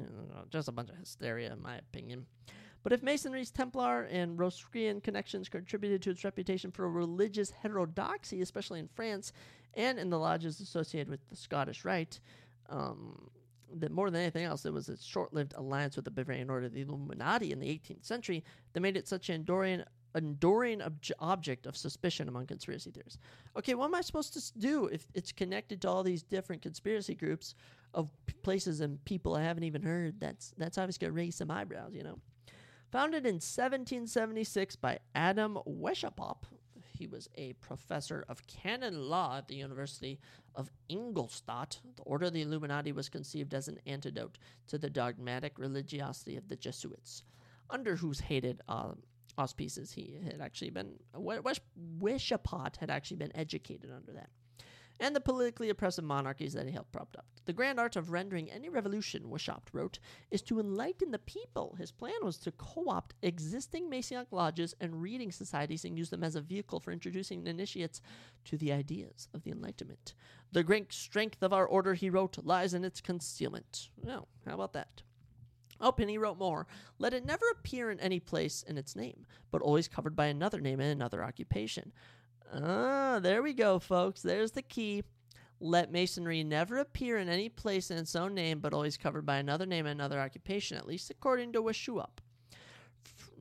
just 0.49 0.67
a 0.67 0.71
bunch 0.71 0.89
of 0.89 0.97
hysteria, 0.97 1.51
in 1.51 1.61
my 1.61 1.75
opinion. 1.77 2.25
But 2.88 2.93
if 2.93 3.03
Masonry's 3.03 3.51
Templar 3.51 4.03
and 4.03 4.39
Rosicrucian 4.39 5.01
connections 5.01 5.49
contributed 5.49 6.01
to 6.03 6.11
its 6.11 6.23
reputation 6.23 6.71
for 6.71 6.89
religious 6.89 7.51
heterodoxy, 7.51 8.41
especially 8.41 8.79
in 8.79 8.88
France 8.88 9.33
and 9.73 9.99
in 9.99 10.09
the 10.09 10.17
lodges 10.17 10.61
associated 10.61 11.09
with 11.09 11.19
the 11.27 11.35
Scottish 11.35 11.83
Rite, 11.83 12.21
um, 12.69 13.29
that 13.73 13.91
more 13.91 14.09
than 14.09 14.21
anything 14.21 14.45
else, 14.45 14.65
it 14.65 14.71
was 14.71 14.88
its 14.88 15.03
short-lived 15.03 15.53
alliance 15.57 15.97
with 15.97 16.05
the 16.05 16.11
Bavarian 16.11 16.49
Order, 16.49 16.69
the 16.69 16.79
Illuminati, 16.79 17.51
in 17.51 17.59
the 17.59 17.67
18th 17.67 18.05
century 18.05 18.41
that 18.71 18.79
made 18.79 18.95
it 18.95 19.05
such 19.05 19.27
an 19.27 19.35
enduring, 19.35 19.83
enduring 20.15 20.79
obj- 20.79 21.11
object 21.19 21.65
of 21.65 21.75
suspicion 21.75 22.29
among 22.29 22.47
conspiracy 22.47 22.91
theorists. 22.91 23.19
Okay, 23.57 23.75
what 23.75 23.88
am 23.88 23.95
I 23.95 24.01
supposed 24.01 24.31
to 24.31 24.59
do 24.59 24.85
if 24.85 25.05
it's 25.13 25.33
connected 25.33 25.81
to 25.81 25.89
all 25.89 26.03
these 26.03 26.23
different 26.23 26.61
conspiracy 26.61 27.15
groups 27.15 27.53
of 27.93 28.09
p- 28.27 28.33
places 28.43 28.79
and 28.79 29.03
people 29.03 29.35
I 29.35 29.43
haven't 29.43 29.65
even 29.65 29.81
heard? 29.81 30.21
That's 30.21 30.53
that's 30.57 30.77
obviously 30.77 31.05
gonna 31.05 31.17
raise 31.17 31.35
some 31.35 31.51
eyebrows, 31.51 31.93
you 31.93 32.03
know. 32.03 32.21
Founded 32.91 33.25
in 33.25 33.35
1776 33.35 34.77
by 34.77 34.99
Adam 35.13 35.59
Weishaupt, 35.67 36.43
he 36.97 37.05
was 37.05 37.27
a 37.35 37.51
professor 37.53 38.23
of 38.29 38.47
canon 38.47 39.09
law 39.09 39.38
at 39.38 39.49
the 39.49 39.55
University 39.55 40.19
of 40.55 40.71
Ingolstadt. 40.88 41.79
The 41.97 42.03
Order 42.03 42.27
of 42.27 42.33
the 42.33 42.41
Illuminati 42.41 42.93
was 42.93 43.09
conceived 43.09 43.53
as 43.53 43.67
an 43.67 43.79
antidote 43.85 44.38
to 44.67 44.77
the 44.77 44.89
dogmatic 44.89 45.59
religiosity 45.59 46.38
of 46.38 46.47
the 46.47 46.55
Jesuits, 46.55 47.23
under 47.69 47.97
whose 47.97 48.21
hated 48.21 48.61
uh, 48.69 48.93
auspices 49.38 49.91
he 49.91 50.17
had 50.23 50.39
actually 50.39 50.69
been. 50.69 50.93
Weishaupt 51.13 52.77
had 52.77 52.89
actually 52.89 53.17
been 53.17 53.35
educated 53.35 53.91
under 53.91 54.13
that 54.13 54.29
and 54.99 55.15
the 55.15 55.21
politically 55.21 55.69
oppressive 55.69 56.03
monarchies 56.03 56.53
that 56.53 56.65
he 56.65 56.71
helped 56.71 56.91
prop 56.91 57.15
up. 57.17 57.25
The 57.45 57.53
grand 57.53 57.79
art 57.79 57.95
of 57.95 58.11
rendering 58.11 58.51
any 58.51 58.67
revolution, 58.67 59.29
Weishaupt 59.29 59.69
wrote, 59.71 59.99
is 60.31 60.41
to 60.43 60.59
enlighten 60.59 61.11
the 61.11 61.19
people. 61.19 61.75
His 61.77 61.91
plan 61.91 62.19
was 62.23 62.37
to 62.39 62.51
co 62.51 62.89
opt 62.89 63.13
existing 63.21 63.89
Masonic 63.89 64.31
lodges 64.31 64.75
and 64.81 65.01
reading 65.01 65.31
societies 65.31 65.85
and 65.85 65.97
use 65.97 66.09
them 66.09 66.23
as 66.23 66.35
a 66.35 66.41
vehicle 66.41 66.79
for 66.79 66.91
introducing 66.91 67.47
initiates 67.47 68.01
to 68.45 68.57
the 68.57 68.73
ideas 68.73 69.29
of 69.33 69.43
the 69.43 69.51
Enlightenment. 69.51 70.13
The 70.51 70.63
great 70.63 70.91
strength 70.91 71.41
of 71.41 71.53
our 71.53 71.65
order, 71.65 71.93
he 71.93 72.09
wrote, 72.09 72.37
lies 72.43 72.73
in 72.73 72.83
its 72.83 73.01
concealment. 73.01 73.89
Well, 74.03 74.27
how 74.45 74.55
about 74.55 74.73
that? 74.73 75.03
Oh, 75.79 75.93
and 75.97 76.09
he 76.09 76.17
wrote 76.17 76.39
more. 76.39 76.67
Let 76.97 77.13
it 77.13 77.25
never 77.25 77.45
appear 77.51 77.91
in 77.91 77.99
any 77.99 78.19
place 78.19 78.63
in 78.63 78.77
its 78.77 78.95
name, 78.95 79.25
but 79.51 79.61
always 79.61 79.87
covered 79.87 80.15
by 80.15 80.25
another 80.25 80.59
name 80.59 80.79
and 80.79 80.91
another 80.91 81.23
occupation. 81.23 81.93
Ah, 82.53 83.19
there 83.21 83.43
we 83.43 83.53
go, 83.53 83.79
folks. 83.79 84.21
There's 84.21 84.51
the 84.51 84.61
key. 84.61 85.03
Let 85.59 85.91
masonry 85.91 86.43
never 86.43 86.77
appear 86.77 87.17
in 87.17 87.29
any 87.29 87.49
place 87.49 87.89
in 87.89 87.97
its 87.97 88.15
own 88.15 88.35
name, 88.35 88.59
but 88.59 88.73
always 88.73 88.95
covered 88.95 89.25
by 89.25 89.37
another 89.37 89.65
name 89.65 89.85
and 89.85 89.99
another 89.99 90.19
occupation, 90.19 90.77
at 90.77 90.87
least 90.87 91.09
according 91.09 91.53
to 91.53 91.63
Weishaupt. 91.63 92.19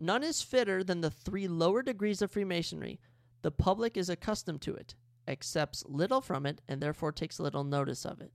None 0.01 0.23
is 0.23 0.43
fitter 0.43 0.83
than 0.83 1.03
the 1.03 1.11
three 1.11 1.47
lower 1.47 1.83
degrees 1.83 2.23
of 2.23 2.31
Freemasonry. 2.31 3.01
The 3.43 3.51
public 3.51 3.97
is 3.97 4.09
accustomed 4.09 4.63
to 4.63 4.75
it, 4.75 4.95
accepts 5.29 5.85
little 5.87 6.21
from 6.21 6.47
it, 6.47 6.63
and 6.69 6.81
therefore 6.81 7.13
takes 7.13 7.39
little 7.39 7.65
notice 7.65 8.05
of 8.05 8.21
it. 8.21 8.33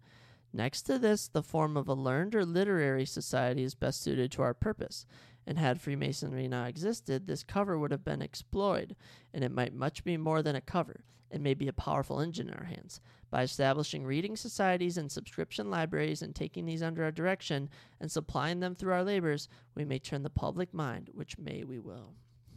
Next 0.54 0.84
to 0.84 1.00
this, 1.00 1.28
the 1.28 1.44
form 1.44 1.78
of 1.78 1.88
a 1.88 1.94
learned 1.94 2.36
or 2.36 2.46
literary 2.46 3.06
society 3.06 3.64
is 3.64 3.76
best 3.76 4.02
suited 4.02 4.32
to 4.34 4.42
our 4.42 4.54
purpose 4.54 5.06
and 5.48 5.58
had 5.58 5.82
Freemasonry 5.82 6.48
not 6.48 6.70
existed, 6.70 7.28
this 7.28 7.44
cover 7.44 7.78
would 7.78 7.92
have 7.92 8.04
been 8.04 8.22
exploited, 8.22 8.96
and 9.34 9.44
it 9.44 9.52
might 9.52 9.74
much 9.74 10.04
be 10.04 10.18
more 10.18 10.42
than 10.42 10.56
a 10.56 10.62
cover. 10.62 11.04
It 11.32 11.42
may 11.42 11.54
be 11.54 11.68
a 11.68 11.74
powerful 11.74 12.20
engine 12.20 12.50
in 12.50 12.54
our 12.56 12.66
hands. 12.66 13.00
By 13.30 13.44
establishing 13.44 14.06
reading 14.06 14.36
societies 14.36 14.98
and 14.98 15.10
subscription 15.10 15.72
libraries 15.72 16.22
and 16.22 16.36
taking 16.36 16.66
these 16.66 16.84
under 16.84 17.04
our 17.06 17.12
direction 17.12 17.70
and 18.00 18.12
supplying 18.12 18.60
them 18.60 18.76
through 18.76 18.92
our 18.92 19.04
labors, 19.04 19.48
we 19.74 19.86
may 19.86 19.98
turn 19.98 20.24
the 20.24 20.30
public 20.30 20.74
mind, 20.74 21.10
which 21.14 21.38
may 21.38 21.64
we 21.64 21.80
will. 21.80 22.14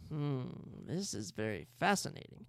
Hmm, 0.09 0.47
this 0.85 1.13
is 1.13 1.31
very 1.31 1.67
fascinating. 1.79 2.45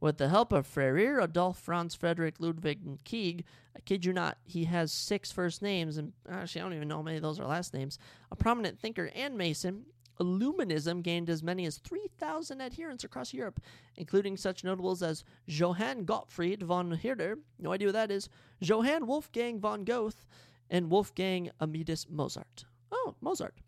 With 0.00 0.16
the 0.16 0.30
help 0.30 0.52
of 0.52 0.66
Freire, 0.66 1.20
Adolf, 1.20 1.58
Franz, 1.58 1.94
Frederick, 1.94 2.36
Ludwig, 2.38 2.80
and 2.84 3.04
Krieg, 3.04 3.44
I 3.76 3.80
kid 3.80 4.04
you 4.04 4.14
not, 4.14 4.38
he 4.44 4.64
has 4.64 4.92
six 4.92 5.30
first 5.30 5.60
names, 5.60 5.98
and 5.98 6.12
actually, 6.28 6.62
I 6.62 6.64
don't 6.64 6.74
even 6.74 6.88
know 6.88 6.96
how 6.96 7.02
many 7.02 7.16
of 7.18 7.22
those 7.22 7.38
are 7.38 7.46
last 7.46 7.74
names. 7.74 7.98
A 8.30 8.36
prominent 8.36 8.80
thinker 8.80 9.10
and 9.14 9.36
Mason, 9.36 9.84
Illuminism 10.18 11.02
gained 11.02 11.30
as 11.30 11.42
many 11.42 11.66
as 11.66 11.78
3,000 11.78 12.60
adherents 12.60 13.04
across 13.04 13.34
Europe, 13.34 13.60
including 13.96 14.36
such 14.36 14.64
notables 14.64 15.02
as 15.02 15.24
Johann 15.46 16.04
Gottfried 16.04 16.62
von 16.62 16.92
Herder, 16.92 17.38
no 17.58 17.72
idea 17.72 17.88
what 17.88 17.94
that 17.94 18.10
is, 18.10 18.28
Johann 18.60 19.06
Wolfgang 19.06 19.60
von 19.60 19.84
Goethe, 19.84 20.26
and 20.68 20.90
Wolfgang 20.90 21.50
Amadeus 21.60 22.06
Mozart. 22.08 22.64
Oh, 22.92 23.16
Mozart. 23.20 23.60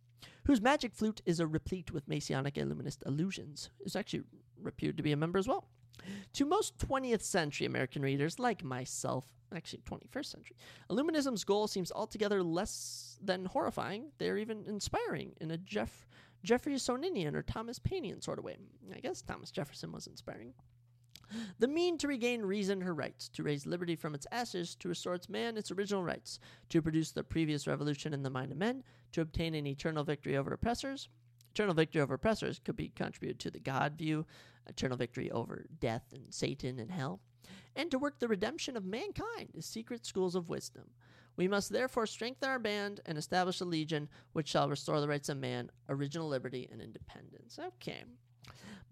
Whose 0.44 0.60
magic 0.60 0.94
flute 0.94 1.22
is 1.24 1.40
a 1.40 1.46
replete 1.46 1.92
with 1.92 2.08
Masonic 2.08 2.58
Illuminist 2.58 3.02
illusions. 3.06 3.70
Is 3.84 3.96
actually 3.96 4.24
reputed 4.60 4.96
to 4.96 5.02
be 5.02 5.12
a 5.12 5.16
member 5.16 5.38
as 5.38 5.48
well. 5.48 5.68
To 6.34 6.44
most 6.44 6.78
20th 6.78 7.22
century 7.22 7.66
American 7.66 8.02
readers, 8.02 8.38
like 8.38 8.64
myself, 8.64 9.26
actually 9.54 9.82
21st 9.82 10.26
century, 10.26 10.56
Illuminism's 10.90 11.44
goal 11.44 11.66
seems 11.66 11.92
altogether 11.92 12.42
less 12.42 13.18
than 13.22 13.44
horrifying. 13.44 14.10
They're 14.18 14.38
even 14.38 14.64
inspiring 14.66 15.32
in 15.40 15.50
a 15.50 15.58
Jeff 15.58 16.06
Jeffersonian 16.42 17.36
or 17.36 17.42
Thomas 17.42 17.78
Painian 17.78 18.22
sort 18.22 18.38
of 18.38 18.44
way. 18.44 18.56
I 18.94 19.00
guess 19.00 19.22
Thomas 19.22 19.50
Jefferson 19.50 19.92
was 19.92 20.06
inspiring. 20.08 20.54
The 21.58 21.68
mean 21.68 21.96
to 21.98 22.08
regain 22.08 22.42
reason 22.42 22.80
her 22.82 22.94
rights, 22.94 23.28
to 23.30 23.42
raise 23.42 23.64
liberty 23.64 23.96
from 23.96 24.14
its 24.14 24.26
ashes, 24.30 24.74
to 24.76 24.88
restore 24.88 25.14
its 25.14 25.28
man 25.28 25.56
its 25.56 25.70
original 25.70 26.04
rights, 26.04 26.38
to 26.68 26.82
produce 26.82 27.12
the 27.12 27.24
previous 27.24 27.66
revolution 27.66 28.12
in 28.12 28.22
the 28.22 28.28
mind 28.28 28.52
of 28.52 28.58
men, 28.58 28.82
to 29.12 29.22
obtain 29.22 29.54
an 29.54 29.66
eternal 29.66 30.04
victory 30.04 30.36
over 30.36 30.52
oppressors. 30.52 31.08
Eternal 31.52 31.74
victory 31.74 32.00
over 32.00 32.14
oppressors 32.14 32.58
could 32.58 32.76
be 32.76 32.88
contributed 32.88 33.38
to 33.38 33.50
the 33.50 33.60
God 33.60 33.98
view, 33.98 34.24
eternal 34.66 34.96
victory 34.96 35.30
over 35.30 35.66
death 35.80 36.04
and 36.14 36.32
Satan 36.32 36.78
and 36.78 36.90
hell, 36.90 37.20
and 37.76 37.90
to 37.90 37.98
work 37.98 38.18
the 38.18 38.28
redemption 38.28 38.74
of 38.74 38.86
mankind 38.86 39.50
as 39.56 39.66
secret 39.66 40.06
schools 40.06 40.34
of 40.34 40.48
wisdom. 40.48 40.84
We 41.36 41.48
must 41.48 41.70
therefore 41.70 42.06
strengthen 42.06 42.48
our 42.48 42.58
band 42.58 43.00
and 43.04 43.18
establish 43.18 43.60
a 43.60 43.66
legion 43.66 44.08
which 44.32 44.48
shall 44.48 44.70
restore 44.70 45.00
the 45.00 45.08
rights 45.08 45.28
of 45.28 45.36
man, 45.36 45.70
original 45.90 46.28
liberty, 46.28 46.68
and 46.72 46.80
independence. 46.80 47.58
Okay. 47.58 48.04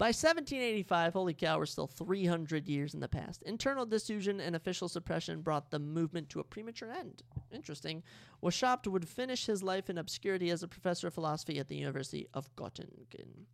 By 0.00 0.06
1785, 0.06 1.12
holy 1.12 1.34
cow, 1.34 1.58
we're 1.58 1.66
still 1.66 1.86
300 1.86 2.66
years 2.66 2.94
in 2.94 3.00
the 3.00 3.08
past. 3.08 3.42
Internal 3.42 3.84
disillusion 3.84 4.40
and 4.40 4.56
official 4.56 4.88
suppression 4.88 5.42
brought 5.42 5.70
the 5.70 5.78
movement 5.78 6.30
to 6.30 6.40
a 6.40 6.44
premature 6.44 6.90
end. 6.90 7.22
Interesting. 7.52 8.02
Weishaupt 8.42 8.86
would 8.86 9.06
finish 9.06 9.44
his 9.44 9.62
life 9.62 9.90
in 9.90 9.98
obscurity 9.98 10.48
as 10.48 10.62
a 10.62 10.68
professor 10.68 11.08
of 11.08 11.12
philosophy 11.14 11.58
at 11.58 11.68
the 11.68 11.76
University 11.76 12.26
of 12.32 12.48
Göttingen. 12.56 13.44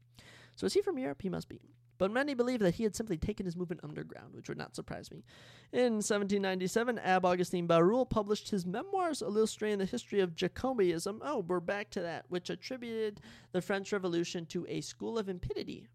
So 0.54 0.66
is 0.66 0.74
he 0.74 0.82
from 0.82 0.98
Europe? 0.98 1.22
He 1.22 1.28
must 1.28 1.48
be. 1.48 1.60
But 1.98 2.10
many 2.10 2.34
believe 2.34 2.60
that 2.60 2.74
he 2.74 2.82
had 2.82 2.94
simply 2.94 3.16
taken 3.16 3.46
his 3.46 3.56
movement 3.56 3.82
underground, 3.84 4.34
which 4.34 4.48
would 4.48 4.58
not 4.58 4.74
surprise 4.74 5.10
me. 5.10 5.24
In 5.72 5.94
1797, 5.94 6.98
Abbe 6.98 7.26
Augustin 7.26 7.66
Barruel 7.66 8.06
published 8.06 8.50
his 8.50 8.66
memoirs 8.66 9.22
illustrating 9.22 9.78
the 9.78 9.84
history 9.84 10.20
of 10.20 10.34
Jacobinism. 10.34 11.18
Oh, 11.22 11.44
we're 11.46 11.60
back 11.60 11.90
to 11.90 12.02
that, 12.02 12.26
which 12.28 12.50
attributed 12.50 13.20
the 13.52 13.62
French 13.62 13.92
Revolution 13.92 14.46
to 14.46 14.66
a 14.68 14.80
school 14.80 15.18
of 15.18 15.28
impiety. 15.28 15.88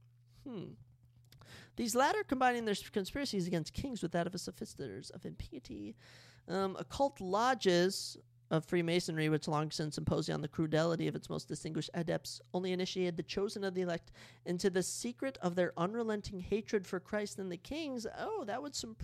Hmm. 0.47 0.73
These 1.75 1.95
latter 1.95 2.23
combining 2.23 2.65
their 2.65 2.75
conspiracies 2.91 3.47
against 3.47 3.73
kings 3.73 4.01
with 4.01 4.11
that 4.11 4.27
of 4.27 4.33
the 4.33 4.39
sophisters 4.39 5.09
of 5.11 5.25
impiety. 5.25 5.95
Um, 6.47 6.75
occult 6.79 7.21
lodges 7.21 8.17
of 8.51 8.65
Freemasonry, 8.65 9.29
which 9.29 9.47
long 9.47 9.71
since 9.71 9.97
imposed 9.97 10.29
on 10.29 10.41
the 10.41 10.47
crudelity 10.47 11.07
of 11.07 11.15
its 11.15 11.29
most 11.29 11.47
distinguished 11.47 11.89
adepts, 11.93 12.41
only 12.53 12.73
initiated 12.73 13.15
the 13.15 13.23
chosen 13.23 13.63
of 13.63 13.73
the 13.73 13.81
elect 13.81 14.11
into 14.45 14.69
the 14.69 14.83
secret 14.83 15.37
of 15.41 15.55
their 15.55 15.73
unrelenting 15.77 16.41
hatred 16.41 16.85
for 16.85 16.99
Christ 16.99 17.39
and 17.39 17.51
the 17.51 17.57
kings. 17.57 18.05
Oh, 18.19 18.43
that 18.45 18.61
would 18.61 18.75
some 18.75 18.95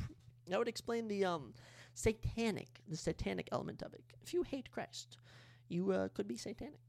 that 0.47 0.59
would 0.59 0.67
explain 0.67 1.07
the 1.07 1.25
um 1.25 1.53
satanic 1.93 2.81
the 2.87 2.97
satanic 2.97 3.47
element 3.51 3.81
of 3.81 3.93
it. 3.93 4.03
If 4.21 4.33
you 4.33 4.43
hate 4.43 4.69
Christ, 4.69 5.17
you 5.69 5.91
uh, 5.91 6.09
could 6.09 6.27
be 6.27 6.37
satanic 6.37 6.79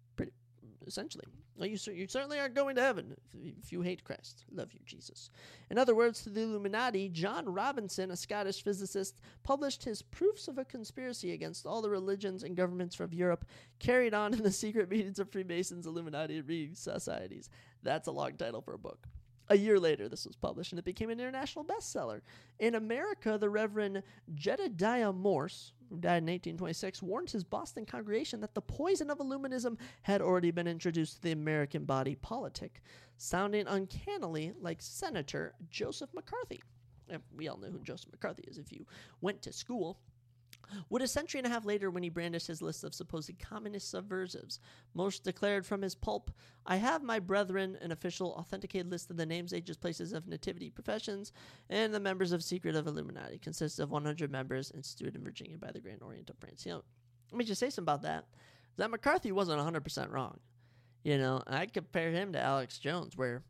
essentially. 0.86 1.24
Well, 1.56 1.68
you, 1.68 1.78
you 1.92 2.06
certainly 2.06 2.38
aren't 2.38 2.54
going 2.54 2.76
to 2.76 2.82
heaven 2.82 3.16
if, 3.62 3.72
you 3.72 3.82
hate 3.82 4.04
Christ. 4.04 4.44
Love 4.52 4.72
you, 4.72 4.80
Jesus. 4.86 5.30
In 5.70 5.78
other 5.78 5.94
words, 5.94 6.22
to 6.22 6.30
the 6.30 6.42
Illuminati, 6.42 7.08
John 7.08 7.46
Robinson, 7.46 8.10
a 8.10 8.16
Scottish 8.16 8.62
physicist, 8.62 9.20
published 9.42 9.84
his 9.84 10.02
Proofs 10.02 10.48
of 10.48 10.58
a 10.58 10.64
Conspiracy 10.64 11.32
Against 11.32 11.66
All 11.66 11.82
the 11.82 11.90
Religions 11.90 12.44
and 12.44 12.56
Governments 12.56 13.00
of 13.00 13.12
Europe, 13.12 13.44
carried 13.78 14.14
on 14.14 14.32
in 14.34 14.42
the 14.42 14.52
secret 14.52 14.90
meetings 14.90 15.18
of 15.18 15.30
Freemasons, 15.30 15.86
Illuminati, 15.86 16.38
and 16.38 16.48
Reed 16.48 16.78
societies. 16.78 17.50
That's 17.82 18.08
a 18.08 18.12
long 18.12 18.36
title 18.36 18.60
for 18.60 18.74
a 18.74 18.78
book. 18.78 19.06
A 19.50 19.56
year 19.56 19.80
later, 19.80 20.08
this 20.08 20.26
was 20.26 20.36
published 20.36 20.72
and 20.72 20.78
it 20.78 20.84
became 20.84 21.08
an 21.08 21.18
international 21.18 21.64
bestseller. 21.64 22.20
In 22.58 22.74
America, 22.74 23.38
the 23.38 23.48
Reverend 23.48 24.02
Jedediah 24.34 25.12
Morse, 25.12 25.72
who 25.90 25.96
died 25.96 26.22
in 26.22 26.26
1826, 26.26 27.02
warned 27.02 27.30
his 27.30 27.44
Boston 27.44 27.84
congregation 27.86 28.40
that 28.40 28.54
the 28.54 28.60
poison 28.60 29.10
of 29.10 29.18
Illuminism 29.18 29.76
had 30.02 30.20
already 30.20 30.50
been 30.50 30.66
introduced 30.66 31.16
to 31.16 31.22
the 31.22 31.32
American 31.32 31.84
body 31.84 32.14
politic, 32.14 32.82
sounding 33.16 33.66
uncannily 33.66 34.52
like 34.60 34.82
Senator 34.82 35.54
Joseph 35.70 36.10
McCarthy. 36.14 36.62
We 37.36 37.48
all 37.48 37.56
know 37.56 37.68
who 37.68 37.78
Joseph 37.78 38.12
McCarthy 38.12 38.44
is 38.46 38.58
if 38.58 38.70
you 38.70 38.84
went 39.20 39.40
to 39.42 39.52
school. 39.52 39.98
Would 40.90 41.02
a 41.02 41.08
century 41.08 41.38
and 41.38 41.46
a 41.46 41.50
half 41.50 41.64
later, 41.64 41.90
when 41.90 42.02
he 42.02 42.08
brandished 42.08 42.46
his 42.46 42.60
list 42.60 42.84
of 42.84 42.94
supposed 42.94 43.32
communist 43.38 43.90
subversives, 43.90 44.60
Morse 44.94 45.18
declared 45.18 45.64
from 45.64 45.82
his 45.82 45.94
pulp, 45.94 46.30
I 46.66 46.76
have, 46.76 47.02
my 47.02 47.18
brethren, 47.18 47.78
an 47.80 47.92
official 47.92 48.32
authenticated 48.32 48.90
list 48.90 49.10
of 49.10 49.16
the 49.16 49.26
names, 49.26 49.52
ages, 49.52 49.76
places 49.76 50.12
of 50.12 50.26
nativity, 50.26 50.70
professions, 50.70 51.32
and 51.70 51.94
the 51.94 52.00
members 52.00 52.32
of 52.32 52.44
Secret 52.44 52.76
of 52.76 52.86
Illuminati. 52.86 53.38
Consists 53.38 53.78
of 53.78 53.90
100 53.90 54.30
members 54.30 54.70
instituted 54.74 55.16
in 55.16 55.24
Virginia 55.24 55.56
by 55.56 55.70
the 55.72 55.80
Grand 55.80 56.02
Orient 56.02 56.28
of 56.28 56.36
France. 56.38 56.66
You 56.66 56.72
know, 56.72 56.82
let 57.32 57.38
me 57.38 57.44
just 57.44 57.60
say 57.60 57.70
something 57.70 57.84
about 57.84 58.02
that. 58.02 58.26
That 58.76 58.90
McCarthy 58.90 59.32
wasn't 59.32 59.60
100% 59.60 60.10
wrong. 60.10 60.38
You 61.02 61.18
know, 61.18 61.42
I'd 61.46 61.72
compare 61.72 62.10
him 62.10 62.32
to 62.32 62.40
Alex 62.40 62.78
Jones, 62.78 63.16
where 63.16 63.42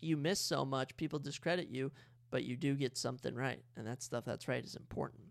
you 0.00 0.16
miss 0.16 0.40
so 0.40 0.64
much, 0.64 0.96
people 0.96 1.18
discredit 1.18 1.68
you, 1.68 1.92
but 2.30 2.44
you 2.44 2.56
do 2.56 2.74
get 2.74 2.96
something 2.96 3.34
right. 3.34 3.62
And 3.76 3.86
that 3.86 4.02
stuff 4.02 4.24
that's 4.24 4.48
right 4.48 4.64
is 4.64 4.74
important. 4.74 5.22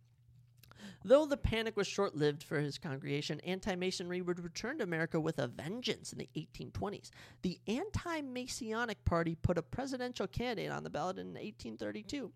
Though 1.06 1.26
the 1.26 1.38
panic 1.38 1.76
was 1.76 1.88
short 1.88 2.16
lived 2.16 2.44
for 2.44 2.60
his 2.60 2.78
congregation, 2.78 3.40
anti 3.42 3.76
Masonry 3.76 4.22
would 4.22 4.40
return 4.40 4.78
to 4.78 4.84
America 4.84 5.20
with 5.20 5.38
a 5.40 5.48
vengeance 5.48 6.14
in 6.14 6.20
the 6.20 6.30
1820s. 6.36 7.10
The 7.42 7.60
Anti 7.68 8.22
Masonic 8.22 9.04
Party 9.04 9.36
put 9.36 9.58
a 9.58 9.62
presidential 9.62 10.28
candidate 10.28 10.72
on 10.72 10.84
the 10.84 10.90
ballot 10.90 11.18
in 11.18 11.34
1832. 11.34 12.32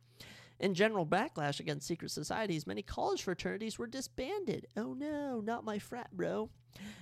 In 0.60 0.74
general 0.74 1.06
backlash 1.06 1.60
against 1.60 1.88
secret 1.88 2.10
societies, 2.10 2.66
many 2.68 2.82
college 2.82 3.22
fraternities 3.22 3.78
were 3.78 3.88
disbanded. 3.88 4.68
Oh 4.76 4.94
no, 4.94 5.40
not 5.40 5.64
my 5.64 5.80
frat, 5.80 6.10
bro. 6.12 6.50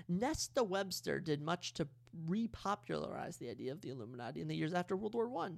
Nesta 0.08 0.64
Webster 0.64 1.20
did 1.20 1.42
much 1.42 1.74
to 1.74 1.88
repopularize 2.28 3.38
the 3.38 3.50
idea 3.50 3.72
of 3.72 3.82
the 3.82 3.90
Illuminati 3.90 4.42
in 4.42 4.48
the 4.48 4.56
years 4.56 4.74
after 4.74 4.96
World 4.96 5.16
War 5.16 5.30
I. 5.46 5.52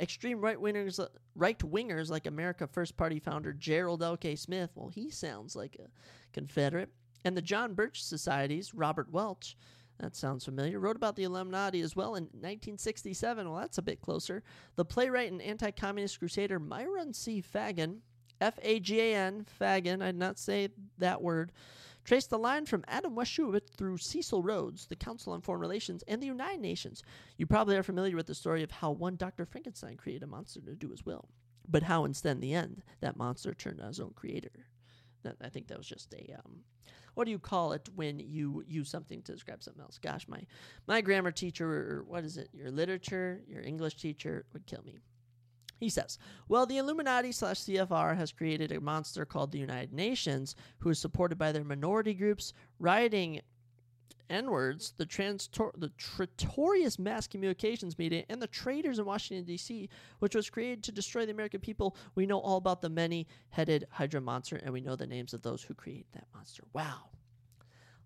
Extreme 0.00 0.40
right 0.40 0.56
wingers, 0.56 1.04
right 1.34 1.58
wingers 1.58 2.10
like 2.10 2.26
America 2.26 2.66
First 2.66 2.96
Party 2.96 3.18
founder 3.18 3.52
Gerald 3.52 4.02
L.K. 4.02 4.36
Smith, 4.36 4.70
well, 4.74 4.88
he 4.88 5.10
sounds 5.10 5.54
like 5.54 5.76
a 5.78 5.88
Confederate, 6.32 6.90
and 7.24 7.36
the 7.36 7.42
John 7.42 7.74
Birch 7.74 8.02
Societies, 8.02 8.74
Robert 8.74 9.10
Welch, 9.10 9.56
that 9.98 10.16
sounds 10.16 10.44
familiar. 10.44 10.80
Wrote 10.80 10.96
about 10.96 11.16
the 11.16 11.24
Illuminati 11.24 11.80
as 11.80 11.94
well 11.94 12.16
in 12.16 12.24
1967. 12.24 13.48
Well, 13.48 13.60
that's 13.60 13.78
a 13.78 13.82
bit 13.82 14.00
closer. 14.00 14.42
The 14.74 14.84
playwright 14.84 15.30
and 15.30 15.40
anti 15.40 15.70
communist 15.70 16.18
crusader 16.18 16.58
Myron 16.58 17.12
C. 17.12 17.40
Fagan, 17.40 18.02
F 18.40 18.58
A 18.62 18.80
G 18.80 19.00
A 19.00 19.14
N, 19.14 19.44
Fagan, 19.44 20.02
I 20.02 20.06
did 20.06 20.18
not 20.18 20.38
say 20.38 20.70
that 20.98 21.22
word, 21.22 21.52
traced 22.04 22.30
the 22.30 22.38
line 22.38 22.66
from 22.66 22.84
Adam 22.88 23.14
Weishaupt 23.14 23.70
through 23.76 23.98
Cecil 23.98 24.42
Rhodes, 24.42 24.86
the 24.86 24.96
Council 24.96 25.32
on 25.32 25.40
Foreign 25.40 25.60
Relations, 25.60 26.02
and 26.08 26.22
the 26.22 26.26
United 26.26 26.60
Nations. 26.60 27.02
You 27.36 27.46
probably 27.46 27.76
are 27.76 27.82
familiar 27.82 28.16
with 28.16 28.26
the 28.26 28.34
story 28.34 28.62
of 28.62 28.70
how 28.70 28.90
one 28.90 29.16
Dr. 29.16 29.46
Frankenstein 29.46 29.96
created 29.96 30.22
a 30.22 30.26
monster 30.26 30.60
to 30.60 30.74
do 30.74 30.90
his 30.90 31.04
will, 31.04 31.28
but 31.68 31.82
how 31.82 32.04
instead 32.04 32.36
in 32.36 32.40
the 32.40 32.54
end 32.54 32.82
that 33.00 33.16
monster 33.16 33.54
turned 33.54 33.80
on 33.80 33.88
his 33.88 34.00
own 34.00 34.12
creator. 34.14 34.66
That, 35.22 35.36
I 35.40 35.48
think 35.48 35.68
that 35.68 35.78
was 35.78 35.86
just 35.86 36.12
a 36.14 36.34
um, 36.44 36.64
what 37.14 37.24
do 37.24 37.30
you 37.30 37.38
call 37.38 37.72
it 37.72 37.88
when 37.94 38.18
you 38.18 38.64
use 38.66 38.88
something 38.88 39.22
to 39.22 39.32
describe 39.32 39.62
something 39.62 39.82
else? 39.82 39.98
Gosh, 39.98 40.26
my 40.28 40.40
my 40.86 41.00
grammar 41.00 41.30
teacher 41.30 41.68
or 41.68 42.04
what 42.06 42.24
is 42.24 42.38
it? 42.38 42.48
Your 42.52 42.70
literature, 42.70 43.42
your 43.46 43.62
English 43.62 43.96
teacher 43.96 44.46
would 44.52 44.66
kill 44.66 44.82
me. 44.84 44.98
He 45.82 45.88
says, 45.88 46.16
Well, 46.46 46.64
the 46.64 46.78
Illuminati 46.78 47.32
slash 47.32 47.62
CFR 47.62 48.16
has 48.16 48.30
created 48.30 48.70
a 48.70 48.80
monster 48.80 49.24
called 49.24 49.50
the 49.50 49.58
United 49.58 49.92
Nations, 49.92 50.54
who 50.78 50.90
is 50.90 51.00
supported 51.00 51.38
by 51.38 51.50
their 51.50 51.64
minority 51.64 52.14
groups, 52.14 52.52
rioting 52.78 53.40
N 54.30 54.48
words, 54.48 54.94
the, 54.96 55.04
transtor- 55.04 55.76
the 55.76 55.90
traitorous 55.98 57.00
mass 57.00 57.26
communications 57.26 57.98
media, 57.98 58.24
and 58.28 58.40
the 58.40 58.46
traitors 58.46 59.00
in 59.00 59.06
Washington, 59.06 59.44
D.C., 59.44 59.88
which 60.20 60.36
was 60.36 60.48
created 60.48 60.84
to 60.84 60.92
destroy 60.92 61.26
the 61.26 61.32
American 61.32 61.58
people. 61.58 61.96
We 62.14 62.26
know 62.26 62.38
all 62.38 62.58
about 62.58 62.80
the 62.80 62.88
many 62.88 63.26
headed 63.50 63.88
Hydra 63.90 64.20
monster, 64.20 64.60
and 64.62 64.72
we 64.72 64.80
know 64.80 64.94
the 64.94 65.08
names 65.08 65.34
of 65.34 65.42
those 65.42 65.64
who 65.64 65.74
created 65.74 66.06
that 66.12 66.28
monster. 66.32 66.62
Wow. 66.72 67.10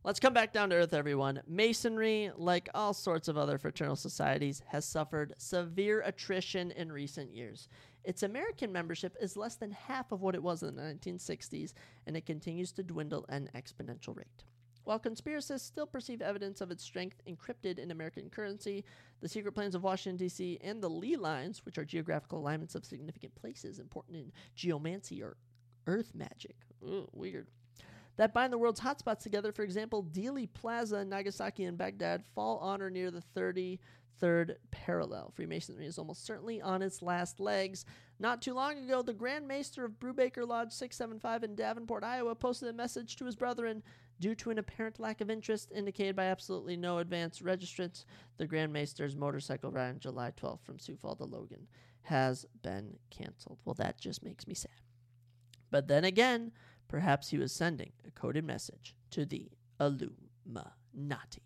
Let's 0.07 0.21
come 0.21 0.35
back 0.35 0.53
down 0.53 0.71
to 0.71 0.77
earth, 0.77 0.95
everyone. 0.95 1.43
Masonry, 1.49 2.31
like 2.37 2.69
all 2.75 2.95
sorts 2.95 3.27
of 3.27 3.37
other 3.37 3.59
fraternal 3.59 3.97
societies, 3.97 4.63
has 4.69 4.85
suffered 4.85 5.35
severe 5.37 6.01
attrition 6.03 6.71
in 6.71 6.93
recent 6.93 7.35
years. 7.35 7.69
Its 8.05 8.23
American 8.23 8.71
membership 8.71 9.17
is 9.21 9.37
less 9.37 9.57
than 9.57 9.73
half 9.73 10.13
of 10.13 10.23
what 10.23 10.37
it 10.37 10.43
was 10.45 10.63
in 10.63 10.77
the 10.77 10.83
1960s, 10.83 11.73
and 12.07 12.17
it 12.17 12.25
continues 12.25 12.71
to 12.71 12.85
dwindle 12.85 13.27
at 13.29 13.43
an 13.43 13.51
exponential 13.57 14.17
rate. 14.17 14.45
While 14.85 15.01
conspiracists 15.01 15.63
still 15.63 15.89
perceive 15.89 16.23
evidence 16.23 16.61
of 16.61 16.71
its 16.71 16.85
strength 16.85 17.21
encrypted 17.29 17.81
in 17.81 17.91
American 17.91 18.31
currency, 18.31 18.85
the 19.21 19.29
secret 19.29 19.57
plans 19.57 19.75
of 19.75 19.83
Washington, 19.83 20.19
D.C., 20.19 20.61
and 20.63 20.81
the 20.81 20.89
ley 20.89 21.17
lines, 21.17 21.67
which 21.67 21.79
are 21.79 21.85
geographical 21.85 22.39
alignments 22.39 22.77
of 22.77 22.85
significant 22.85 23.35
places 23.35 23.81
important 23.81 24.19
in 24.19 24.33
geomancy 24.55 25.21
or 25.21 25.37
earth 25.89 26.15
magic, 26.15 26.55
Ooh, 26.85 27.09
weird, 27.13 27.49
that 28.17 28.35
bind 28.35 28.53
the 28.53 28.59
world's 28.59 28.81
hotspots 28.81 29.21
together. 29.21 29.53
For 29.53 29.63
example, 29.63 30.05
Dealey 30.05 30.49
Plaza 30.53 30.99
in 30.99 31.09
Nagasaki 31.09 31.65
and 31.65 31.79
Baghdad 31.79 32.25
fall 32.35 32.59
on 32.59 32.83
or 32.83 32.91
near 32.91 33.11
the 33.11 33.23
33rd 33.37 34.57
parallel. 34.71 35.33
Freemasonry 35.35 35.87
is 35.87 35.99
almost 35.99 36.25
certainly 36.25 36.61
on 36.61 36.83
its 36.83 37.03
last 37.03 37.41
legs. 37.41 37.85
Not 38.19 38.41
too 38.41 38.55
long 38.55 38.79
ago, 38.79 39.03
the 39.03 39.13
Grand 39.13 39.47
Master 39.47 39.85
of 39.85 40.01
Brubaker 40.01 40.47
Lodge 40.47 40.73
675 40.73 41.45
in 41.45 41.55
Davenport, 41.55 42.05
Iowa, 42.05 42.35
posted 42.35 42.69
a 42.69 42.73
message 42.73 43.17
to 43.17 43.27
his 43.27 43.37
brethren. 43.37 43.83
Due 44.19 44.35
to 44.37 44.51
an 44.51 44.57
apparent 44.57 44.99
lack 44.99 45.21
of 45.21 45.29
interest 45.29 45.71
indicated 45.77 46.17
by 46.17 46.25
absolutely 46.25 46.75
no 46.75 46.99
advance 46.99 47.41
registrants, 47.41 48.07
the 48.39 48.47
Grand 48.47 48.73
Master's 48.73 49.15
motorcycle 49.15 49.71
ride 49.71 49.91
on 49.91 49.99
July 49.99 50.33
12th 50.41 50.63
from 50.63 50.79
Sioux 50.79 50.97
Falls 50.97 51.19
to 51.19 51.25
Logan 51.25 51.67
has 52.01 52.47
been 52.63 52.97
canceled. 53.11 53.59
Well, 53.65 53.75
that 53.75 54.01
just 54.01 54.25
makes 54.25 54.47
me 54.47 54.55
sad. 54.55 54.71
But 55.71 55.89
then 55.89 56.05
again, 56.05 56.53
Perhaps 56.89 57.31
he 57.31 57.39
was 57.39 57.53
sending 57.53 57.93
a 58.07 58.11
coded 58.11 58.45
message 58.45 58.95
to 59.11 59.25
the 59.25 59.49
Illuminati. 59.81 61.43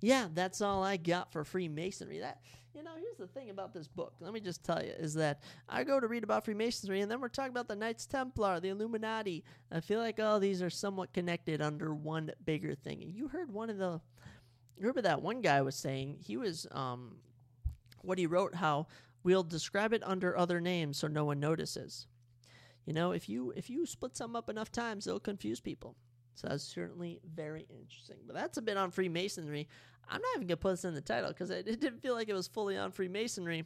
Yeah, 0.00 0.28
that's 0.32 0.60
all 0.60 0.82
I 0.82 0.96
got 0.96 1.32
for 1.32 1.44
Freemasonry. 1.44 2.18
That 2.20 2.40
you 2.74 2.82
know, 2.82 2.90
here's 3.00 3.16
the 3.16 3.26
thing 3.26 3.48
about 3.48 3.72
this 3.72 3.88
book. 3.88 4.12
Let 4.20 4.34
me 4.34 4.40
just 4.40 4.62
tell 4.62 4.84
you 4.84 4.92
is 4.98 5.14
that 5.14 5.40
I 5.66 5.82
go 5.82 5.98
to 5.98 6.06
read 6.06 6.24
about 6.24 6.44
Freemasonry, 6.44 7.00
and 7.00 7.10
then 7.10 7.20
we're 7.20 7.28
talking 7.28 7.50
about 7.50 7.68
the 7.68 7.76
Knights 7.76 8.06
Templar, 8.06 8.60
the 8.60 8.68
Illuminati. 8.68 9.44
I 9.72 9.80
feel 9.80 9.98
like 9.98 10.20
all 10.20 10.38
these 10.38 10.60
are 10.60 10.68
somewhat 10.68 11.14
connected 11.14 11.62
under 11.62 11.94
one 11.94 12.32
bigger 12.44 12.74
thing. 12.74 13.02
You 13.02 13.28
heard 13.28 13.50
one 13.50 13.70
of 13.70 13.78
the, 13.78 14.00
remember 14.78 15.00
that 15.02 15.22
one 15.22 15.40
guy 15.40 15.62
was 15.62 15.74
saying 15.74 16.18
he 16.20 16.36
was 16.36 16.66
um, 16.70 17.16
what 18.02 18.18
he 18.18 18.26
wrote 18.26 18.54
how 18.54 18.88
we'll 19.22 19.42
describe 19.42 19.94
it 19.94 20.02
under 20.04 20.36
other 20.36 20.60
names 20.60 20.98
so 20.98 21.08
no 21.08 21.24
one 21.24 21.40
notices. 21.40 22.06
You 22.86 22.92
know, 22.92 23.12
if 23.12 23.28
you 23.28 23.52
if 23.56 23.68
you 23.68 23.84
split 23.84 24.16
something 24.16 24.36
up 24.36 24.48
enough 24.48 24.72
times, 24.72 25.06
it'll 25.06 25.20
confuse 25.20 25.60
people. 25.60 25.96
So 26.34 26.48
that's 26.48 26.64
certainly 26.64 27.20
very 27.34 27.66
interesting. 27.68 28.16
But 28.26 28.36
that's 28.36 28.58
a 28.58 28.62
bit 28.62 28.76
on 28.76 28.90
Freemasonry. 28.90 29.68
I'm 30.08 30.20
not 30.20 30.36
even 30.36 30.46
gonna 30.46 30.56
put 30.56 30.72
this 30.72 30.84
in 30.84 30.94
the 30.94 31.00
title 31.00 31.30
because 31.30 31.50
it, 31.50 31.66
it 31.66 31.80
didn't 31.80 32.00
feel 32.00 32.14
like 32.14 32.28
it 32.28 32.34
was 32.34 32.46
fully 32.46 32.76
on 32.76 32.92
Freemasonry. 32.92 33.64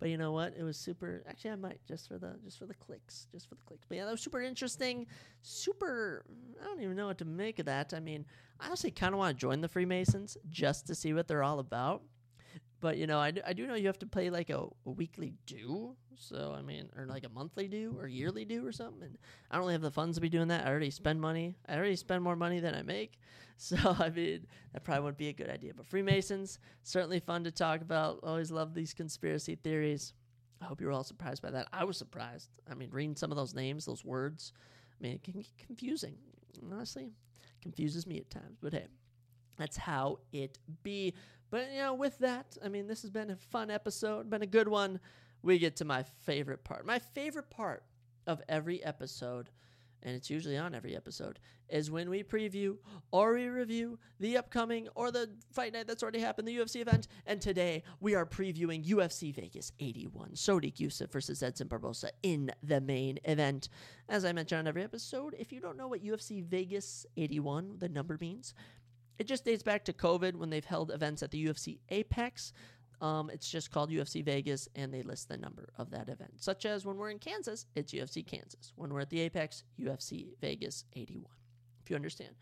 But 0.00 0.10
you 0.10 0.16
know 0.16 0.32
what? 0.32 0.54
It 0.56 0.62
was 0.62 0.76
super. 0.76 1.24
Actually, 1.28 1.50
I 1.52 1.56
might 1.56 1.80
just 1.86 2.08
for 2.08 2.18
the 2.18 2.36
just 2.44 2.58
for 2.58 2.66
the 2.66 2.74
clicks, 2.74 3.26
just 3.32 3.48
for 3.48 3.56
the 3.56 3.62
clicks. 3.62 3.84
But 3.88 3.96
yeah, 3.96 4.04
that 4.04 4.10
was 4.10 4.20
super 4.20 4.40
interesting. 4.40 5.06
Super. 5.42 6.24
I 6.60 6.64
don't 6.64 6.80
even 6.82 6.96
know 6.96 7.06
what 7.06 7.18
to 7.18 7.24
make 7.24 7.58
of 7.58 7.66
that. 7.66 7.92
I 7.94 8.00
mean, 8.00 8.24
I 8.60 8.66
honestly 8.66 8.90
kind 8.90 9.12
of 9.12 9.18
want 9.18 9.36
to 9.36 9.40
join 9.40 9.60
the 9.60 9.68
Freemasons 9.68 10.36
just 10.48 10.86
to 10.86 10.94
see 10.94 11.12
what 11.12 11.26
they're 11.26 11.42
all 11.42 11.58
about. 11.58 12.02
But 12.80 12.96
you 12.96 13.06
know, 13.06 13.18
I 13.18 13.32
do, 13.32 13.40
I 13.44 13.52
do 13.52 13.66
know 13.66 13.74
you 13.74 13.88
have 13.88 13.98
to 14.00 14.06
pay 14.06 14.30
like 14.30 14.50
a, 14.50 14.66
a 14.86 14.90
weekly 14.90 15.34
due. 15.46 15.96
So 16.16 16.54
I 16.56 16.62
mean, 16.62 16.88
or 16.96 17.06
like 17.06 17.24
a 17.24 17.28
monthly 17.28 17.68
due 17.68 17.96
or 17.98 18.06
yearly 18.06 18.44
due 18.44 18.66
or 18.66 18.72
something. 18.72 19.02
And 19.02 19.18
I 19.50 19.56
don't 19.56 19.62
really 19.64 19.74
have 19.74 19.82
the 19.82 19.90
funds 19.90 20.16
to 20.16 20.20
be 20.20 20.28
doing 20.28 20.48
that. 20.48 20.66
I 20.66 20.70
already 20.70 20.90
spend 20.90 21.20
money. 21.20 21.56
I 21.68 21.76
already 21.76 21.96
spend 21.96 22.22
more 22.22 22.36
money 22.36 22.60
than 22.60 22.74
I 22.74 22.82
make. 22.82 23.18
So 23.60 23.76
I 23.76 24.08
mean, 24.10 24.46
that 24.72 24.84
probably 24.84 25.02
wouldn't 25.02 25.18
be 25.18 25.30
a 25.30 25.32
good 25.32 25.50
idea. 25.50 25.74
But 25.74 25.86
Freemasons 25.86 26.60
certainly 26.84 27.18
fun 27.18 27.42
to 27.42 27.50
talk 27.50 27.80
about. 27.80 28.20
Always 28.22 28.52
love 28.52 28.72
these 28.72 28.94
conspiracy 28.94 29.56
theories. 29.56 30.14
I 30.60 30.66
hope 30.66 30.80
you 30.80 30.86
were 30.86 30.92
all 30.92 31.02
surprised 31.02 31.42
by 31.42 31.50
that. 31.50 31.66
I 31.72 31.82
was 31.82 31.96
surprised. 31.96 32.50
I 32.70 32.74
mean, 32.74 32.90
reading 32.92 33.16
some 33.16 33.32
of 33.32 33.36
those 33.36 33.54
names, 33.54 33.84
those 33.84 34.04
words, 34.04 34.52
I 34.92 35.02
mean, 35.02 35.14
it 35.14 35.24
can 35.24 35.34
get 35.34 35.46
confusing. 35.58 36.14
Honestly, 36.70 37.10
confuses 37.60 38.06
me 38.06 38.18
at 38.18 38.30
times. 38.30 38.58
But 38.60 38.74
hey, 38.74 38.86
that's 39.58 39.76
how 39.76 40.20
it 40.32 40.58
be. 40.82 41.14
But 41.50 41.70
you 41.72 41.78
know, 41.78 41.94
with 41.94 42.18
that, 42.18 42.56
I 42.64 42.68
mean, 42.68 42.86
this 42.86 43.02
has 43.02 43.10
been 43.10 43.30
a 43.30 43.36
fun 43.36 43.70
episode, 43.70 44.30
been 44.30 44.42
a 44.42 44.46
good 44.46 44.68
one. 44.68 45.00
We 45.42 45.58
get 45.58 45.76
to 45.76 45.84
my 45.84 46.02
favorite 46.02 46.64
part. 46.64 46.86
My 46.86 46.98
favorite 46.98 47.50
part 47.50 47.84
of 48.26 48.42
every 48.48 48.84
episode, 48.84 49.50
and 50.02 50.14
it's 50.14 50.30
usually 50.30 50.56
on 50.56 50.74
every 50.74 50.96
episode, 50.96 51.38
is 51.68 51.90
when 51.90 52.08
we 52.08 52.22
preview 52.22 52.76
or 53.10 53.34
we 53.34 53.48
review 53.48 53.98
the 54.20 54.36
upcoming 54.36 54.88
or 54.94 55.10
the 55.10 55.30
fight 55.52 55.72
night 55.72 55.86
that's 55.86 56.02
already 56.02 56.20
happened, 56.20 56.48
the 56.48 56.56
UFC 56.56 56.80
event. 56.80 57.08
And 57.26 57.40
today 57.40 57.82
we 58.00 58.14
are 58.14 58.26
previewing 58.26 58.84
UFC 58.86 59.34
Vegas 59.34 59.72
81, 59.78 60.30
Sodiq 60.34 60.80
Yusuf 60.80 61.10
versus 61.10 61.42
Edson 61.42 61.68
Barbosa 61.68 62.10
in 62.22 62.50
the 62.62 62.80
main 62.80 63.18
event. 63.24 63.68
As 64.08 64.24
I 64.24 64.32
mentioned 64.32 64.60
on 64.60 64.66
every 64.66 64.82
episode, 64.82 65.34
if 65.38 65.52
you 65.52 65.60
don't 65.60 65.76
know 65.76 65.88
what 65.88 66.02
UFC 66.02 66.42
Vegas 66.42 67.06
81, 67.16 67.76
the 67.78 67.88
number 67.88 68.16
means, 68.20 68.54
it 69.18 69.26
just 69.26 69.44
dates 69.44 69.62
back 69.62 69.84
to 69.86 69.92
COVID 69.92 70.34
when 70.36 70.50
they've 70.50 70.64
held 70.64 70.90
events 70.90 71.22
at 71.22 71.30
the 71.30 71.46
UFC 71.46 71.78
Apex. 71.88 72.52
Um, 73.00 73.30
it's 73.30 73.48
just 73.48 73.70
called 73.70 73.90
UFC 73.90 74.24
Vegas, 74.24 74.68
and 74.74 74.92
they 74.92 75.02
list 75.02 75.28
the 75.28 75.36
number 75.36 75.68
of 75.76 75.90
that 75.90 76.08
event. 76.08 76.32
Such 76.36 76.66
as 76.66 76.84
when 76.84 76.96
we're 76.96 77.10
in 77.10 77.18
Kansas, 77.18 77.66
it's 77.76 77.92
UFC 77.92 78.26
Kansas. 78.26 78.72
When 78.74 78.92
we're 78.92 79.00
at 79.00 79.10
the 79.10 79.20
Apex, 79.20 79.62
UFC 79.80 80.28
Vegas 80.40 80.84
81, 80.94 81.26
if 81.82 81.90
you 81.90 81.96
understand. 81.96 82.34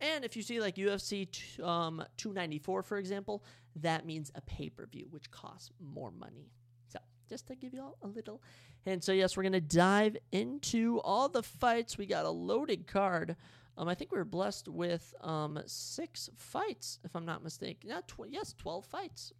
And 0.00 0.24
if 0.24 0.36
you 0.36 0.42
see 0.42 0.60
like 0.60 0.76
UFC 0.76 1.30
t- 1.30 1.62
um, 1.62 2.02
294, 2.16 2.82
for 2.82 2.98
example, 2.98 3.44
that 3.76 4.06
means 4.06 4.32
a 4.34 4.40
pay 4.40 4.68
per 4.70 4.86
view, 4.86 5.06
which 5.10 5.30
costs 5.30 5.70
more 5.78 6.10
money. 6.10 6.50
So 6.88 6.98
just 7.28 7.46
to 7.48 7.54
give 7.54 7.74
you 7.74 7.82
all 7.82 7.98
a 8.02 8.08
little 8.08 8.42
And 8.86 9.04
So, 9.04 9.12
yes, 9.12 9.36
we're 9.36 9.42
going 9.42 9.52
to 9.52 9.60
dive 9.60 10.16
into 10.32 11.00
all 11.00 11.28
the 11.28 11.42
fights. 11.42 11.98
We 11.98 12.06
got 12.06 12.24
a 12.24 12.30
loaded 12.30 12.86
card. 12.86 13.36
Um, 13.76 13.88
I 13.88 13.94
think 13.94 14.12
we 14.12 14.18
were 14.18 14.24
blessed 14.24 14.68
with 14.68 15.14
um, 15.22 15.58
six 15.66 16.28
fights, 16.36 16.98
if 17.04 17.14
I'm 17.14 17.24
not 17.24 17.42
mistaken. 17.42 17.90
Yeah, 17.90 18.00
tw- 18.06 18.28
yes, 18.28 18.54
12 18.58 18.84
fights. 18.84 19.32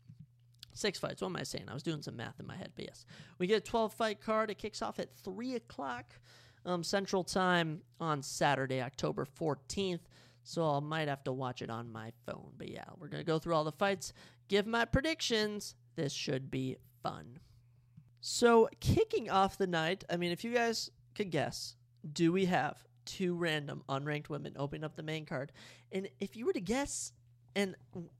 Six 0.73 0.98
fights. 0.98 1.20
What 1.20 1.28
am 1.28 1.36
I 1.36 1.43
saying? 1.43 1.65
I 1.69 1.74
was 1.74 1.82
doing 1.82 2.01
some 2.01 2.16
math 2.16 2.39
in 2.40 2.47
my 2.47 2.57
head, 2.57 2.73
but 2.77 2.85
yes. 2.85 3.05
We 3.39 3.47
get 3.47 3.59
a 3.59 3.61
12 3.61 3.93
fight 3.93 4.20
card. 4.20 4.51
It 4.51 4.59
kicks 4.59 4.82
off 4.82 4.98
at 4.98 5.15
3 5.16 5.57
o'clock 5.57 6.15
um, 6.65 6.82
Central 6.82 7.24
Time 7.24 7.82
on 7.98 8.23
Saturday, 8.23 8.81
October 8.81 9.27
14th. 9.39 10.01
So 10.43 10.65
I 10.65 10.81
might 10.81 11.09
have 11.09 11.24
to 11.24 11.32
watch 11.32 11.62
it 11.62 11.70
on 11.70 11.93
my 11.93 12.12
phone. 12.27 12.52
But 12.57 12.70
yeah, 12.70 12.85
we're 12.98 13.09
going 13.09 13.23
to 13.23 13.27
go 13.27 13.39
through 13.39 13.55
all 13.55 13.65
the 13.65 13.73
fights, 13.73 14.12
give 14.48 14.66
my 14.66 14.85
predictions. 14.85 15.74
This 15.97 16.12
should 16.12 16.51
be 16.51 16.77
fun. 17.02 17.39
So, 18.23 18.69
kicking 18.81 19.31
off 19.31 19.57
the 19.57 19.66
night, 19.66 20.05
I 20.11 20.19
mean, 20.19 20.31
if 20.31 20.44
you 20.44 20.52
guys 20.52 20.90
could 21.15 21.31
guess, 21.31 21.77
do 22.12 22.32
we 22.32 22.44
have 22.47 22.86
two 23.05 23.35
random 23.35 23.82
unranked 23.89 24.28
women 24.28 24.55
opening 24.56 24.85
up 24.85 24.97
the 24.97 25.02
main 25.02 25.27
card. 25.27 25.52
And 25.93 26.09
if 26.20 26.36
you 26.36 26.47
were 26.47 26.52
to 26.52 26.60
guess 26.60 27.12
and 27.56 27.74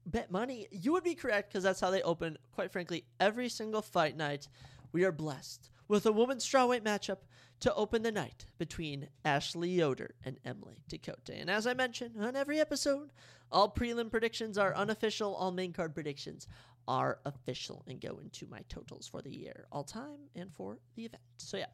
bet 0.05 0.31
money, 0.31 0.67
you 0.71 0.91
would 0.93 1.03
be 1.03 1.15
correct 1.15 1.49
because 1.49 1.63
that's 1.63 1.79
how 1.79 1.91
they 1.91 2.01
open, 2.01 2.37
quite 2.51 2.71
frankly, 2.71 3.05
every 3.19 3.49
single 3.49 3.81
fight 3.81 4.17
night. 4.17 4.47
We 4.91 5.05
are 5.05 5.11
blessed 5.11 5.69
with 5.87 6.05
a 6.05 6.11
women's 6.11 6.45
strawweight 6.47 6.81
matchup 6.81 7.19
to 7.61 7.73
open 7.75 8.01
the 8.01 8.11
night 8.11 8.45
between 8.57 9.07
Ashley 9.23 9.69
Yoder 9.69 10.15
and 10.25 10.37
Emily 10.43 10.83
Ducote. 10.89 11.29
And 11.29 11.49
as 11.49 11.67
I 11.67 11.73
mentioned 11.73 12.15
on 12.21 12.35
every 12.35 12.59
episode, 12.59 13.11
all 13.51 13.69
prelim 13.69 14.09
predictions 14.09 14.57
are 14.57 14.75
unofficial, 14.75 15.35
all 15.35 15.51
main 15.51 15.71
card 15.71 15.93
predictions 15.93 16.47
are 16.87 17.19
official 17.25 17.83
and 17.87 18.01
go 18.01 18.19
into 18.21 18.47
my 18.47 18.61
totals 18.67 19.07
for 19.07 19.21
the 19.21 19.29
year, 19.29 19.67
all 19.71 19.83
time 19.83 20.29
and 20.35 20.51
for 20.53 20.79
the 20.95 21.05
event. 21.05 21.21
So 21.37 21.57
yeah, 21.57 21.67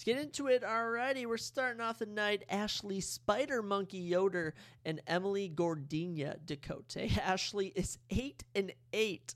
Let's 0.00 0.16
get 0.16 0.18
into 0.18 0.46
it. 0.46 0.62
Alrighty, 0.62 1.26
we're 1.26 1.36
starting 1.36 1.82
off 1.82 1.98
the 1.98 2.06
night. 2.06 2.44
Ashley 2.48 3.02
Spider 3.02 3.60
Monkey 3.60 3.98
Yoder 3.98 4.54
and 4.86 4.98
Emily 5.06 5.52
Gordina 5.54 6.38
Ducote. 6.46 7.18
Ashley 7.22 7.70
is 7.76 7.98
eight 8.08 8.42
and 8.54 8.72
eight. 8.94 9.34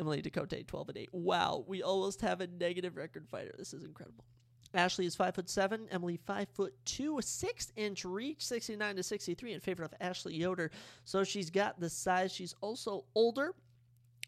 Emily 0.00 0.22
Ducote 0.22 0.66
twelve 0.66 0.88
and 0.88 0.96
eight. 0.96 1.10
Wow, 1.12 1.66
we 1.68 1.82
almost 1.82 2.22
have 2.22 2.40
a 2.40 2.46
negative 2.46 2.96
record 2.96 3.28
fighter. 3.28 3.54
This 3.58 3.74
is 3.74 3.84
incredible. 3.84 4.24
Ashley 4.72 5.04
is 5.04 5.14
five 5.14 5.34
foot 5.34 5.50
seven. 5.50 5.86
Emily 5.90 6.16
five 6.16 6.48
foot 6.54 6.72
two. 6.86 7.18
A 7.18 7.22
six 7.22 7.70
inch 7.76 8.06
reach, 8.06 8.46
sixty 8.46 8.74
nine 8.74 8.96
to 8.96 9.02
sixty 9.02 9.34
three 9.34 9.52
in 9.52 9.60
favor 9.60 9.82
of 9.82 9.92
Ashley 10.00 10.34
Yoder. 10.34 10.70
So 11.04 11.24
she's 11.24 11.50
got 11.50 11.78
the 11.78 11.90
size. 11.90 12.32
She's 12.32 12.54
also 12.62 13.04
older. 13.14 13.54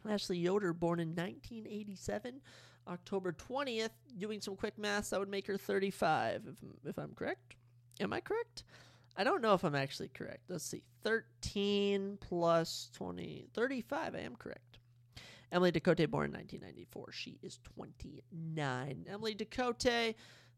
Ashley 0.06 0.36
Yoder, 0.36 0.74
born 0.74 1.00
in 1.00 1.14
nineteen 1.14 1.66
eighty 1.66 1.96
seven. 1.96 2.42
October 2.90 3.32
20th. 3.32 3.90
Doing 4.18 4.40
some 4.40 4.56
quick 4.56 4.76
math, 4.78 5.10
that 5.10 5.20
would 5.20 5.30
make 5.30 5.46
her 5.46 5.56
35, 5.56 6.42
if, 6.48 6.88
if 6.90 6.98
I'm 6.98 7.14
correct. 7.14 7.56
Am 8.00 8.12
I 8.12 8.20
correct? 8.20 8.64
I 9.16 9.24
don't 9.24 9.42
know 9.42 9.54
if 9.54 9.64
I'm 9.64 9.74
actually 9.74 10.08
correct. 10.08 10.44
Let's 10.48 10.64
see. 10.64 10.82
13 11.02 12.18
plus 12.20 12.90
20, 12.94 13.48
35. 13.54 14.14
I 14.14 14.18
am 14.18 14.36
correct. 14.36 14.78
Emily 15.52 15.72
Ducote, 15.72 16.08
born 16.08 16.26
in 16.26 16.32
1994. 16.32 17.12
She 17.12 17.38
is 17.42 17.58
29. 17.74 19.06
Emily 19.10 19.34
Ducote, 19.34 20.14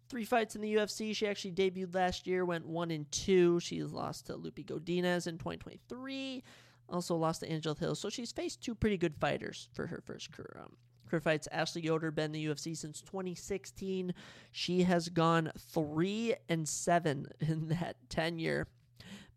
three 0.09 0.25
fights 0.25 0.55
in 0.55 0.61
the 0.61 0.75
UFC. 0.75 1.17
She 1.17 1.27
actually 1.27 1.53
debuted 1.53 1.95
last 1.95 2.27
year, 2.27 2.45
went 2.45 2.67
one 2.67 2.91
and 2.91 3.11
two. 3.11 3.59
She 3.61 3.83
lost 3.83 4.27
to 4.27 4.35
Lupi 4.35 4.65
Godinez 4.65 5.27
in 5.27 5.39
2023. 5.39 6.45
Also 6.89 7.17
lost 7.17 7.41
to 7.41 7.51
Angel 7.51 7.75
Hill. 7.75 7.95
So 7.95 8.11
she's 8.11 8.33
faced 8.33 8.63
two 8.63 8.75
pretty 8.75 8.99
good 8.99 9.17
fighters 9.17 9.71
for 9.73 9.87
her 9.87 10.03
first 10.05 10.31
career. 10.31 10.61
Um, 10.63 10.77
her 11.13 11.21
fights 11.21 11.49
Ashley 11.53 11.83
Yoder, 11.83 12.11
been 12.11 12.27
in 12.27 12.33
the 12.33 12.47
UFC 12.47 12.77
since 12.77 13.01
2016. 13.03 14.13
She 14.51 14.83
has 14.83 15.09
gone 15.09 15.53
three 15.57 16.35
and 16.49 16.69
seven 16.69 17.29
in 17.41 17.69
that 17.69 17.97
tenure. 18.09 18.67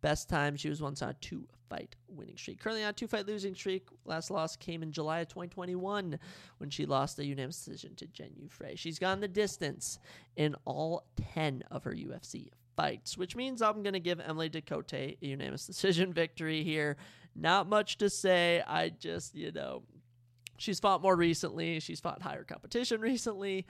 Best 0.02 0.30
time 0.30 0.56
she 0.56 0.70
was 0.70 0.82
once 0.82 1.02
on 1.02 1.10
a 1.10 1.14
two 1.16 1.48
fight 1.70 1.96
winning 2.08 2.38
streak. 2.38 2.60
Currently 2.60 2.84
on 2.84 2.90
a 2.92 2.94
two 2.94 3.08
fight 3.08 3.28
losing 3.28 3.56
streak. 3.56 3.88
Last 4.06 4.30
loss 4.32 4.56
came 4.56 4.84
in 4.84 4.92
July 4.92 5.20
of 5.20 5.28
2021 5.30 6.20
when 6.58 6.70
she 6.70 6.86
lost 6.86 7.20
a 7.20 7.26
unanimous 7.26 7.58
decision 7.58 7.96
to 7.96 8.08
Jen 8.08 8.48
Frey. 8.50 8.76
She's 8.76 9.00
gone 9.00 9.20
the 9.20 9.28
distance 9.28 10.00
in 10.36 10.56
all 10.66 11.06
10 11.34 11.64
of 11.72 11.84
her 11.84 11.94
UFC 11.94 12.50
fights, 12.76 13.18
which 13.18 13.36
means 13.36 13.62
I'm 13.62 13.84
going 13.84 13.94
to 13.94 14.00
give 14.00 14.20
Emily 14.20 14.50
Ducote 14.50 14.94
a 14.94 15.18
unanimous 15.26 15.66
decision 15.68 16.14
victory 16.14 16.64
here. 16.64 16.98
Not 17.36 17.68
much 17.68 17.98
to 17.98 18.10
say. 18.10 18.64
I 18.66 18.90
just, 18.90 19.36
you 19.36 19.52
know, 19.52 19.84
she's 20.58 20.80
fought 20.80 21.02
more 21.02 21.16
recently. 21.16 21.80
She's 21.80 22.00
fought 22.00 22.22
higher 22.22 22.44
competition 22.44 23.02
recently, 23.02 23.66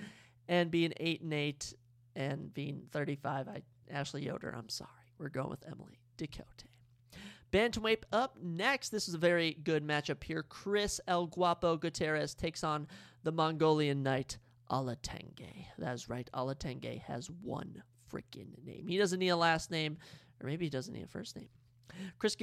and 0.48 0.72
being 0.72 0.94
eight 0.98 1.22
and 1.22 1.34
eight 1.34 1.74
and 2.16 2.54
being 2.54 2.84
35, 2.92 3.48
I 3.48 3.62
Ashley 3.92 4.26
Yoder. 4.26 4.54
I'm 4.58 4.70
sorry, 4.70 4.90
we're 5.18 5.30
going 5.30 5.50
with 5.50 5.66
Emily 5.68 6.00
Ducote. 6.18 6.66
Bantamweight 7.52 8.04
up 8.12 8.38
next. 8.42 8.90
This 8.90 9.08
is 9.08 9.14
a 9.14 9.20
very 9.20 9.54
good 9.64 9.86
matchup 9.86 10.24
here. 10.24 10.44
Chris 10.44 11.00
El 11.08 11.28
Guapo 11.28 11.78
Gutierrez 11.78 12.34
takes 12.34 12.64
on 12.64 12.88
the 13.24 13.32
Mongolian 13.32 14.04
Knight 14.04 14.38
Alatenge. 14.70 15.66
That's 15.78 16.10
right, 16.10 16.30
Alatenge 16.34 17.02
has 17.04 17.30
one 17.30 17.84
freaking 18.12 18.64
name. 18.66 18.88
He 18.88 18.98
doesn't 18.98 19.20
need 19.20 19.30
a 19.30 19.36
last 19.36 19.72
name, 19.72 19.98
or 20.42 20.48
maybe 20.48 20.66
he 20.66 20.70
doesn't 20.70 20.94
need 20.94 21.04
a 21.04 21.08
first 21.08 21.36
name. 21.36 21.50
Chris 22.18 22.36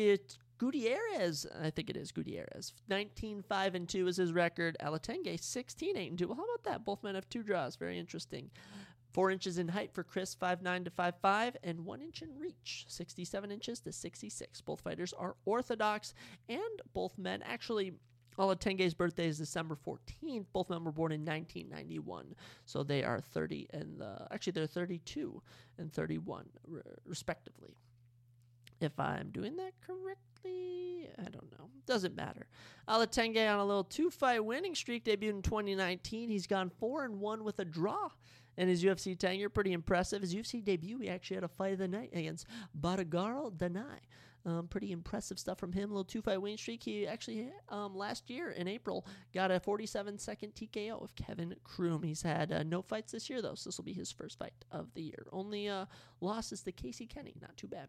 Gutierrez, 0.63 1.45
I 1.61 1.71
think 1.71 1.91
it 1.91 1.97
is 1.97 2.13
Gutierrez. 2.13 2.73
19 2.87 3.43
5 3.43 3.75
and 3.75 3.89
2 3.89 4.07
is 4.07 4.17
his 4.17 4.33
record. 4.33 4.77
Alatenge 4.81 5.43
16 5.43 5.97
8 5.97 6.11
and 6.11 6.17
2. 6.17 6.29
Well, 6.29 6.37
how 6.37 6.45
about 6.45 6.63
that? 6.63 6.85
Both 6.85 7.03
men 7.03 7.17
have 7.17 7.29
two 7.29 7.43
draws. 7.43 7.75
Very 7.75 7.99
interesting. 7.99 8.49
Four 9.13 9.33
inches 9.33 9.59
in 9.59 9.67
height 9.67 9.93
for 9.93 10.05
Chris, 10.05 10.37
five 10.37 10.63
nine 10.63 10.85
to 10.85 10.91
five 10.91 11.15
five, 11.21 11.57
and 11.65 11.85
one 11.85 12.01
inch 12.01 12.23
in 12.23 12.39
reach, 12.39 12.85
67 12.87 13.51
inches 13.51 13.81
to 13.81 13.91
66. 13.93 14.61
Both 14.61 14.83
fighters 14.83 15.13
are 15.13 15.35
orthodox, 15.45 16.15
and 16.49 16.61
both 16.95 17.19
men 17.19 17.43
actually. 17.43 17.95
Alatenge's 18.39 18.95
birthday 18.95 19.27
is 19.27 19.37
December 19.37 19.77
14th. 19.87 20.47
Both 20.55 20.71
men 20.71 20.85
were 20.85 20.91
born 20.93 21.13
in 21.13 21.23
1991. 21.23 22.35
So 22.65 22.83
they 22.83 23.05
are 23.05 23.21
30 23.21 23.69
and 23.75 24.01
uh, 24.01 24.25
actually 24.31 24.53
they're 24.53 24.67
32 24.67 25.43
and 25.77 25.93
31 25.93 26.47
respectively. 27.05 27.77
If 28.83 28.99
I'm 28.99 29.31
doing 29.31 29.57
that 29.57 29.73
correctly. 29.87 31.09
I 31.19 31.29
don't 31.31 31.51
know. 31.53 31.71
Doesn't 31.87 32.17
matter. 32.17 32.47
Alatenge 32.89 33.49
on 33.49 33.59
a 33.59 33.65
little 33.65 33.85
two 33.85 34.11
fight 34.11 34.45
winning 34.45 34.75
streak 34.75 35.05
debuted 35.05 35.31
in 35.31 35.43
2019. 35.43 36.29
He's 36.29 36.47
gone 36.47 36.71
4 36.71 37.05
and 37.05 37.21
1 37.21 37.45
with 37.45 37.59
a 37.59 37.65
draw. 37.65 38.09
And 38.59 38.69
his 38.69 38.85
UFC 38.85 39.19
tenure, 39.19 39.49
pretty 39.49 39.73
impressive. 39.73 40.21
His 40.21 40.35
UFC 40.35 40.63
debut, 40.63 40.99
he 40.99 41.09
actually 41.09 41.37
had 41.37 41.45
a 41.45 41.49
fight 41.49 41.73
of 41.73 41.79
the 41.79 41.89
night 41.89 42.11
against 42.13 42.47
Batgerel 42.79 43.57
Danaa. 43.57 44.01
Um, 44.45 44.67
pretty 44.67 44.91
impressive 44.91 45.39
stuff 45.39 45.59
from 45.59 45.73
him. 45.73 45.91
A 45.91 45.93
little 45.93 46.05
two 46.05 46.21
fight 46.21 46.43
win 46.43 46.57
streak. 46.57 46.83
He 46.83 47.07
actually, 47.07 47.49
um, 47.69 47.95
last 47.95 48.29
year 48.29 48.51
in 48.51 48.67
April, 48.67 49.07
got 49.33 49.53
a 49.53 49.61
47 49.61 50.19
second 50.19 50.55
TKO 50.55 51.01
of 51.03 51.15
Kevin 51.15 51.55
Croom. 51.63 52.03
He's 52.03 52.23
had 52.23 52.51
uh, 52.53 52.65
no 52.65 52.83
fights 52.83 53.13
this 53.13 53.31
year, 53.31 53.41
though, 53.41 53.55
so 53.55 53.71
this 53.71 53.79
will 53.79 53.85
be 53.85 53.93
his 53.93 54.11
first 54.11 54.39
fight 54.39 54.53
of 54.73 54.93
the 54.95 55.03
year. 55.03 55.27
Only 55.33 55.69
uh, 55.69 55.87
loss 56.21 56.51
is 56.51 56.63
to 56.63 56.73
Casey 56.73 57.07
Kenny. 57.07 57.35
Not 57.41 57.57
too 57.57 57.69
bad. 57.69 57.89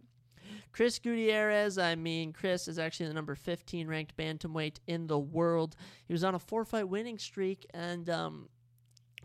Chris 0.72 1.00
Gutierrez, 1.00 1.78
I 1.78 1.96
mean, 1.96 2.34
Chris 2.34 2.68
is 2.68 2.80
actually 2.80 3.08
the 3.08 3.14
number 3.14 3.36
15 3.36 3.88
ranked 3.88 4.18
bantamweight 4.18 4.78
in 4.88 5.08
the 5.08 5.20
world. 5.20 5.76
He 6.06 6.14
was 6.14 6.24
on 6.24 6.36
a 6.36 6.40
four 6.40 6.66
fight 6.66 6.88
winning 6.88 7.18
streak, 7.18 7.66
and 7.74 8.10
um, 8.10 8.50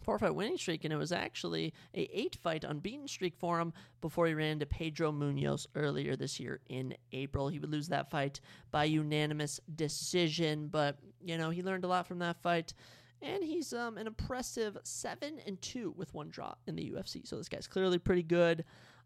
four 0.03 0.19
fight 0.19 0.35
winning 0.35 0.57
streak, 0.57 0.85
and 0.85 0.93
it 0.93 0.97
was 0.97 1.13
actually 1.13 1.75
a 1.95 2.09
eight 2.13 2.35
fight 2.37 2.65
unbeaten 2.65 3.07
streak 3.07 3.37
for 3.37 3.61
him 3.61 3.75
before 4.01 4.27
he 4.27 4.35
ran 4.35 4.53
into 4.53 4.65
Pedro 4.65 5.13
Munhoz 5.13 5.67
earlier 5.75 6.17
this 6.17 6.41
year 6.41 6.61
in 6.71 6.95
April. 7.13 7.49
He 7.49 7.59
would 7.59 7.71
lose 7.71 7.89
that 7.89 8.11
fight 8.11 8.41
by 8.71 8.85
unanimous 8.85 9.61
decision, 9.77 10.69
but 10.69 10.99
you 11.23 11.37
know 11.37 11.51
he 11.51 11.63
learned 11.63 11.85
a 11.85 11.89
lot 11.89 12.07
from 12.07 12.21
that 12.21 12.41
fight. 12.43 12.73
And 13.21 13.43
he's 13.43 13.73
um, 13.73 13.99
an 13.99 14.07
impressive 14.07 14.79
seven 14.85 15.41
and 15.47 15.61
two 15.61 15.93
with 15.97 16.15
one 16.15 16.29
draw 16.31 16.55
in 16.67 16.77
the 16.77 16.91
UFC. 16.91 17.27
So 17.27 17.37
this 17.37 17.49
guy's 17.49 17.67
clearly 17.67 17.99
pretty 17.99 18.23
good. 18.23 18.65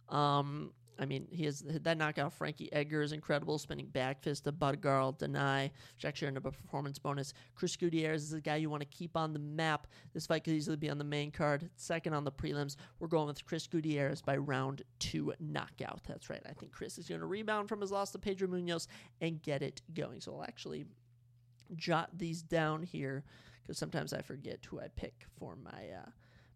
Um, 0.09 0.73
I 1.03 1.05
mean, 1.05 1.27
he 1.33 1.45
has 1.47 1.65
that 1.67 1.99
knockout. 1.99 2.33
Frankie 2.33 2.73
Edgar 2.73 3.03
is 3.03 3.11
incredible, 3.11 3.59
spinning 3.59 3.87
back 3.87 4.23
fist 4.23 4.45
to 4.45 4.53
Batgerel 4.53 5.19
Danaa, 5.19 5.65
which 5.97 6.05
actually 6.05 6.29
earned 6.29 6.37
a 6.37 6.41
performance 6.41 6.97
bonus. 6.97 7.35
Chris 7.57 7.75
Gutierrez 7.75 8.23
is 8.23 8.33
a 8.33 8.41
guy 8.41 8.57
you 8.57 8.71
want 8.71 8.83
to 8.83 8.89
keep 8.97 9.17
on 9.17 9.33
the 9.33 9.41
map. 9.41 9.89
This 10.15 10.27
fight 10.27 10.45
could 10.45 10.53
easily 10.53 10.77
be 10.77 10.89
on 10.89 10.99
the 10.99 11.05
main 11.05 11.33
card. 11.33 11.69
Second 11.75 12.15
on 12.15 12.23
the 12.23 12.31
prelims, 12.31 12.77
we're 13.01 13.09
going 13.09 13.27
with 13.27 13.45
Chris 13.45 13.67
Gutierrez 13.67 14.23
by 14.23 14.37
round 14.37 14.83
two 15.01 15.33
knockout. 15.41 16.03
That's 16.07 16.31
right. 16.31 16.43
I 16.49 16.53
think 16.53 16.71
Chris 16.71 16.99
is 16.99 17.09
going 17.09 17.21
to 17.21 17.27
rebound 17.27 17.69
from 17.69 17.81
his 17.81 17.91
loss 17.91 18.13
to 18.13 18.19
Pedro 18.21 18.47
Munhoz 18.47 18.87
and 19.21 19.43
get 19.43 19.61
it 19.61 19.83
going. 19.95 20.21
So 20.21 20.37
I'll 20.37 20.45
actually 20.45 20.85
jot 21.75 22.11
these 22.17 22.43
down 22.43 22.85
here 22.85 23.25
because 23.63 23.77
sometimes 23.77 24.13
I 24.13 24.23
forget 24.23 24.65
who 24.69 24.79
I 24.79 24.87
pick 24.95 25.27
for 25.37 25.57
my. 25.57 25.71
Uh, 25.71 26.11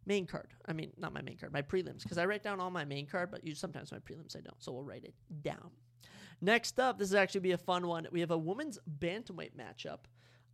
main 0.06 0.26
card. 0.26 0.48
I 0.66 0.72
mean, 0.72 0.92
not 0.96 1.12
my 1.12 1.22
main 1.22 1.36
card, 1.36 1.52
my 1.52 1.62
prelims, 1.62 2.02
because 2.02 2.18
I 2.18 2.26
write 2.26 2.42
down 2.42 2.60
all 2.60 2.70
my 2.70 2.84
main 2.84 3.06
card, 3.06 3.30
but 3.30 3.44
you 3.44 3.54
sometimes 3.54 3.92
my 3.92 3.98
prelims 3.98 4.36
I 4.36 4.40
don't. 4.40 4.62
So 4.62 4.72
we'll 4.72 4.84
write 4.84 5.04
it 5.04 5.14
down. 5.42 5.70
Next 6.40 6.78
up, 6.78 6.98
this 6.98 7.08
is 7.08 7.14
actually 7.14 7.40
be 7.40 7.52
a 7.52 7.58
fun 7.58 7.86
one. 7.86 8.06
We 8.12 8.20
have 8.20 8.30
a 8.30 8.38
women's 8.38 8.78
bantamweight 8.98 9.52
matchup. 9.56 10.00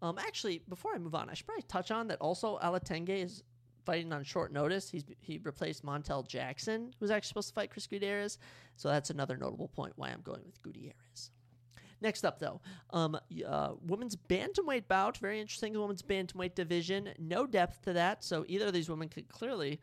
Um, 0.00 0.18
actually, 0.18 0.62
before 0.68 0.94
I 0.94 0.98
move 0.98 1.14
on, 1.14 1.28
I 1.28 1.34
should 1.34 1.46
probably 1.46 1.64
touch 1.64 1.90
on 1.90 2.08
that. 2.08 2.18
Also, 2.20 2.58
Alatenge 2.58 3.24
is 3.24 3.42
fighting 3.84 4.12
on 4.12 4.22
short 4.24 4.52
notice. 4.52 4.90
He's 4.90 5.04
he 5.20 5.38
replaced 5.42 5.84
Montel 5.84 6.26
Jackson, 6.26 6.92
who 6.98 7.04
was 7.04 7.10
actually 7.10 7.28
supposed 7.28 7.48
to 7.48 7.54
fight 7.54 7.70
Chris 7.70 7.86
Gutierrez. 7.86 8.38
So 8.76 8.88
that's 8.88 9.10
another 9.10 9.36
notable 9.36 9.68
point 9.68 9.92
why 9.96 10.10
I'm 10.10 10.22
going 10.22 10.42
with 10.44 10.62
Gutierrez. 10.62 11.30
Next 12.02 12.24
up, 12.24 12.40
though, 12.40 12.60
um, 12.90 13.16
uh, 13.46 13.72
women's 13.86 14.16
bantamweight 14.16 14.88
bout. 14.88 15.16
Very 15.18 15.40
interesting. 15.40 15.78
Women's 15.78 16.02
bantamweight 16.02 16.56
division. 16.56 17.10
No 17.18 17.46
depth 17.46 17.82
to 17.82 17.92
that. 17.92 18.24
So 18.24 18.44
either 18.48 18.66
of 18.66 18.72
these 18.72 18.90
women 18.90 19.08
could 19.08 19.28
clearly 19.28 19.80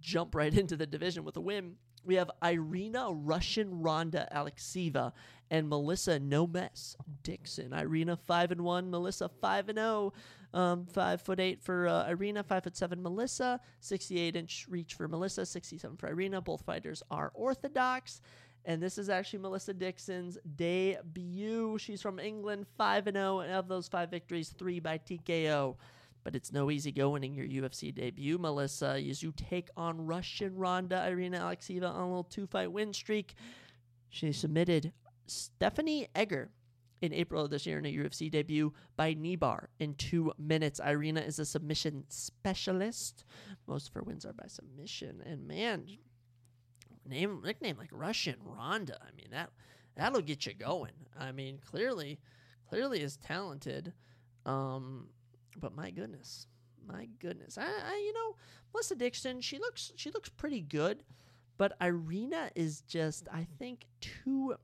jump 0.00 0.34
right 0.34 0.52
into 0.58 0.76
the 0.76 0.86
division 0.86 1.24
with 1.24 1.36
a 1.36 1.40
win. 1.40 1.76
We 2.04 2.16
have 2.16 2.32
Irina 2.44 3.12
Russian 3.12 3.80
Ronda 3.80 4.28
Alekseeva 4.34 5.12
and 5.52 5.68
Melissa 5.68 6.18
No 6.18 6.48
Mess 6.48 6.96
Dixon. 7.22 7.72
Irina 7.72 8.16
five 8.16 8.50
and 8.50 8.62
one, 8.62 8.90
Melissa 8.90 9.28
five 9.40 9.68
and 9.68 9.78
zero. 9.78 10.12
Um, 10.54 10.84
five 10.84 11.22
foot 11.22 11.40
eight 11.40 11.62
for 11.62 11.86
uh, 11.86 12.08
Irina, 12.08 12.42
five 12.42 12.64
foot 12.64 12.76
seven 12.76 13.02
Melissa, 13.02 13.60
sixty 13.80 14.18
eight 14.18 14.34
inch 14.34 14.66
reach 14.68 14.94
for 14.94 15.06
Melissa, 15.06 15.46
sixty 15.46 15.78
seven 15.78 15.96
for 15.96 16.08
Irina. 16.08 16.40
Both 16.40 16.62
fighters 16.62 17.02
are 17.10 17.30
orthodox. 17.34 18.20
And 18.64 18.80
this 18.80 18.96
is 18.96 19.08
actually 19.08 19.40
Melissa 19.40 19.74
Dixon's 19.74 20.38
debut. 20.56 21.78
She's 21.78 22.00
from 22.00 22.18
England, 22.18 22.66
5 22.78 23.04
0, 23.12 23.40
and 23.40 23.52
of 23.52 23.68
those 23.68 23.88
five 23.88 24.10
victories, 24.10 24.50
three 24.50 24.78
by 24.78 24.98
TKO. 24.98 25.76
But 26.24 26.36
it's 26.36 26.52
no 26.52 26.70
easy 26.70 26.92
going 26.92 27.24
in 27.24 27.34
your 27.34 27.46
UFC 27.46 27.92
debut, 27.92 28.38
Melissa, 28.38 29.02
as 29.08 29.22
you 29.22 29.32
take 29.32 29.68
on 29.76 30.06
Russian 30.06 30.56
Ronda 30.56 31.04
Irina 31.08 31.40
Alekseeva 31.40 31.92
on 31.92 32.00
a 32.00 32.06
little 32.06 32.24
two 32.24 32.46
fight 32.46 32.70
win 32.70 32.92
streak. 32.92 33.34
She 34.08 34.30
submitted 34.30 34.92
Stephanie 35.26 36.06
Egger 36.14 36.50
in 37.00 37.12
April 37.12 37.44
of 37.44 37.50
this 37.50 37.66
year 37.66 37.78
in 37.78 37.86
a 37.86 37.92
UFC 37.92 38.30
debut 38.30 38.72
by 38.96 39.14
Kneebar 39.14 39.66
in 39.80 39.94
two 39.94 40.32
minutes. 40.38 40.80
Irina 40.80 41.20
is 41.20 41.40
a 41.40 41.44
submission 41.44 42.04
specialist. 42.08 43.24
Most 43.66 43.88
of 43.88 43.94
her 43.94 44.02
wins 44.02 44.24
are 44.24 44.32
by 44.32 44.46
submission. 44.46 45.20
And 45.26 45.48
man, 45.48 45.84
name 47.06 47.42
nickname 47.44 47.76
like 47.78 47.90
Russian 47.92 48.36
Ronda. 48.44 48.98
I 49.00 49.14
mean 49.16 49.28
that 49.30 49.50
that'll 49.96 50.22
get 50.22 50.46
you 50.46 50.54
going. 50.54 50.92
I 51.18 51.32
mean 51.32 51.58
clearly, 51.64 52.18
clearly 52.68 53.00
is 53.00 53.16
talented. 53.16 53.92
Um, 54.44 55.08
but 55.56 55.74
my 55.74 55.90
goodness, 55.90 56.46
my 56.86 57.08
goodness, 57.20 57.58
I, 57.58 57.64
I 57.64 57.96
you 58.04 58.12
know 58.12 58.36
Melissa 58.72 58.94
Dixon. 58.94 59.40
She 59.40 59.58
looks 59.58 59.92
she 59.96 60.10
looks 60.10 60.28
pretty 60.28 60.60
good, 60.60 61.04
but 61.58 61.76
Irina 61.80 62.50
is 62.54 62.82
just 62.82 63.28
I 63.32 63.46
think 63.58 63.86
too 64.00 64.54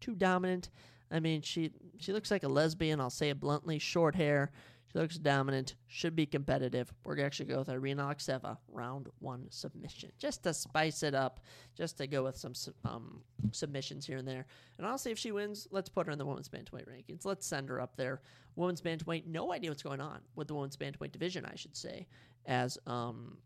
too 0.00 0.14
dominant. 0.14 0.70
I 1.10 1.20
mean 1.20 1.42
she 1.42 1.70
she 1.98 2.12
looks 2.12 2.30
like 2.30 2.42
a 2.42 2.48
lesbian. 2.48 3.00
I'll 3.00 3.10
say 3.10 3.30
it 3.30 3.40
bluntly. 3.40 3.78
Short 3.78 4.14
hair. 4.14 4.50
She 4.92 4.98
looks 4.98 5.18
dominant, 5.18 5.74
should 5.88 6.14
be 6.14 6.26
competitive. 6.26 6.92
We're 7.04 7.16
going 7.16 7.24
to 7.24 7.26
actually 7.26 7.46
go 7.46 7.58
with 7.58 7.68
Irina 7.68 8.04
Alekseeva, 8.04 8.56
round 8.68 9.08
one 9.18 9.46
submission, 9.50 10.12
just 10.18 10.44
to 10.44 10.54
spice 10.54 11.02
it 11.02 11.14
up, 11.14 11.40
just 11.76 11.98
to 11.98 12.06
go 12.06 12.24
with 12.24 12.36
some 12.36 12.52
um, 12.84 13.22
submissions 13.52 14.06
here 14.06 14.18
and 14.18 14.26
there. 14.26 14.46
And 14.78 14.86
honestly, 14.86 15.12
if 15.12 15.18
she 15.18 15.32
wins, 15.32 15.66
let's 15.70 15.88
put 15.88 16.06
her 16.06 16.12
in 16.12 16.18
the 16.18 16.26
women's 16.26 16.48
bantamweight 16.48 16.88
rankings. 16.88 17.24
Let's 17.24 17.46
send 17.46 17.68
her 17.68 17.80
up 17.80 17.96
there. 17.96 18.20
Women's 18.54 18.80
bantamweight, 18.80 19.26
no 19.26 19.52
idea 19.52 19.70
what's 19.70 19.82
going 19.82 20.00
on 20.00 20.20
with 20.34 20.48
the 20.48 20.54
women's 20.54 20.76
bantamweight 20.76 21.12
division, 21.12 21.44
I 21.44 21.56
should 21.56 21.76
say, 21.76 22.06
as 22.46 22.78
um, 22.86 23.38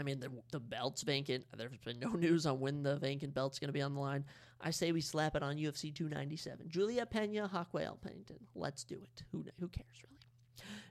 I 0.00 0.02
mean, 0.02 0.18
the, 0.18 0.30
the 0.50 0.60
belt's 0.60 1.02
vacant. 1.02 1.44
There's 1.56 1.76
been 1.84 2.00
no 2.00 2.10
news 2.18 2.46
on 2.46 2.58
when 2.58 2.82
the 2.82 2.96
vacant 2.96 3.34
belt's 3.34 3.58
going 3.58 3.68
to 3.68 3.72
be 3.72 3.82
on 3.82 3.94
the 3.94 4.00
line. 4.00 4.24
I 4.60 4.70
say 4.70 4.92
we 4.92 5.02
slap 5.02 5.36
it 5.36 5.42
on 5.42 5.56
UFC 5.56 5.94
297. 5.94 6.68
Julia 6.68 7.04
Pena, 7.04 7.50
Raquel 7.52 7.98
Pennington. 8.02 8.38
Let's 8.54 8.84
do 8.84 8.94
it. 8.94 9.22
Who, 9.30 9.44
who 9.58 9.68
cares, 9.68 9.86
really? 10.02 10.19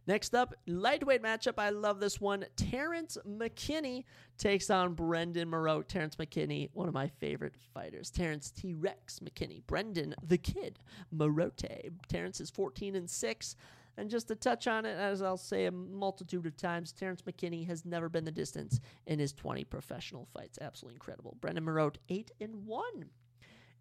Next 0.07 0.33
up, 0.33 0.55
lightweight 0.65 1.21
matchup. 1.21 1.55
I 1.57 1.69
love 1.69 1.99
this 1.99 2.19
one. 2.19 2.45
Terrence 2.55 3.17
McKinney 3.27 4.05
takes 4.37 4.69
on 4.69 4.93
Brendan 4.93 5.49
Marotte. 5.49 5.87
Terrence 5.87 6.15
McKinney, 6.15 6.69
one 6.73 6.87
of 6.87 6.93
my 6.93 7.07
favorite 7.19 7.55
fighters. 7.73 8.09
Terrence 8.09 8.49
T 8.49 8.73
Rex 8.73 9.19
McKinney. 9.19 9.61
Brendan 9.67 10.15
the 10.25 10.37
Kid 10.37 10.79
Marotte. 11.15 11.91
Terrence 12.07 12.41
is 12.41 12.49
14 12.49 12.95
and 12.95 13.09
6. 13.09 13.55
And 13.97 14.09
just 14.09 14.29
to 14.29 14.35
touch 14.35 14.65
on 14.65 14.85
it, 14.85 14.97
as 14.97 15.21
I'll 15.21 15.35
say 15.35 15.65
a 15.65 15.71
multitude 15.71 16.45
of 16.45 16.55
times, 16.55 16.93
Terrence 16.93 17.21
McKinney 17.23 17.67
has 17.67 17.85
never 17.85 18.07
been 18.07 18.23
the 18.23 18.31
distance 18.31 18.79
in 19.07 19.19
his 19.19 19.33
20 19.33 19.65
professional 19.65 20.25
fights. 20.33 20.57
Absolutely 20.61 20.95
incredible. 20.95 21.35
Brendan 21.41 21.65
Marotte, 21.65 21.97
8 22.07 22.31
and 22.39 22.65
1 22.65 22.83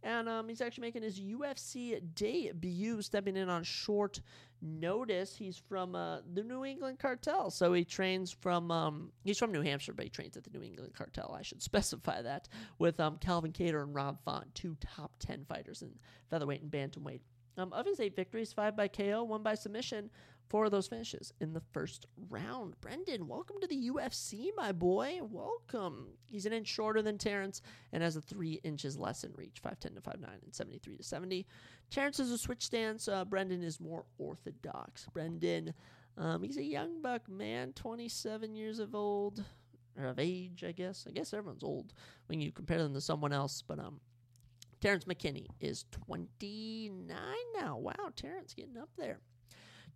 and 0.03 0.29
um, 0.29 0.49
he's 0.49 0.61
actually 0.61 0.83
making 0.83 1.03
his 1.03 1.21
UFC 1.21 2.01
debut, 2.15 3.03
stepping 3.03 3.37
in 3.37 3.49
on 3.49 3.63
short 3.63 4.21
notice. 4.63 5.37
He's 5.37 5.57
from 5.57 5.95
uh, 5.95 6.19
the 6.35 6.43
New 6.43 6.65
England 6.65 6.99
Cartel, 6.99 7.51
so 7.51 7.73
he 7.73 7.85
trains 7.85 8.31
from 8.31 8.71
um, 8.71 9.13
he's 9.25 9.39
from 9.39 9.53
New 9.53 9.63
Hampshire, 9.63 9.93
but 9.93 10.05
he 10.05 10.11
trains 10.11 10.37
at 10.37 10.45
the 10.45 10.51
New 10.51 10.65
England 10.65 10.95
Cartel. 10.95 11.35
I 11.39 11.43
should 11.43 11.63
specify 11.71 12.23
that 12.23 12.49
with 12.79 13.01
um, 13.01 13.19
Calvin 13.19 13.53
Kattar 13.53 13.83
and 13.83 13.95
Rob 13.95 14.19
Font, 14.25 14.55
two 14.55 14.77
top 14.81 15.13
ten 15.19 15.45
fighters 15.49 15.83
in 15.83 15.91
featherweight 16.31 16.63
and 16.63 16.71
bantamweight. 16.71 17.21
Um, 17.57 17.73
of 17.73 17.87
his 17.87 17.99
eight 17.99 18.15
victories, 18.15 18.53
five 18.53 18.77
by 18.77 18.87
KO, 18.87 19.25
one 19.25 19.43
by 19.43 19.57
submission, 19.57 20.11
four 20.49 20.65
of 20.65 20.71
those 20.71 20.89
finishes 20.89 21.33
in 21.41 21.53
the 21.53 21.63
first 21.73 22.07
round. 22.31 22.81
Brendan, 22.81 23.29
welcome 23.29 23.57
to 23.61 23.67
the 23.67 23.91
UFC, 23.91 24.49
my 24.57 24.73
boy. 24.73 25.21
Welcome. 25.23 26.09
He's 26.27 26.47
an 26.47 26.53
inch 26.53 26.69
shorter 26.69 27.03
than 27.03 27.19
Terrence 27.19 27.61
and 27.93 28.03
has 28.03 28.17
a 28.17 28.21
three 28.21 28.61
inches 28.65 28.97
less 28.97 29.25
in 29.25 29.33
reach, 29.35 29.61
5'10 29.63 29.95
to 29.95 30.01
5'9 30.01 30.43
and 30.43 30.55
73 30.55 30.97
to 30.97 31.03
70. 31.03 31.47
Terrence 31.91 32.19
is 32.19 32.31
a 32.31 32.39
switch 32.39 32.65
stance. 32.65 33.09
Uh, 33.09 33.25
Brendan 33.25 33.63
is 33.63 33.81
more 33.81 34.05
orthodox. 34.19 35.07
Brendan, 35.13 35.75
um, 36.17 36.43
he's 36.43 36.57
a 36.57 36.65
young 36.65 37.03
buck, 37.03 37.29
man, 37.29 37.73
27 37.75 38.55
years 38.57 38.79
of 38.79 38.95
old, 38.95 39.45
or 39.99 40.07
of 40.07 40.19
age, 40.19 40.65
I 40.67 40.73
guess. 40.73 41.05
I 41.07 41.13
guess 41.13 41.35
everyone's 41.35 41.65
old 41.65 41.93
when 42.27 42.41
you 42.41 42.53
compare 42.53 42.79
them 42.79 42.95
to 42.95 43.01
someone 43.01 43.33
else, 43.33 43.63
but 43.67 43.79
um, 43.79 44.01
Terrence 44.81 45.05
McKinney 45.05 45.47
is 45.61 45.85
29 45.91 47.17
now. 47.55 47.77
Wow, 47.77 48.13
Terrence 48.17 48.55
getting 48.55 48.79
up 48.79 48.91
there. 48.97 49.21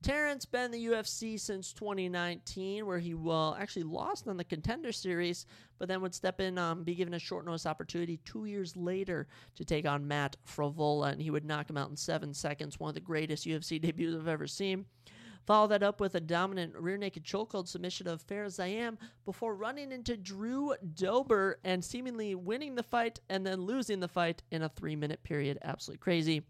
Terrence 0.02 0.44
been 0.44 0.64
in 0.66 0.70
the 0.72 0.86
UFC 0.86 1.38
since 1.38 1.72
2019, 1.72 2.84
where 2.84 2.98
he 2.98 3.14
well 3.14 3.56
actually 3.58 3.84
lost 3.84 4.26
on 4.26 4.36
the 4.36 4.44
Contender 4.44 4.92
Series, 4.92 5.46
but 5.78 5.88
then 5.88 6.02
would 6.02 6.14
step 6.14 6.40
in, 6.40 6.58
um, 6.58 6.82
be 6.82 6.94
given 6.94 7.14
a 7.14 7.18
short 7.18 7.46
notice 7.46 7.66
opportunity 7.66 8.18
two 8.24 8.44
years 8.44 8.76
later 8.76 9.28
to 9.54 9.64
take 9.64 9.86
on 9.86 10.06
Matt 10.06 10.36
Frevola, 10.46 11.12
and 11.12 11.22
he 11.22 11.30
would 11.30 11.44
knock 11.44 11.70
him 11.70 11.76
out 11.76 11.90
in 11.90 11.96
seven 11.96 12.34
seconds. 12.34 12.80
One 12.80 12.88
of 12.88 12.94
the 12.94 13.00
greatest 13.00 13.46
UFC 13.46 13.80
debuts 13.80 14.16
I've 14.16 14.28
ever 14.28 14.46
seen. 14.46 14.86
Follow 15.46 15.66
that 15.68 15.82
up 15.82 16.00
with 16.00 16.14
a 16.14 16.20
dominant 16.20 16.74
rear 16.76 16.96
naked 16.96 17.24
chokehold 17.24 17.66
submission 17.66 18.06
of 18.06 18.22
Fares 18.22 18.58
Ziam 18.58 18.96
before 19.24 19.56
running 19.56 19.90
into 19.90 20.16
Drew 20.16 20.74
Dober 20.94 21.58
and 21.64 21.84
seemingly 21.84 22.34
winning 22.36 22.76
the 22.76 22.82
fight 22.82 23.18
and 23.28 23.44
then 23.44 23.62
losing 23.62 23.98
the 23.98 24.06
fight 24.06 24.42
in 24.52 24.62
a 24.62 24.68
three 24.68 24.94
minute 24.94 25.22
period. 25.24 25.58
Absolutely 25.62 25.98
crazy. 25.98 26.42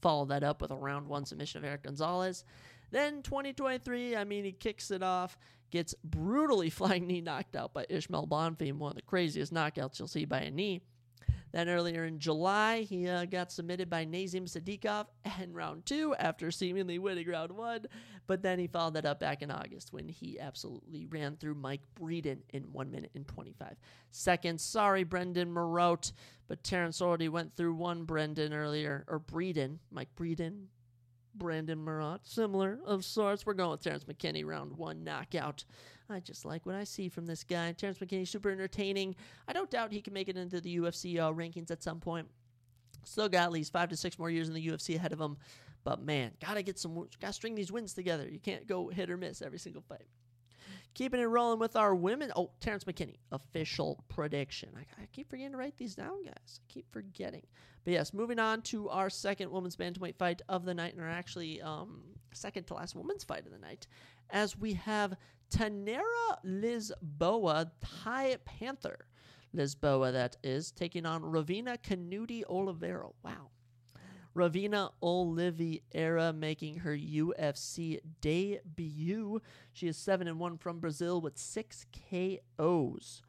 Follow 0.00 0.24
that 0.26 0.44
up 0.44 0.62
with 0.62 0.70
a 0.70 0.76
round 0.76 1.08
one 1.08 1.26
submission 1.26 1.58
of 1.58 1.64
Eric 1.64 1.82
Gonzalez. 1.82 2.44
Then 2.90 3.22
2023, 3.22 4.16
I 4.16 4.24
mean, 4.24 4.44
he 4.44 4.52
kicks 4.52 4.90
it 4.90 5.02
off, 5.02 5.38
gets 5.70 5.94
brutally 6.04 6.70
flying 6.70 7.06
knee 7.06 7.20
knocked 7.20 7.56
out 7.56 7.74
by 7.74 7.86
Ismael 7.88 8.26
Bonfim, 8.26 8.78
one 8.78 8.90
of 8.90 8.96
the 8.96 9.02
craziest 9.02 9.52
knockouts 9.52 9.98
you'll 9.98 10.08
see 10.08 10.24
by 10.24 10.40
a 10.40 10.50
knee. 10.50 10.80
Then 11.52 11.68
earlier 11.68 12.04
in 12.04 12.18
July, 12.18 12.82
he 12.82 13.08
uh, 13.08 13.24
got 13.24 13.50
submitted 13.50 13.88
by 13.88 14.04
Nazim 14.04 14.44
Sadykhov 14.44 15.06
in 15.42 15.54
round 15.54 15.86
two 15.86 16.14
after 16.18 16.50
seemingly 16.50 16.98
winning 16.98 17.26
round 17.26 17.52
one. 17.52 17.86
But 18.26 18.42
then 18.42 18.58
he 18.58 18.66
followed 18.66 18.94
that 18.94 19.06
up 19.06 19.20
back 19.20 19.40
in 19.40 19.50
August 19.50 19.92
when 19.92 20.08
he 20.08 20.38
absolutely 20.38 21.06
ran 21.06 21.36
through 21.36 21.54
Mike 21.54 21.80
Breeden 21.98 22.40
in 22.50 22.64
one 22.64 22.90
minute 22.90 23.12
and 23.14 23.26
25 23.26 23.76
seconds. 24.10 24.62
Sorry, 24.62 25.04
Brendan 25.04 25.50
Marotte, 25.50 26.12
but 26.46 26.62
Terrence 26.62 27.00
already 27.00 27.30
went 27.30 27.56
through 27.56 27.74
one 27.74 28.04
Brendan 28.04 28.52
earlier, 28.52 29.06
or 29.08 29.18
Breeden, 29.18 29.78
Mike 29.90 30.14
Breeden, 30.14 30.66
Brendan 31.38 31.84
Marotte, 31.84 32.20
similar 32.24 32.78
of 32.84 33.04
sorts. 33.04 33.46
We're 33.46 33.54
going 33.54 33.70
with 33.70 33.82
Terrence 33.82 34.04
McKinney, 34.04 34.44
round 34.44 34.76
one 34.76 35.04
knockout. 35.04 35.64
I 36.10 36.20
just 36.20 36.44
like 36.44 36.64
what 36.66 36.74
I 36.74 36.84
see 36.84 37.08
from 37.08 37.26
this 37.26 37.44
guy. 37.44 37.72
Terrence 37.72 37.98
McKinney, 37.98 38.26
super 38.26 38.50
entertaining. 38.50 39.14
I 39.46 39.52
don't 39.52 39.70
doubt 39.70 39.92
he 39.92 40.00
can 40.00 40.14
make 40.14 40.28
it 40.28 40.36
into 40.36 40.60
the 40.60 40.78
UFC 40.78 41.18
uh, 41.18 41.32
rankings 41.32 41.70
at 41.70 41.82
some 41.82 42.00
point. 42.00 42.26
Still 43.04 43.28
got 43.28 43.44
at 43.44 43.52
least 43.52 43.72
five 43.72 43.88
to 43.90 43.96
six 43.96 44.18
more 44.18 44.30
years 44.30 44.48
in 44.48 44.54
the 44.54 44.66
UFC 44.66 44.96
ahead 44.96 45.12
of 45.12 45.20
him. 45.20 45.36
But 45.84 46.02
man, 46.02 46.32
gotta 46.40 46.62
get 46.62 46.78
some, 46.78 47.08
gotta 47.20 47.32
string 47.32 47.54
these 47.54 47.72
wins 47.72 47.94
together. 47.94 48.28
You 48.28 48.38
can't 48.38 48.66
go 48.66 48.88
hit 48.88 49.10
or 49.10 49.16
miss 49.16 49.42
every 49.42 49.58
single 49.58 49.82
fight. 49.82 50.06
Keeping 50.94 51.20
it 51.20 51.24
rolling 51.24 51.60
with 51.60 51.76
our 51.76 51.94
women. 51.94 52.32
Oh, 52.34 52.50
Terrence 52.60 52.84
McKinney, 52.84 53.18
official 53.30 54.02
prediction. 54.08 54.70
I, 54.76 55.02
I, 55.02 55.06
keep 55.12 55.30
forgetting 55.30 55.52
to 55.52 55.58
write 55.58 55.76
these 55.76 55.94
down, 55.94 56.24
guys. 56.24 56.60
I 56.60 56.72
keep 56.72 56.90
forgetting. 56.90 57.46
But 57.84 57.92
yes, 57.92 58.12
moving 58.12 58.38
on 58.38 58.62
to 58.62 58.88
our 58.88 59.08
second 59.08 59.50
women's 59.50 59.76
bantamweight 59.76 60.16
fight 60.16 60.42
of 60.48 60.64
the 60.64 60.74
night, 60.74 60.94
and 60.94 61.02
our 61.02 61.08
actually 61.08 61.62
um, 61.62 62.02
second 62.32 62.64
to 62.64 62.74
last 62.74 62.96
women's 62.96 63.24
fight 63.24 63.46
of 63.46 63.52
the 63.52 63.58
night, 63.58 63.86
as 64.30 64.58
we 64.58 64.74
have 64.74 65.14
Tainara 65.50 66.02
Lisboa, 66.44 67.70
Thai 67.80 68.36
Panther. 68.44 69.06
Lisboa, 69.56 70.12
that 70.12 70.36
is, 70.42 70.70
taking 70.70 71.06
on 71.06 71.22
Ravina 71.22 71.78
Canuti 71.78 72.42
Oliveira. 72.48 73.08
Wow. 73.24 73.50
Ravina 74.38 74.92
Oliveira 75.02 76.32
making 76.32 76.76
her 76.76 76.96
UFC 76.96 77.98
debut. 78.20 79.42
She 79.72 79.88
is 79.88 79.96
7 79.96 80.28
and 80.28 80.38
1 80.38 80.58
from 80.58 80.78
Brazil 80.78 81.20
with 81.20 81.36
6 81.36 81.86
KOs. 81.92 83.22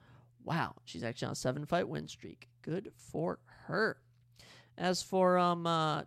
Wow, 0.43 0.75
she's 0.85 1.03
actually 1.03 1.25
on 1.27 1.31
a 1.31 1.35
7 1.35 1.65
fight 1.65 1.89
win 1.89 2.07
streak. 2.07 2.47
Good 2.61 2.91
for 2.95 3.39
her. 3.65 3.97
As 4.77 5.01
for 5.01 5.39
um 5.39 5.65
uh 5.65 6.03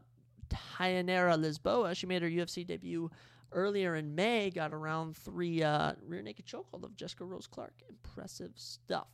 Tainara 0.48 1.36
Lisboa, 1.36 1.96
she 1.96 2.06
made 2.06 2.22
her 2.22 2.30
UFC 2.30 2.64
debut 2.64 3.10
earlier 3.50 3.96
in 3.96 4.14
May, 4.14 4.50
got 4.50 4.72
around 4.72 5.16
3 5.16 5.64
uh 5.64 5.92
rear 6.06 6.22
naked 6.22 6.46
chokehold 6.46 6.84
of 6.84 6.94
Jessica 6.94 7.24
Rose 7.24 7.48
Clark. 7.48 7.74
Impressive 7.88 8.52
stuff. 8.54 9.08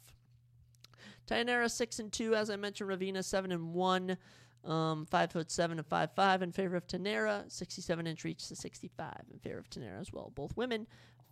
Tainara 1.27 1.71
6 1.71 1.99
and 1.99 2.13
2 2.13 2.35
as 2.35 2.51
I 2.51 2.57
mentioned 2.57 2.91
Ravina 2.91 3.25
7 3.25 3.53
and 3.53 3.73
1. 3.73 4.19
Um, 4.65 5.07
five 5.07 5.33
foot 5.33 5.51
seven 5.51 5.79
and 5.79 5.87
five 5.87 6.11
five 6.15 6.43
in 6.43 6.53
favor 6.53 6.77
of 6.77 6.87
Tainara, 6.87 7.51
67 7.51 8.07
inch 8.07 8.25
reach 8.25 8.49
to 8.49 8.57
65 8.57 9.15
in 9.33 9.39
favor 9.39 9.59
of 9.59 9.71
Tainara 9.71 10.01
as 10.01 10.13
well. 10.13 10.33
Both 10.35 10.57
women 10.57 10.87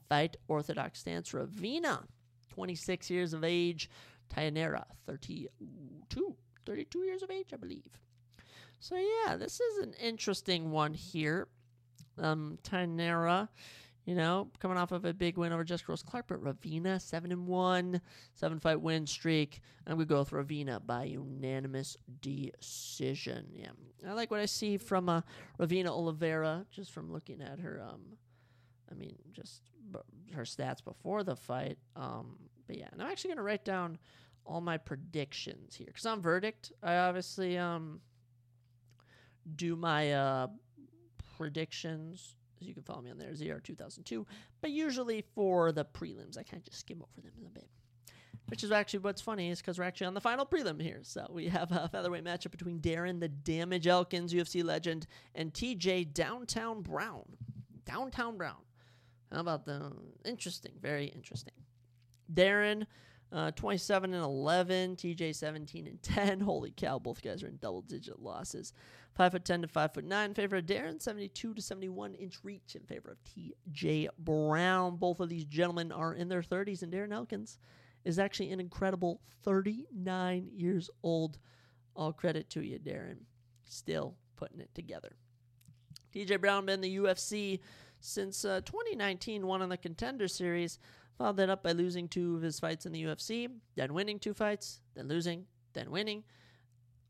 fight 0.09 0.36
orthodox 0.48 1.01
stance. 1.01 1.32
Ravina, 1.32 2.05
26 2.51 3.11
years 3.11 3.32
of 3.32 3.44
age. 3.44 3.90
Tainara, 4.35 4.85
32, 5.07 6.36
32 6.65 6.98
years 7.01 7.23
of 7.23 7.31
age, 7.31 7.48
I 7.53 7.57
believe. 7.57 7.82
So 8.81 8.97
yeah, 8.97 9.36
this 9.36 9.61
is 9.61 9.78
an 9.78 9.94
interesting 10.01 10.70
one 10.70 10.94
here. 10.94 11.48
Um, 12.19 12.59
Tainara 12.62 13.48
you 14.07 14.15
know, 14.15 14.49
coming 14.61 14.78
off 14.78 14.93
of 14.93 15.05
a 15.05 15.12
big 15.12 15.37
win 15.37 15.53
over 15.53 15.65
Jessica 15.65 15.91
Rose 15.91 16.03
Clark, 16.03 16.27
but 16.28 16.43
Ravina, 16.43 17.01
7 17.01 17.33
and 17.33 17.47
1, 17.47 18.01
7 18.35 18.61
fight 18.61 18.81
win 18.81 19.05
streak. 19.05 19.61
I'm 19.85 19.99
to 19.99 20.05
go 20.05 20.20
with 20.20 20.31
Ravina 20.31 20.85
by 20.85 21.05
unanimous 21.05 21.97
decision. 22.20 23.49
Yeah. 23.53 23.70
I 24.09 24.12
like 24.12 24.31
what 24.31 24.39
I 24.39 24.47
see 24.47 24.78
from 24.78 25.09
uh, 25.09 25.23
Ravina 25.59 25.89
Oliveira 25.89 26.65
just 26.70 26.93
from 26.93 27.12
looking 27.12 27.43
at 27.43 27.59
her, 27.59 27.83
um, 27.83 28.03
I 28.91 28.95
mean, 28.95 29.16
just 29.33 29.62
b- 29.91 29.99
her 30.35 30.43
stats 30.43 30.85
before 30.85 31.24
the 31.24 31.35
fight. 31.35 31.77
Um, 31.97 32.37
but 32.69 32.78
yeah, 32.78 32.87
and 32.93 33.03
I'm 33.03 33.11
actually 33.11 33.31
going 33.31 33.39
to 33.39 33.43
write 33.43 33.65
down 33.65 33.99
all 34.45 34.61
my 34.61 34.77
predictions 34.77 35.74
here 35.74 35.87
because 35.89 36.07
on 36.07 36.23
verdict, 36.23 36.70
I 36.81 36.99
obviously 36.99 37.59
um, 37.59 38.01
do 39.57 39.74
my 39.74 40.12
uh, 40.12 40.47
predictions 41.37 42.35
you 42.61 42.74
can 42.74 42.83
follow 42.83 43.03
me 43.03 43.11
on 43.11 43.19
there, 43.19 43.31
ZR2002. 43.31 44.24
But 44.61 44.70
usually 44.70 45.24
for 45.35 45.73
the 45.73 45.85
prelims, 45.85 46.39
I 46.39 46.43
kind 46.43 46.61
of 46.61 46.65
just 46.65 46.81
skim 46.81 47.03
over 47.03 47.28
them 47.28 47.47
a 47.47 47.51
bit. 47.51 47.69
Which 48.49 48.62
is 48.62 48.70
actually 48.70 49.01
what's 49.01 49.20
funny 49.20 49.51
is 49.51 49.61
because 49.61 49.78
we're 49.78 49.85
actually 49.85 50.07
on 50.07 50.15
the 50.15 50.20
final 50.20 50.47
prelim 50.47 50.81
here. 50.81 51.01
So 51.03 51.27
we 51.31 51.49
have 51.49 51.73
a 51.73 51.89
featherweight 51.89 52.24
matchup 52.24 52.53
between 52.53 52.78
Darren, 52.78 53.19
the 53.19 53.28
Damage 53.28 53.89
Elkins, 53.89 54.33
UFC 54.33 54.62
legend, 54.62 55.07
and 55.35 55.53
TJ 55.53 56.15
Downtown 56.15 56.83
Brown. 56.83 57.24
Downtown 57.85 58.37
Brown. 58.37 58.62
How 59.33 59.41
about 59.41 59.65
the 59.65 59.93
interesting? 60.24 60.73
Very 60.81 61.07
interesting. 61.07 61.55
Darren, 62.33 62.87
uh, 63.33 63.51
27 63.53 64.15
and 64.15 64.23
11. 64.23 64.97
TJ 64.97 65.35
17 65.35 65.87
and 65.89 66.03
10. 66.03 66.41
Holy 66.43 66.70
cow, 66.70 67.01
both 67.01 67.23
guys 67.23 67.43
are 67.43 67.49
in 67.49 67.57
double 67.57 67.83
digit 67.83 68.20
losses. 68.20 68.73
5 69.16 69.32
foot 69.32 69.44
10 69.44 69.62
to 69.62 69.68
5 69.68 69.94
foot 69.94 70.05
9 70.05 70.28
in 70.30 70.34
favor 70.34 70.56
of 70.56 70.66
Darren, 70.66 71.01
72 71.01 71.55
to 71.55 71.62
71 71.62 72.14
inch 72.14 72.38
reach 72.43 72.74
in 72.74 72.82
favor 72.82 73.12
of 73.12 73.18
TJ 73.24 74.09
Brown. 74.18 74.97
Both 74.97 75.20
of 75.20 75.30
these 75.30 75.44
gentlemen 75.44 75.90
are 75.90 76.14
in 76.14 76.28
their 76.28 76.43
30s, 76.43 76.82
and 76.82 76.93
Darren 76.93 77.12
Elkins 77.12 77.59
is 78.05 78.18
actually 78.18 78.52
an 78.52 78.60
incredible 78.60 79.22
39 79.43 80.51
years 80.55 80.90
old. 81.02 81.38
All 81.94 82.12
credit 82.12 82.51
to 82.51 82.60
you, 82.60 82.78
Darren. 82.78 83.16
Still 83.64 84.16
putting 84.36 84.60
it 84.60 84.74
together. 84.74 85.16
TJ 86.14 86.40
Brown 86.40 86.66
been 86.66 86.74
in 86.74 86.80
the 86.82 86.97
UFC 86.98 87.60
since 88.01 88.44
uh, 88.44 88.60
2019, 88.66 89.47
won 89.47 89.62
on 89.62 89.70
the 89.70 89.78
Contender 89.78 90.28
Series. 90.28 90.78
Followed 91.16 91.38
that 91.38 91.48
up 91.48 91.62
by 91.62 91.72
losing 91.72 92.06
two 92.06 92.36
of 92.36 92.43
his 92.43 92.60
fights 92.60 92.84
in 92.84 92.93
the 92.93 93.02
UFC, 93.02 93.48
then 93.74 93.94
winning 93.94 94.18
two 94.18 94.34
fights, 94.34 94.82
then 94.94 95.09
losing, 95.09 95.47
then 95.72 95.90
winning. 95.90 96.22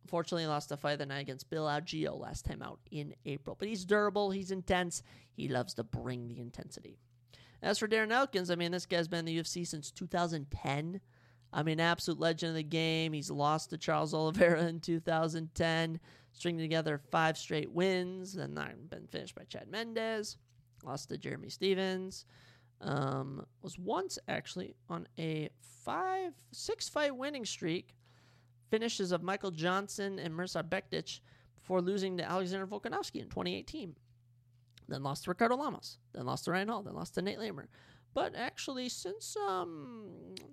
Unfortunately, 0.07 0.47
lost 0.47 0.71
a 0.71 0.77
fight 0.77 1.01
the 1.01 1.07
night 1.07 1.19
against 1.19 1.51
Bill 1.51 1.65
Algeo 1.65 2.17
last 2.17 2.45
time 2.45 2.63
out 2.63 2.79
in 2.93 3.13
April. 3.25 3.57
But 3.59 3.67
he's 3.67 3.85
durable, 3.85 4.31
he's 4.31 4.53
intense, 4.53 5.03
he 5.33 5.49
loves 5.49 5.75
to 5.75 5.83
bring 5.83 6.29
the 6.29 6.39
intensity. 6.39 7.01
As 7.61 7.81
for 7.81 7.89
Darren 7.89 8.13
Elkins, 8.13 8.49
I 8.49 8.55
mean, 8.55 8.71
this 8.71 8.87
guy's 8.87 9.09
been 9.09 9.19
in 9.19 9.25
the 9.25 9.37
UFC 9.37 9.67
since 9.67 9.91
2010. 9.91 11.01
I 11.53 11.63
mean, 11.65 11.81
absolute 11.81 12.21
legend 12.21 12.51
of 12.51 12.55
the 12.55 12.63
game. 12.63 13.15
He's 13.15 13.33
lost 13.33 13.71
to 13.71 13.79
Charles 13.79 14.15
Oliveira 14.15 14.63
in 14.69 14.79
2010, 14.79 15.99
stringing 16.31 16.61
together 16.61 17.01
five 17.11 17.37
straight 17.37 17.73
wins, 17.73 18.35
then 18.35 18.55
been 18.89 19.09
finished 19.09 19.35
by 19.35 19.43
Chad 19.49 19.67
Mendes. 19.69 20.37
Lost 20.85 21.09
to 21.09 21.19
Jeremy 21.19 21.49
Stephens. 21.49 22.27
Um, 22.81 23.45
was 23.61 23.77
once 23.77 24.21
actually 24.29 24.77
on 24.89 25.09
a 25.19 25.49
five, 25.85 26.33
six 26.53 26.89
fight 26.89 27.17
winning 27.17 27.45
streak 27.45 27.97
finishes 28.71 29.13
of 29.13 29.23
Michael 29.23 29.51
Johnson 29.51 30.19
and 30.19 30.35
Mirsad 30.35 30.69
Bektic 30.69 31.21
before 31.55 31.81
losing 31.81 32.17
to 32.19 32.25
Alexander 32.25 32.67
Volkanovski 32.67 33.21
in 33.21 33.29
2018. 33.29 33.95
Then 34.89 35.03
lost 35.03 35.25
to 35.25 35.31
Ricardo 35.31 35.57
Lamas. 35.57 35.99
Then 36.13 36.27
lost 36.27 36.45
to 36.45 36.53
Ryan 36.53 36.69
Hall. 36.69 36.83
Then 36.83 36.95
lost 36.95 37.15
to 37.15 37.23
Nate 37.23 37.41
Lamer. 37.41 37.69
But 38.15 38.35
actually, 38.35 38.89
since 38.89 39.37
um, 39.37 40.07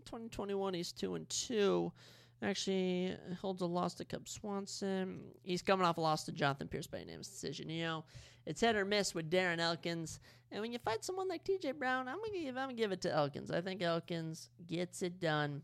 2021, 0.06 0.74
he's 0.74 0.92
two 0.92 1.16
and 1.16 1.30
two. 1.30 1.92
Actually, 2.42 3.16
holds 3.42 3.62
a 3.62 3.66
loss 3.66 3.94
to 3.96 4.06
Cub 4.06 4.28
Swanson. 4.28 5.22
He's 5.44 5.62
coming 5.62 5.86
off 5.86 5.98
a 5.98 6.02
loss 6.02 6.26
to 6.26 6.34
Jonathan 6.34 6.68
Pearce 6.68 6.88
by 6.88 6.98
unanimous 6.98 7.30
decision. 7.30 7.70
You 7.70 7.84
know, 7.84 8.06
it's 8.46 8.60
hit 8.60 8.76
or 8.76 8.84
miss 8.84 9.16
with 9.16 9.32
Darren 9.32 9.60
Elkins. 9.60 10.20
And 10.52 10.62
when 10.62 10.74
you 10.74 10.80
fight 10.80 11.06
someone 11.06 11.30
like 11.30 11.46
TJ 11.46 11.80
Brown, 11.80 12.10
I'm 12.10 12.18
gonna 12.18 12.74
give 12.74 12.92
it 12.92 13.02
to 13.02 13.14
Elkins. 13.14 13.50
I 13.50 13.62
think 13.62 13.82
Elkins 13.82 14.50
gets 14.68 15.02
it 15.02 15.20
done. 15.22 15.62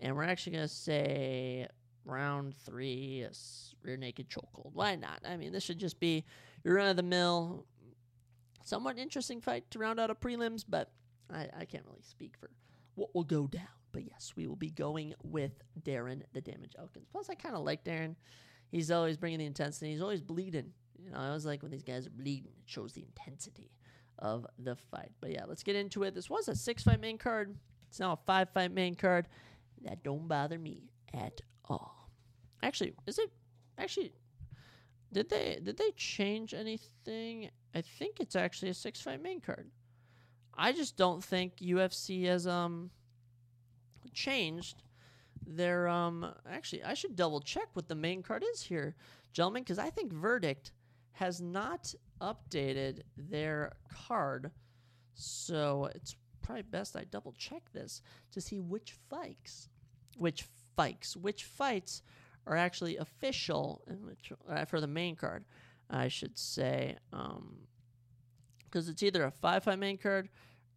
And 0.00 0.14
we're 0.14 0.24
actually 0.24 0.52
going 0.52 0.68
to 0.68 0.74
say 0.74 1.66
round 2.04 2.54
three, 2.54 3.22
a 3.22 3.30
rear 3.82 3.96
naked 3.96 4.28
chokehold. 4.28 4.70
Why 4.72 4.94
not? 4.94 5.20
I 5.26 5.36
mean, 5.36 5.52
this 5.52 5.64
should 5.64 5.78
just 5.78 5.98
be 5.98 6.24
your 6.64 6.74
run 6.76 6.88
of 6.88 6.96
the 6.96 7.02
mill 7.02 7.66
somewhat 8.66 8.98
interesting 8.98 9.40
fight 9.40 9.70
to 9.70 9.78
round 9.78 10.00
out 10.00 10.10
a 10.10 10.14
prelims, 10.14 10.64
but 10.68 10.90
I, 11.32 11.48
I 11.60 11.64
can't 11.64 11.84
really 11.86 12.02
speak 12.02 12.34
for 12.38 12.50
what 12.94 13.14
will 13.14 13.24
go 13.24 13.46
down. 13.46 13.62
But 13.92 14.04
yes, 14.04 14.34
we 14.36 14.46
will 14.46 14.56
be 14.56 14.70
going 14.70 15.14
with 15.22 15.52
Darren 15.82 16.22
the 16.32 16.40
Damage 16.40 16.72
Elkins. 16.78 17.06
Plus, 17.10 17.30
I 17.30 17.34
kind 17.34 17.54
of 17.54 17.62
like 17.62 17.84
Darren. 17.84 18.16
He's 18.68 18.90
always 18.90 19.16
bringing 19.16 19.38
the 19.38 19.46
intensity. 19.46 19.92
He's 19.92 20.02
always 20.02 20.20
bleeding. 20.20 20.72
You 20.98 21.10
know, 21.10 21.18
I 21.18 21.28
always 21.28 21.46
like 21.46 21.62
when 21.62 21.70
these 21.70 21.84
guys 21.84 22.06
are 22.06 22.10
bleeding. 22.10 22.52
It 22.58 22.68
shows 22.68 22.92
the 22.92 23.02
intensity 23.02 23.70
of 24.18 24.46
the 24.58 24.76
fight. 24.76 25.12
But 25.20 25.30
yeah, 25.30 25.44
let's 25.46 25.62
get 25.62 25.76
into 25.76 26.02
it. 26.02 26.14
This 26.14 26.28
was 26.28 26.48
a 26.48 26.54
six 26.54 26.82
fight 26.82 27.00
main 27.00 27.16
card. 27.16 27.56
It's 27.88 28.00
now 28.00 28.12
a 28.12 28.18
five 28.26 28.50
fight 28.50 28.72
main 28.72 28.96
card. 28.96 29.28
That 29.86 30.02
don't 30.02 30.26
bother 30.26 30.58
me 30.58 30.90
at 31.14 31.40
all. 31.64 32.10
Actually, 32.62 32.94
is 33.06 33.18
it 33.18 33.30
actually 33.78 34.12
did 35.12 35.30
they 35.30 35.60
did 35.62 35.76
they 35.76 35.92
change 35.96 36.54
anything? 36.54 37.50
I 37.74 37.80
think 37.80 38.18
it's 38.20 38.36
actually 38.36 38.70
a 38.70 38.74
six 38.74 39.00
fight 39.00 39.22
main 39.22 39.40
card. 39.40 39.70
I 40.54 40.72
just 40.72 40.96
don't 40.96 41.22
think 41.22 41.58
UFC 41.58 42.24
has 42.26 42.46
um 42.46 42.90
changed 44.12 44.82
their 45.46 45.86
um 45.86 46.26
actually 46.50 46.82
I 46.82 46.94
should 46.94 47.14
double 47.14 47.40
check 47.40 47.68
what 47.74 47.88
the 47.88 47.94
main 47.94 48.22
card 48.22 48.44
is 48.52 48.62
here, 48.62 48.96
gentlemen, 49.32 49.62
because 49.62 49.78
I 49.78 49.90
think 49.90 50.12
Verdict 50.12 50.72
has 51.12 51.40
not 51.40 51.94
updated 52.20 53.02
their 53.16 53.72
card. 54.06 54.50
So 55.14 55.88
it's 55.94 56.16
probably 56.42 56.62
best 56.62 56.96
I 56.96 57.04
double 57.04 57.32
check 57.32 57.62
this 57.72 58.02
to 58.32 58.40
see 58.40 58.60
which 58.60 58.94
fights, 59.08 59.68
which 60.16 60.44
fights, 60.76 61.16
which 61.16 61.44
fights 61.44 62.02
are 62.46 62.56
actually 62.56 62.96
official 62.96 63.82
which, 64.04 64.32
uh, 64.48 64.64
for 64.64 64.80
the 64.80 64.86
main 64.86 65.16
card, 65.16 65.44
I 65.90 66.08
should 66.08 66.38
say, 66.38 66.96
because 67.10 67.36
um, 67.36 68.92
it's 68.92 69.02
either 69.02 69.24
a 69.24 69.30
five 69.30 69.64
fight 69.64 69.78
main 69.78 69.98
card 69.98 70.28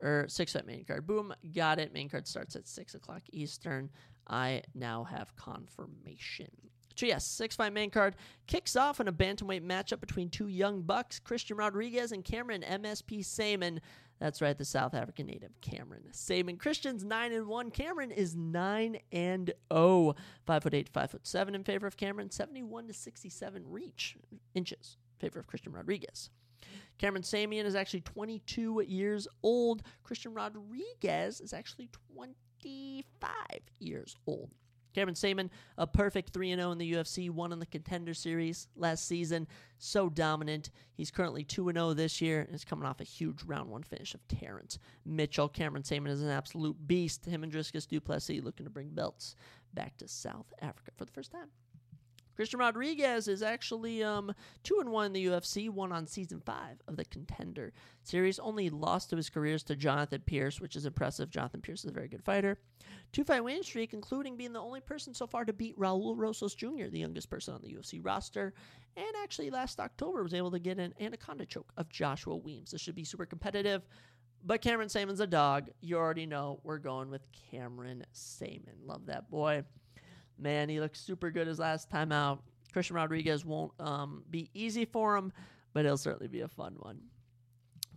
or 0.01 0.25
six 0.27 0.53
fight 0.53 0.65
main 0.65 0.85
card. 0.85 1.05
Boom, 1.05 1.33
got 1.53 1.79
it. 1.79 1.93
Main 1.93 2.09
card 2.09 2.27
starts 2.27 2.55
at 2.55 2.67
six 2.67 2.95
o'clock 2.95 3.21
Eastern. 3.31 3.89
I 4.27 4.63
now 4.75 5.03
have 5.03 5.35
confirmation. 5.35 6.49
So 6.95 7.05
yes, 7.05 7.25
six 7.25 7.55
fight 7.55 7.73
main 7.73 7.89
card 7.89 8.15
kicks 8.45 8.75
off 8.75 8.99
in 8.99 9.07
a 9.07 9.13
bantamweight 9.13 9.63
matchup 9.63 10.01
between 10.01 10.29
two 10.29 10.47
young 10.47 10.81
bucks, 10.81 11.17
Christian 11.17 11.57
Rodriguez 11.57 12.11
and 12.11 12.25
Cameron 12.25 12.61
MSP 12.61 13.21
Saaiman. 13.21 13.79
That's 14.19 14.41
right, 14.41 14.57
the 14.57 14.65
South 14.65 14.93
African 14.93 15.27
native 15.27 15.59
Cameron 15.61 16.03
Saaiman. 16.11 16.59
Christian's 16.59 17.05
nine 17.05 17.31
and 17.31 17.47
one. 17.47 17.71
Cameron 17.71 18.11
is 18.11 18.35
nine 18.35 18.99
and 19.11 19.51
oh. 19.71 20.15
Five 20.45 20.63
foot 20.63 20.73
eight, 20.73 20.89
five 20.89 21.11
foot 21.11 21.25
seven 21.25 21.55
in 21.55 21.63
favor 21.63 21.87
of 21.87 21.95
Cameron. 21.95 22.29
Seventy-one 22.29 22.87
to 22.87 22.93
sixty-seven 22.93 23.63
reach 23.65 24.17
inches 24.53 24.97
in 25.15 25.27
favor 25.27 25.39
of 25.39 25.47
Christian 25.47 25.71
Rodriguez. 25.71 26.29
Cameron 26.97 27.23
Saaiman 27.23 27.63
is 27.63 27.75
actually 27.75 28.01
22 28.01 28.83
years 28.85 29.25
old. 29.41 29.83
Christian 30.03 30.33
Rodriguez 30.33 31.39
is 31.39 31.53
actually 31.53 31.89
25 32.13 33.31
years 33.79 34.17
old. 34.27 34.49
Cameron 34.93 35.15
Saaiman, 35.15 35.49
a 35.77 35.87
perfect 35.87 36.33
3 36.33 36.55
0 36.55 36.71
in 36.71 36.77
the 36.77 36.93
UFC, 36.93 37.29
won 37.29 37.51
in 37.51 37.59
the 37.59 37.65
contender 37.65 38.13
series 38.13 38.67
last 38.75 39.07
season. 39.07 39.47
So 39.77 40.09
dominant. 40.09 40.71
He's 40.93 41.11
currently 41.11 41.43
2 41.43 41.71
0 41.71 41.93
this 41.93 42.21
year 42.21 42.41
and 42.41 42.55
is 42.55 42.65
coming 42.65 42.87
off 42.87 42.99
a 42.99 43.05
huge 43.05 43.43
round 43.43 43.69
one 43.69 43.83
finish 43.83 44.13
of 44.13 44.27
Terrence 44.27 44.79
Mitchell. 45.05 45.49
Cameron 45.49 45.83
Saaiman 45.83 46.09
is 46.09 46.21
an 46.21 46.29
absolute 46.29 46.75
beast. 46.87 47.25
Him 47.25 47.43
and 47.43 47.51
Dricus 47.51 47.87
Du 47.87 47.99
Plessis 47.99 48.43
looking 48.43 48.65
to 48.65 48.71
bring 48.71 48.89
belts 48.89 49.35
back 49.73 49.97
to 49.97 50.07
South 50.07 50.51
Africa 50.61 50.91
for 50.97 51.05
the 51.05 51.11
first 51.11 51.31
time. 51.31 51.49
Christian 52.39 52.61
Rodriguez 52.61 53.27
is 53.27 53.43
actually 53.43 54.01
um, 54.01 54.33
two 54.63 54.79
and 54.79 54.89
one 54.89 55.07
in 55.07 55.11
the 55.11 55.25
UFC, 55.25 55.69
one 55.69 55.91
on 55.91 56.07
season 56.07 56.39
five 56.39 56.77
of 56.87 56.95
the 56.95 57.03
Contender 57.03 57.73
series. 58.03 58.39
Only 58.39 58.69
lost 58.69 59.09
to 59.09 59.17
his 59.17 59.29
careers 59.29 59.61
to 59.63 59.75
Jonathan 59.75 60.23
Pearce, 60.25 60.61
which 60.61 60.77
is 60.77 60.85
impressive. 60.85 61.29
Jonathan 61.29 61.59
Pearce 61.59 61.83
is 61.83 61.89
a 61.89 61.93
very 61.93 62.07
good 62.07 62.23
fighter. 62.23 62.57
Two 63.11 63.25
fight 63.25 63.43
win 63.43 63.61
streak, 63.61 63.93
including 63.93 64.37
being 64.37 64.53
the 64.53 64.61
only 64.61 64.79
person 64.79 65.13
so 65.13 65.27
far 65.27 65.43
to 65.43 65.51
beat 65.51 65.77
Raul 65.77 66.15
Rosas 66.15 66.55
Jr., 66.55 66.87
the 66.89 66.99
youngest 66.99 67.29
person 67.29 67.55
on 67.55 67.61
the 67.61 67.73
UFC 67.73 67.99
roster. 68.01 68.53
And 68.95 69.11
actually, 69.21 69.49
last 69.49 69.81
October 69.81 70.23
was 70.23 70.33
able 70.33 70.51
to 70.51 70.59
get 70.59 70.79
an 70.79 70.93
anaconda 70.97 71.45
choke 71.45 71.73
of 71.75 71.89
Joshua 71.89 72.37
Weems. 72.37 72.71
This 72.71 72.79
should 72.79 72.95
be 72.95 73.03
super 73.03 73.25
competitive. 73.25 73.85
But 74.45 74.61
Cameron 74.61 74.87
Saaiman's 74.87 75.19
a 75.19 75.27
dog. 75.27 75.71
You 75.81 75.97
already 75.97 76.25
know 76.25 76.61
we're 76.63 76.77
going 76.77 77.09
with 77.09 77.27
Cameron 77.51 78.05
Saaiman. 78.13 78.85
Love 78.85 79.07
that 79.07 79.29
boy. 79.29 79.65
Man, 80.39 80.69
he 80.69 80.79
looks 80.79 80.99
super 81.01 81.31
good 81.31 81.47
his 81.47 81.59
last 81.59 81.89
time 81.89 82.11
out. 82.11 82.43
Christian 82.71 82.95
Rodriguez 82.95 83.45
won't 83.45 83.71
um, 83.79 84.23
be 84.29 84.49
easy 84.53 84.85
for 84.85 85.15
him, 85.15 85.31
but 85.73 85.85
it'll 85.85 85.97
certainly 85.97 86.27
be 86.27 86.41
a 86.41 86.47
fun 86.47 86.75
one. 86.79 86.99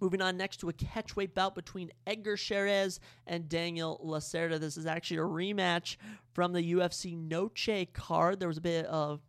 Moving 0.00 0.20
on 0.20 0.36
next 0.36 0.56
to 0.58 0.68
a 0.68 0.72
catchweight 0.72 1.34
bout 1.34 1.54
between 1.54 1.92
Edgar 2.06 2.36
Chairez 2.36 2.98
and 3.26 3.48
Daniel 3.48 4.00
Lacerda. 4.04 4.58
This 4.58 4.76
is 4.76 4.86
actually 4.86 5.18
a 5.18 5.20
rematch 5.20 5.96
from 6.32 6.52
the 6.52 6.74
UFC 6.74 7.16
Noche 7.16 7.86
card. 7.92 8.40
There 8.40 8.48
was 8.48 8.58
a 8.58 8.62
bit 8.62 8.86
of 8.86 9.20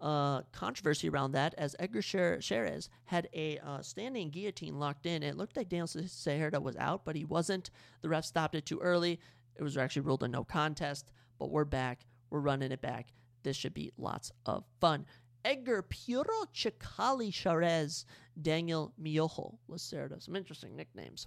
uh, 0.00 0.42
controversy 0.52 1.08
around 1.08 1.32
that 1.32 1.54
as 1.58 1.74
Edgar 1.80 2.02
Chairez 2.02 2.88
had 3.06 3.28
a 3.32 3.58
uh, 3.58 3.82
standing 3.82 4.30
guillotine 4.30 4.78
locked 4.78 5.06
in. 5.06 5.24
It 5.24 5.36
looked 5.36 5.56
like 5.56 5.68
Daniel 5.68 5.88
Lacerda 5.88 6.62
was 6.62 6.76
out, 6.76 7.04
but 7.04 7.16
he 7.16 7.24
wasn't. 7.24 7.70
The 8.02 8.08
ref 8.08 8.24
stopped 8.24 8.54
it 8.54 8.66
too 8.66 8.78
early. 8.78 9.18
It 9.56 9.62
was 9.62 9.76
actually 9.76 10.02
ruled 10.02 10.22
a 10.22 10.28
no 10.28 10.44
contest, 10.44 11.10
but 11.40 11.50
we're 11.50 11.64
back. 11.64 12.06
We're 12.30 12.40
running 12.40 12.72
it 12.72 12.80
back. 12.80 13.12
This 13.42 13.56
should 13.56 13.74
be 13.74 13.92
lots 13.96 14.32
of 14.46 14.64
fun. 14.80 15.06
Edgar 15.44 15.82
Puro 15.82 16.44
Chikali 16.52 17.32
Chairez, 17.32 18.04
Daniel 18.40 18.92
Miojo 19.00 19.56
Lacerda. 19.68 20.22
Some 20.22 20.36
interesting 20.36 20.76
nicknames. 20.76 21.26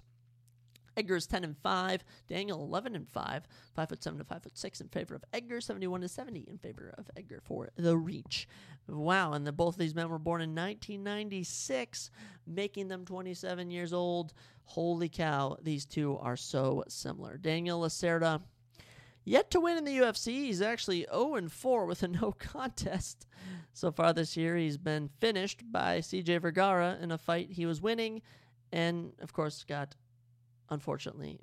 Edgar 0.96 1.16
is 1.16 1.26
10 1.26 1.44
and 1.44 1.56
5, 1.62 2.04
Daniel 2.28 2.62
11 2.62 2.94
and 2.94 3.08
5, 3.08 3.42
5 3.74 3.88
foot 3.88 4.02
7 4.02 4.18
to 4.18 4.24
5 4.24 4.42
foot 4.42 4.58
6 4.58 4.80
in 4.80 4.88
favor 4.88 5.14
of 5.14 5.24
Edgar, 5.32 5.60
71 5.60 6.02
to 6.02 6.08
70 6.08 6.40
in 6.48 6.58
favor 6.58 6.94
of 6.98 7.10
Edgar 7.16 7.40
for 7.44 7.70
the 7.76 7.96
reach. 7.96 8.46
Wow, 8.86 9.32
and 9.32 9.46
the, 9.46 9.52
both 9.52 9.74
of 9.74 9.78
these 9.78 9.94
men 9.94 10.10
were 10.10 10.18
born 10.18 10.42
in 10.42 10.50
1996, 10.50 12.10
making 12.46 12.88
them 12.88 13.04
27 13.04 13.70
years 13.70 13.92
old. 13.92 14.34
Holy 14.64 15.08
cow, 15.08 15.56
these 15.62 15.86
two 15.86 16.18
are 16.18 16.36
so 16.36 16.84
similar. 16.88 17.38
Daniel 17.38 17.80
Lacerda 17.80 18.42
Yet 19.24 19.50
to 19.52 19.60
win 19.60 19.78
in 19.78 19.84
the 19.84 19.98
UFC, 19.98 20.26
he's 20.26 20.62
actually 20.62 21.06
0 21.12 21.48
4 21.48 21.86
with 21.86 22.02
a 22.02 22.08
no 22.08 22.32
contest. 22.38 23.26
So 23.72 23.90
far 23.90 24.12
this 24.12 24.36
year, 24.36 24.56
he's 24.56 24.78
been 24.78 25.08
finished 25.20 25.62
by 25.70 25.98
CJ 25.98 26.42
Vergara 26.42 26.98
in 27.00 27.12
a 27.12 27.18
fight 27.18 27.50
he 27.50 27.66
was 27.66 27.80
winning, 27.80 28.22
and 28.72 29.12
of 29.20 29.32
course, 29.32 29.64
got 29.64 29.94
unfortunately 30.70 31.38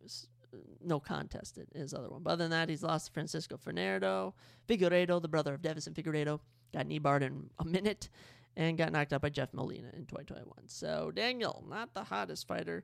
no 0.84 1.00
contest 1.00 1.58
in 1.58 1.80
his 1.80 1.94
other 1.94 2.10
one. 2.10 2.24
But 2.24 2.32
other 2.32 2.44
than 2.46 2.52
that, 2.52 2.70
he's 2.70 2.84
lost 2.84 3.08
to 3.08 3.12
Francisco 3.14 3.58
Fernando, 3.58 4.34
Figueiredo, 4.68 5.22
the 5.22 5.28
brother 5.28 5.54
of 5.54 5.62
Deiveson 5.62 5.94
Figueiredo, 5.94 6.40
got 6.74 6.88
knee 6.88 7.00
barred 7.00 7.24
in 7.24 7.50
a 7.60 7.66
minute, 7.66 8.10
and 8.56 8.78
got 8.78 8.92
knocked 8.92 9.14
out 9.14 9.22
by 9.22 9.30
Jeff 9.30 9.54
Molina 9.54 9.90
in 9.94 10.06
2021. 10.06 10.68
So 10.68 11.12
Daniel, 11.14 11.64
not 11.70 11.94
the 11.94 12.04
hottest 12.04 12.48
fighter 12.48 12.84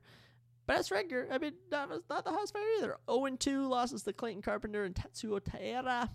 but 0.66 0.76
as 0.78 0.90
regular, 0.90 1.28
I 1.30 1.38
mean, 1.38 1.52
that 1.70 1.88
was 1.88 2.02
not 2.10 2.24
the 2.24 2.30
hottest 2.30 2.52
fire 2.52 2.62
either. 2.78 2.96
0 3.10 3.36
2 3.38 3.68
losses 3.68 4.02
to 4.02 4.12
Clayton 4.12 4.42
Carpenter 4.42 4.84
and 4.84 4.94
Tatsuro 4.94 5.40
Taira. 5.42 6.10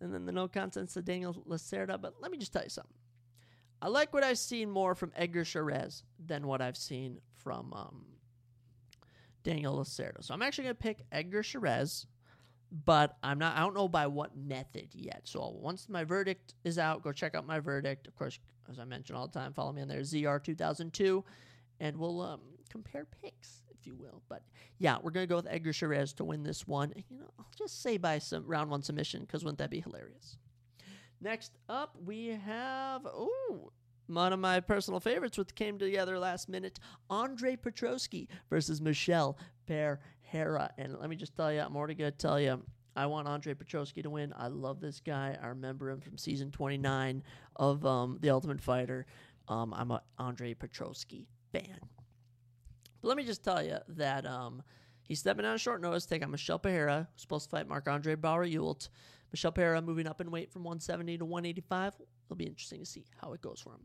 And 0.00 0.12
then 0.12 0.26
the 0.26 0.32
no 0.32 0.48
contest 0.48 0.94
to 0.94 1.02
Daniel 1.02 1.34
Lacerda. 1.48 2.00
But 2.00 2.14
let 2.20 2.30
me 2.30 2.38
just 2.38 2.52
tell 2.52 2.64
you 2.64 2.68
something. 2.68 2.92
I 3.80 3.88
like 3.88 4.12
what 4.12 4.24
I've 4.24 4.38
seen 4.38 4.70
more 4.70 4.94
from 4.94 5.12
Edgar 5.14 5.44
Chairez 5.44 6.02
than 6.24 6.46
what 6.46 6.60
I've 6.60 6.76
seen 6.76 7.20
from 7.32 7.72
um, 7.72 8.04
Daniel 9.42 9.76
Lacerda. 9.76 10.24
So 10.24 10.34
I'm 10.34 10.42
actually 10.42 10.64
going 10.64 10.76
to 10.76 10.82
pick 10.82 11.04
Edgar 11.12 11.42
Chairez, 11.42 12.06
but 12.72 13.16
I'm 13.22 13.38
not. 13.38 13.56
I 13.56 13.60
don't 13.60 13.74
know 13.74 13.88
by 13.88 14.06
what 14.06 14.36
method 14.36 14.88
yet. 14.92 15.22
So 15.24 15.56
once 15.60 15.88
my 15.88 16.02
verdict 16.02 16.54
is 16.64 16.78
out, 16.78 17.02
go 17.02 17.12
check 17.12 17.34
out 17.34 17.46
my 17.46 17.60
verdict. 17.60 18.08
Of 18.08 18.16
course, 18.16 18.38
as 18.70 18.78
I 18.78 18.84
mentioned 18.84 19.16
all 19.16 19.28
the 19.28 19.38
time, 19.38 19.52
follow 19.52 19.72
me 19.72 19.82
on 19.82 19.88
there, 19.88 20.00
ZR 20.00 20.42
2002, 20.42 21.24
and 21.80 21.96
we'll 21.96 22.20
um, 22.22 22.40
compare 22.74 23.06
picks, 23.22 23.62
if 23.70 23.86
you 23.86 23.94
will. 23.94 24.20
But 24.28 24.42
yeah, 24.78 24.96
we're 25.00 25.12
gonna 25.12 25.28
go 25.28 25.36
with 25.36 25.46
Edgar 25.48 25.72
Chairez 25.72 26.12
to 26.14 26.24
win 26.24 26.42
this 26.42 26.66
one. 26.66 26.92
You 27.08 27.18
know, 27.18 27.30
I'll 27.38 27.46
just 27.56 27.82
say 27.82 27.98
by 27.98 28.18
some 28.18 28.44
round 28.46 28.68
one 28.68 28.82
submission 28.82 29.20
because 29.20 29.44
wouldn't 29.44 29.58
that 29.58 29.70
be 29.70 29.80
hilarious? 29.80 30.36
Next 31.20 31.52
up, 31.68 31.96
we 32.04 32.26
have 32.28 33.02
oh 33.06 33.70
one 34.08 34.32
of 34.32 34.40
my 34.40 34.58
personal 34.58 34.98
favorites, 34.98 35.38
which 35.38 35.54
came 35.54 35.78
together 35.78 36.18
last 36.18 36.48
minute: 36.48 36.80
Andre 37.08 37.54
Petroski 37.54 38.26
versus 38.50 38.80
Michel 38.80 39.38
Pereira. 39.66 40.72
And 40.76 40.98
let 40.98 41.08
me 41.08 41.14
just 41.14 41.36
tell 41.36 41.52
you, 41.52 41.60
I'm 41.60 41.76
already 41.76 41.94
gonna 41.94 42.10
tell 42.10 42.40
you. 42.40 42.60
I 42.96 43.06
want 43.06 43.26
Andre 43.26 43.54
Petroski 43.54 44.04
to 44.04 44.10
win. 44.10 44.32
I 44.36 44.46
love 44.46 44.80
this 44.80 45.00
guy. 45.00 45.36
I 45.42 45.48
remember 45.48 45.90
him 45.90 46.00
from 46.00 46.16
season 46.16 46.52
29 46.52 47.24
of 47.56 47.84
um, 47.84 48.18
The 48.20 48.30
Ultimate 48.30 48.60
Fighter. 48.60 49.06
Um, 49.48 49.74
I'm 49.74 49.90
an 49.90 49.98
Andre 50.16 50.54
Petroski 50.54 51.26
fan. 51.50 51.80
But 53.04 53.08
let 53.08 53.16
me 53.18 53.24
just 53.24 53.44
tell 53.44 53.62
you 53.62 53.76
that 53.86 54.24
um, 54.24 54.62
he's 55.02 55.18
stepping 55.18 55.42
down 55.42 55.52
on 55.52 55.58
short 55.58 55.82
notice, 55.82 56.06
taking 56.06 56.24
on 56.24 56.30
Michel 56.30 56.58
Pereira, 56.58 57.06
who's 57.12 57.20
supposed 57.20 57.44
to 57.44 57.50
fight 57.50 57.68
Marc 57.68 57.86
Andre 57.86 58.16
Barriault. 58.16 58.54
Ewelt. 58.54 58.88
Michel 59.30 59.52
Pereira 59.52 59.82
moving 59.82 60.06
up 60.06 60.22
in 60.22 60.30
weight 60.30 60.50
from 60.50 60.64
170 60.64 61.18
to 61.18 61.24
185. 61.26 61.96
It'll 62.24 62.34
be 62.34 62.46
interesting 62.46 62.80
to 62.80 62.86
see 62.86 63.04
how 63.20 63.34
it 63.34 63.42
goes 63.42 63.60
for 63.60 63.74
him. 63.74 63.82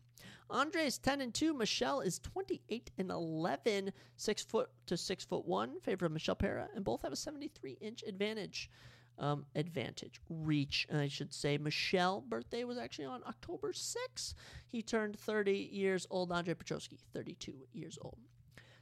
Andre 0.50 0.86
is 0.86 0.98
10 1.00 1.20
and 1.20 1.34
2. 1.34 1.54
Michel 1.54 2.00
is 2.00 2.20
28 2.20 2.92
and 2.98 3.12
11. 3.12 3.92
Six 4.16 4.42
foot 4.42 4.70
to 4.86 4.96
six 4.96 5.26
foot 5.26 5.46
one. 5.46 5.82
Favor 5.82 6.06
of 6.06 6.14
Michel 6.14 6.36
Pereira, 6.36 6.70
and 6.74 6.86
both 6.86 7.02
have 7.02 7.12
a 7.12 7.18
73 7.18 7.78
inch 7.82 8.06
advantage. 8.08 8.70
Um, 9.18 9.46
advantage 9.54 10.22
reach, 10.30 10.88
I 10.96 11.10
should 11.10 11.34
say. 11.34 11.58
Michel 11.58 12.24
birthday 12.26 12.64
was 12.64 12.78
actually 12.78 13.04
on 13.04 13.22
October 13.28 13.74
6th. 13.74 14.34
He 14.66 14.82
turned 14.82 15.20
30 15.20 15.52
years 15.74 16.08
old. 16.10 16.32
Andre 16.32 16.54
Petroski, 16.54 17.00
32 17.14 17.52
years 17.74 17.98
old. 18.02 18.18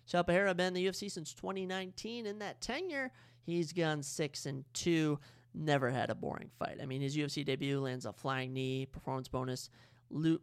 Michel 0.08 0.24
Pereira 0.24 0.54
been 0.56 0.68
in 0.68 0.74
the 0.74 0.88
UFC 0.88 1.12
since 1.12 1.34
2019. 1.34 2.26
In 2.26 2.40
that 2.40 2.62
tenure, 2.62 3.12
he's 3.46 3.74
gone 3.74 4.02
six 4.02 4.46
and 4.46 4.64
two. 4.74 5.20
Never 5.54 5.90
had 5.90 6.10
a 6.10 6.16
boring 6.16 6.50
fight. 6.58 6.78
I 6.82 6.86
mean, 6.86 7.02
his 7.02 7.18
UFC 7.18 7.44
debut 7.44 7.82
lands 7.82 8.06
a 8.06 8.14
flying 8.14 8.54
knee, 8.54 8.86
performance 8.86 9.28
bonus. 9.28 9.70
Loot. 10.10 10.42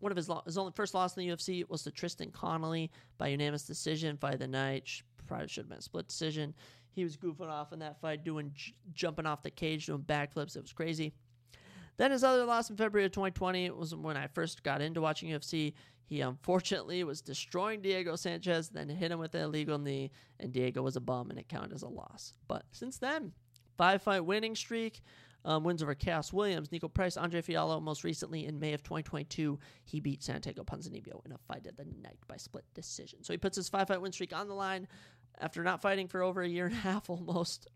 One 0.00 0.10
of 0.10 0.16
his, 0.16 0.28
lo- 0.28 0.42
his 0.46 0.56
only 0.56 0.72
first 0.74 0.94
loss 0.94 1.16
in 1.16 1.26
the 1.26 1.34
UFC 1.34 1.68
was 1.68 1.82
to 1.82 1.90
Tristan 1.90 2.30
Connolly 2.30 2.90
by 3.18 3.28
unanimous 3.28 3.64
decision. 3.64 4.16
Fight 4.16 4.34
of 4.34 4.40
the 4.40 4.46
night. 4.46 4.88
Probably 5.26 5.48
should 5.48 5.64
have 5.64 5.68
been 5.68 5.78
a 5.78 5.82
split 5.82 6.08
decision. 6.08 6.54
He 6.94 7.04
was 7.04 7.16
goofing 7.16 7.48
off 7.50 7.74
in 7.74 7.80
that 7.80 8.00
fight, 8.00 8.24
doing 8.24 8.52
j- 8.54 8.74
jumping 8.94 9.26
off 9.26 9.42
the 9.42 9.50
cage, 9.50 9.86
doing 9.86 10.00
backflips. 10.02 10.56
It 10.56 10.62
was 10.62 10.72
crazy. 10.72 11.12
Then 11.98 12.12
his 12.12 12.24
other 12.24 12.44
loss 12.44 12.70
in 12.70 12.76
February 12.76 13.06
of 13.06 13.12
2020 13.12 13.70
was 13.70 13.94
when 13.94 14.16
I 14.16 14.28
first 14.28 14.62
got 14.62 14.80
into 14.80 15.00
watching 15.00 15.28
UFC. 15.28 15.74
He 16.06 16.22
unfortunately 16.22 17.04
was 17.04 17.20
destroying 17.20 17.82
Diego 17.82 18.16
Sanchez, 18.16 18.70
then 18.70 18.88
hit 18.88 19.12
him 19.12 19.18
with 19.18 19.34
an 19.34 19.42
illegal 19.42 19.78
knee, 19.78 20.10
and 20.40 20.52
Diego 20.52 20.80
was 20.80 20.96
a 20.96 21.00
bum, 21.00 21.28
and 21.28 21.38
it 21.38 21.48
counted 21.48 21.74
as 21.74 21.82
a 21.82 21.88
loss. 21.88 22.32
But 22.46 22.62
since 22.72 22.96
then, 22.98 23.32
five 23.76 24.00
fight 24.00 24.24
winning 24.24 24.54
streak. 24.54 25.02
Um, 25.44 25.62
wins 25.62 25.82
over 25.82 25.94
Khaos 25.94 26.32
Williams, 26.32 26.68
Niko 26.68 26.92
Price, 26.92 27.16
Andre 27.16 27.40
Fialho. 27.40 27.80
Most 27.80 28.02
recently, 28.02 28.44
in 28.44 28.58
May 28.58 28.74
of 28.74 28.82
2022, 28.82 29.58
he 29.84 30.00
beat 30.00 30.22
Santiago 30.22 30.64
Ponzinibbio 30.64 31.24
in 31.24 31.32
a 31.32 31.38
fight 31.46 31.64
of 31.66 31.76
the 31.76 31.84
night 31.84 32.18
by 32.26 32.36
split 32.36 32.64
decision. 32.74 33.22
So 33.22 33.32
he 33.32 33.38
puts 33.38 33.56
his 33.56 33.68
five 33.68 33.86
fight 33.86 34.02
win 34.02 34.12
streak 34.12 34.36
on 34.36 34.48
the 34.48 34.54
line 34.54 34.88
after 35.40 35.62
not 35.62 35.80
fighting 35.80 36.08
for 36.08 36.22
over 36.22 36.42
a 36.42 36.48
year 36.48 36.66
and 36.66 36.74
a 36.74 36.78
half 36.78 37.08
almost 37.10 37.68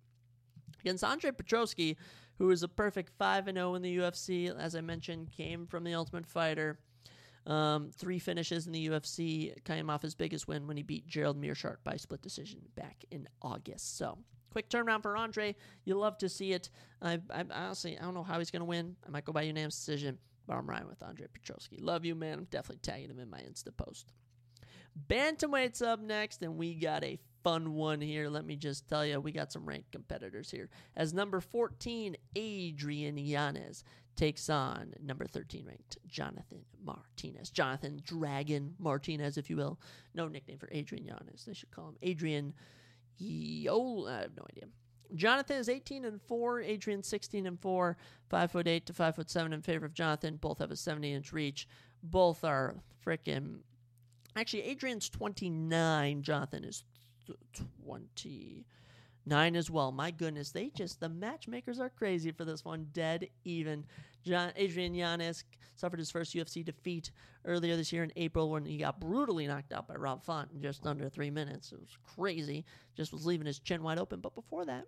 against 0.81 1.05
Andre 1.05 1.31
Petroski, 1.31 1.97
who 2.43 2.51
is 2.51 2.65
a 2.65 2.69
perfect 2.69 3.13
5 3.19 3.47
and 3.47 3.57
0 3.57 3.77
in 3.77 3.83
the 3.83 3.99
UFC. 3.99 4.53
As 4.53 4.75
I 4.75 4.81
mentioned, 4.81 5.31
came 5.31 5.65
from 5.65 5.85
the 5.85 5.95
Ultimate 5.95 6.27
Fighter. 6.27 6.77
Um, 7.47 7.93
three 7.97 8.19
finishes 8.19 8.67
in 8.67 8.73
the 8.73 8.89
UFC. 8.89 9.53
Came 9.63 9.89
off 9.89 10.03
his 10.03 10.17
biggest 10.17 10.49
win 10.49 10.67
when 10.67 10.77
he 10.77 10.83
beat 10.83 11.07
Gerald 11.07 11.41
Meerschaert 11.41 11.77
by 11.85 11.95
split 11.95 12.21
decision 12.21 12.59
back 12.75 13.05
in 13.13 13.29
August. 13.43 13.97
So, 13.97 14.19
quick 14.51 14.69
turnaround 14.69 15.03
for 15.03 15.17
Andre. 15.17 15.55
You 15.85 15.95
love 15.95 16.19
to 16.19 16.29
see 16.29 16.53
it. 16.53 16.69
I, 17.01 17.21
I 17.31 17.45
honestly, 17.53 17.97
I 17.97 18.03
don't 18.03 18.15
know 18.15 18.25
how 18.25 18.41
he's 18.41 18.51
going 18.51 18.59
to 18.59 18.67
win. 18.67 18.97
I 19.07 19.11
might 19.11 19.25
go 19.25 19.33
by 19.33 19.43
unanimous 19.43 19.77
decision, 19.77 20.19
but 20.49 20.55
I'm 20.55 20.69
riding 20.69 20.89
with 20.89 21.01
Andre 21.05 21.29
Petroski. 21.29 21.79
Love 21.81 22.05
you, 22.05 22.17
man. 22.17 22.39
I'm 22.41 22.45
definitely 22.47 22.81
tagging 22.83 23.11
him 23.11 23.21
in 23.21 23.31
my 23.31 23.39
Insta 23.39 23.69
post. 23.77 24.11
Bantamweight's 25.09 25.81
up 25.81 26.01
next, 26.01 26.43
and 26.43 26.57
we 26.57 26.75
got 26.75 27.05
a 27.05 27.21
fun 27.43 27.75
one 27.75 28.01
here. 28.01 28.29
Let 28.29 28.45
me 28.45 28.57
just 28.57 28.89
tell 28.89 29.05
you, 29.05 29.21
we 29.21 29.33
got 29.33 29.53
some 29.53 29.67
ranked 29.67 29.93
competitors 29.93 30.51
here. 30.51 30.69
As 30.97 31.13
number 31.13 31.41
14, 31.41 32.17
Adrian 32.37 33.19
Yanez 33.19 33.85
takes 34.15 34.51
on 34.51 34.93
number 35.03 35.27
13 35.27 35.65
ranked 35.67 35.99
Jonathan 36.07 36.65
Martinez. 36.85 37.51
Jonathan 37.51 38.01
Dragon 38.05 38.75
Martinez, 38.79 39.39
if 39.39 39.49
you 39.49 39.57
will. 39.57 39.81
No 40.15 40.29
nickname 40.29 40.59
for 40.59 40.69
Adrian 40.73 41.05
Yanez. 41.05 41.45
They 41.47 41.55
should 41.55 41.71
call 41.71 41.89
him 41.89 41.97
Adrian. 42.03 42.55
Yo, 43.17 44.07
I 44.09 44.21
have 44.23 44.37
no 44.37 44.45
idea. 44.51 44.65
Jonathan 45.15 45.59
is 45.59 45.69
18 45.69 46.07
and 46.07 46.23
4, 46.23 46.61
Adrian 46.63 47.03
16 47.03 47.47
and 47.47 47.61
4, 47.61 47.97
5 48.31 48.51
foot 48.51 48.67
8 48.69 48.87
to 48.87 48.93
5 48.95 49.17
foot 49.17 49.31
7 49.31 49.53
in 49.53 49.61
favor 49.61 49.85
of 49.85 49.95
Jonathan. 49.95 50.37
Both 50.37 50.59
have 50.59 50.71
a 50.71 50.77
70 50.77 51.13
inch 51.13 51.33
reach. 51.33 51.69
Both 52.03 52.45
are 52.45 52.77
freaking 53.05 53.59
Actually, 54.35 54.63
Adrian's 54.63 55.11
29. 55.11 56.23
Jonathan 56.23 56.65
is 56.65 56.85
29 57.85 59.57
as 59.57 59.71
well. 59.71 59.93
My 59.93 60.11
goodness, 60.11 60.51
they 60.51 60.71
just, 60.71 61.01
the 61.01 61.09
matchmakers 61.09 61.81
are 61.81 61.91
crazy 61.91 62.33
for 62.33 62.45
this 62.45 62.65
one. 62.65 62.89
Dead 62.93 63.29
even. 63.45 63.85
John, 64.25 64.53
Adrian 64.57 64.95
Yanez 64.95 65.45
suffered 65.77 65.99
his 65.99 66.11
first 66.11 66.35
UFC 66.35 66.65
defeat 66.65 67.11
earlier 67.45 67.77
this 67.77 67.93
year 67.93 68.05
in 68.05 68.13
April 68.17 68.51
when 68.51 68.65
he 68.65 68.79
got 68.79 69.01
brutally 69.01 69.47
knocked 69.47 69.73
out 69.73 69.89
by 69.89 69.95
Rob 69.95 70.25
Font 70.25 70.51
in 70.55 70.63
just 70.63 70.87
under 70.87 71.09
three 71.09 71.31
minutes. 71.31 71.73
It 71.73 71.81
was 71.81 71.97
crazy. 72.17 72.65
Just 72.97 73.13
was 73.13 73.27
leaving 73.27 73.47
his 73.47 73.59
chin 73.59 73.83
wide 73.83 73.99
open. 73.99 74.21
But 74.21 74.35
before 74.35 74.65
that, 74.67 74.87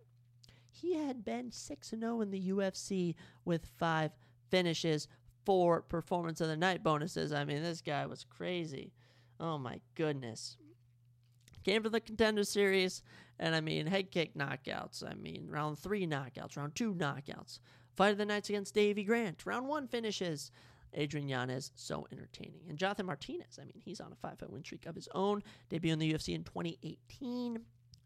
he 0.71 0.97
had 0.97 1.25
been 1.25 1.51
6 1.51 1.89
0 1.89 2.21
in 2.21 2.31
the 2.31 2.51
UFC 2.51 3.15
with 3.45 3.67
five 3.79 4.11
finishes, 4.51 5.09
four 5.45 5.83
performance 5.83 6.41
of 6.41 6.49
the 6.49 6.57
night 6.57 6.83
bonuses. 6.83 7.33
I 7.33 7.45
mean, 7.45 7.63
this 7.63 7.81
guy 7.81 8.07
was 8.07 8.25
crazy. 8.25 8.93
Oh 9.41 9.59
my 9.59 9.81
goodness. 9.95 10.57
Came 11.65 11.83
to 11.83 11.89
the 11.89 12.01
contender 12.01 12.45
series, 12.45 13.03
and 13.39 13.55
I 13.55 13.61
mean, 13.61 13.87
head 13.87 14.11
kick 14.11 14.35
knockouts. 14.37 15.03
I 15.09 15.15
mean, 15.15 15.49
round 15.49 15.79
three 15.79 16.07
knockouts, 16.07 16.57
round 16.57 16.75
two 16.75 16.95
knockouts. 16.95 17.59
Fight 17.97 18.13
of 18.13 18.19
the 18.19 18.27
nights 18.27 18.51
against 18.51 18.75
Davey 18.75 19.05
Grant. 19.05 19.47
Round 19.47 19.67
one 19.67 19.89
finishes. 19.89 20.51
Adrian 20.97 21.29
Yanez, 21.29 21.73
so 21.75 22.07
entertaining. 22.13 22.61
And 22.69 22.79
Jonathan 22.79 23.07
Martinez, 23.07 23.59
I 23.61 23.65
mean, 23.65 23.81
he's 23.85 24.01
on 24.01 24.13
a 24.13 24.17
five 24.17 24.39
fight 24.39 24.51
win 24.51 24.63
streak 24.63 24.87
of 24.87 24.95
his 24.95 25.09
own. 25.15 25.43
Debut 25.69 25.93
in 25.93 25.99
the 25.99 26.13
UFC 26.13 26.35
in 26.35 26.45
2018. 26.45 27.59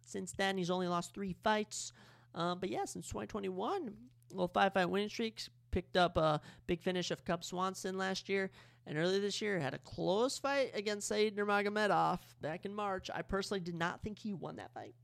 Since 0.06 0.32
then, 0.32 0.56
he's 0.56 0.70
only 0.70 0.88
lost 0.88 1.12
three 1.12 1.36
fights. 1.44 1.92
Um, 2.34 2.58
but 2.60 2.70
yeah, 2.70 2.84
since 2.84 3.08
2021, 3.08 3.92
little 4.30 4.48
five 4.48 4.72
fight 4.72 4.88
win 4.88 5.08
streaks. 5.08 5.50
Picked 5.70 5.98
up 5.98 6.16
a 6.16 6.40
big 6.66 6.80
finish 6.80 7.10
of 7.10 7.24
Cub 7.24 7.44
Swanson 7.44 7.98
last 7.98 8.28
year. 8.28 8.50
And 8.88 8.96
earlier 8.96 9.20
this 9.20 9.42
year, 9.42 9.60
had 9.60 9.74
a 9.74 9.78
close 9.78 10.38
fight 10.38 10.70
against 10.72 11.08
Said 11.08 11.36
Nurmagomedov 11.36 12.20
back 12.40 12.64
in 12.64 12.74
March. 12.74 13.10
I 13.14 13.20
personally 13.20 13.60
did 13.60 13.74
not 13.74 14.02
think 14.02 14.18
he 14.18 14.32
won 14.32 14.56
that 14.56 14.72
fight. 14.72 14.94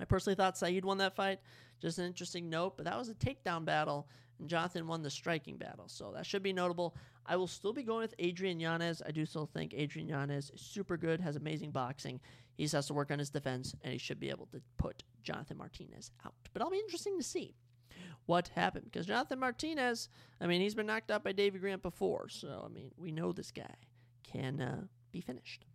I 0.00 0.06
personally 0.06 0.34
thought 0.34 0.56
Said 0.56 0.82
won 0.82 0.96
that 0.98 1.14
fight. 1.14 1.38
Just 1.82 1.98
an 1.98 2.06
interesting 2.06 2.48
note, 2.48 2.78
but 2.78 2.86
that 2.86 2.96
was 2.96 3.10
a 3.10 3.14
takedown 3.14 3.66
battle, 3.66 4.08
and 4.38 4.48
Jonathan 4.48 4.86
won 4.86 5.02
the 5.02 5.10
striking 5.10 5.58
battle. 5.58 5.88
So 5.88 6.12
that 6.14 6.24
should 6.24 6.42
be 6.42 6.54
notable. 6.54 6.96
I 7.26 7.36
will 7.36 7.46
still 7.46 7.74
be 7.74 7.82
going 7.82 8.00
with 8.00 8.14
Adrian 8.18 8.58
Yanez. 8.58 9.02
I 9.04 9.10
do 9.10 9.26
still 9.26 9.46
think 9.46 9.74
Adrian 9.76 10.08
Yanez 10.08 10.50
is 10.54 10.62
super 10.62 10.96
good, 10.96 11.20
has 11.20 11.36
amazing 11.36 11.70
boxing. 11.70 12.18
He 12.54 12.64
just 12.64 12.74
has 12.74 12.86
to 12.86 12.94
work 12.94 13.10
on 13.10 13.18
his 13.18 13.28
defense, 13.28 13.74
and 13.82 13.92
he 13.92 13.98
should 13.98 14.20
be 14.20 14.30
able 14.30 14.46
to 14.52 14.62
put 14.78 15.02
Jonathan 15.22 15.58
Martinez 15.58 16.12
out. 16.24 16.34
But 16.54 16.62
I'll 16.62 16.70
be 16.70 16.78
interesting 16.78 17.18
to 17.18 17.24
see 17.24 17.54
what 18.32 18.48
happened. 18.48 18.86
Because 18.86 19.04
Jonathan 19.04 19.38
Martinez, 19.38 20.08
I 20.40 20.46
mean, 20.46 20.62
he's 20.62 20.74
been 20.74 20.86
knocked 20.86 21.10
out 21.10 21.22
by 21.22 21.32
Davey 21.32 21.58
Grant 21.58 21.82
before. 21.82 22.30
So, 22.30 22.64
I 22.64 22.72
mean, 22.72 22.90
we 22.96 23.12
know 23.12 23.30
this 23.30 23.50
guy 23.50 23.74
can 24.24 24.58
uh, 24.58 24.80
be 25.12 25.20
finished. 25.20 25.66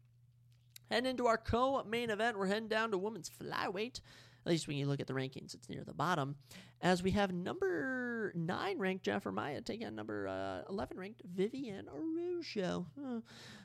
Heading 0.89 1.11
into 1.11 1.27
our 1.27 1.37
co 1.37 1.83
main 1.83 2.09
event, 2.09 2.35
we're 2.35 2.47
heading 2.47 2.67
down 2.67 2.89
to 2.91 2.97
women's 2.97 3.29
flyweight. 3.29 4.01
At 4.43 4.51
least 4.51 4.67
when 4.67 4.77
you 4.77 4.87
look 4.87 4.99
at 4.99 5.05
the 5.05 5.13
rankings, 5.13 5.53
it's 5.53 5.69
near 5.69 5.83
the 5.83 5.93
bottom. 5.93 6.35
As 6.81 7.03
we 7.03 7.11
have 7.11 7.31
number 7.31 8.31
9 8.33 8.79
ranked 8.79 9.05
Jennifer 9.05 9.31
Maia 9.31 9.61
taking 9.61 9.85
on 9.85 9.95
number 9.95 10.27
uh, 10.27 10.61
11 10.67 10.97
ranked 10.97 11.21
Vivian 11.31 11.87
Araujo. 11.87 12.87
Uh, 12.99 13.19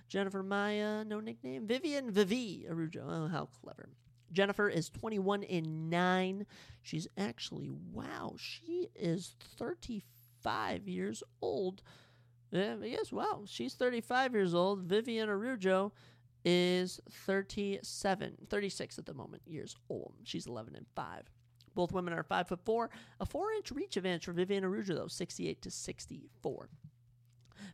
Jennifer 0.09 0.43
Maia, 0.43 1.03
no 1.05 1.21
nickname. 1.21 1.67
Vivian 1.67 2.11
Vivi 2.11 2.67
Araujo. 2.69 3.07
Oh, 3.09 3.29
how 3.29 3.49
clever. 3.63 3.89
Jennifer 4.33 4.69
is 4.69 4.89
21 4.91 5.45
and 5.45 5.91
9. 5.91 6.47
She's 6.83 7.07
actually, 7.17 7.71
wow, 7.93 8.35
she 8.39 8.89
is 8.95 9.35
35 9.59 10.89
years 10.89 11.23
old. 11.41 11.83
Yes, 12.51 13.13
wow, 13.13 13.45
she's 13.47 13.75
35 13.75 14.35
years 14.35 14.55
old. 14.55 14.81
Vivian 14.83 15.29
Araujo 15.29 15.93
is 16.45 17.01
37, 17.11 18.37
36 18.51 18.99
at 18.99 19.07
the 19.07 19.15
moment 19.15 19.43
years 19.47 19.77
old. 19.89 20.15
She's 20.25 20.47
11 20.47 20.75
and 20.77 20.87
5. 20.95 21.31
Both 21.75 21.93
women 21.93 22.13
are 22.13 22.23
5 22.23 22.49
foot 22.49 22.61
4. 22.65 22.91
A 23.21 23.27
4 23.27 23.53
inch 23.53 23.71
reach 23.73 23.97
advantage 23.97 24.25
for 24.25 24.33
Vivian 24.33 24.65
Araujo, 24.65 24.95
though, 24.95 25.07
68 25.07 25.63
to 25.63 25.71
64. 25.71 26.69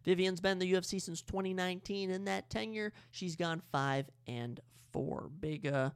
Vivian's 0.05 0.41
been 0.41 0.53
in 0.53 0.59
the 0.59 0.73
UFC 0.73 1.01
since 1.01 1.23
2019. 1.23 2.11
In 2.11 2.25
that 2.25 2.51
tenure, 2.51 2.93
she's 3.11 3.37
gone 3.37 3.63
5 3.73 4.07
and 4.27 4.61
4. 4.93 5.31
Big, 5.41 5.67
uh, 5.67 5.91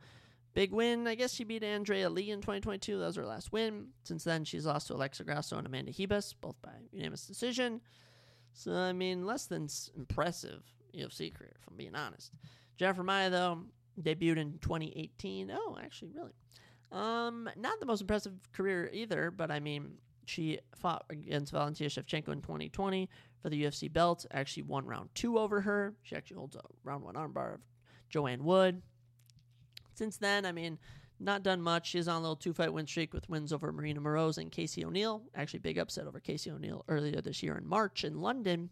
Big 0.54 0.72
win. 0.72 1.06
I 1.06 1.14
guess 1.14 1.32
she 1.32 1.44
beat 1.44 1.62
Andrea 1.62 2.10
Lee 2.10 2.30
in 2.30 2.40
2022. 2.40 2.98
That 2.98 3.06
was 3.06 3.16
her 3.16 3.24
last 3.24 3.52
win. 3.52 3.88
Since 4.04 4.24
then, 4.24 4.44
she's 4.44 4.66
lost 4.66 4.88
to 4.88 4.94
Alexa 4.94 5.24
Grasso 5.24 5.56
and 5.56 5.66
Amanda 5.66 5.92
Ribas, 5.92 6.34
both 6.40 6.60
by 6.60 6.72
unanimous 6.90 7.26
decision. 7.26 7.80
So, 8.52 8.72
I 8.72 8.92
mean, 8.92 9.24
less 9.24 9.46
than 9.46 9.68
impressive 9.96 10.62
UFC 10.94 11.34
career, 11.34 11.54
if 11.60 11.66
I'm 11.68 11.76
being 11.76 11.94
honest. 11.94 12.32
Jennifer 12.76 13.02
Maia, 13.02 13.30
though, 13.30 13.62
debuted 14.00 14.36
in 14.36 14.58
2018. 14.60 15.50
Oh, 15.54 15.78
actually, 15.82 16.10
really. 16.10 16.32
Um, 16.90 17.48
not 17.56 17.80
the 17.80 17.86
most 17.86 18.02
impressive 18.02 18.34
career 18.52 18.90
either, 18.92 19.30
but 19.30 19.50
I 19.50 19.60
mean, 19.60 19.94
she 20.26 20.58
fought 20.76 21.04
against 21.08 21.52
Valentina 21.52 21.88
Shevchenko 21.88 22.28
in 22.28 22.42
2020 22.42 23.08
for 23.40 23.48
the 23.48 23.64
UFC 23.64 23.90
belt. 23.90 24.26
Actually, 24.30 24.64
won 24.64 24.84
round 24.86 25.08
two 25.14 25.38
over 25.38 25.62
her. 25.62 25.94
She 26.02 26.14
actually 26.14 26.36
holds 26.36 26.56
a 26.56 26.60
round 26.84 27.02
one 27.04 27.14
armbar 27.14 27.54
of 27.54 27.60
Joanne 28.10 28.44
Wood. 28.44 28.82
Since 30.02 30.16
then, 30.16 30.44
I 30.44 30.50
mean, 30.50 30.80
not 31.20 31.44
done 31.44 31.62
much. 31.62 31.86
She's 31.86 32.08
on 32.08 32.16
a 32.16 32.20
little 32.20 32.34
two 32.34 32.52
fight 32.52 32.72
win 32.72 32.88
streak 32.88 33.14
with 33.14 33.28
wins 33.28 33.52
over 33.52 33.70
Marina 33.70 34.00
Moroz 34.00 34.36
and 34.36 34.50
Casey 34.50 34.84
O'Neill. 34.84 35.22
Actually, 35.36 35.60
big 35.60 35.78
upset 35.78 36.08
over 36.08 36.18
Casey 36.18 36.50
O'Neill 36.50 36.84
earlier 36.88 37.20
this 37.20 37.40
year 37.40 37.56
in 37.56 37.64
March 37.64 38.02
in 38.02 38.20
London. 38.20 38.68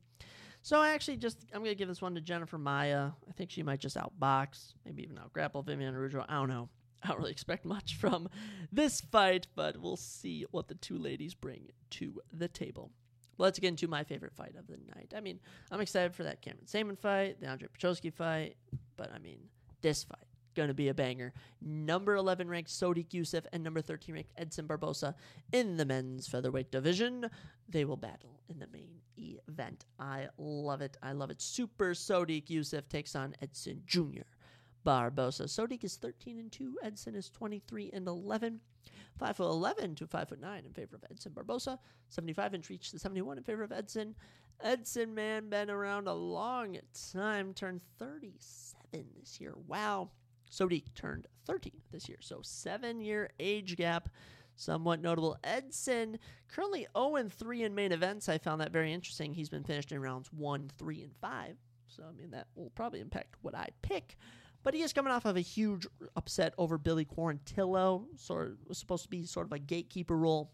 So 0.63 0.81
I 0.81 0.91
actually 0.91 1.19
just 1.19 1.47
I'm 1.55 1.63
gonna 1.63 1.77
give 1.77 1.87
this 1.87 2.03
one 2.03 2.17
to 2.17 2.21
Jennifer 2.21 2.59
Maia. 2.59 3.13
I 3.29 3.33
think 3.37 3.53
she 3.53 3.63
might 3.63 3.79
just 3.79 3.97
outbox, 3.97 4.75
maybe 4.85 5.05
even 5.05 5.19
outgrapple 5.19 5.65
Vivian 5.65 5.95
Araujo. 5.95 6.25
I 6.29 6.35
don't 6.35 6.49
know. 6.49 6.69
I 7.05 7.11
don't 7.11 7.19
really 7.19 7.31
expect 7.31 7.65
much 7.65 7.95
from 7.95 8.29
this 8.73 9.01
fight, 9.01 9.47
but 9.55 9.81
we'll 9.81 9.97
see 9.97 10.47
what 10.51 10.67
the 10.67 10.75
two 10.75 10.99
ladies 10.99 11.33
bring 11.33 11.71
to 11.91 12.21
the 12.33 12.49
table. 12.49 12.91
Let's 13.39 13.61
get 13.61 13.69
into 13.69 13.87
my 13.87 14.03
favorite 14.03 14.35
fight 14.35 14.57
of 14.59 14.67
the 14.67 14.79
night. 14.97 15.15
I 15.17 15.21
mean, 15.21 15.39
I'm 15.71 15.81
excited 15.81 16.13
for 16.13 16.25
that 16.25 16.43
Cameron 16.43 16.67
Saaiman 16.67 16.99
fight, 16.99 17.41
the 17.41 17.47
Andre 17.47 17.69
Petroski 17.69 18.13
fight, 18.13 18.57
but 18.97 19.13
I 19.15 19.21
mean, 19.21 19.39
this 19.81 20.03
fight 20.03 20.27
going 20.55 20.69
to 20.69 20.75
be 20.75 20.89
a 20.89 20.95
banger. 20.95 21.33
Number 21.61 22.17
11 22.17 22.49
ranked 22.49 22.71
Sodiq 22.71 23.09
Yusuff 23.09 23.45
and 23.53 23.63
number 23.63 23.81
13 23.81 24.15
ranked 24.15 24.33
Edson 24.37 24.67
Barbosa 24.67 25.15
in 25.53 25.77
the 25.77 25.85
men's 25.85 26.27
featherweight 26.29 26.71
division. 26.71 27.31
They 27.69 27.85
will 27.85 27.97
battle 27.97 28.41
in 28.49 28.59
the 28.59 28.67
main 28.73 29.01
event. 29.49 29.85
I 29.99 30.29
love 30.39 30.81
it. 30.81 30.97
I 31.03 31.13
love 31.13 31.31
it. 31.31 31.41
Super 31.41 31.91
Sodiq 31.91 32.47
Yusuff 32.47 32.89
takes 32.89 33.15
on 33.15 33.35
Edson 33.41 33.83
Jr. 33.87 34.23
Barbosa. 34.85 35.45
Sodiq 35.45 35.85
is 35.85 35.97
13 35.97 36.39
and 36.39 36.51
2. 36.51 36.79
Edson 36.83 37.15
is 37.15 37.31
23 37.31 37.91
and 37.93 38.09
11. 38.09 38.61
5 39.19 39.37
foot 39.37 39.45
11 39.45 39.95
to 39.97 40.07
5 40.07 40.29
foot 40.29 40.41
9 40.41 40.65
in 40.65 40.73
favor 40.73 40.97
of 40.97 41.05
Edson 41.11 41.33
Barbosa. 41.33 41.79
75 42.09 42.55
inch 42.55 42.71
reach 42.71 42.91
to 42.91 42.99
71 42.99 43.39
in 43.39 43.45
favor 43.45 43.63
of 43.63 43.73
Edson. 43.73 44.15
Edson, 44.63 45.15
man, 45.15 45.49
been 45.49 45.71
around 45.71 46.09
a 46.09 46.13
long 46.13 46.79
time. 47.13 47.53
Turned 47.55 47.83
37 47.99 49.07
this 49.19 49.41
year. 49.41 49.55
Wow. 49.67 50.11
Sodiq 50.51 50.85
turned 50.95 51.27
30 51.47 51.73
this 51.93 52.09
year. 52.09 52.19
So 52.21 52.41
seven 52.43 53.01
year 53.01 53.31
age 53.39 53.77
gap. 53.77 54.09
Somewhat 54.57 55.01
notable. 55.01 55.39
Edson, 55.43 56.19
currently 56.49 56.87
0 56.95 57.29
3 57.31 57.63
in 57.63 57.75
main 57.75 57.93
events. 57.93 58.29
I 58.29 58.37
found 58.37 58.61
that 58.61 58.73
very 58.73 58.93
interesting. 58.93 59.33
He's 59.33 59.49
been 59.49 59.65
finished 59.65 59.91
in 59.91 60.03
rounds 60.03 60.31
1, 60.35 60.71
3, 60.77 61.03
and 61.03 61.17
5. 61.17 61.57
So, 61.87 62.03
I 62.07 62.13
mean, 62.13 62.31
that 62.33 62.47
will 62.55 62.71
probably 62.75 63.01
impact 63.01 63.37
what 63.41 63.55
I 63.55 63.69
pick. 63.81 64.19
But 64.63 64.75
he 64.75 64.83
is 64.83 64.93
coming 64.93 65.13
off 65.13 65.25
of 65.25 65.37
a 65.37 65.41
huge 65.41 65.87
upset 66.15 66.53
over 66.59 66.77
Billy 66.77 67.07
Quarantillo. 67.07 68.05
Sort 68.19 68.49
of 68.49 68.59
was 68.67 68.77
supposed 68.77 69.05
to 69.05 69.09
be 69.09 69.25
sort 69.25 69.47
of 69.47 69.53
a 69.53 69.59
gatekeeper 69.59 70.17
role. 70.17 70.53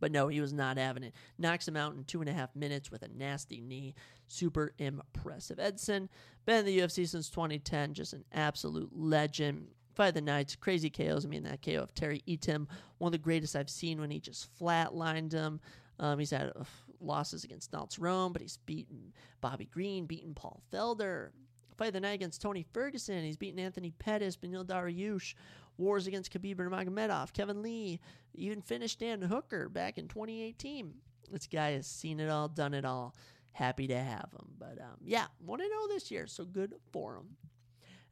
But 0.00 0.12
no, 0.12 0.28
he 0.28 0.40
was 0.40 0.52
not 0.52 0.76
having 0.78 1.02
it. 1.02 1.14
Knocks 1.38 1.66
him 1.66 1.76
out 1.76 1.94
in 1.94 2.04
two 2.04 2.20
and 2.20 2.28
a 2.28 2.32
half 2.32 2.54
minutes 2.54 2.90
with 2.90 3.02
a 3.02 3.08
nasty 3.08 3.60
knee. 3.60 3.94
Super 4.26 4.72
impressive. 4.78 5.58
Edson, 5.58 6.08
been 6.46 6.60
in 6.60 6.64
the 6.66 6.78
UFC 6.78 7.08
since 7.08 7.28
2010, 7.30 7.94
just 7.94 8.12
an 8.12 8.24
absolute 8.32 8.90
legend. 8.92 9.68
Fight 9.94 10.14
the 10.14 10.20
Nights, 10.20 10.54
crazy 10.54 10.90
KOs. 10.90 11.24
I 11.24 11.28
mean, 11.28 11.42
that 11.42 11.62
KO 11.62 11.82
of 11.82 11.94
Terry 11.94 12.22
Etim, 12.28 12.68
one 12.98 13.08
of 13.08 13.12
the 13.12 13.18
greatest 13.18 13.56
I've 13.56 13.70
seen 13.70 14.00
when 14.00 14.10
he 14.10 14.20
just 14.20 14.48
flatlined 14.58 15.32
him. 15.32 15.60
Um, 15.98 16.18
he's 16.20 16.30
had 16.30 16.52
uh, 16.54 16.64
losses 17.00 17.44
against 17.44 17.72
Donald 17.72 17.90
Cerrone, 17.90 18.32
but 18.32 18.42
he's 18.42 18.58
beaten 18.58 19.12
Bobby 19.40 19.64
Green, 19.64 20.06
beaten 20.06 20.34
Paul 20.34 20.62
Felder. 20.72 21.30
Fight 21.76 21.92
the 21.92 22.00
night 22.00 22.14
against 22.14 22.42
Tony 22.42 22.66
Ferguson. 22.72 23.22
He's 23.22 23.36
beaten 23.36 23.60
Anthony 23.60 23.92
Pettis, 23.98 24.36
Beneil 24.36 24.64
Dariush. 24.64 25.34
Wars 25.78 26.06
against 26.06 26.32
Khabib 26.32 26.56
Nurmagomedov, 26.56 27.32
Kevin 27.32 27.62
Lee, 27.62 28.00
even 28.34 28.60
finished 28.60 29.00
Dan 29.00 29.22
Hooker 29.22 29.68
back 29.68 29.96
in 29.96 30.08
2018. 30.08 30.92
This 31.30 31.46
guy 31.46 31.72
has 31.72 31.86
seen 31.86 32.20
it 32.20 32.28
all, 32.28 32.48
done 32.48 32.74
it 32.74 32.84
all. 32.84 33.14
Happy 33.52 33.86
to 33.88 33.98
have 33.98 34.28
him. 34.32 34.48
But 34.58 34.78
um, 34.80 34.98
yeah, 35.04 35.26
want 35.40 35.62
to 35.62 35.68
know 35.68 35.88
this 35.88 36.10
year, 36.10 36.26
so 36.26 36.44
good 36.44 36.74
for 36.92 37.16
him. 37.16 37.36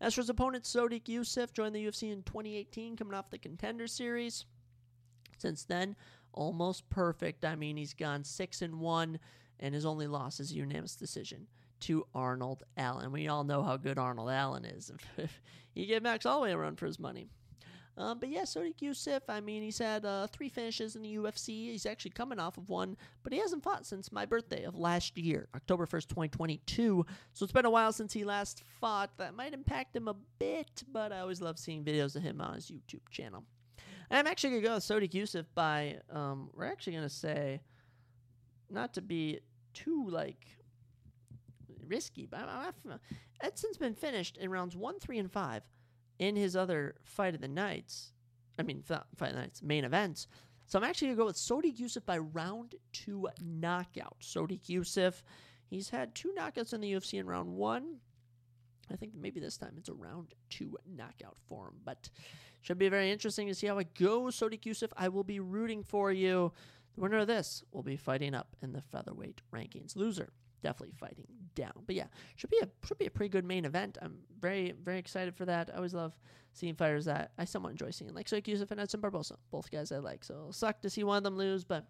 As 0.01 0.14
for 0.14 0.20
his 0.20 0.30
opponent, 0.30 0.64
Sodiq 0.64 1.05
Yusuff 1.05 1.52
joined 1.52 1.74
the 1.74 1.84
UFC 1.84 2.12
in 2.12 2.22
2018, 2.22 2.97
coming 2.97 3.14
off 3.14 3.30
the 3.30 3.38
Contender 3.38 3.86
Series. 3.86 4.44
Since 5.38 5.64
then, 5.64 5.97
almost 6.32 6.88
perfect. 6.90 7.44
I 7.44 7.56
mean, 7.56 7.76
he's 7.76 7.94
gone 7.94 8.22
six 8.22 8.62
and 8.62 8.80
one, 8.80 9.18
and 9.59 9.74
his 9.74 9.86
only 9.86 10.06
loss 10.06 10.38
is 10.38 10.52
a 10.52 10.56
unanimous 10.56 10.97
decision 10.97 11.47
to 11.80 12.06
Arnold 12.14 12.62
Allen. 12.76 13.12
We 13.12 13.28
all 13.28 13.44
know 13.44 13.62
how 13.62 13.76
good 13.76 13.98
Arnold 13.98 14.30
Allen 14.30 14.64
is. 14.64 14.90
he 15.74 15.86
gave 15.86 16.02
Max 16.02 16.24
Holloway 16.24 16.52
a 16.52 16.59
run 16.59 16.76
for 16.76 16.86
his 16.86 16.98
money. 16.98 17.28
Uh, 17.98 18.14
but 18.14 18.28
yeah, 18.28 18.43
Sodiq 18.43 18.77
Yusuff, 18.82 19.23
I 19.28 19.40
mean, 19.40 19.62
he's 19.62 19.78
had 19.78 20.05
uh, 20.05 20.27
three 20.27 20.51
finishes 20.51 20.97
in 20.97 21.02
the 21.02 21.16
UFC. 21.16 21.70
He's 21.70 21.86
actually 21.86 22.10
coming 22.10 22.39
off 22.39 22.59
of 22.59 22.68
one, 22.68 22.97
but 23.23 23.32
he 23.32 23.39
hasn't 23.39 23.62
fought 23.62 23.86
since 23.86 24.12
my 24.12 24.27
birthday 24.27 24.64
of 24.64 24.74
last 24.74 25.16
year, 25.16 25.48
October 25.55 25.86
1st, 25.86 26.09
2022. 26.09 27.06
So 27.32 27.44
it's 27.44 27.52
been 27.52 27.64
a 27.64 27.70
while 27.70 27.93
since 27.93 28.12
he 28.12 28.24
last 28.24 28.62
fought. 28.81 29.16
That 29.16 29.35
might 29.35 29.55
impact 29.55 29.97
him 29.97 30.09
a 30.09 30.16
bit, 30.39 30.82
but 30.93 31.10
I 31.10 31.20
always 31.20 31.40
love 31.40 31.59
seeing 31.59 31.85
videos 31.85 32.16
of 32.16 32.23
him 32.23 32.40
on 32.40 32.55
his 32.55 32.70
YouTube 32.70 33.09
channel. 33.10 33.44
And 34.10 34.18
I'm 34.18 34.27
actually 34.27 34.51
going 34.51 34.62
to 34.62 34.68
go 34.68 34.74
with 34.74 34.85
Sodiq 34.85 35.12
Yusuff 35.12 35.47
by, 35.55 35.97
um, 36.10 36.51
we're 36.52 36.66
actually 36.66 36.94
going 36.94 37.09
to 37.09 37.14
say, 37.14 37.62
not 38.68 38.93
to 38.94 39.01
be 39.01 39.40
too, 39.73 40.06
like, 40.10 40.47
risky, 41.89 42.27
but 42.27 42.47
Edson's 43.40 43.78
been 43.78 43.94
finished 43.94 44.36
in 44.36 44.51
rounds 44.51 44.77
one, 44.77 45.01
three, 45.01 45.18
and 45.18 45.32
five 45.32 45.62
in 46.18 46.36
his 46.36 46.56
other 46.56 46.97
fight 47.05 47.34
of 47.34 47.40
the 47.40 47.48
nights. 47.48 48.12
I 48.59 48.62
mean, 48.62 48.82
fight 48.82 49.02
of 49.02 49.18
the 49.18 49.32
nights 49.32 49.62
main 49.62 49.84
events. 49.84 50.28
So 50.66 50.78
I'm 50.78 50.84
actually 50.84 51.09
gonna 51.09 51.18
go 51.18 51.26
with 51.26 51.36
Sodiq 51.36 51.76
Yusuff 51.76 52.05
by 52.05 52.18
round 52.18 52.74
two 52.93 53.28
knockout. 53.40 54.16
Sodiq 54.20 54.64
Yusuff, 54.64 55.22
he's 55.68 55.90
had 55.90 56.14
two 56.14 56.32
knockouts 56.36 56.72
in 56.72 56.80
the 56.80 56.93
UFC 56.93 57.18
in 57.18 57.26
round 57.26 57.55
one. 57.55 57.98
I 58.90 58.97
think 58.97 59.12
maybe 59.14 59.40
this 59.40 59.56
time 59.56 59.74
it's 59.76 59.88
a 59.88 59.94
round 59.94 60.34
two 60.48 60.76
knockout 60.86 61.36
for 61.48 61.68
him, 61.68 61.74
but 61.84 62.09
should 62.62 62.78
be 62.78 62.88
very 62.88 63.10
interesting 63.10 63.47
to 63.47 63.55
see 63.55 63.68
how 63.68 63.78
it 63.78 63.94
goes. 63.94 64.36
Sodiq 64.36 64.62
Yusuff, 64.62 64.90
I 64.97 65.09
will 65.09 65.24
be 65.24 65.38
rooting 65.38 65.84
for 65.84 66.10
you. 66.10 66.52
The 66.94 67.01
winner 67.01 67.18
of 67.18 67.26
this 67.26 67.62
will 67.72 67.82
be 67.82 67.97
fighting 67.97 68.34
up 68.34 68.56
in 68.62 68.72
the 68.72 68.80
featherweight 68.80 69.43
rankings. 69.52 69.94
Loser 69.94 70.32
definitely 70.62 70.95
fighting 70.99 71.27
down. 71.55 71.73
But 71.87 71.97
yeah, 71.97 72.07
should 72.37 72.51
be 72.51 72.59
a 72.62 72.69
should 72.87 72.99
be 72.99 73.07
a 73.07 73.11
pretty 73.11 73.31
good 73.31 73.45
main 73.45 73.65
event. 73.65 73.99
I'm 74.01 74.19
very 74.41 74.74
very 74.83 74.99
excited 74.99 75.35
for 75.35 75.45
that. 75.47 75.70
I 75.73 75.77
always 75.77 75.95
love 75.95 76.16
seeing 76.53 76.74
fighters 76.74 77.05
that 77.05 77.33
I 77.39 77.45
somewhat 77.45 77.70
enjoy 77.70 77.91
seeing, 77.91 78.15
like 78.15 78.28
Sodiq 78.28 78.45
Yusuff 78.45 78.70
and 78.70 78.81
Edson 78.81 79.01
Barbosa, 79.01 79.37
both 79.51 79.70
guys 79.70 79.93
I 79.93 79.99
like. 79.99 80.24
So 80.24 80.49
suck 80.51 80.81
to 80.83 80.91
see 80.91 81.05
one 81.05 81.19
of 81.19 81.23
them 81.23 81.37
lose, 81.37 81.65
but 81.65 81.87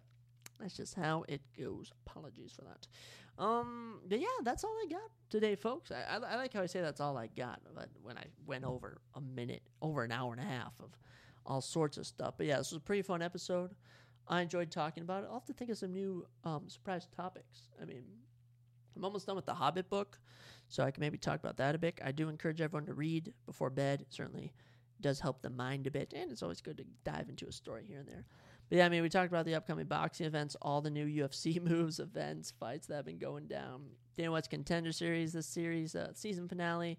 that's 0.59 0.75
just 0.75 0.95
how 0.95 1.23
it 1.27 1.41
goes. 1.57 1.91
Apologies 2.05 2.53
for 2.53 2.63
that. 2.63 2.87
Um, 3.41 4.01
but 4.07 4.19
yeah, 4.19 4.27
that's 4.43 4.63
all 4.63 4.75
I 4.83 4.87
got 4.89 5.09
today, 5.29 5.55
folks. 5.55 5.91
I, 5.91 6.15
I, 6.15 6.33
I 6.33 6.35
like 6.35 6.53
how 6.53 6.61
I 6.61 6.65
say 6.65 6.81
that's 6.81 6.99
all 6.99 7.17
I 7.17 7.27
got, 7.27 7.61
but 7.75 7.89
when 8.01 8.17
I 8.17 8.25
went 8.45 8.65
over 8.65 8.99
a 9.13 9.21
minute, 9.21 9.61
over 9.81 10.03
an 10.03 10.11
hour 10.11 10.33
and 10.33 10.41
a 10.41 10.45
half 10.45 10.73
of 10.79 10.97
all 11.45 11.61
sorts 11.61 11.97
of 11.97 12.07
stuff. 12.07 12.33
But 12.37 12.47
yeah, 12.47 12.57
this 12.57 12.71
was 12.71 12.77
a 12.77 12.85
pretty 12.85 13.03
fun 13.03 13.21
episode. 13.21 13.75
I 14.27 14.41
enjoyed 14.41 14.71
talking 14.71 15.03
about 15.03 15.23
it. 15.23 15.27
I'll 15.27 15.39
have 15.39 15.45
to 15.45 15.53
think 15.53 15.69
of 15.69 15.77
some 15.77 15.93
new 15.93 16.25
um, 16.43 16.63
surprise 16.67 17.07
topics. 17.15 17.69
I 17.81 17.85
mean, 17.85 18.03
I'm 18.97 19.05
almost 19.05 19.27
done 19.27 19.35
with 19.35 19.45
the 19.45 19.53
Hobbit 19.53 19.89
book, 19.89 20.19
so 20.67 20.83
I 20.83 20.91
can 20.91 21.01
maybe 21.01 21.17
talk 21.17 21.39
about 21.39 21.57
that 21.57 21.75
a 21.75 21.77
bit. 21.77 21.99
I 22.03 22.11
do 22.11 22.29
encourage 22.29 22.61
everyone 22.61 22.85
to 22.87 22.93
read 22.93 23.33
before 23.45 23.69
bed. 23.69 24.05
Certainly 24.09 24.53
does 24.99 25.19
help 25.19 25.41
the 25.41 25.49
mind 25.49 25.87
a 25.87 25.91
bit, 25.91 26.13
and 26.15 26.31
it's 26.31 26.43
always 26.43 26.61
good 26.61 26.77
to 26.77 26.85
dive 27.03 27.29
into 27.29 27.47
a 27.47 27.51
story 27.51 27.85
here 27.87 27.99
and 27.99 28.07
there. 28.07 28.25
But 28.69 28.79
yeah, 28.79 28.85
I 28.85 28.89
mean, 28.89 29.01
we 29.03 29.09
talked 29.09 29.31
about 29.31 29.45
the 29.45 29.55
upcoming 29.55 29.85
boxing 29.85 30.25
events, 30.25 30.55
all 30.61 30.81
the 30.81 30.89
new 30.89 31.05
UFC 31.05 31.61
moves, 31.69 31.99
events, 31.99 32.51
fights 32.59 32.87
that 32.87 32.95
have 32.95 33.05
been 33.05 33.19
going 33.19 33.47
down. 33.47 33.83
Dana 34.17 34.31
White's 34.31 34.47
Contender 34.47 34.91
Series, 34.91 35.33
this 35.33 35.45
series, 35.45 35.95
uh, 35.95 36.11
season 36.13 36.47
finale, 36.47 36.97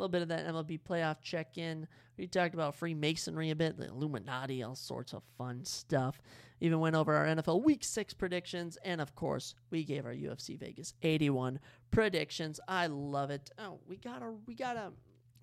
little 0.00 0.10
bit 0.10 0.22
of 0.22 0.28
that 0.28 0.46
MLB 0.46 0.80
playoff 0.80 1.20
check 1.20 1.58
in. 1.58 1.86
We 2.16 2.26
talked 2.26 2.54
about 2.54 2.74
Freemasonry 2.74 3.50
a 3.50 3.56
bit, 3.56 3.76
the 3.76 3.88
Illuminati, 3.88 4.62
all 4.62 4.74
sorts 4.74 5.12
of 5.12 5.22
fun 5.36 5.64
stuff. 5.64 6.20
Even 6.60 6.80
went 6.80 6.96
over 6.96 7.14
our 7.14 7.26
NFL 7.26 7.62
Week 7.62 7.84
6 7.84 8.14
predictions. 8.14 8.78
And 8.84 9.00
of 9.00 9.14
course, 9.14 9.54
we 9.70 9.84
gave 9.84 10.06
our 10.06 10.14
UFC 10.14 10.58
Vegas 10.58 10.94
81 11.02 11.60
predictions. 11.90 12.60
I 12.66 12.86
love 12.86 13.30
it. 13.30 13.50
Oh, 13.58 13.78
we 13.86 13.96
gotta, 13.96 14.32
we 14.46 14.54
gotta 14.54 14.92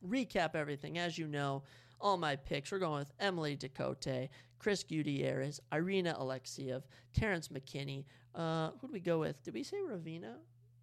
recap 0.07 0.55
everything. 0.55 0.97
As 0.97 1.17
you 1.17 1.27
know, 1.27 1.63
all 1.99 2.17
my 2.17 2.35
picks, 2.35 2.71
we're 2.71 2.79
going 2.79 2.99
with 2.99 3.11
Emily 3.19 3.57
Ducote, 3.57 4.29
Chris 4.59 4.84
Gutierrez, 4.84 5.59
Irina 5.71 6.15
Alekseeva, 6.19 6.84
Terrence 7.13 7.49
McKinney. 7.49 8.05
Uh, 8.35 8.71
who 8.79 8.88
do 8.88 8.93
we 8.93 8.99
go 8.99 9.19
with? 9.19 9.41
Did 9.43 9.53
we 9.53 9.63
say 9.63 9.77
Ravina? 9.77 10.35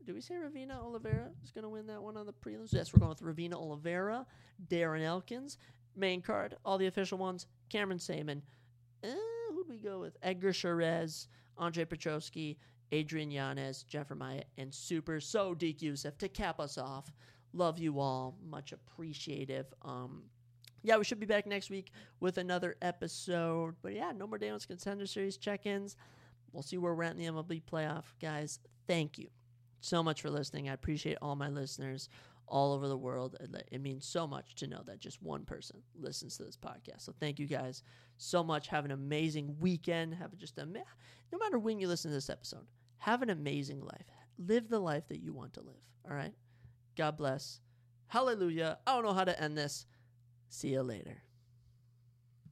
Did 0.05 0.15
we 0.15 0.21
say 0.21 0.35
Ravina 0.35 0.79
Oliveira 0.83 1.31
is 1.43 1.51
going 1.51 1.63
to 1.63 1.69
win 1.71 1.87
that 1.87 2.03
one 2.03 2.17
on 2.17 2.27
the 2.27 2.33
prelims? 2.33 2.73
Yes, 2.73 2.93
we're 2.93 3.01
going 3.01 3.09
with 3.09 3.23
Ravina 3.23 3.55
Oliveira, 3.55 4.27
Darren 4.69 5.03
Elkins, 5.03 5.57
main 5.97 6.21
card, 6.21 6.57
all 6.65 6.77
the 6.77 6.87
official 6.87 7.17
ones, 7.17 7.47
Cameron 7.71 7.99
Saaiman. 7.99 8.43
Uh, 9.03 9.09
who'd 9.53 9.69
we 9.69 9.79
go 9.79 10.01
with? 10.01 10.19
Edgar 10.23 10.53
Chairez, 10.53 11.29
Andre 11.57 11.87
Petroski, 11.87 12.57
Adrian 12.93 13.31
Yanez, 13.31 13.83
Jeffrey 13.85 14.17
Maia, 14.17 14.43
and 14.59 14.73
Super 14.75 15.21
Sodiq 15.21 15.79
Yusuff 15.79 16.19
to 16.19 16.29
cap 16.29 16.61
us 16.61 16.77
off. 16.77 17.11
Love 17.55 17.79
you 17.79 17.99
all. 17.99 18.37
Much 18.47 18.73
appreciative. 18.73 19.73
Um, 19.83 20.25
yeah, 20.83 20.99
we 20.99 21.05
should 21.05 21.21
be 21.21 21.25
back 21.25 21.47
next 21.47 21.71
week 21.71 21.93
with 22.21 22.37
another 22.37 22.77
episode. 22.83 23.75
But 23.81 23.95
yeah, 23.95 24.13
no 24.15 24.27
more 24.27 24.37
Daniel's 24.37 24.67
Contender 24.67 25.07
Series 25.07 25.39
check 25.39 25.65
ins. 25.65 25.97
We'll 26.53 26.63
see 26.63 26.77
where 26.77 26.95
we're 26.95 27.05
at 27.05 27.17
in 27.17 27.19
the 27.19 27.25
MLB 27.25 27.63
playoff. 27.63 28.05
Guys, 28.21 28.59
thank 28.87 29.19
you 29.19 29.29
so 29.85 30.03
much 30.03 30.23
for 30.23 30.31
listening. 30.31 30.69
I 30.69 30.73
appreciate 30.73 31.19
all 31.21 31.37
my 31.37 31.49
listeners 31.49 32.09
all 32.47 32.73
over 32.73 32.89
the 32.89 32.97
world. 32.97 33.37
It, 33.71 33.81
means 33.81 34.07
so 34.07 34.27
much 34.27 34.55
to 34.57 34.67
know 34.67 34.83
that 34.87 35.01
just 35.01 35.23
one 35.23 35.45
person 35.45 35.83
listens 35.95 36.37
to 36.37 36.45
this 36.45 36.57
podcast. 36.57 37.03
So 37.03 37.15
thank 37.19 37.39
you 37.39 37.47
guys 37.47 37.83
so 38.17 38.43
much. 38.43 38.69
Have 38.69 38.85
an 38.85 38.91
amazing 38.91 39.57
weekend. 39.61 40.15
Have 40.15 40.37
just 40.37 40.59
a 40.59 40.67
no 40.67 41.39
matter 41.39 41.59
when 41.59 41.79
you 41.79 41.89
listen 41.89 42.11
to 42.11 42.15
this 42.15 42.31
episode. 42.31 42.67
Have 42.99 43.23
an 43.23 43.31
amazing 43.31 43.81
life. 43.81 44.07
live 44.39 44.69
the 44.69 44.79
life 44.79 45.07
that 45.09 45.21
you 45.21 45.33
want 45.33 45.53
to 45.55 45.61
live. 45.61 45.75
All 46.09 46.17
right. 46.17 46.35
God 46.97 47.17
bless. 47.17 47.61
Hallelujah. 48.07 48.79
I 48.87 48.95
don't 48.95 49.05
know 49.05 49.13
how 49.13 49.25
to 49.25 49.43
end 49.43 49.57
this. 49.57 49.87
See 50.49 50.69
you 50.69 50.83
later. 50.83 51.24